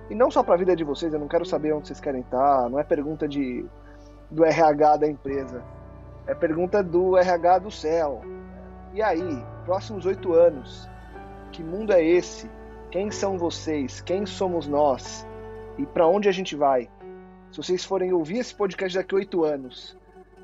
E 0.09 0.15
não 0.15 0.29
só 0.29 0.43
para 0.43 0.55
a 0.55 0.57
vida 0.57 0.75
de 0.75 0.83
vocês, 0.83 1.13
eu 1.13 1.19
não 1.19 1.27
quero 1.27 1.45
saber 1.45 1.73
onde 1.73 1.87
vocês 1.87 1.99
querem 1.99 2.21
estar, 2.21 2.69
não 2.69 2.79
é 2.79 2.83
pergunta 2.83 3.27
de, 3.27 3.65
do 4.29 4.43
RH 4.43 4.97
da 4.97 5.07
empresa, 5.07 5.63
é 6.27 6.33
pergunta 6.33 6.81
do 6.81 7.17
RH 7.17 7.59
do 7.59 7.71
céu. 7.71 8.21
E 8.93 9.01
aí, 9.01 9.43
próximos 9.65 10.05
oito 10.05 10.33
anos, 10.33 10.87
que 11.51 11.63
mundo 11.63 11.91
é 11.91 12.03
esse? 12.03 12.49
Quem 12.91 13.11
são 13.11 13.37
vocês? 13.37 14.01
Quem 14.01 14.25
somos 14.25 14.67
nós? 14.67 15.27
E 15.77 15.85
para 15.85 16.07
onde 16.07 16.29
a 16.29 16.31
gente 16.31 16.55
vai? 16.55 16.89
Se 17.51 17.57
vocês 17.57 17.83
forem 17.83 18.13
ouvir 18.13 18.37
esse 18.37 18.53
podcast 18.53 18.97
daqui 18.97 19.15
oito 19.15 19.43
anos, 19.43 19.97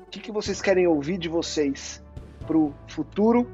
o 0.06 0.10
que, 0.10 0.20
que 0.20 0.32
vocês 0.32 0.60
querem 0.60 0.86
ouvir 0.86 1.18
de 1.18 1.28
vocês 1.28 2.02
para 2.46 2.56
o 2.56 2.74
futuro 2.88 3.48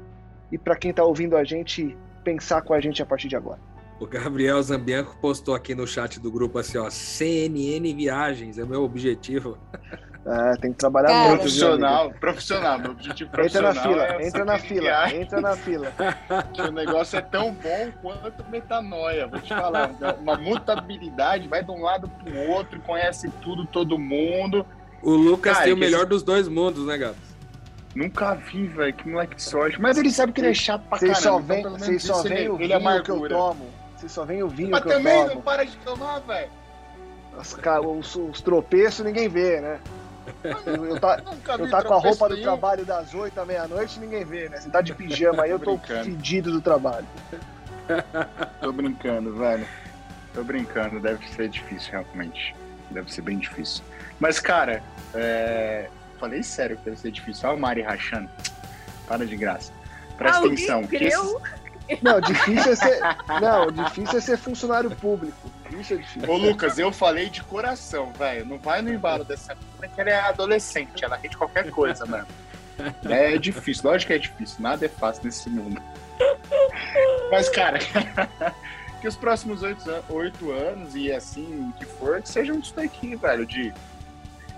e 0.51 0.57
para 0.57 0.75
quem 0.75 0.91
está 0.91 1.03
ouvindo 1.03 1.37
a 1.37 1.43
gente 1.43 1.95
pensar 2.23 2.61
com 2.61 2.73
a 2.73 2.79
gente 2.79 3.01
a 3.01 3.05
partir 3.05 3.27
de 3.27 3.35
agora? 3.35 3.59
O 3.99 4.05
Gabriel 4.05 4.61
Zambianco 4.61 5.17
postou 5.19 5.55
aqui 5.55 5.73
no 5.73 5.87
chat 5.87 6.19
do 6.19 6.31
grupo 6.31 6.59
assim, 6.59 6.77
ó, 6.77 6.89
CNN 6.89 7.93
Viagens, 7.95 8.57
é 8.59 8.63
o 8.63 8.67
meu 8.67 8.83
objetivo. 8.83 9.57
É, 10.29 10.57
tem 10.57 10.73
que 10.73 10.77
trabalhar 10.77 11.07
Cara, 11.07 11.27
muito. 11.29 11.39
Profissional, 11.41 12.11
profissional, 12.19 12.79
meu 12.79 12.91
objetivo 12.91 13.29
profissional. 13.31 13.71
Entra 13.71 13.81
na 13.81 13.87
fila, 13.87 14.05
é 14.07 14.27
entra 14.27 14.45
na 14.45 14.57
fila, 14.57 15.13
entra 15.15 15.41
na 15.41 15.55
fila. 15.55 15.93
O 16.67 16.71
negócio 16.73 17.17
é 17.17 17.21
tão 17.21 17.53
bom 17.53 17.91
quanto 18.01 18.43
metanoia. 18.49 19.25
Vou 19.27 19.39
te 19.39 19.47
falar, 19.47 19.89
uma 20.19 20.35
mutabilidade, 20.35 21.47
vai 21.47 21.63
de 21.63 21.71
um 21.71 21.81
lado 21.81 22.09
pro 22.09 22.37
outro, 22.49 22.77
conhece 22.81 23.29
tudo, 23.41 23.65
todo 23.65 23.97
mundo. 23.97 24.65
O 25.01 25.11
Lucas 25.11 25.53
Cara, 25.53 25.63
tem 25.65 25.73
o 25.73 25.77
melhor 25.77 25.99
esse- 26.01 26.09
dos 26.09 26.23
dois 26.23 26.47
mundos, 26.49 26.85
né, 26.85 26.97
Gato? 26.97 27.15
Nunca 27.95 28.33
vi, 28.35 28.67
velho, 28.67 28.93
que 28.93 29.07
moleque 29.07 29.35
de 29.35 29.41
sorte. 29.43 29.79
Mas 29.81 29.97
ele 29.97 30.11
sabe 30.11 30.33
que 30.33 30.41
ele 30.41 30.49
é 30.49 30.53
chato 30.53 30.83
pra 30.89 30.97
Vocês 30.99 31.19
caramba. 31.19 31.23
só 31.23 31.39
então 31.39 31.47
vêm 31.47 31.61
pelo 31.63 31.73
menos 31.73 31.85
vocês 31.87 32.03
só 32.03 32.21
veem 32.21 32.39
ele, 32.41 32.49
o 32.49 32.61
ele 32.61 32.73
é 32.73 32.79
vinho 32.79 33.03
que 33.03 33.11
eu 33.11 33.29
tomo. 33.29 33.65
Vocês 33.95 34.11
só 34.11 34.25
veem 34.25 34.43
o 34.43 34.47
vinho 34.49 34.71
Mas 34.71 34.81
que 34.81 34.87
eu 34.89 34.91
também 34.93 35.21
tomo. 35.23 35.35
não 35.35 35.41
para 35.41 35.65
de 35.65 35.77
tomar, 35.77 36.19
velho. 36.19 36.49
Os, 37.37 37.55
os- 37.55 38.15
os 38.29 38.41
tropeços 38.41 39.05
ninguém 39.05 39.29
vê, 39.29 39.61
né? 39.61 39.79
Eu, 40.65 40.85
eu 40.85 40.99
tá, 40.99 41.21
eu 41.57 41.69
tá 41.69 41.83
com 41.83 41.93
a 41.93 41.99
roupa 41.99 42.29
do 42.29 42.41
trabalho 42.41 42.85
das 42.85 43.13
8 43.13 43.39
à 43.39 43.45
meia-noite 43.45 43.99
ninguém 43.99 44.25
vê, 44.25 44.49
né? 44.49 44.59
Você 44.59 44.69
tá 44.69 44.81
de 44.81 44.93
pijama 44.93 45.43
aí, 45.43 45.51
eu 45.51 45.59
tô 45.59 45.77
fedido 45.77 46.51
do 46.51 46.61
trabalho. 46.61 47.07
Tô 48.59 48.71
brincando, 48.73 49.33
velho. 49.35 49.65
Tô 50.33 50.43
brincando, 50.43 50.99
deve 50.99 51.25
ser 51.29 51.47
difícil, 51.47 51.91
realmente. 51.91 52.53
Deve 52.91 53.11
ser 53.11 53.21
bem 53.21 53.37
difícil. 53.37 53.83
Mas, 54.19 54.39
cara, 54.39 54.83
é... 55.13 55.89
falei 56.19 56.43
sério 56.43 56.77
que 56.77 56.83
deve 56.83 56.99
ser 56.99 57.11
difícil. 57.11 57.47
Olha 57.47 57.57
o 57.57 57.61
Mari 57.61 57.81
rachando. 57.81 58.29
Para 59.07 59.25
de 59.25 59.37
graça. 59.37 59.71
Presta 60.17 60.39
Alguém 60.39 60.53
atenção. 60.53 60.81
que 60.83 60.97
creu? 60.97 61.41
Não, 62.01 62.19
difícil 62.19 62.73
é 62.73 62.75
ser. 62.75 62.99
Não, 63.41 63.71
difícil 63.71 64.17
é 64.17 64.21
ser 64.21 64.37
funcionário 64.37 64.91
público. 64.91 65.49
Isso 65.71 65.93
é 65.93 65.97
difícil. 65.97 66.29
Ô, 66.29 66.37
Lucas, 66.37 66.77
eu 66.77 66.91
falei 66.91 67.29
de 67.29 67.43
coração, 67.43 68.11
velho. 68.13 68.45
Não 68.45 68.57
vai 68.57 68.81
no 68.81 68.91
embalo 68.93 69.23
dessa 69.25 69.55
menina 69.55 69.87
que 69.93 70.01
ela 70.01 70.09
é 70.09 70.19
adolescente. 70.19 71.03
Ela 71.03 71.17
ri 71.17 71.29
de 71.29 71.37
qualquer 71.37 71.69
coisa, 71.71 72.05
mano. 72.05 72.27
É 73.09 73.37
difícil, 73.37 73.89
lógico 73.89 74.07
que 74.11 74.13
é 74.13 74.19
difícil. 74.19 74.57
Nada 74.59 74.85
é 74.85 74.89
fácil 74.89 75.23
nesse 75.25 75.49
mundo. 75.49 75.81
Mas, 77.31 77.49
cara, 77.49 77.79
que 79.01 79.07
os 79.07 79.15
próximos 79.15 79.63
oito, 79.63 79.89
an- 79.89 80.03
oito 80.09 80.51
anos 80.51 80.95
e 80.95 81.11
assim 81.11 81.73
que 81.77 81.85
for, 81.85 82.21
que 82.21 82.29
sejam 82.29 82.59
isso 82.59 82.73
daqui, 82.75 83.15
velho, 83.15 83.45
de, 83.45 83.73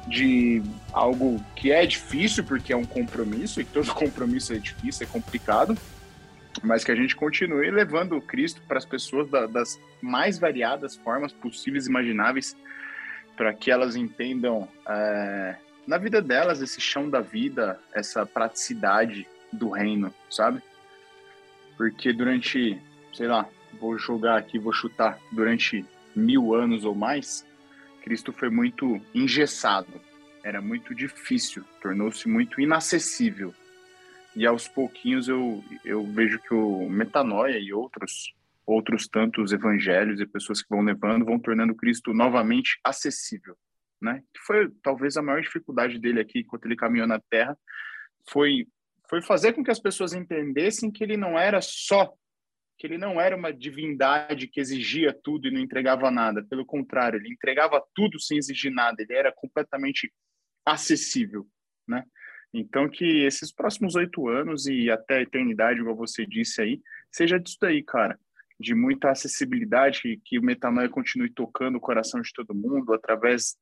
de 0.07 0.62
algo 0.91 1.43
que 1.55 1.72
é 1.72 1.86
difícil, 1.86 2.43
porque 2.43 2.74
é 2.74 2.78
um 2.78 2.86
compromisso, 2.86 3.60
e 3.62 3.66
todo 3.66 3.93
compromisso 3.93 4.53
é 4.53 4.57
difícil, 4.57 5.07
é 5.07 5.10
complicado, 5.10 5.78
mas 6.63 6.83
que 6.83 6.91
a 6.91 6.95
gente 6.95 7.15
continue 7.15 7.69
levando 7.71 8.17
o 8.17 8.21
Cristo 8.21 8.61
para 8.67 8.77
as 8.77 8.85
pessoas 8.85 9.29
da- 9.29 9.45
das 9.45 9.79
mais 10.01 10.39
variadas 10.39 10.95
formas 10.95 11.31
possíveis 11.31 11.85
e 11.85 11.89
imagináveis, 11.89 12.55
para 13.37 13.53
que 13.53 13.71
elas 13.71 13.95
entendam 13.95 14.67
é, 14.87 15.55
na 15.87 15.97
vida 15.97 16.21
delas 16.21 16.61
esse 16.61 16.81
chão 16.81 17.09
da 17.09 17.21
vida, 17.21 17.79
essa 17.93 18.25
praticidade 18.25 19.27
do 19.51 19.69
reino, 19.69 20.13
sabe? 20.29 20.61
Porque 21.77 22.11
durante, 22.11 22.79
sei 23.13 23.27
lá, 23.27 23.47
vou 23.79 23.97
jogar 23.97 24.37
aqui, 24.37 24.59
vou 24.59 24.73
chutar, 24.73 25.17
durante 25.31 25.85
mil 26.15 26.53
anos 26.53 26.83
ou 26.83 26.93
mais, 26.93 27.45
Cristo 28.03 28.33
foi 28.33 28.49
muito 28.49 28.99
engessado, 29.15 30.01
era 30.43 30.61
muito 30.61 30.93
difícil, 30.93 31.63
tornou-se 31.81 32.27
muito 32.27 32.59
inacessível. 32.59 33.53
E 34.39 34.47
aos 34.47 34.69
pouquinhos 34.69 35.27
eu, 35.27 35.61
eu 35.83 36.01
vejo 36.13 36.39
que 36.39 36.53
o 36.53 36.89
Metanoia 36.89 37.59
e 37.59 37.73
outros 37.73 38.33
outros 38.65 39.05
tantos 39.05 39.51
evangelhos 39.51 40.21
e 40.21 40.25
pessoas 40.25 40.61
que 40.61 40.69
vão 40.69 40.79
levando 40.79 41.25
vão 41.25 41.37
tornando 41.37 41.75
Cristo 41.75 42.13
novamente 42.13 42.79
acessível, 42.81 43.57
né? 44.01 44.23
Que 44.33 44.39
foi 44.39 44.71
talvez 44.81 45.17
a 45.17 45.21
maior 45.21 45.41
dificuldade 45.41 45.99
dele 45.99 46.21
aqui 46.21 46.39
enquanto 46.39 46.63
ele 46.65 46.77
caminhou 46.77 47.05
na 47.05 47.19
Terra, 47.19 47.57
foi 48.29 48.65
foi 49.09 49.21
fazer 49.21 49.51
com 49.51 49.61
que 49.61 49.71
as 49.71 49.79
pessoas 49.79 50.13
entendessem 50.13 50.89
que 50.89 51.03
ele 51.03 51.17
não 51.17 51.37
era 51.37 51.59
só 51.61 52.13
que 52.77 52.87
ele 52.87 52.97
não 52.97 53.19
era 53.19 53.35
uma 53.35 53.51
divindade 53.51 54.47
que 54.47 54.61
exigia 54.61 55.13
tudo 55.21 55.49
e 55.49 55.51
não 55.51 55.59
entregava 55.59 56.09
nada. 56.09 56.45
Pelo 56.45 56.65
contrário, 56.65 57.19
ele 57.19 57.33
entregava 57.33 57.83
tudo 57.93 58.17
sem 58.21 58.37
exigir 58.37 58.71
nada. 58.71 59.01
Ele 59.01 59.13
era 59.13 59.33
completamente 59.33 60.09
acessível, 60.65 61.45
né? 61.85 62.05
Então 62.53 62.89
que 62.89 63.25
esses 63.25 63.51
próximos 63.51 63.95
oito 63.95 64.27
anos 64.27 64.65
e 64.65 64.89
até 64.89 65.17
a 65.17 65.21
eternidade, 65.21 65.79
igual 65.79 65.95
você 65.95 66.25
disse 66.25 66.61
aí, 66.61 66.81
seja 67.11 67.39
disso 67.39 67.57
daí, 67.61 67.83
cara, 67.83 68.19
de 68.59 68.75
muita 68.75 69.11
acessibilidade, 69.11 70.19
que, 70.25 70.37
o 70.37 70.43
Metanoia 70.43 70.89
continue 70.89 71.31
tocando 71.31 71.77
o 71.77 71.81
coração 71.81 72.21
de 72.21 72.33
todo 72.33 72.53
mundo 72.53 72.93
através 72.93 73.55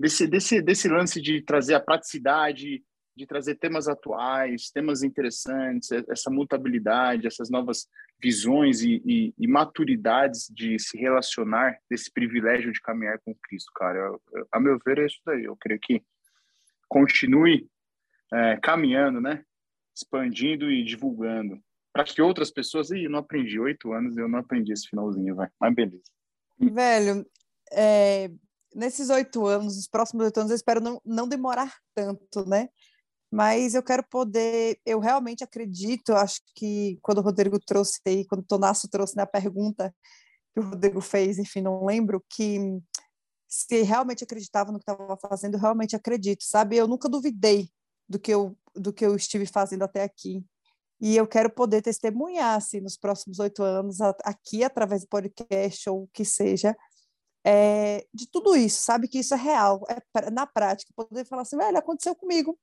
desse, 0.00 0.26
desse, 0.26 0.60
desse 0.60 0.88
lance 0.88 1.20
de 1.20 1.42
trazer 1.42 1.74
a 1.74 1.80
praticidade, 1.80 2.82
de 3.16 3.26
trazer 3.26 3.54
temas 3.54 3.88
atuais, 3.88 4.70
temas 4.70 5.02
interessantes, 5.02 5.90
essa 6.08 6.30
mutabilidade, 6.30 7.26
essas 7.26 7.48
novas 7.48 7.86
visões 8.20 8.82
e, 8.82 9.00
e, 9.06 9.34
e 9.38 9.46
maturidades 9.46 10.48
de 10.50 10.78
se 10.78 10.98
relacionar, 10.98 11.78
desse 11.88 12.12
privilégio 12.12 12.72
de 12.72 12.80
caminhar 12.80 13.18
com 13.24 13.34
Cristo, 13.34 13.70
cara. 13.74 13.98
Eu, 13.98 14.22
eu, 14.34 14.48
a 14.52 14.60
meu 14.60 14.78
ver, 14.84 14.98
é 14.98 15.06
isso 15.06 15.20
daí. 15.24 15.44
Eu 15.44 15.56
creio 15.56 15.80
que 15.80 16.02
continue 16.88 17.66
é, 18.32 18.56
caminhando, 18.62 19.20
né? 19.20 19.42
Expandindo 19.94 20.70
e 20.70 20.84
divulgando. 20.84 21.60
Para 21.92 22.04
que 22.04 22.20
outras 22.20 22.50
pessoas. 22.50 22.90
Ih, 22.90 23.08
não 23.08 23.20
aprendi 23.20 23.58
oito 23.58 23.92
anos, 23.92 24.16
eu 24.16 24.28
não 24.28 24.38
aprendi 24.38 24.72
esse 24.72 24.88
finalzinho, 24.88 25.34
vai. 25.34 25.48
Mas 25.58 25.74
beleza. 25.74 26.04
Velho, 26.58 27.26
é, 27.72 28.30
nesses 28.74 29.10
oito 29.10 29.46
anos, 29.46 29.76
os 29.78 29.88
próximos 29.88 30.24
oito 30.24 30.38
anos, 30.38 30.50
eu 30.50 30.56
espero 30.56 30.80
não, 30.80 31.00
não 31.04 31.28
demorar 31.28 31.74
tanto, 31.94 32.46
né? 32.46 32.68
Mas 33.30 33.74
eu 33.74 33.82
quero 33.82 34.04
poder, 34.08 34.78
eu 34.84 35.00
realmente 35.00 35.42
acredito, 35.42 36.14
acho 36.14 36.40
que 36.54 36.98
quando 37.02 37.18
o 37.18 37.22
Rodrigo 37.22 37.58
trouxe 37.58 38.00
aí, 38.06 38.24
quando 38.26 38.42
o 38.42 38.46
Tonasso 38.46 38.88
trouxe 38.88 39.16
na 39.16 39.24
né, 39.24 39.26
pergunta 39.26 39.94
que 40.52 40.60
o 40.60 40.62
Rodrigo 40.62 41.00
fez, 41.00 41.38
enfim, 41.38 41.60
não 41.60 41.84
lembro, 41.84 42.24
que 42.30 42.58
se 43.48 43.82
realmente 43.82 44.24
acreditava 44.24 44.70
no 44.70 44.78
que 44.78 44.90
estava 44.90 45.16
fazendo, 45.16 45.54
eu 45.54 45.60
realmente 45.60 45.96
acredito, 45.96 46.44
sabe? 46.44 46.76
Eu 46.76 46.86
nunca 46.86 47.08
duvidei 47.08 47.68
do 48.08 48.18
que 48.18 48.32
eu, 48.32 48.56
do 48.74 48.92
que 48.92 49.04
eu 49.04 49.16
estive 49.16 49.46
fazendo 49.46 49.82
até 49.82 50.02
aqui. 50.02 50.44
E 51.00 51.16
eu 51.16 51.26
quero 51.26 51.50
poder 51.50 51.82
testemunhar, 51.82 52.56
assim, 52.56 52.80
nos 52.80 52.96
próximos 52.96 53.38
oito 53.38 53.62
anos, 53.62 54.00
aqui, 54.24 54.64
através 54.64 55.02
do 55.02 55.08
podcast 55.08 55.90
ou 55.90 56.04
o 56.04 56.08
que 56.08 56.24
seja, 56.24 56.74
é, 57.44 58.06
de 58.12 58.26
tudo 58.28 58.56
isso, 58.56 58.82
sabe? 58.82 59.06
Que 59.06 59.18
isso 59.18 59.34
é 59.34 59.36
real, 59.36 59.84
é 59.88 60.30
na 60.30 60.46
prática, 60.46 60.92
poder 60.96 61.24
falar 61.26 61.42
assim, 61.42 61.56
velho, 61.56 61.78
aconteceu 61.78 62.14
comigo, 62.14 62.58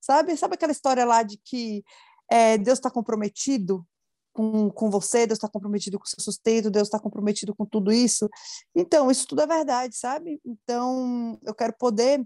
sabe? 0.00 0.36
Sabe 0.36 0.54
aquela 0.54 0.72
história 0.72 1.04
lá 1.04 1.22
de 1.22 1.38
que 1.38 1.84
é, 2.30 2.56
Deus 2.56 2.78
está 2.78 2.90
comprometido 2.90 3.86
com, 4.32 4.70
com 4.70 4.90
você, 4.90 5.26
Deus 5.26 5.36
está 5.36 5.48
comprometido 5.48 5.98
com 5.98 6.04
o 6.04 6.08
seu 6.08 6.20
sustento, 6.20 6.70
Deus 6.70 6.88
está 6.88 6.98
comprometido 6.98 7.54
com 7.54 7.66
tudo 7.66 7.92
isso? 7.92 8.28
Então, 8.74 9.10
isso 9.10 9.26
tudo 9.26 9.42
é 9.42 9.46
verdade, 9.46 9.96
sabe? 9.96 10.40
Então, 10.44 11.38
eu 11.42 11.54
quero 11.54 11.74
poder 11.76 12.24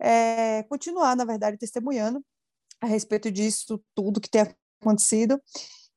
é, 0.00 0.62
continuar, 0.64 1.14
na 1.14 1.24
verdade, 1.24 1.58
testemunhando 1.58 2.24
a 2.80 2.86
respeito 2.86 3.30
disso 3.30 3.82
tudo 3.94 4.20
que 4.20 4.30
tem 4.30 4.42
acontecido 4.80 5.40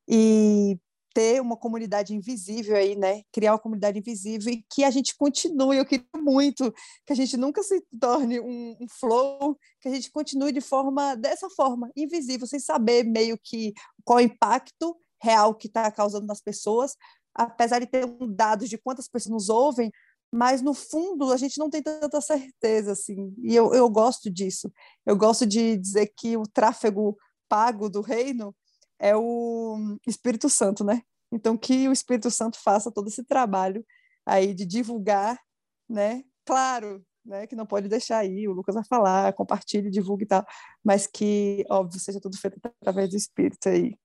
e 0.08 0.78
ter 1.14 1.40
uma 1.40 1.56
comunidade 1.56 2.14
invisível 2.14 2.76
aí, 2.76 2.96
né? 2.96 3.22
Criar 3.32 3.54
uma 3.54 3.60
comunidade 3.60 4.00
invisível 4.00 4.52
e 4.52 4.66
que 4.70 4.84
a 4.84 4.90
gente 4.90 5.16
continue. 5.16 5.78
Eu 5.78 5.86
queria 5.86 6.06
muito 6.18 6.74
que 7.06 7.14
a 7.14 7.16
gente 7.16 7.38
nunca 7.38 7.62
se 7.62 7.82
torne 8.00 8.40
um, 8.40 8.76
um 8.82 8.88
flow, 8.90 9.58
que 9.80 9.88
a 9.88 9.92
gente 9.92 10.12
continue 10.12 10.52
de 10.52 10.62
forma 10.62 11.16
dessa 11.16 11.50
forma, 11.52 11.90
invisível, 11.96 12.48
sem 12.48 12.60
saber 12.60 13.04
meio 13.04 13.38
que 13.42 13.74
qual 14.04 14.20
é 14.20 14.24
o 14.24 14.26
impacto 14.26 14.98
real 15.22 15.56
que 15.56 15.68
está 15.68 15.90
causando 15.92 16.26
nas 16.26 16.42
pessoas, 16.42 16.96
apesar 17.34 17.80
de 17.80 17.88
ter 17.88 18.06
um 18.06 18.28
dados 18.28 18.68
de 18.68 18.78
quantas 18.78 19.08
pessoas 19.08 19.32
nos 19.32 19.50
ouvem, 19.50 19.92
mas 20.34 20.64
no 20.64 20.74
fundo 20.74 21.32
a 21.32 21.38
gente 21.38 21.60
não 21.60 21.70
tem 21.70 21.84
tanta 21.84 22.20
certeza 22.20 22.94
assim. 22.94 23.36
E 23.44 23.56
eu, 23.56 23.72
eu 23.74 23.88
gosto 23.88 24.32
disso. 24.32 24.72
Eu 25.06 25.16
gosto 25.16 25.46
de 25.46 25.78
dizer 25.78 26.12
que 26.18 26.36
o 26.36 26.44
tráfego 26.44 27.16
pago 27.48 27.88
do 27.88 28.02
reino 28.02 28.56
é 29.00 29.16
o 29.16 29.98
Espírito 30.08 30.50
Santo, 30.50 30.84
né? 30.84 31.04
Então 31.32 31.56
que 31.56 31.88
o 31.88 31.92
Espírito 31.92 32.32
Santo 32.32 32.60
faça 32.60 32.92
todo 32.92 33.10
esse 33.10 33.24
trabalho 33.24 33.86
aí 34.26 34.56
de 34.56 34.66
divulgar, 34.66 35.40
né? 35.88 36.24
Claro, 36.46 37.06
né, 37.24 37.46
que 37.46 37.56
não 37.56 37.66
pode 37.66 37.88
deixar 37.88 38.18
aí, 38.18 38.48
o 38.48 38.54
Lucas 38.54 38.76
vai 38.76 38.84
falar, 38.84 39.34
compartilhe, 39.34 39.90
divulgue 39.90 40.26
e 40.26 40.28
tal, 40.28 40.46
mas 40.84 41.08
que, 41.08 41.64
óbvio, 41.70 42.00
seja 42.00 42.20
tudo 42.20 42.38
feito 42.38 42.60
através 42.82 43.10
do 43.10 43.16
Espírito 43.16 43.70
aí. 43.70 43.96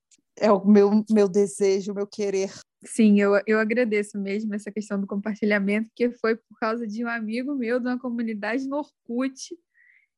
É 0.41 0.51
o 0.51 0.65
meu, 0.65 1.05
meu 1.11 1.29
desejo, 1.29 1.93
o 1.93 1.95
meu 1.95 2.07
querer. 2.07 2.51
Sim, 2.85 3.21
eu, 3.21 3.33
eu 3.47 3.59
agradeço 3.59 4.19
mesmo 4.19 4.55
essa 4.55 4.71
questão 4.71 5.01
do 5.01 5.07
compartilhamento, 5.07 5.91
que 5.95 6.11
foi 6.13 6.37
por 6.37 6.59
causa 6.59 6.87
de 6.87 7.05
um 7.05 7.09
amigo 7.09 7.55
meu, 7.55 7.81
de 7.81 7.87
uma 7.87 7.99
comunidade 7.99 8.69
no 8.69 8.77
Orkut, 8.77 9.57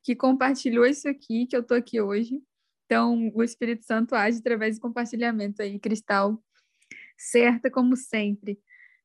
que 0.03 0.15
compartilhou 0.15 0.85
isso 0.85 1.09
aqui, 1.09 1.47
que 1.47 1.57
eu 1.57 1.63
tô 1.63 1.75
aqui 1.75 2.01
hoje. 2.01 2.43
Então, 2.85 3.31
o 3.35 3.43
Espírito 3.43 3.85
Santo 3.85 4.15
age 4.15 4.39
através 4.39 4.77
do 4.77 4.83
compartilhamento 4.83 5.63
aí, 5.63 5.79
Cristal, 5.79 6.43
certa 7.17 7.71
como 7.71 7.97
sempre. 7.97 8.61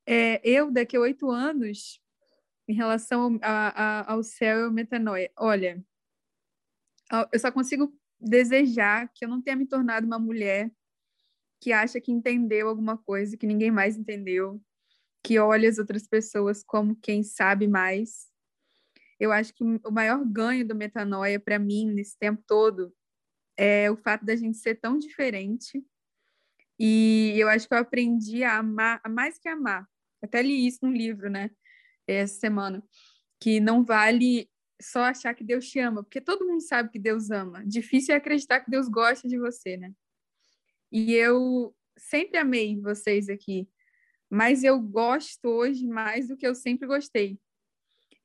É, 0.05 0.41
eu, 0.43 0.71
daqui 0.71 0.97
a 0.97 0.99
oito 0.99 1.29
anos, 1.29 2.01
em 2.67 2.73
relação 2.73 3.39
a, 3.41 3.69
a, 4.01 4.13
ao 4.13 4.23
céu 4.23 4.59
e 4.59 4.63
ao 4.63 4.71
metanoia, 4.71 5.31
olha, 5.37 5.83
eu 7.31 7.39
só 7.39 7.51
consigo 7.51 7.93
desejar 8.19 9.09
que 9.13 9.23
eu 9.23 9.29
não 9.29 9.41
tenha 9.41 9.55
me 9.55 9.67
tornado 9.67 10.05
uma 10.05 10.19
mulher 10.19 10.71
que 11.59 11.71
acha 11.71 11.99
que 11.99 12.11
entendeu 12.11 12.69
alguma 12.69 12.97
coisa 12.97 13.37
que 13.37 13.47
ninguém 13.47 13.71
mais 13.71 13.97
entendeu, 13.97 14.61
que 15.23 15.39
olha 15.39 15.69
as 15.69 15.77
outras 15.77 16.07
pessoas 16.07 16.63
como 16.63 16.95
quem 16.95 17.23
sabe 17.23 17.67
mais. 17.67 18.27
Eu 19.19 19.31
acho 19.31 19.53
que 19.53 19.63
o 19.63 19.91
maior 19.91 20.23
ganho 20.25 20.67
do 20.67 20.75
metanoia 20.75 21.39
para 21.39 21.57
mim 21.57 21.85
nesse 21.91 22.17
tempo 22.17 22.43
todo 22.45 22.93
é 23.57 23.89
o 23.89 23.95
fato 23.95 24.25
da 24.25 24.35
gente 24.35 24.57
ser 24.57 24.75
tão 24.75 24.97
diferente. 24.97 25.83
E 26.77 27.33
eu 27.37 27.47
acho 27.47 27.67
que 27.67 27.73
eu 27.73 27.77
aprendi 27.77 28.43
a 28.43 28.57
amar, 28.57 28.99
a 29.03 29.09
mais 29.09 29.39
que 29.39 29.47
amar. 29.47 29.87
Até 30.21 30.41
li 30.41 30.67
isso 30.67 30.79
num 30.83 30.91
livro, 30.91 31.29
né? 31.29 31.49
Essa 32.07 32.39
semana, 32.39 32.83
que 33.39 33.59
não 33.59 33.83
vale 33.83 34.49
só 34.81 35.03
achar 35.03 35.33
que 35.33 35.43
Deus 35.43 35.67
te 35.67 35.79
ama, 35.79 36.03
porque 36.03 36.21
todo 36.21 36.45
mundo 36.45 36.61
sabe 36.61 36.89
que 36.89 36.99
Deus 36.99 37.31
ama. 37.31 37.63
Difícil 37.65 38.13
é 38.13 38.17
acreditar 38.17 38.59
que 38.59 38.69
Deus 38.69 38.87
gosta 38.87 39.27
de 39.27 39.39
você, 39.39 39.77
né? 39.77 39.93
E 40.97 41.11
eu 41.11 41.75
sempre 41.97 42.37
amei 42.37 42.79
vocês 42.79 43.27
aqui, 43.27 43.67
mas 44.29 44.63
eu 44.63 44.79
gosto 44.79 45.45
hoje 45.45 45.85
mais 45.85 46.29
do 46.29 46.37
que 46.37 46.47
eu 46.47 46.55
sempre 46.55 46.87
gostei. 46.87 47.37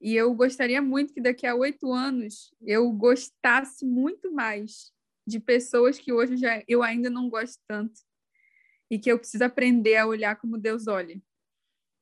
E 0.01 0.15
eu 0.15 0.33
gostaria 0.33 0.81
muito 0.81 1.13
que 1.13 1.21
daqui 1.21 1.49
a 1.49 1.55
oito 1.57 1.93
anos 1.93 2.55
eu 2.63 2.89
gostasse 2.93 3.85
muito 3.85 4.33
mais 4.33 4.93
de 5.27 5.41
pessoas 5.41 5.99
que 5.99 6.13
hoje 6.13 6.37
já, 6.37 6.63
eu 6.69 6.81
ainda 6.81 7.11
não 7.11 7.29
gosto 7.29 7.61
tanto 7.67 8.03
e 8.89 9.01
que 9.01 9.11
eu 9.11 9.19
preciso 9.19 9.43
aprender 9.43 9.97
a 9.97 10.07
olhar 10.07 10.37
como 10.37 10.57
Deus 10.57 10.87
olha. 10.87 11.21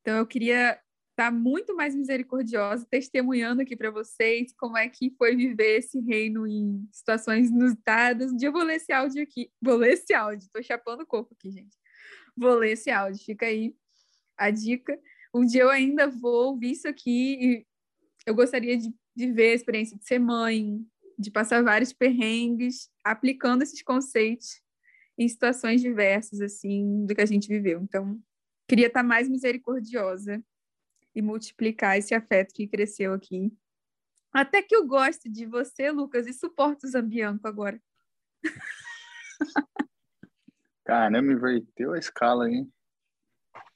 Então 0.02 0.18
eu 0.18 0.26
queria 0.26 0.78
estar 1.18 1.32
muito 1.32 1.74
mais 1.74 1.96
misericordiosa, 1.96 2.86
testemunhando 2.88 3.62
aqui 3.62 3.76
para 3.76 3.90
vocês 3.90 4.54
como 4.56 4.78
é 4.78 4.88
que 4.88 5.10
foi 5.18 5.34
viver 5.34 5.78
esse 5.78 5.98
reino 5.98 6.46
em 6.46 6.88
situações 6.92 7.50
inusitadas. 7.50 8.30
Um 8.30 8.36
dia 8.36 8.48
eu 8.48 8.52
vou 8.52 8.62
ler 8.62 8.76
esse 8.76 8.92
áudio 8.92 9.20
aqui. 9.24 9.50
Vou 9.60 9.76
ler 9.76 9.94
esse 9.94 10.14
áudio, 10.14 10.46
estou 10.46 10.62
chapando 10.62 11.00
o 11.00 11.06
corpo 11.06 11.34
aqui, 11.34 11.50
gente. 11.50 11.76
Vou 12.36 12.54
ler 12.54 12.72
esse 12.72 12.88
áudio, 12.88 13.24
fica 13.24 13.46
aí 13.46 13.74
a 14.36 14.48
dica. 14.50 14.96
Um 15.34 15.44
dia 15.44 15.62
eu 15.62 15.70
ainda 15.70 16.06
vou 16.06 16.50
ouvir 16.50 16.70
isso 16.70 16.86
aqui 16.86 17.34
e 17.40 17.66
eu 18.24 18.34
gostaria 18.34 18.76
de, 18.76 18.94
de 19.16 19.32
ver 19.32 19.50
a 19.50 19.54
experiência 19.54 19.98
de 19.98 20.06
ser 20.06 20.20
mãe, 20.20 20.80
de 21.18 21.32
passar 21.32 21.64
vários 21.64 21.92
perrengues, 21.92 22.88
aplicando 23.02 23.62
esses 23.62 23.82
conceitos 23.82 24.60
em 25.18 25.28
situações 25.28 25.80
diversas, 25.80 26.40
assim, 26.40 27.04
do 27.06 27.12
que 27.12 27.20
a 27.20 27.26
gente 27.26 27.48
viveu. 27.48 27.80
Então, 27.82 28.20
queria 28.68 28.86
estar 28.86 29.02
mais 29.02 29.28
misericordiosa 29.28 30.40
e 31.18 31.22
multiplicar 31.22 31.98
esse 31.98 32.14
afeto 32.14 32.54
que 32.54 32.68
cresceu 32.68 33.12
aqui. 33.12 33.52
Até 34.32 34.62
que 34.62 34.74
eu 34.74 34.86
gosto 34.86 35.28
de 35.28 35.46
você, 35.46 35.90
Lucas, 35.90 36.28
e 36.28 36.32
suporto 36.32 36.86
o 36.86 36.88
Zambianco 36.88 37.48
agora. 37.48 37.82
Caramba, 40.84 41.32
inverteu 41.32 41.92
a 41.92 41.98
escala, 41.98 42.48
hein? 42.48 42.72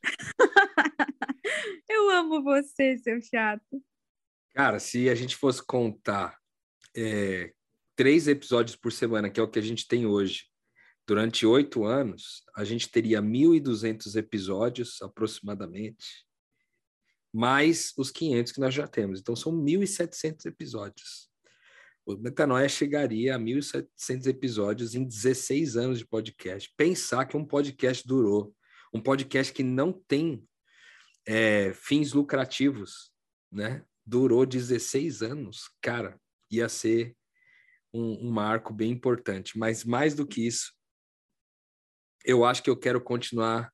eu 1.88 2.11
amo 2.11 2.45
você, 2.45 2.97
seu 2.99 3.20
chato. 3.20 3.82
Cara, 4.55 4.78
se 4.78 5.11
a 5.11 5.14
gente 5.14 5.36
fosse 5.36 5.64
contar 5.66 6.38
é, 6.97 7.53
três 7.97 8.28
episódios 8.28 8.76
por 8.76 8.93
semana, 8.93 9.28
que 9.28 9.40
é 9.40 9.43
o 9.43 9.51
que 9.51 9.59
a 9.59 9.62
gente 9.62 9.88
tem 9.88 10.07
hoje, 10.07 10.45
durante 11.07 11.45
oito 11.45 11.84
anos, 11.84 12.45
a 12.55 12.62
gente 12.64 12.88
teria 12.88 13.20
1.200 13.20 14.14
episódios 14.16 15.03
aproximadamente, 15.03 16.24
mais 17.33 17.93
os 17.97 18.11
500 18.11 18.53
que 18.53 18.61
nós 18.61 18.74
já 18.74 18.87
temos. 18.87 19.20
Então, 19.20 19.35
são 19.35 19.53
1.700 19.53 20.47
episódios. 20.47 21.30
O 22.05 22.16
Metanoia 22.16 22.68
chegaria 22.68 23.37
a 23.37 23.39
1.700 23.39 24.26
episódios 24.26 24.95
em 24.95 25.05
16 25.05 25.76
anos 25.76 25.99
de 25.99 26.07
podcast. 26.07 26.72
Pensar 26.76 27.26
que 27.26 27.37
um 27.37 27.45
podcast 27.45 28.07
durou, 28.07 28.55
um 28.93 29.01
podcast 29.01 29.53
que 29.53 29.62
não 29.62 29.93
tem 29.93 30.45
é, 31.26 31.72
fins 31.74 32.12
lucrativos, 32.12 33.12
né? 33.51 33.85
durou 34.05 34.45
16 34.45 35.22
anos, 35.22 35.70
cara, 35.80 36.20
ia 36.51 36.68
ser 36.68 37.16
um, 37.93 38.26
um 38.26 38.30
marco 38.30 38.72
bem 38.72 38.91
importante. 38.91 39.59
Mas 39.59 39.85
mais 39.85 40.14
do 40.14 40.26
que 40.26 40.47
isso, 40.47 40.72
eu 42.24 42.45
acho 42.45 42.62
que 42.62 42.70
eu 42.70 42.76
quero 42.76 43.01
continuar. 43.01 43.72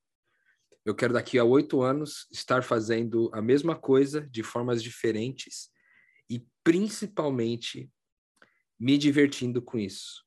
Eu 0.88 0.94
quero 0.94 1.12
daqui 1.12 1.38
a 1.38 1.44
oito 1.44 1.82
anos 1.82 2.26
estar 2.32 2.64
fazendo 2.64 3.30
a 3.34 3.42
mesma 3.42 3.76
coisa 3.76 4.26
de 4.30 4.42
formas 4.42 4.82
diferentes 4.82 5.68
e 6.30 6.42
principalmente 6.64 7.90
me 8.80 8.96
divertindo 8.96 9.60
com 9.60 9.78
isso. 9.78 10.24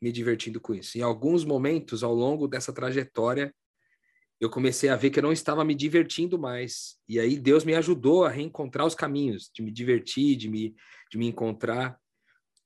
Me 0.00 0.10
divertindo 0.10 0.58
com 0.58 0.72
isso. 0.72 0.96
Em 0.96 1.02
alguns 1.02 1.44
momentos 1.44 2.02
ao 2.02 2.14
longo 2.14 2.48
dessa 2.48 2.72
trajetória, 2.72 3.54
eu 4.40 4.48
comecei 4.48 4.88
a 4.88 4.96
ver 4.96 5.10
que 5.10 5.18
eu 5.18 5.22
não 5.22 5.34
estava 5.34 5.62
me 5.66 5.74
divertindo 5.74 6.38
mais. 6.38 6.96
E 7.06 7.20
aí 7.20 7.38
Deus 7.38 7.62
me 7.62 7.74
ajudou 7.74 8.24
a 8.24 8.30
reencontrar 8.30 8.86
os 8.86 8.94
caminhos, 8.94 9.50
de 9.54 9.60
me 9.60 9.70
divertir, 9.70 10.34
de 10.34 10.48
me, 10.48 10.74
de 11.10 11.18
me 11.18 11.26
encontrar. 11.26 12.00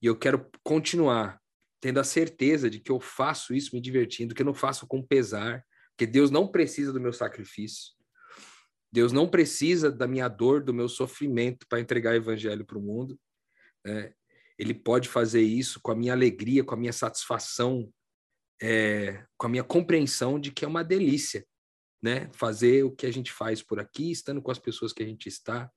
E 0.00 0.06
eu 0.06 0.16
quero 0.16 0.48
continuar 0.62 1.40
tendo 1.80 1.98
a 1.98 2.04
certeza 2.04 2.70
de 2.70 2.78
que 2.78 2.92
eu 2.92 3.00
faço 3.00 3.52
isso 3.52 3.74
me 3.74 3.80
divertindo, 3.80 4.36
que 4.36 4.42
eu 4.42 4.46
não 4.46 4.54
faço 4.54 4.86
com 4.86 5.02
pesar, 5.02 5.66
que 5.98 6.06
Deus 6.06 6.30
não 6.30 6.48
precisa 6.48 6.92
do 6.92 7.00
meu 7.00 7.12
sacrifício. 7.12 7.92
Deus 8.90 9.12
não 9.12 9.28
precisa 9.28 9.90
da 9.90 10.06
minha 10.06 10.28
dor, 10.28 10.62
do 10.62 10.72
meu 10.72 10.88
sofrimento 10.88 11.66
para 11.68 11.80
entregar 11.80 12.12
o 12.12 12.16
evangelho 12.16 12.64
para 12.64 12.78
o 12.78 12.82
mundo. 12.82 13.20
Né? 13.84 14.12
Ele 14.58 14.72
pode 14.72 15.08
fazer 15.08 15.42
isso 15.42 15.78
com 15.82 15.90
a 15.90 15.96
minha 15.96 16.14
alegria, 16.14 16.64
com 16.64 16.74
a 16.74 16.78
minha 16.78 16.92
satisfação, 16.92 17.92
é, 18.62 19.26
com 19.36 19.46
a 19.46 19.50
minha 19.50 19.64
compreensão 19.64 20.40
de 20.40 20.50
que 20.50 20.64
é 20.64 20.68
uma 20.68 20.82
delícia 20.82 21.46
né? 22.02 22.30
Fazer 22.32 22.84
o 22.84 22.90
que 22.94 23.06
a 23.06 23.12
gente 23.12 23.32
faz 23.32 23.62
por 23.62 23.80
aqui, 23.80 24.10
estando 24.10 24.40
com 24.40 24.50
as 24.50 24.58
pessoas 24.58 24.92
que 24.92 25.02
a 25.02 25.06
gente 25.06 25.28
está. 25.28 25.70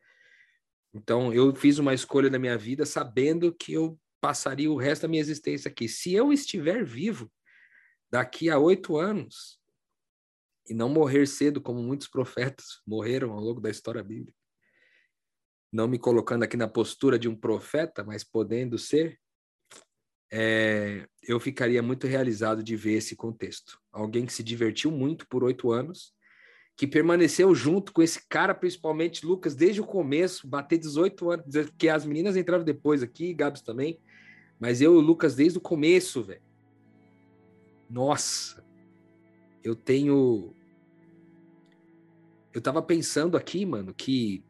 Então, 0.94 1.34
eu 1.34 1.54
fiz 1.56 1.78
uma 1.78 1.94
escolha 1.94 2.30
na 2.30 2.40
minha 2.40 2.58
vida 2.58 2.86
sabendo 2.86 3.54
que 3.54 3.74
eu 3.74 4.00
passaria 4.20 4.72
o 4.72 4.78
resto 4.78 5.04
da 5.04 5.08
minha 5.08 5.22
existência 5.22 5.70
aqui. 5.70 5.88
Se 5.88 6.14
eu 6.14 6.32
estiver 6.32 6.84
vivo 6.86 7.32
daqui 8.12 8.50
a 8.50 8.60
oito 8.60 8.98
anos 8.98 9.60
e 10.68 10.74
não 10.74 10.90
morrer 10.90 11.26
cedo, 11.26 11.62
como 11.62 11.82
muitos 11.82 12.08
profetas 12.08 12.82
morreram 12.86 13.32
ao 13.32 13.40
longo 13.40 13.60
da 13.62 13.70
história 13.70 14.04
bíblica, 14.04 14.38
não 15.72 15.88
me 15.88 15.98
colocando 15.98 16.44
aqui 16.44 16.58
na 16.58 16.68
postura 16.68 17.18
de 17.18 17.30
um 17.30 17.36
profeta, 17.36 18.04
mas 18.04 18.24
podendo 18.24 18.78
ser, 18.78 19.18
é, 20.32 21.08
eu 21.24 21.40
ficaria 21.40 21.82
muito 21.82 22.08
realizado 22.08 22.64
de 22.64 22.76
ver 22.76 22.94
esse 22.94 23.16
contexto. 23.16 23.80
Alguém 23.92 24.26
que 24.26 24.34
se 24.34 24.44
divertiu 24.44 24.92
muito 24.92 25.28
por 25.28 25.44
oito 25.44 25.72
anos, 25.72 26.14
que 26.76 26.88
permaneceu 26.88 27.54
junto 27.54 27.94
com 27.94 28.02
esse 28.02 28.28
cara, 28.28 28.54
principalmente 28.54 29.26
Lucas, 29.26 29.56
desde 29.56 29.82
o 29.82 29.86
começo, 29.86 30.48
bater 30.48 30.78
18 30.78 31.32
anos, 31.32 31.46
porque 31.68 31.90
as 31.90 32.06
meninas 32.06 32.36
entraram 32.36 32.64
depois 32.64 33.04
aqui, 33.04 33.34
Gabs 33.34 33.62
também, 33.62 34.02
mas 34.60 34.82
eu 34.82 34.94
e 34.94 34.98
o 34.98 35.02
Lucas 35.02 35.36
desde 35.36 35.58
o 35.58 35.62
começo, 35.62 36.24
velho. 36.24 36.42
Nossa, 37.90 38.61
eu 39.64 39.76
tenho. 39.76 40.54
Eu 42.54 42.62
tava 42.62 42.82
pensando 42.82 43.38
aqui, 43.38 43.66
mano, 43.66 43.94
que 43.94 44.44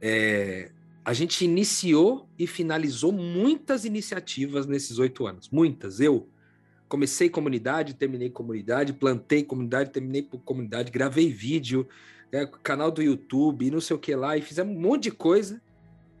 é, 0.00 0.70
a 1.04 1.12
gente 1.12 1.44
iniciou 1.44 2.28
e 2.38 2.46
finalizou 2.46 3.12
muitas 3.12 3.84
iniciativas 3.84 4.66
nesses 4.66 4.98
oito 4.98 5.26
anos. 5.26 5.50
Muitas. 5.50 6.00
Eu 6.00 6.28
comecei 6.88 7.28
comunidade, 7.28 7.94
terminei 7.94 8.30
comunidade, 8.30 8.92
plantei 8.92 9.44
comunidade, 9.44 9.90
terminei 9.90 10.22
comunidade, 10.44 10.90
gravei 10.90 11.30
vídeo, 11.30 11.86
né, 12.32 12.46
canal 12.62 12.90
do 12.90 13.02
YouTube, 13.02 13.70
não 13.70 13.80
sei 13.80 13.94
o 13.94 13.98
que 13.98 14.14
lá, 14.14 14.36
e 14.36 14.42
fizemos 14.42 14.76
um 14.76 14.80
monte 14.80 15.04
de 15.04 15.10
coisa, 15.12 15.62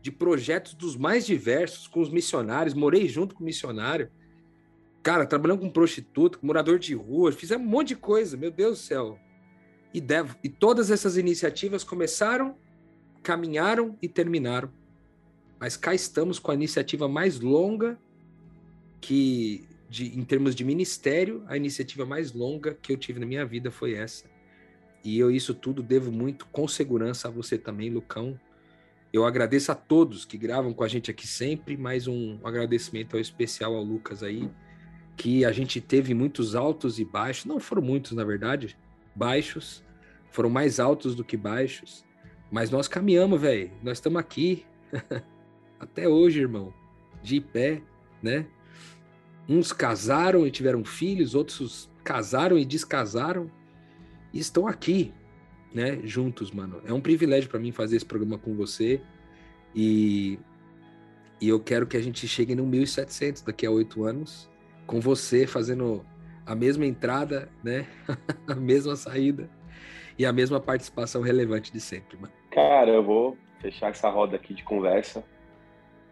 de 0.00 0.12
projetos 0.12 0.74
dos 0.74 0.96
mais 0.96 1.26
diversos, 1.26 1.88
com 1.88 2.00
os 2.00 2.10
missionários, 2.10 2.74
morei 2.74 3.08
junto 3.08 3.34
com 3.34 3.42
o 3.42 3.46
missionário. 3.46 4.10
Cara, 5.02 5.26
trabalhando 5.26 5.60
com 5.60 5.70
prostituta, 5.70 6.38
com 6.38 6.46
morador 6.46 6.78
de 6.78 6.94
rua, 6.94 7.32
fizemos 7.32 7.66
um 7.66 7.70
monte 7.70 7.88
de 7.88 7.96
coisa, 7.96 8.36
meu 8.36 8.50
Deus 8.50 8.78
do 8.78 8.82
céu. 8.82 9.18
E, 9.92 10.00
deve, 10.00 10.34
e 10.44 10.48
todas 10.48 10.90
essas 10.90 11.16
iniciativas 11.16 11.82
começaram 11.82 12.56
caminharam 13.22 13.96
e 14.00 14.08
terminaram. 14.08 14.70
Mas 15.58 15.76
cá 15.76 15.94
estamos 15.94 16.38
com 16.38 16.50
a 16.50 16.54
iniciativa 16.54 17.08
mais 17.08 17.40
longa 17.40 17.98
que, 19.00 19.66
de, 19.88 20.18
em 20.18 20.24
termos 20.24 20.54
de 20.54 20.64
ministério, 20.64 21.44
a 21.46 21.56
iniciativa 21.56 22.06
mais 22.06 22.32
longa 22.32 22.74
que 22.74 22.92
eu 22.92 22.96
tive 22.96 23.20
na 23.20 23.26
minha 23.26 23.44
vida 23.44 23.70
foi 23.70 23.94
essa. 23.94 24.24
E 25.04 25.18
eu 25.18 25.30
isso 25.30 25.54
tudo 25.54 25.82
devo 25.82 26.10
muito 26.10 26.46
com 26.46 26.66
segurança 26.66 27.28
a 27.28 27.30
você 27.30 27.58
também, 27.58 27.90
Lucão. 27.90 28.38
Eu 29.12 29.24
agradeço 29.24 29.72
a 29.72 29.74
todos 29.74 30.24
que 30.24 30.38
gravam 30.38 30.72
com 30.72 30.84
a 30.84 30.88
gente 30.88 31.10
aqui 31.10 31.26
sempre, 31.26 31.76
mais 31.76 32.06
um 32.06 32.38
agradecimento 32.44 33.18
especial 33.18 33.74
ao 33.74 33.82
Lucas 33.82 34.22
aí, 34.22 34.48
que 35.20 35.44
a 35.44 35.52
gente 35.52 35.82
teve 35.82 36.14
muitos 36.14 36.54
altos 36.54 36.98
e 36.98 37.04
baixos, 37.04 37.44
não 37.44 37.60
foram 37.60 37.82
muitos 37.82 38.12
na 38.12 38.24
verdade, 38.24 38.74
baixos, 39.14 39.84
foram 40.30 40.48
mais 40.48 40.80
altos 40.80 41.14
do 41.14 41.22
que 41.22 41.36
baixos, 41.36 42.06
mas 42.50 42.70
nós 42.70 42.88
caminhamos, 42.88 43.38
velho. 43.38 43.70
Nós 43.82 43.98
estamos 43.98 44.18
aqui 44.18 44.64
até 45.78 46.08
hoje, 46.08 46.40
irmão, 46.40 46.72
de 47.22 47.38
pé, 47.38 47.82
né? 48.22 48.46
Uns 49.46 49.74
casaram 49.74 50.46
e 50.46 50.50
tiveram 50.50 50.82
filhos, 50.86 51.34
outros 51.34 51.90
casaram 52.02 52.58
e 52.58 52.64
descasaram 52.64 53.50
e 54.32 54.38
estão 54.38 54.66
aqui, 54.66 55.12
né, 55.74 56.00
juntos, 56.02 56.50
mano. 56.50 56.80
É 56.86 56.94
um 56.94 57.00
privilégio 57.00 57.50
para 57.50 57.60
mim 57.60 57.72
fazer 57.72 57.96
esse 57.96 58.06
programa 58.06 58.38
com 58.38 58.56
você 58.56 59.02
e 59.74 60.38
e 61.42 61.48
eu 61.48 61.60
quero 61.60 61.86
que 61.86 61.96
a 61.96 62.02
gente 62.02 62.26
chegue 62.28 62.54
no 62.54 62.66
1700 62.66 63.42
daqui 63.42 63.64
a 63.64 63.70
oito 63.70 64.04
anos, 64.04 64.49
com 64.90 65.00
você 65.00 65.46
fazendo 65.46 66.04
a 66.44 66.52
mesma 66.52 66.84
entrada, 66.84 67.48
né? 67.62 67.86
a 68.48 68.56
mesma 68.56 68.96
saída 68.96 69.48
e 70.18 70.26
a 70.26 70.32
mesma 70.32 70.58
participação 70.58 71.22
relevante 71.22 71.72
de 71.72 71.80
sempre, 71.80 72.16
mano. 72.16 72.32
Cara, 72.50 72.90
eu 72.90 73.04
vou 73.04 73.38
fechar 73.60 73.90
essa 73.90 74.10
roda 74.10 74.34
aqui 74.34 74.52
de 74.52 74.64
conversa 74.64 75.22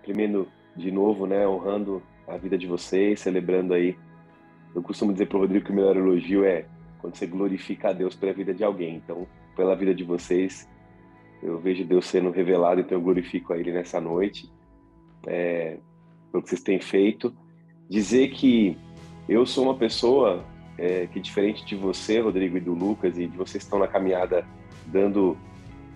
primeiro, 0.01 0.47
de 0.77 0.93
novo, 0.93 1.27
né, 1.27 1.47
honrando 1.47 2.01
a 2.29 2.37
vida 2.37 2.57
de 2.57 2.69
vocês, 2.69 3.19
celebrando 3.19 3.75
aí. 3.75 3.99
Eu 4.73 4.81
costumo 4.81 5.13
dizer 5.13 5.27
para 5.27 5.39
o 5.39 5.41
Rodrigo 5.41 5.65
que 5.65 5.73
o 5.73 5.75
melhor 5.75 5.97
elogio 5.97 6.45
é 6.45 6.65
quando 7.01 7.17
você 7.17 7.27
glorifica 7.27 7.89
a 7.89 7.93
Deus 7.93 8.15
pela 8.15 8.33
vida 8.33 8.55
de 8.55 8.63
alguém. 8.63 8.95
Então, 8.95 9.27
pela 9.57 9.75
vida 9.75 9.93
de 9.93 10.05
vocês, 10.05 10.71
eu 11.43 11.59
vejo 11.59 11.85
Deus 11.85 12.07
sendo 12.07 12.31
revelado, 12.31 12.81
então 12.81 12.97
eu 12.97 13.03
glorifico 13.03 13.53
a 13.53 13.59
Ele 13.59 13.73
nessa 13.73 14.01
noite, 14.01 14.49
é, 15.27 15.79
pelo 16.31 16.45
que 16.45 16.51
vocês 16.51 16.63
têm 16.63 16.81
feito. 16.81 17.35
Dizer 17.89 18.29
que 18.29 18.77
eu 19.29 19.47
sou 19.47 19.65
uma 19.65 19.75
pessoa 19.75 20.45
é, 20.77 21.07
que, 21.13 21.21
diferente 21.21 21.65
de 21.65 21.75
você, 21.75 22.21
Rodrigo, 22.21 22.57
e 22.57 22.61
do 22.61 22.75
Lucas, 22.75 23.19
e 23.19 23.27
de 23.27 23.37
vocês 23.37 23.63
que 23.63 23.67
estão 23.67 23.79
na 23.79 23.89
caminhada 23.89 24.47
dando 24.87 25.37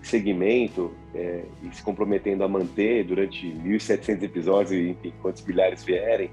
segmento 0.01 0.91
é, 1.15 1.45
e 1.63 1.73
se 1.73 1.81
comprometendo 1.81 2.43
a 2.43 2.47
manter 2.47 3.05
durante 3.05 3.47
1.700 3.47 4.23
episódios 4.23 4.73
enfim, 4.73 5.13
quantos 5.21 5.45
milhares 5.45 5.83
vierem, 5.83 6.29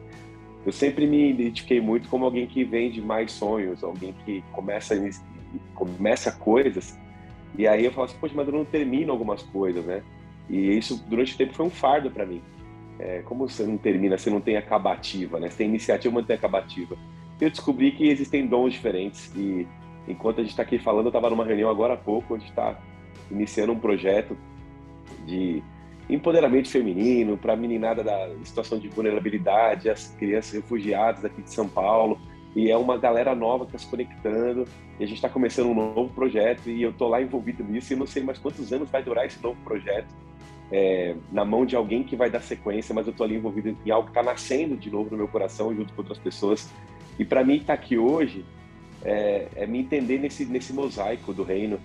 eu 0.66 0.72
sempre 0.72 1.06
me 1.06 1.30
identifiquei 1.30 1.80
muito 1.80 2.08
como 2.08 2.24
alguém 2.24 2.46
que 2.46 2.64
vende 2.64 3.00
mais 3.00 3.32
sonhos, 3.32 3.84
alguém 3.84 4.14
que 4.24 4.42
começa, 4.52 4.94
começa 5.74 6.32
coisas 6.32 6.98
e 7.56 7.66
aí 7.66 7.84
eu 7.84 7.92
falo 7.92 8.06
assim, 8.06 8.16
poxa, 8.20 8.34
mas 8.34 8.46
eu 8.46 8.54
não 8.54 8.64
termino 8.64 9.12
algumas 9.12 9.42
coisas, 9.42 9.84
né? 9.84 10.02
E 10.48 10.76
isso 10.76 11.02
durante 11.08 11.34
o 11.34 11.36
tempo 11.36 11.54
foi 11.54 11.66
um 11.66 11.70
fardo 11.70 12.10
para 12.10 12.26
mim. 12.26 12.42
É, 13.00 13.22
como 13.24 13.48
você 13.48 13.64
não 13.64 13.78
termina, 13.78 14.18
você 14.18 14.28
não 14.28 14.42
tem 14.42 14.58
acabativa, 14.58 15.40
né? 15.40 15.48
Você 15.48 15.58
tem 15.58 15.68
iniciativa, 15.68 16.14
mas 16.14 16.22
não 16.22 16.26
tem 16.26 16.36
acabativa. 16.36 16.96
Eu 17.40 17.48
descobri 17.48 17.92
que 17.92 18.06
existem 18.06 18.46
dons 18.46 18.74
diferentes 18.74 19.34
e 19.34 19.66
enquanto 20.06 20.40
a 20.40 20.42
gente 20.42 20.50
está 20.50 20.62
aqui 20.62 20.78
falando, 20.78 21.06
eu 21.06 21.08
estava 21.08 21.30
numa 21.30 21.44
reunião 21.44 21.70
agora 21.70 21.94
há 21.94 21.96
pouco, 21.96 22.34
onde 22.34 22.44
está 22.44 22.78
iniciando 23.30 23.72
um 23.72 23.78
projeto 23.78 24.36
de 25.24 25.62
empoderamento 26.10 26.68
feminino 26.68 27.38
para 27.38 27.54
a 27.54 27.56
meninada 27.56 28.04
da 28.04 28.28
situação 28.44 28.78
de 28.78 28.88
vulnerabilidade, 28.88 29.88
as 29.88 30.08
crianças 30.18 30.52
refugiadas 30.52 31.24
aqui 31.24 31.40
de 31.40 31.50
São 31.50 31.66
Paulo. 31.66 32.20
E 32.54 32.70
é 32.70 32.76
uma 32.76 32.98
galera 32.98 33.34
nova 33.34 33.64
que 33.64 33.76
está 33.76 33.78
se 33.78 33.86
conectando. 33.86 34.66
E 34.98 35.04
a 35.04 35.06
gente 35.06 35.16
está 35.16 35.28
começando 35.28 35.68
um 35.68 35.74
novo 35.74 36.12
projeto 36.12 36.68
e 36.68 36.82
eu 36.82 36.90
estou 36.90 37.08
lá 37.08 37.22
envolvido 37.22 37.64
nisso. 37.64 37.94
E 37.94 37.96
não 37.96 38.06
sei 38.06 38.22
mais 38.22 38.38
quantos 38.38 38.70
anos 38.72 38.90
vai 38.90 39.02
durar 39.02 39.24
esse 39.24 39.42
novo 39.42 39.56
projeto. 39.64 40.12
É, 40.72 41.16
na 41.32 41.44
mão 41.44 41.66
de 41.66 41.74
alguém 41.74 42.04
que 42.04 42.14
vai 42.14 42.30
dar 42.30 42.40
sequência, 42.40 42.94
mas 42.94 43.06
eu 43.06 43.10
estou 43.10 43.24
ali 43.24 43.34
envolvido 43.34 43.76
em 43.84 43.90
algo 43.90 44.06
que 44.06 44.18
está 44.18 44.22
nascendo 44.22 44.76
de 44.76 44.90
novo 44.90 45.10
no 45.10 45.16
meu 45.16 45.28
coração, 45.28 45.74
junto 45.74 45.92
com 45.92 46.00
outras 46.00 46.18
pessoas. 46.18 46.70
E 47.18 47.24
para 47.24 47.44
mim, 47.44 47.56
estar 47.56 47.66
tá 47.66 47.72
aqui 47.74 47.98
hoje 47.98 48.44
é, 49.04 49.48
é, 49.56 49.66
me 49.66 49.80
entender 49.80 50.18
nesse, 50.18 50.44
nesse 50.44 50.72
mosaico 50.72 51.32
do 51.32 51.42
reino, 51.42 51.80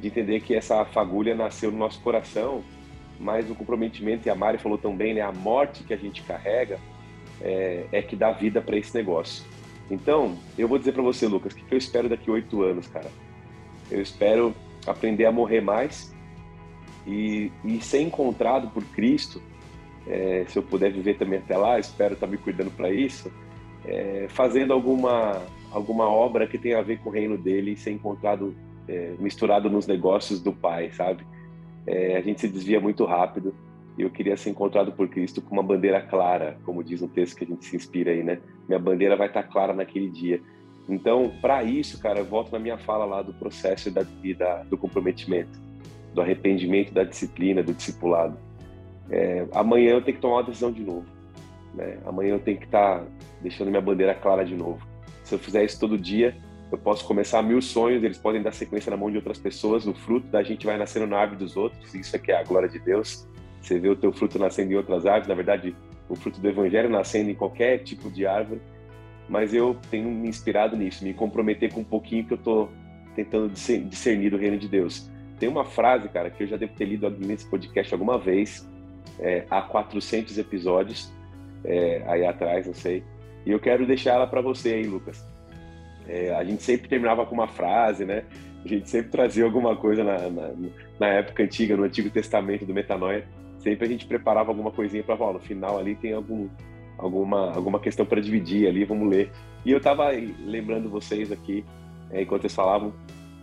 de 0.00 0.08
entender 0.08 0.40
que 0.40 0.54
essa 0.54 0.84
fagulha 0.84 1.34
nasceu 1.34 1.70
no 1.70 1.78
nosso 1.78 2.00
coração, 2.00 2.62
mas 3.18 3.50
o 3.50 3.54
comprometimento, 3.54 4.28
e 4.28 4.30
a 4.30 4.34
Mari 4.34 4.58
falou 4.58 4.76
também, 4.76 5.14
né, 5.14 5.22
a 5.22 5.32
morte 5.32 5.84
que 5.84 5.94
a 5.94 5.96
gente 5.96 6.22
carrega 6.22 6.78
é, 7.40 7.86
é 7.92 8.02
que 8.02 8.14
dá 8.14 8.32
vida 8.32 8.60
para 8.60 8.76
esse 8.76 8.94
negócio. 8.94 9.44
Então, 9.90 10.36
eu 10.58 10.66
vou 10.66 10.78
dizer 10.78 10.92
para 10.92 11.02
você, 11.02 11.26
Lucas, 11.26 11.52
o 11.52 11.56
que 11.56 11.72
eu 11.72 11.78
espero 11.78 12.08
daqui 12.08 12.30
oito 12.30 12.62
anos, 12.62 12.88
cara? 12.88 13.10
Eu 13.90 14.02
espero 14.02 14.54
aprender 14.86 15.26
a 15.26 15.32
morrer 15.32 15.60
mais 15.60 16.14
e, 17.06 17.52
e 17.64 17.80
ser 17.80 18.00
encontrado 18.00 18.68
por 18.68 18.84
Cristo. 18.84 19.40
É, 20.06 20.44
se 20.48 20.58
eu 20.58 20.62
puder 20.62 20.92
viver 20.92 21.16
também 21.16 21.38
até 21.38 21.56
lá, 21.56 21.78
espero 21.78 22.14
estar 22.14 22.26
me 22.26 22.36
cuidando 22.36 22.70
para 22.70 22.90
isso, 22.90 23.30
é, 23.84 24.26
fazendo 24.28 24.72
alguma 24.72 25.42
alguma 25.72 26.08
obra 26.08 26.46
que 26.46 26.56
tenha 26.56 26.78
a 26.78 26.82
ver 26.82 26.98
com 27.00 27.10
o 27.10 27.12
reino 27.12 27.36
dele 27.36 27.72
e 27.72 27.76
ser 27.76 27.90
encontrado 27.90 28.54
é, 28.88 29.14
misturado 29.18 29.68
nos 29.68 29.86
negócios 29.86 30.40
do 30.40 30.52
Pai, 30.52 30.90
sabe? 30.92 31.26
É, 31.86 32.16
a 32.16 32.20
gente 32.20 32.40
se 32.40 32.48
desvia 32.48 32.80
muito 32.80 33.04
rápido 33.04 33.54
e 33.98 34.02
eu 34.02 34.10
queria 34.10 34.36
ser 34.36 34.50
encontrado 34.50 34.92
por 34.92 35.08
Cristo 35.08 35.40
com 35.40 35.54
uma 35.54 35.62
bandeira 35.62 36.00
clara, 36.00 36.58
como 36.64 36.84
diz 36.84 37.02
um 37.02 37.08
texto 37.08 37.36
que 37.36 37.44
a 37.44 37.46
gente 37.46 37.64
se 37.64 37.76
inspira 37.76 38.10
aí, 38.10 38.22
né? 38.22 38.38
Minha 38.68 38.78
bandeira 38.78 39.16
vai 39.16 39.28
estar 39.28 39.42
clara 39.44 39.72
naquele 39.72 40.08
dia. 40.08 40.40
Então, 40.88 41.32
para 41.40 41.64
isso, 41.64 42.00
cara, 42.00 42.20
eu 42.20 42.24
volto 42.24 42.52
na 42.52 42.58
minha 42.58 42.78
fala 42.78 43.04
lá 43.04 43.22
do 43.22 43.32
processo 43.34 43.90
da, 43.90 44.02
da, 44.38 44.62
do 44.64 44.76
comprometimento, 44.76 45.58
do 46.16 46.22
arrependimento, 46.22 46.94
da 46.94 47.04
disciplina, 47.04 47.62
do 47.62 47.74
discipulado. 47.74 48.38
É, 49.10 49.46
amanhã 49.52 49.90
eu 49.90 50.02
tenho 50.02 50.16
que 50.16 50.22
tomar 50.22 50.36
uma 50.36 50.44
decisão 50.44 50.72
de 50.72 50.82
novo. 50.82 51.06
Né? 51.74 51.98
Amanhã 52.06 52.30
eu 52.30 52.40
tenho 52.40 52.56
que 52.58 52.64
estar 52.64 53.00
tá 53.00 53.06
deixando 53.42 53.68
minha 53.68 53.82
bandeira 53.82 54.14
clara 54.14 54.42
de 54.42 54.56
novo. 54.56 54.84
Se 55.22 55.34
eu 55.34 55.38
fizer 55.38 55.62
isso 55.62 55.78
todo 55.78 55.98
dia, 55.98 56.34
eu 56.72 56.78
posso 56.78 57.04
começar 57.04 57.42
mil 57.42 57.60
sonhos, 57.60 58.02
eles 58.02 58.16
podem 58.16 58.42
dar 58.42 58.52
sequência 58.52 58.90
na 58.90 58.96
mão 58.96 59.10
de 59.10 59.18
outras 59.18 59.38
pessoas, 59.38 59.86
o 59.86 59.92
fruto 59.92 60.26
da 60.28 60.42
gente 60.42 60.64
vai 60.64 60.78
nascendo 60.78 61.06
na 61.06 61.18
árvore 61.18 61.38
dos 61.38 61.54
outros, 61.54 61.94
isso 61.94 62.16
é 62.16 62.18
que 62.18 62.32
é 62.32 62.40
a 62.40 62.42
glória 62.42 62.68
de 62.68 62.78
Deus. 62.78 63.28
Você 63.60 63.78
vê 63.78 63.90
o 63.90 63.96
teu 63.96 64.10
fruto 64.10 64.38
nascendo 64.38 64.72
em 64.72 64.76
outras 64.76 65.04
árvores, 65.04 65.28
na 65.28 65.34
verdade, 65.34 65.76
o 66.08 66.16
fruto 66.16 66.40
do 66.40 66.48
evangelho 66.48 66.88
nascendo 66.88 67.30
em 67.30 67.34
qualquer 67.34 67.78
tipo 67.80 68.10
de 68.10 68.26
árvore. 68.26 68.62
Mas 69.28 69.52
eu 69.52 69.76
tenho 69.90 70.08
me 70.10 70.28
inspirado 70.28 70.76
nisso, 70.76 71.04
me 71.04 71.12
comprometer 71.12 71.72
com 71.72 71.80
um 71.80 71.84
pouquinho 71.84 72.24
que 72.24 72.32
eu 72.32 72.38
estou 72.38 72.70
tentando 73.14 73.50
discernir 73.50 74.30
do 74.30 74.36
reino 74.36 74.56
de 74.56 74.68
Deus. 74.68 75.10
Tem 75.38 75.48
uma 75.48 75.64
frase, 75.64 76.08
cara, 76.08 76.30
que 76.30 76.42
eu 76.42 76.46
já 76.46 76.56
devo 76.56 76.72
ter 76.74 76.86
lido 76.86 77.08
nesse 77.10 77.48
podcast 77.48 77.92
alguma 77.92 78.18
vez, 78.18 78.68
é, 79.18 79.44
há 79.50 79.62
400 79.62 80.38
episódios, 80.38 81.12
é, 81.64 82.02
aí 82.06 82.24
atrás, 82.24 82.66
não 82.66 82.74
sei. 82.74 83.02
E 83.44 83.50
eu 83.50 83.60
quero 83.60 83.86
deixar 83.86 84.14
ela 84.14 84.26
para 84.26 84.40
você 84.40 84.74
aí, 84.74 84.86
Lucas. 84.86 85.24
É, 86.08 86.34
a 86.34 86.44
gente 86.44 86.62
sempre 86.62 86.88
terminava 86.88 87.26
com 87.26 87.34
uma 87.34 87.48
frase, 87.48 88.04
né? 88.04 88.24
A 88.64 88.68
gente 88.68 88.88
sempre 88.88 89.10
trazia 89.10 89.44
alguma 89.44 89.76
coisa 89.76 90.02
na, 90.02 90.28
na, 90.28 90.52
na 90.98 91.06
época 91.08 91.42
antiga, 91.42 91.76
no 91.76 91.84
Antigo 91.84 92.10
Testamento 92.10 92.64
do 92.64 92.74
Metanoia 92.74 93.24
sempre 93.66 93.84
a 93.84 93.90
gente 93.90 94.06
preparava 94.06 94.52
alguma 94.52 94.70
coisinha 94.70 95.02
para 95.02 95.16
falar, 95.16 95.32
no 95.32 95.40
final 95.40 95.76
ali 95.76 95.96
tem 95.96 96.12
algum, 96.12 96.48
alguma, 96.96 97.52
alguma 97.52 97.80
questão 97.80 98.06
para 98.06 98.20
dividir 98.20 98.68
ali, 98.68 98.84
vamos 98.84 99.08
ler. 99.08 99.32
E 99.64 99.72
eu 99.72 99.78
estava 99.78 100.10
lembrando 100.44 100.88
vocês 100.88 101.32
aqui, 101.32 101.64
é, 102.12 102.22
enquanto 102.22 102.42
vocês 102.42 102.54
falavam, 102.54 102.92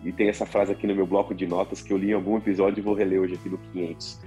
e 0.04 0.12
tem 0.12 0.30
essa 0.30 0.46
frase 0.46 0.72
aqui 0.72 0.86
no 0.86 0.96
meu 0.96 1.06
bloco 1.06 1.34
de 1.34 1.48
notas 1.48 1.82
que 1.82 1.92
eu 1.92 1.98
li 1.98 2.12
em 2.12 2.14
algum 2.14 2.38
episódio 2.38 2.80
e 2.80 2.82
vou 2.82 2.94
reler 2.94 3.22
hoje 3.22 3.36
aqui 3.36 3.50
no 3.50 3.58
500. 3.58 4.20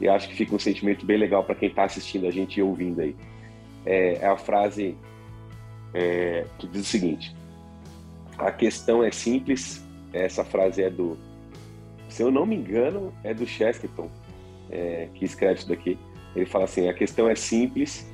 E 0.00 0.08
acho 0.08 0.28
que 0.28 0.34
fica 0.34 0.54
um 0.54 0.58
sentimento 0.58 1.06
bem 1.06 1.16
legal 1.16 1.44
para 1.44 1.54
quem 1.54 1.68
está 1.68 1.84
assistindo 1.84 2.26
a 2.26 2.30
gente 2.30 2.58
e 2.58 2.62
ouvindo 2.62 3.00
aí. 3.00 3.16
É, 3.86 4.14
é 4.14 4.26
a 4.26 4.36
frase 4.36 4.96
é, 5.94 6.44
que 6.58 6.66
diz 6.66 6.82
o 6.82 6.84
seguinte: 6.84 7.34
A 8.38 8.50
questão 8.50 9.02
é 9.02 9.10
simples. 9.10 9.86
Essa 10.12 10.44
frase 10.44 10.82
é 10.82 10.90
do, 10.90 11.16
se 12.12 12.22
eu 12.22 12.30
não 12.30 12.44
me 12.44 12.54
engano, 12.54 13.10
é 13.24 13.32
do 13.32 13.46
Chesterton 13.46 14.10
é, 14.70 15.08
que 15.14 15.24
escreve 15.24 15.60
isso 15.60 15.68
daqui. 15.68 15.98
Ele 16.36 16.44
fala 16.44 16.64
assim: 16.64 16.88
a 16.88 16.92
questão 16.92 17.28
é 17.28 17.34
simples, 17.34 18.06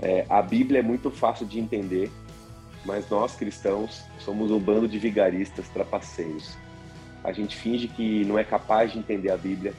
é, 0.00 0.26
a 0.28 0.42
Bíblia 0.42 0.80
é 0.80 0.82
muito 0.82 1.08
fácil 1.08 1.46
de 1.46 1.60
entender, 1.60 2.10
mas 2.84 3.08
nós 3.08 3.34
cristãos 3.34 4.04
somos 4.18 4.50
um 4.50 4.58
bando 4.58 4.88
de 4.88 4.98
vigaristas 4.98 5.68
trapaceiros. 5.68 6.56
A 7.22 7.32
gente 7.32 7.56
finge 7.56 7.88
que 7.88 8.24
não 8.24 8.38
é 8.38 8.44
capaz 8.44 8.92
de 8.92 8.98
entender 8.98 9.30
a 9.30 9.36
Bíblia, 9.36 9.72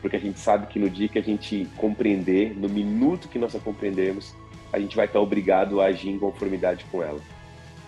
porque 0.00 0.16
a 0.16 0.20
gente 0.20 0.38
sabe 0.38 0.66
que 0.66 0.78
no 0.78 0.88
dia 0.88 1.08
que 1.08 1.18
a 1.18 1.22
gente 1.22 1.66
compreender, 1.76 2.56
no 2.56 2.68
minuto 2.68 3.28
que 3.28 3.38
nós 3.38 3.54
a 3.54 3.58
compreendemos, 3.58 4.34
a 4.72 4.78
gente 4.78 4.94
vai 4.94 5.06
estar 5.06 5.20
obrigado 5.20 5.80
a 5.80 5.86
agir 5.86 6.10
em 6.10 6.18
conformidade 6.18 6.84
com 6.90 7.02
ela. 7.02 7.20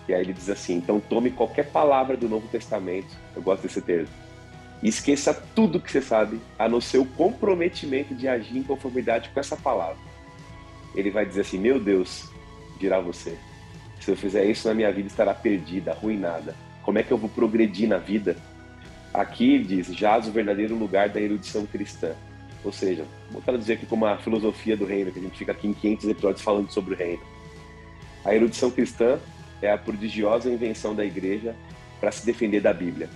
E 0.07 0.13
aí 0.13 0.21
ele 0.21 0.33
diz 0.33 0.49
assim: 0.49 0.75
então 0.75 0.99
tome 0.99 1.31
qualquer 1.31 1.69
palavra 1.69 2.17
do 2.17 2.27
Novo 2.27 2.47
Testamento, 2.47 3.15
eu 3.35 3.41
gosto 3.41 3.63
desse 3.63 3.81
termo, 3.81 4.09
e 4.81 4.87
esqueça 4.87 5.33
tudo 5.33 5.79
que 5.79 5.91
você 5.91 6.01
sabe, 6.01 6.39
a 6.57 6.69
não 6.69 6.79
ser 6.79 6.97
o 6.97 7.05
comprometimento 7.05 8.15
de 8.15 8.27
agir 8.27 8.57
em 8.57 8.63
conformidade 8.63 9.29
com 9.29 9.39
essa 9.39 9.55
palavra. 9.55 9.97
Ele 10.95 11.11
vai 11.11 11.25
dizer 11.25 11.41
assim: 11.41 11.57
Meu 11.57 11.79
Deus, 11.79 12.29
dirá 12.79 12.99
você, 12.99 13.37
se 14.07 14.11
eu 14.11 14.15
fizer 14.15 14.45
isso 14.45 14.65
na 14.69 14.73
minha 14.73 14.89
vida 14.89 15.09
estará 15.09 15.33
perdida, 15.33 15.91
arruinada. 15.91 16.55
Como 16.81 16.97
é 16.97 17.03
que 17.03 17.11
eu 17.11 17.17
vou 17.17 17.29
progredir 17.29 17.89
na 17.89 17.97
vida? 17.97 18.37
Aqui 19.13 19.59
diz: 19.59 19.87
jaz 19.87 20.29
o 20.29 20.31
verdadeiro 20.31 20.77
lugar 20.77 21.09
da 21.09 21.19
erudição 21.19 21.65
cristã. 21.65 22.15
Ou 22.63 22.71
seja, 22.71 23.03
vou 23.29 23.41
traduzir 23.41 23.73
aqui 23.73 23.85
como 23.85 24.05
a 24.05 24.17
filosofia 24.17 24.77
do 24.77 24.85
reino, 24.85 25.11
que 25.11 25.19
a 25.19 25.21
gente 25.21 25.37
fica 25.37 25.51
aqui 25.51 25.67
em 25.67 25.73
500 25.73 26.07
episódios 26.07 26.41
falando 26.41 26.71
sobre 26.71 26.93
o 26.93 26.97
reino. 26.97 27.21
A 28.23 28.33
erudição 28.33 28.71
cristã 28.71 29.19
é 29.61 29.69
a 29.69 29.77
prodigiosa 29.77 30.49
invenção 30.49 30.95
da 30.95 31.03
igreja 31.03 31.53
para 31.99 32.09
se 32.09 32.25
defender 32.25 32.61
da 32.61 32.73
Bíblia 32.73 33.09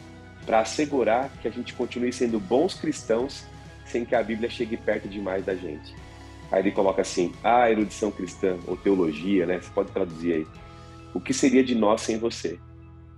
para 0.45 0.59
assegurar 0.59 1.31
que 1.41 1.47
a 1.47 1.51
gente 1.51 1.73
continue 1.73 2.11
sendo 2.11 2.39
bons 2.39 2.73
cristãos 2.73 3.45
sem 3.85 4.03
que 4.03 4.15
a 4.15 4.23
Bíblia 4.23 4.49
chegue 4.49 4.75
perto 4.75 5.07
demais 5.07 5.45
da 5.45 5.55
gente. 5.55 5.95
Aí 6.51 6.61
ele 6.61 6.71
coloca 6.71 7.01
assim: 7.01 7.31
a 7.43 7.63
ah, 7.63 7.71
erudição 7.71 8.11
cristã, 8.11 8.57
ou 8.67 8.75
teologia, 8.75 9.45
né? 9.45 9.59
Você 9.61 9.69
pode 9.73 9.91
traduzir 9.91 10.33
aí. 10.33 10.47
O 11.13 11.19
que 11.19 11.33
seria 11.33 11.63
de 11.63 11.75
nós 11.75 12.01
sem 12.01 12.17
você? 12.17 12.59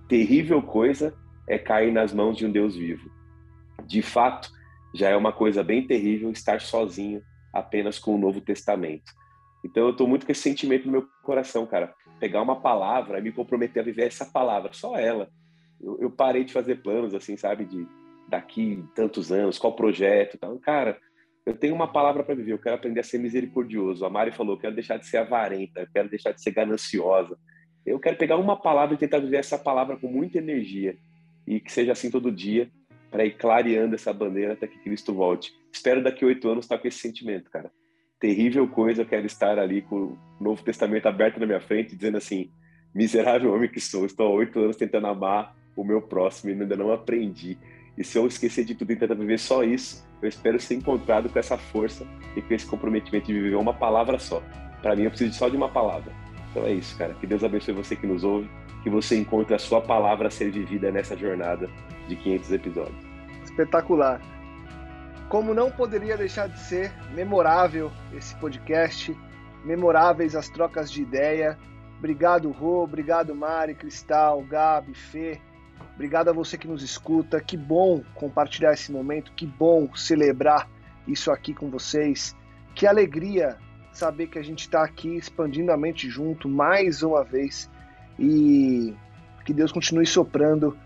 Terrível 0.08 0.62
coisa 0.62 1.14
é 1.48 1.58
cair 1.58 1.92
nas 1.92 2.12
mãos 2.12 2.36
de 2.36 2.46
um 2.46 2.50
Deus 2.50 2.76
vivo. 2.76 3.10
De 3.86 4.02
fato, 4.02 4.50
já 4.94 5.08
é 5.08 5.16
uma 5.16 5.32
coisa 5.32 5.62
bem 5.62 5.86
terrível 5.86 6.30
estar 6.30 6.60
sozinho 6.60 7.22
apenas 7.52 7.98
com 7.98 8.14
o 8.14 8.18
Novo 8.18 8.40
Testamento. 8.40 9.12
Então 9.64 9.84
eu 9.84 9.90
estou 9.90 10.06
muito 10.06 10.26
com 10.26 10.32
esse 10.32 10.42
sentimento 10.42 10.86
no 10.86 10.92
meu 10.92 11.08
coração, 11.22 11.66
cara. 11.66 11.94
Pegar 12.20 12.42
uma 12.42 12.60
palavra 12.60 13.18
e 13.18 13.22
me 13.22 13.32
comprometer 13.32 13.82
a 13.82 13.84
viver 13.84 14.06
essa 14.06 14.24
palavra, 14.24 14.72
só 14.72 14.96
ela 14.96 15.28
eu, 15.84 15.98
eu, 16.00 16.10
parei 16.10 16.44
de 16.44 16.52
fazer 16.52 16.76
planos, 16.82 17.14
assim, 17.14 17.36
sabe? 17.36 17.64
De 17.64 17.86
daqui 18.28 18.82
tantos 18.94 19.30
anos, 19.30 19.58
qual 19.58 19.76
projeto 19.76 20.38
tal. 20.38 20.58
Cara, 20.58 20.98
Eu 21.46 21.54
tenho 21.54 21.74
uma 21.74 21.92
palavra 21.92 22.24
para 22.24 22.34
viver, 22.34 22.52
eu 22.52 22.58
quero 22.58 22.76
aprender 22.76 23.00
a 23.00 23.04
ser 23.04 23.18
misericordioso. 23.18 24.06
A 24.06 24.10
Mari 24.10 24.32
falou, 24.32 24.54
eu 24.54 24.60
quero 24.60 24.74
deixar 24.74 24.96
de 24.96 25.06
ser 25.06 25.18
avarenta, 25.18 25.80
eu 25.80 25.88
quero 25.92 26.08
deixar 26.08 26.32
de 26.32 26.42
ser 26.42 26.52
gananciosa. 26.52 27.38
Eu 27.84 27.98
quero 27.98 28.16
pegar 28.16 28.36
uma 28.36 28.56
palavra 28.56 28.94
e 28.94 28.98
tentar 28.98 29.18
viver 29.18 29.36
essa 29.36 29.58
palavra 29.58 29.96
com 29.96 30.08
muita 30.08 30.38
energia 30.38 30.96
e 31.46 31.60
que 31.60 31.70
seja 31.70 31.92
assim 31.92 32.10
todo 32.10 32.32
dia 32.32 32.70
para 33.10 33.24
ir 33.24 33.36
clareando 33.36 33.94
essa 33.94 34.12
bandeira 34.12 34.54
até 34.54 34.66
que 34.66 34.78
Cristo 34.78 35.14
volte. 35.14 35.52
Espero 35.72 36.02
daqui 36.02 36.24
oito 36.24 36.48
anos 36.48 36.64
estar 36.64 36.78
com 36.78 36.88
esse 36.88 36.98
sentimento, 36.98 37.50
cara. 37.50 37.70
Terrível 38.18 38.66
coisa, 38.66 39.02
eu 39.02 39.06
quero 39.06 39.26
estar 39.26 39.58
ali 39.58 39.82
com 39.82 39.96
o 39.96 40.18
Novo 40.40 40.64
Testamento 40.64 41.06
aberto 41.06 41.38
na 41.38 41.46
minha 41.46 41.60
frente, 41.60 41.94
dizendo 41.94 42.16
assim: 42.16 42.50
miserável 42.94 43.52
homem 43.52 43.68
que 43.68 43.80
sou, 43.80 44.06
estou 44.06 44.26
há 44.26 44.30
oito 44.30 44.58
anos 44.58 44.76
tentando 44.76 45.06
amar 45.06 45.54
o 45.76 45.84
meu 45.84 46.00
próximo 46.00 46.50
e 46.50 46.54
ainda 46.54 46.76
não 46.76 46.92
aprendi. 46.92 47.58
E 47.98 48.02
se 48.02 48.18
eu 48.18 48.26
esquecer 48.26 48.64
de 48.64 48.74
tudo 48.74 48.92
e 48.92 48.96
tentar 48.96 49.14
viver 49.14 49.38
só 49.38 49.62
isso, 49.62 50.04
eu 50.22 50.28
espero 50.28 50.58
ser 50.58 50.74
encontrado 50.74 51.28
com 51.28 51.38
essa 51.38 51.58
força 51.58 52.06
e 52.34 52.42
com 52.42 52.54
esse 52.54 52.66
comprometimento 52.66 53.26
de 53.26 53.34
viver 53.34 53.56
uma 53.56 53.74
palavra 53.74 54.18
só. 54.18 54.42
Para 54.82 54.96
mim, 54.96 55.04
eu 55.04 55.10
preciso 55.10 55.34
só 55.34 55.48
de 55.48 55.56
uma 55.56 55.68
palavra. 55.68 56.23
Então 56.54 56.64
é 56.64 56.72
isso, 56.72 56.96
cara. 56.96 57.12
Que 57.14 57.26
Deus 57.26 57.42
abençoe 57.42 57.74
você 57.74 57.96
que 57.96 58.06
nos 58.06 58.22
ouve, 58.22 58.48
que 58.84 58.88
você 58.88 59.18
encontre 59.18 59.56
a 59.56 59.58
sua 59.58 59.80
palavra 59.80 60.28
a 60.28 60.30
ser 60.30 60.52
vivida 60.52 60.92
nessa 60.92 61.16
jornada 61.16 61.68
de 62.06 62.14
500 62.14 62.52
episódios. 62.52 63.04
Espetacular. 63.42 64.20
Como 65.28 65.52
não 65.52 65.68
poderia 65.68 66.16
deixar 66.16 66.48
de 66.48 66.60
ser 66.60 66.92
memorável 67.12 67.90
esse 68.16 68.36
podcast, 68.36 69.16
memoráveis 69.64 70.36
as 70.36 70.48
trocas 70.48 70.92
de 70.92 71.02
ideia. 71.02 71.58
Obrigado, 71.98 72.52
Rô, 72.52 72.84
obrigado, 72.84 73.34
Mari, 73.34 73.74
Cristal, 73.74 74.40
Gabi, 74.42 74.94
Fê. 74.94 75.40
Obrigado 75.94 76.28
a 76.28 76.32
você 76.32 76.56
que 76.56 76.68
nos 76.68 76.84
escuta. 76.84 77.40
Que 77.40 77.56
bom 77.56 78.00
compartilhar 78.14 78.74
esse 78.74 78.92
momento, 78.92 79.32
que 79.32 79.44
bom 79.46 79.92
celebrar 79.96 80.68
isso 81.08 81.32
aqui 81.32 81.52
com 81.52 81.68
vocês. 81.68 82.36
Que 82.76 82.86
alegria 82.86 83.58
saber 83.94 84.26
que 84.26 84.38
a 84.38 84.42
gente 84.42 84.60
está 84.60 84.82
aqui 84.82 85.16
expandindo 85.16 85.70
a 85.72 85.76
mente 85.76 86.08
junto 86.08 86.48
mais 86.48 87.02
uma 87.02 87.22
vez 87.22 87.70
e 88.18 88.94
que 89.44 89.52
Deus 89.52 89.70
continue 89.72 90.06
soprando 90.06 90.76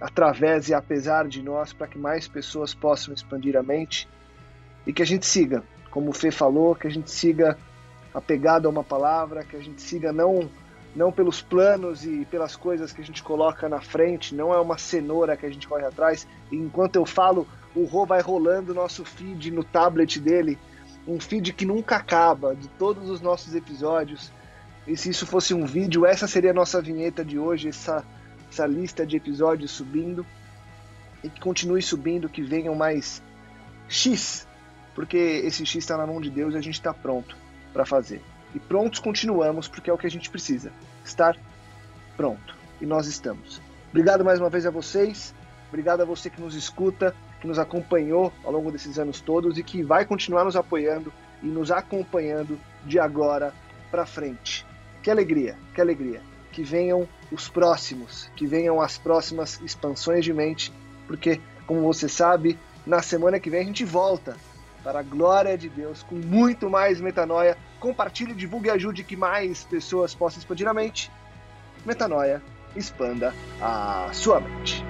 através 0.00 0.68
e 0.68 0.74
apesar 0.74 1.26
de 1.26 1.42
nós 1.42 1.72
para 1.72 1.86
que 1.86 1.98
mais 1.98 2.28
pessoas 2.28 2.74
possam 2.74 3.12
expandir 3.12 3.56
a 3.56 3.62
mente 3.62 4.08
e 4.86 4.92
que 4.92 5.02
a 5.02 5.06
gente 5.06 5.26
siga, 5.26 5.62
como 5.90 6.10
o 6.10 6.12
Fê 6.12 6.30
falou, 6.30 6.74
que 6.74 6.86
a 6.86 6.90
gente 6.90 7.10
siga 7.10 7.58
apegado 8.12 8.66
a 8.66 8.70
uma 8.70 8.84
palavra, 8.84 9.44
que 9.44 9.56
a 9.56 9.60
gente 9.60 9.82
siga 9.82 10.12
não 10.12 10.48
não 10.96 11.12
pelos 11.12 11.40
planos 11.40 12.04
e 12.04 12.24
pelas 12.30 12.56
coisas 12.56 12.92
que 12.92 13.00
a 13.00 13.04
gente 13.04 13.22
coloca 13.22 13.68
na 13.68 13.80
frente, 13.80 14.34
não 14.34 14.52
é 14.52 14.58
uma 14.58 14.78
cenoura 14.78 15.36
que 15.36 15.46
a 15.46 15.50
gente 15.50 15.68
corre 15.68 15.84
atrás. 15.84 16.26
E 16.50 16.56
enquanto 16.56 16.96
eu 16.96 17.06
falo, 17.06 17.46
o 17.74 17.84
Rô 17.84 18.04
vai 18.06 18.20
rolando 18.20 18.72
o 18.72 18.74
nosso 18.74 19.04
feed 19.04 19.50
no 19.52 19.62
tablet 19.62 20.18
dele, 20.18 20.58
um 21.08 21.18
feed 21.18 21.54
que 21.54 21.64
nunca 21.64 21.96
acaba, 21.96 22.54
de 22.54 22.68
todos 22.68 23.08
os 23.08 23.20
nossos 23.20 23.54
episódios. 23.54 24.30
E 24.86 24.96
se 24.96 25.08
isso 25.08 25.26
fosse 25.26 25.54
um 25.54 25.64
vídeo, 25.64 26.04
essa 26.04 26.28
seria 26.28 26.50
a 26.50 26.54
nossa 26.54 26.82
vinheta 26.82 27.24
de 27.24 27.38
hoje, 27.38 27.68
essa, 27.68 28.04
essa 28.50 28.66
lista 28.66 29.06
de 29.06 29.16
episódios 29.16 29.70
subindo. 29.70 30.24
E 31.24 31.30
que 31.30 31.40
continue 31.40 31.82
subindo, 31.82 32.28
que 32.28 32.42
venham 32.42 32.74
mais 32.74 33.22
X, 33.88 34.46
porque 34.94 35.16
esse 35.16 35.64
X 35.64 35.76
está 35.76 35.96
na 35.96 36.06
mão 36.06 36.20
de 36.20 36.30
Deus 36.30 36.54
e 36.54 36.58
a 36.58 36.60
gente 36.60 36.74
está 36.74 36.92
pronto 36.92 37.36
para 37.72 37.86
fazer. 37.86 38.22
E 38.54 38.60
prontos 38.60 39.00
continuamos, 39.00 39.66
porque 39.66 39.90
é 39.90 39.92
o 39.92 39.98
que 39.98 40.06
a 40.06 40.10
gente 40.10 40.30
precisa. 40.30 40.70
Estar 41.04 41.36
pronto. 42.16 42.54
E 42.80 42.86
nós 42.86 43.06
estamos. 43.06 43.60
Obrigado 43.90 44.24
mais 44.24 44.38
uma 44.38 44.50
vez 44.50 44.66
a 44.66 44.70
vocês. 44.70 45.34
Obrigado 45.68 46.02
a 46.02 46.04
você 46.04 46.30
que 46.30 46.40
nos 46.40 46.54
escuta, 46.54 47.14
que 47.40 47.46
nos 47.46 47.58
acompanhou 47.58 48.32
ao 48.44 48.52
longo 48.52 48.70
desses 48.70 48.98
anos 48.98 49.20
todos 49.20 49.58
e 49.58 49.62
que 49.62 49.82
vai 49.82 50.04
continuar 50.04 50.44
nos 50.44 50.56
apoiando 50.56 51.12
e 51.42 51.46
nos 51.46 51.70
acompanhando 51.70 52.58
de 52.84 52.98
agora 52.98 53.52
para 53.90 54.06
frente. 54.06 54.66
Que 55.02 55.10
alegria, 55.10 55.56
que 55.74 55.80
alegria. 55.80 56.20
Que 56.52 56.62
venham 56.62 57.08
os 57.30 57.48
próximos, 57.48 58.30
que 58.34 58.46
venham 58.46 58.80
as 58.80 58.98
próximas 58.98 59.60
expansões 59.60 60.24
de 60.24 60.32
mente, 60.32 60.72
porque, 61.06 61.40
como 61.66 61.82
você 61.82 62.08
sabe, 62.08 62.58
na 62.86 63.02
semana 63.02 63.38
que 63.38 63.50
vem 63.50 63.60
a 63.60 63.64
gente 63.64 63.84
volta 63.84 64.36
para 64.82 65.00
a 65.00 65.02
glória 65.02 65.56
de 65.56 65.68
Deus, 65.68 66.02
com 66.02 66.14
muito 66.14 66.70
mais 66.70 67.00
metanoia. 67.00 67.56
Compartilhe, 67.78 68.34
divulgue 68.34 68.68
e 68.68 68.70
ajude 68.70 69.04
que 69.04 69.16
mais 69.16 69.64
pessoas 69.64 70.14
possam 70.14 70.38
expandir 70.38 70.66
a 70.66 70.74
mente. 70.74 71.10
Metanoia, 71.84 72.42
expanda 72.74 73.34
a 73.60 74.08
sua 74.12 74.40
mente. 74.40 74.84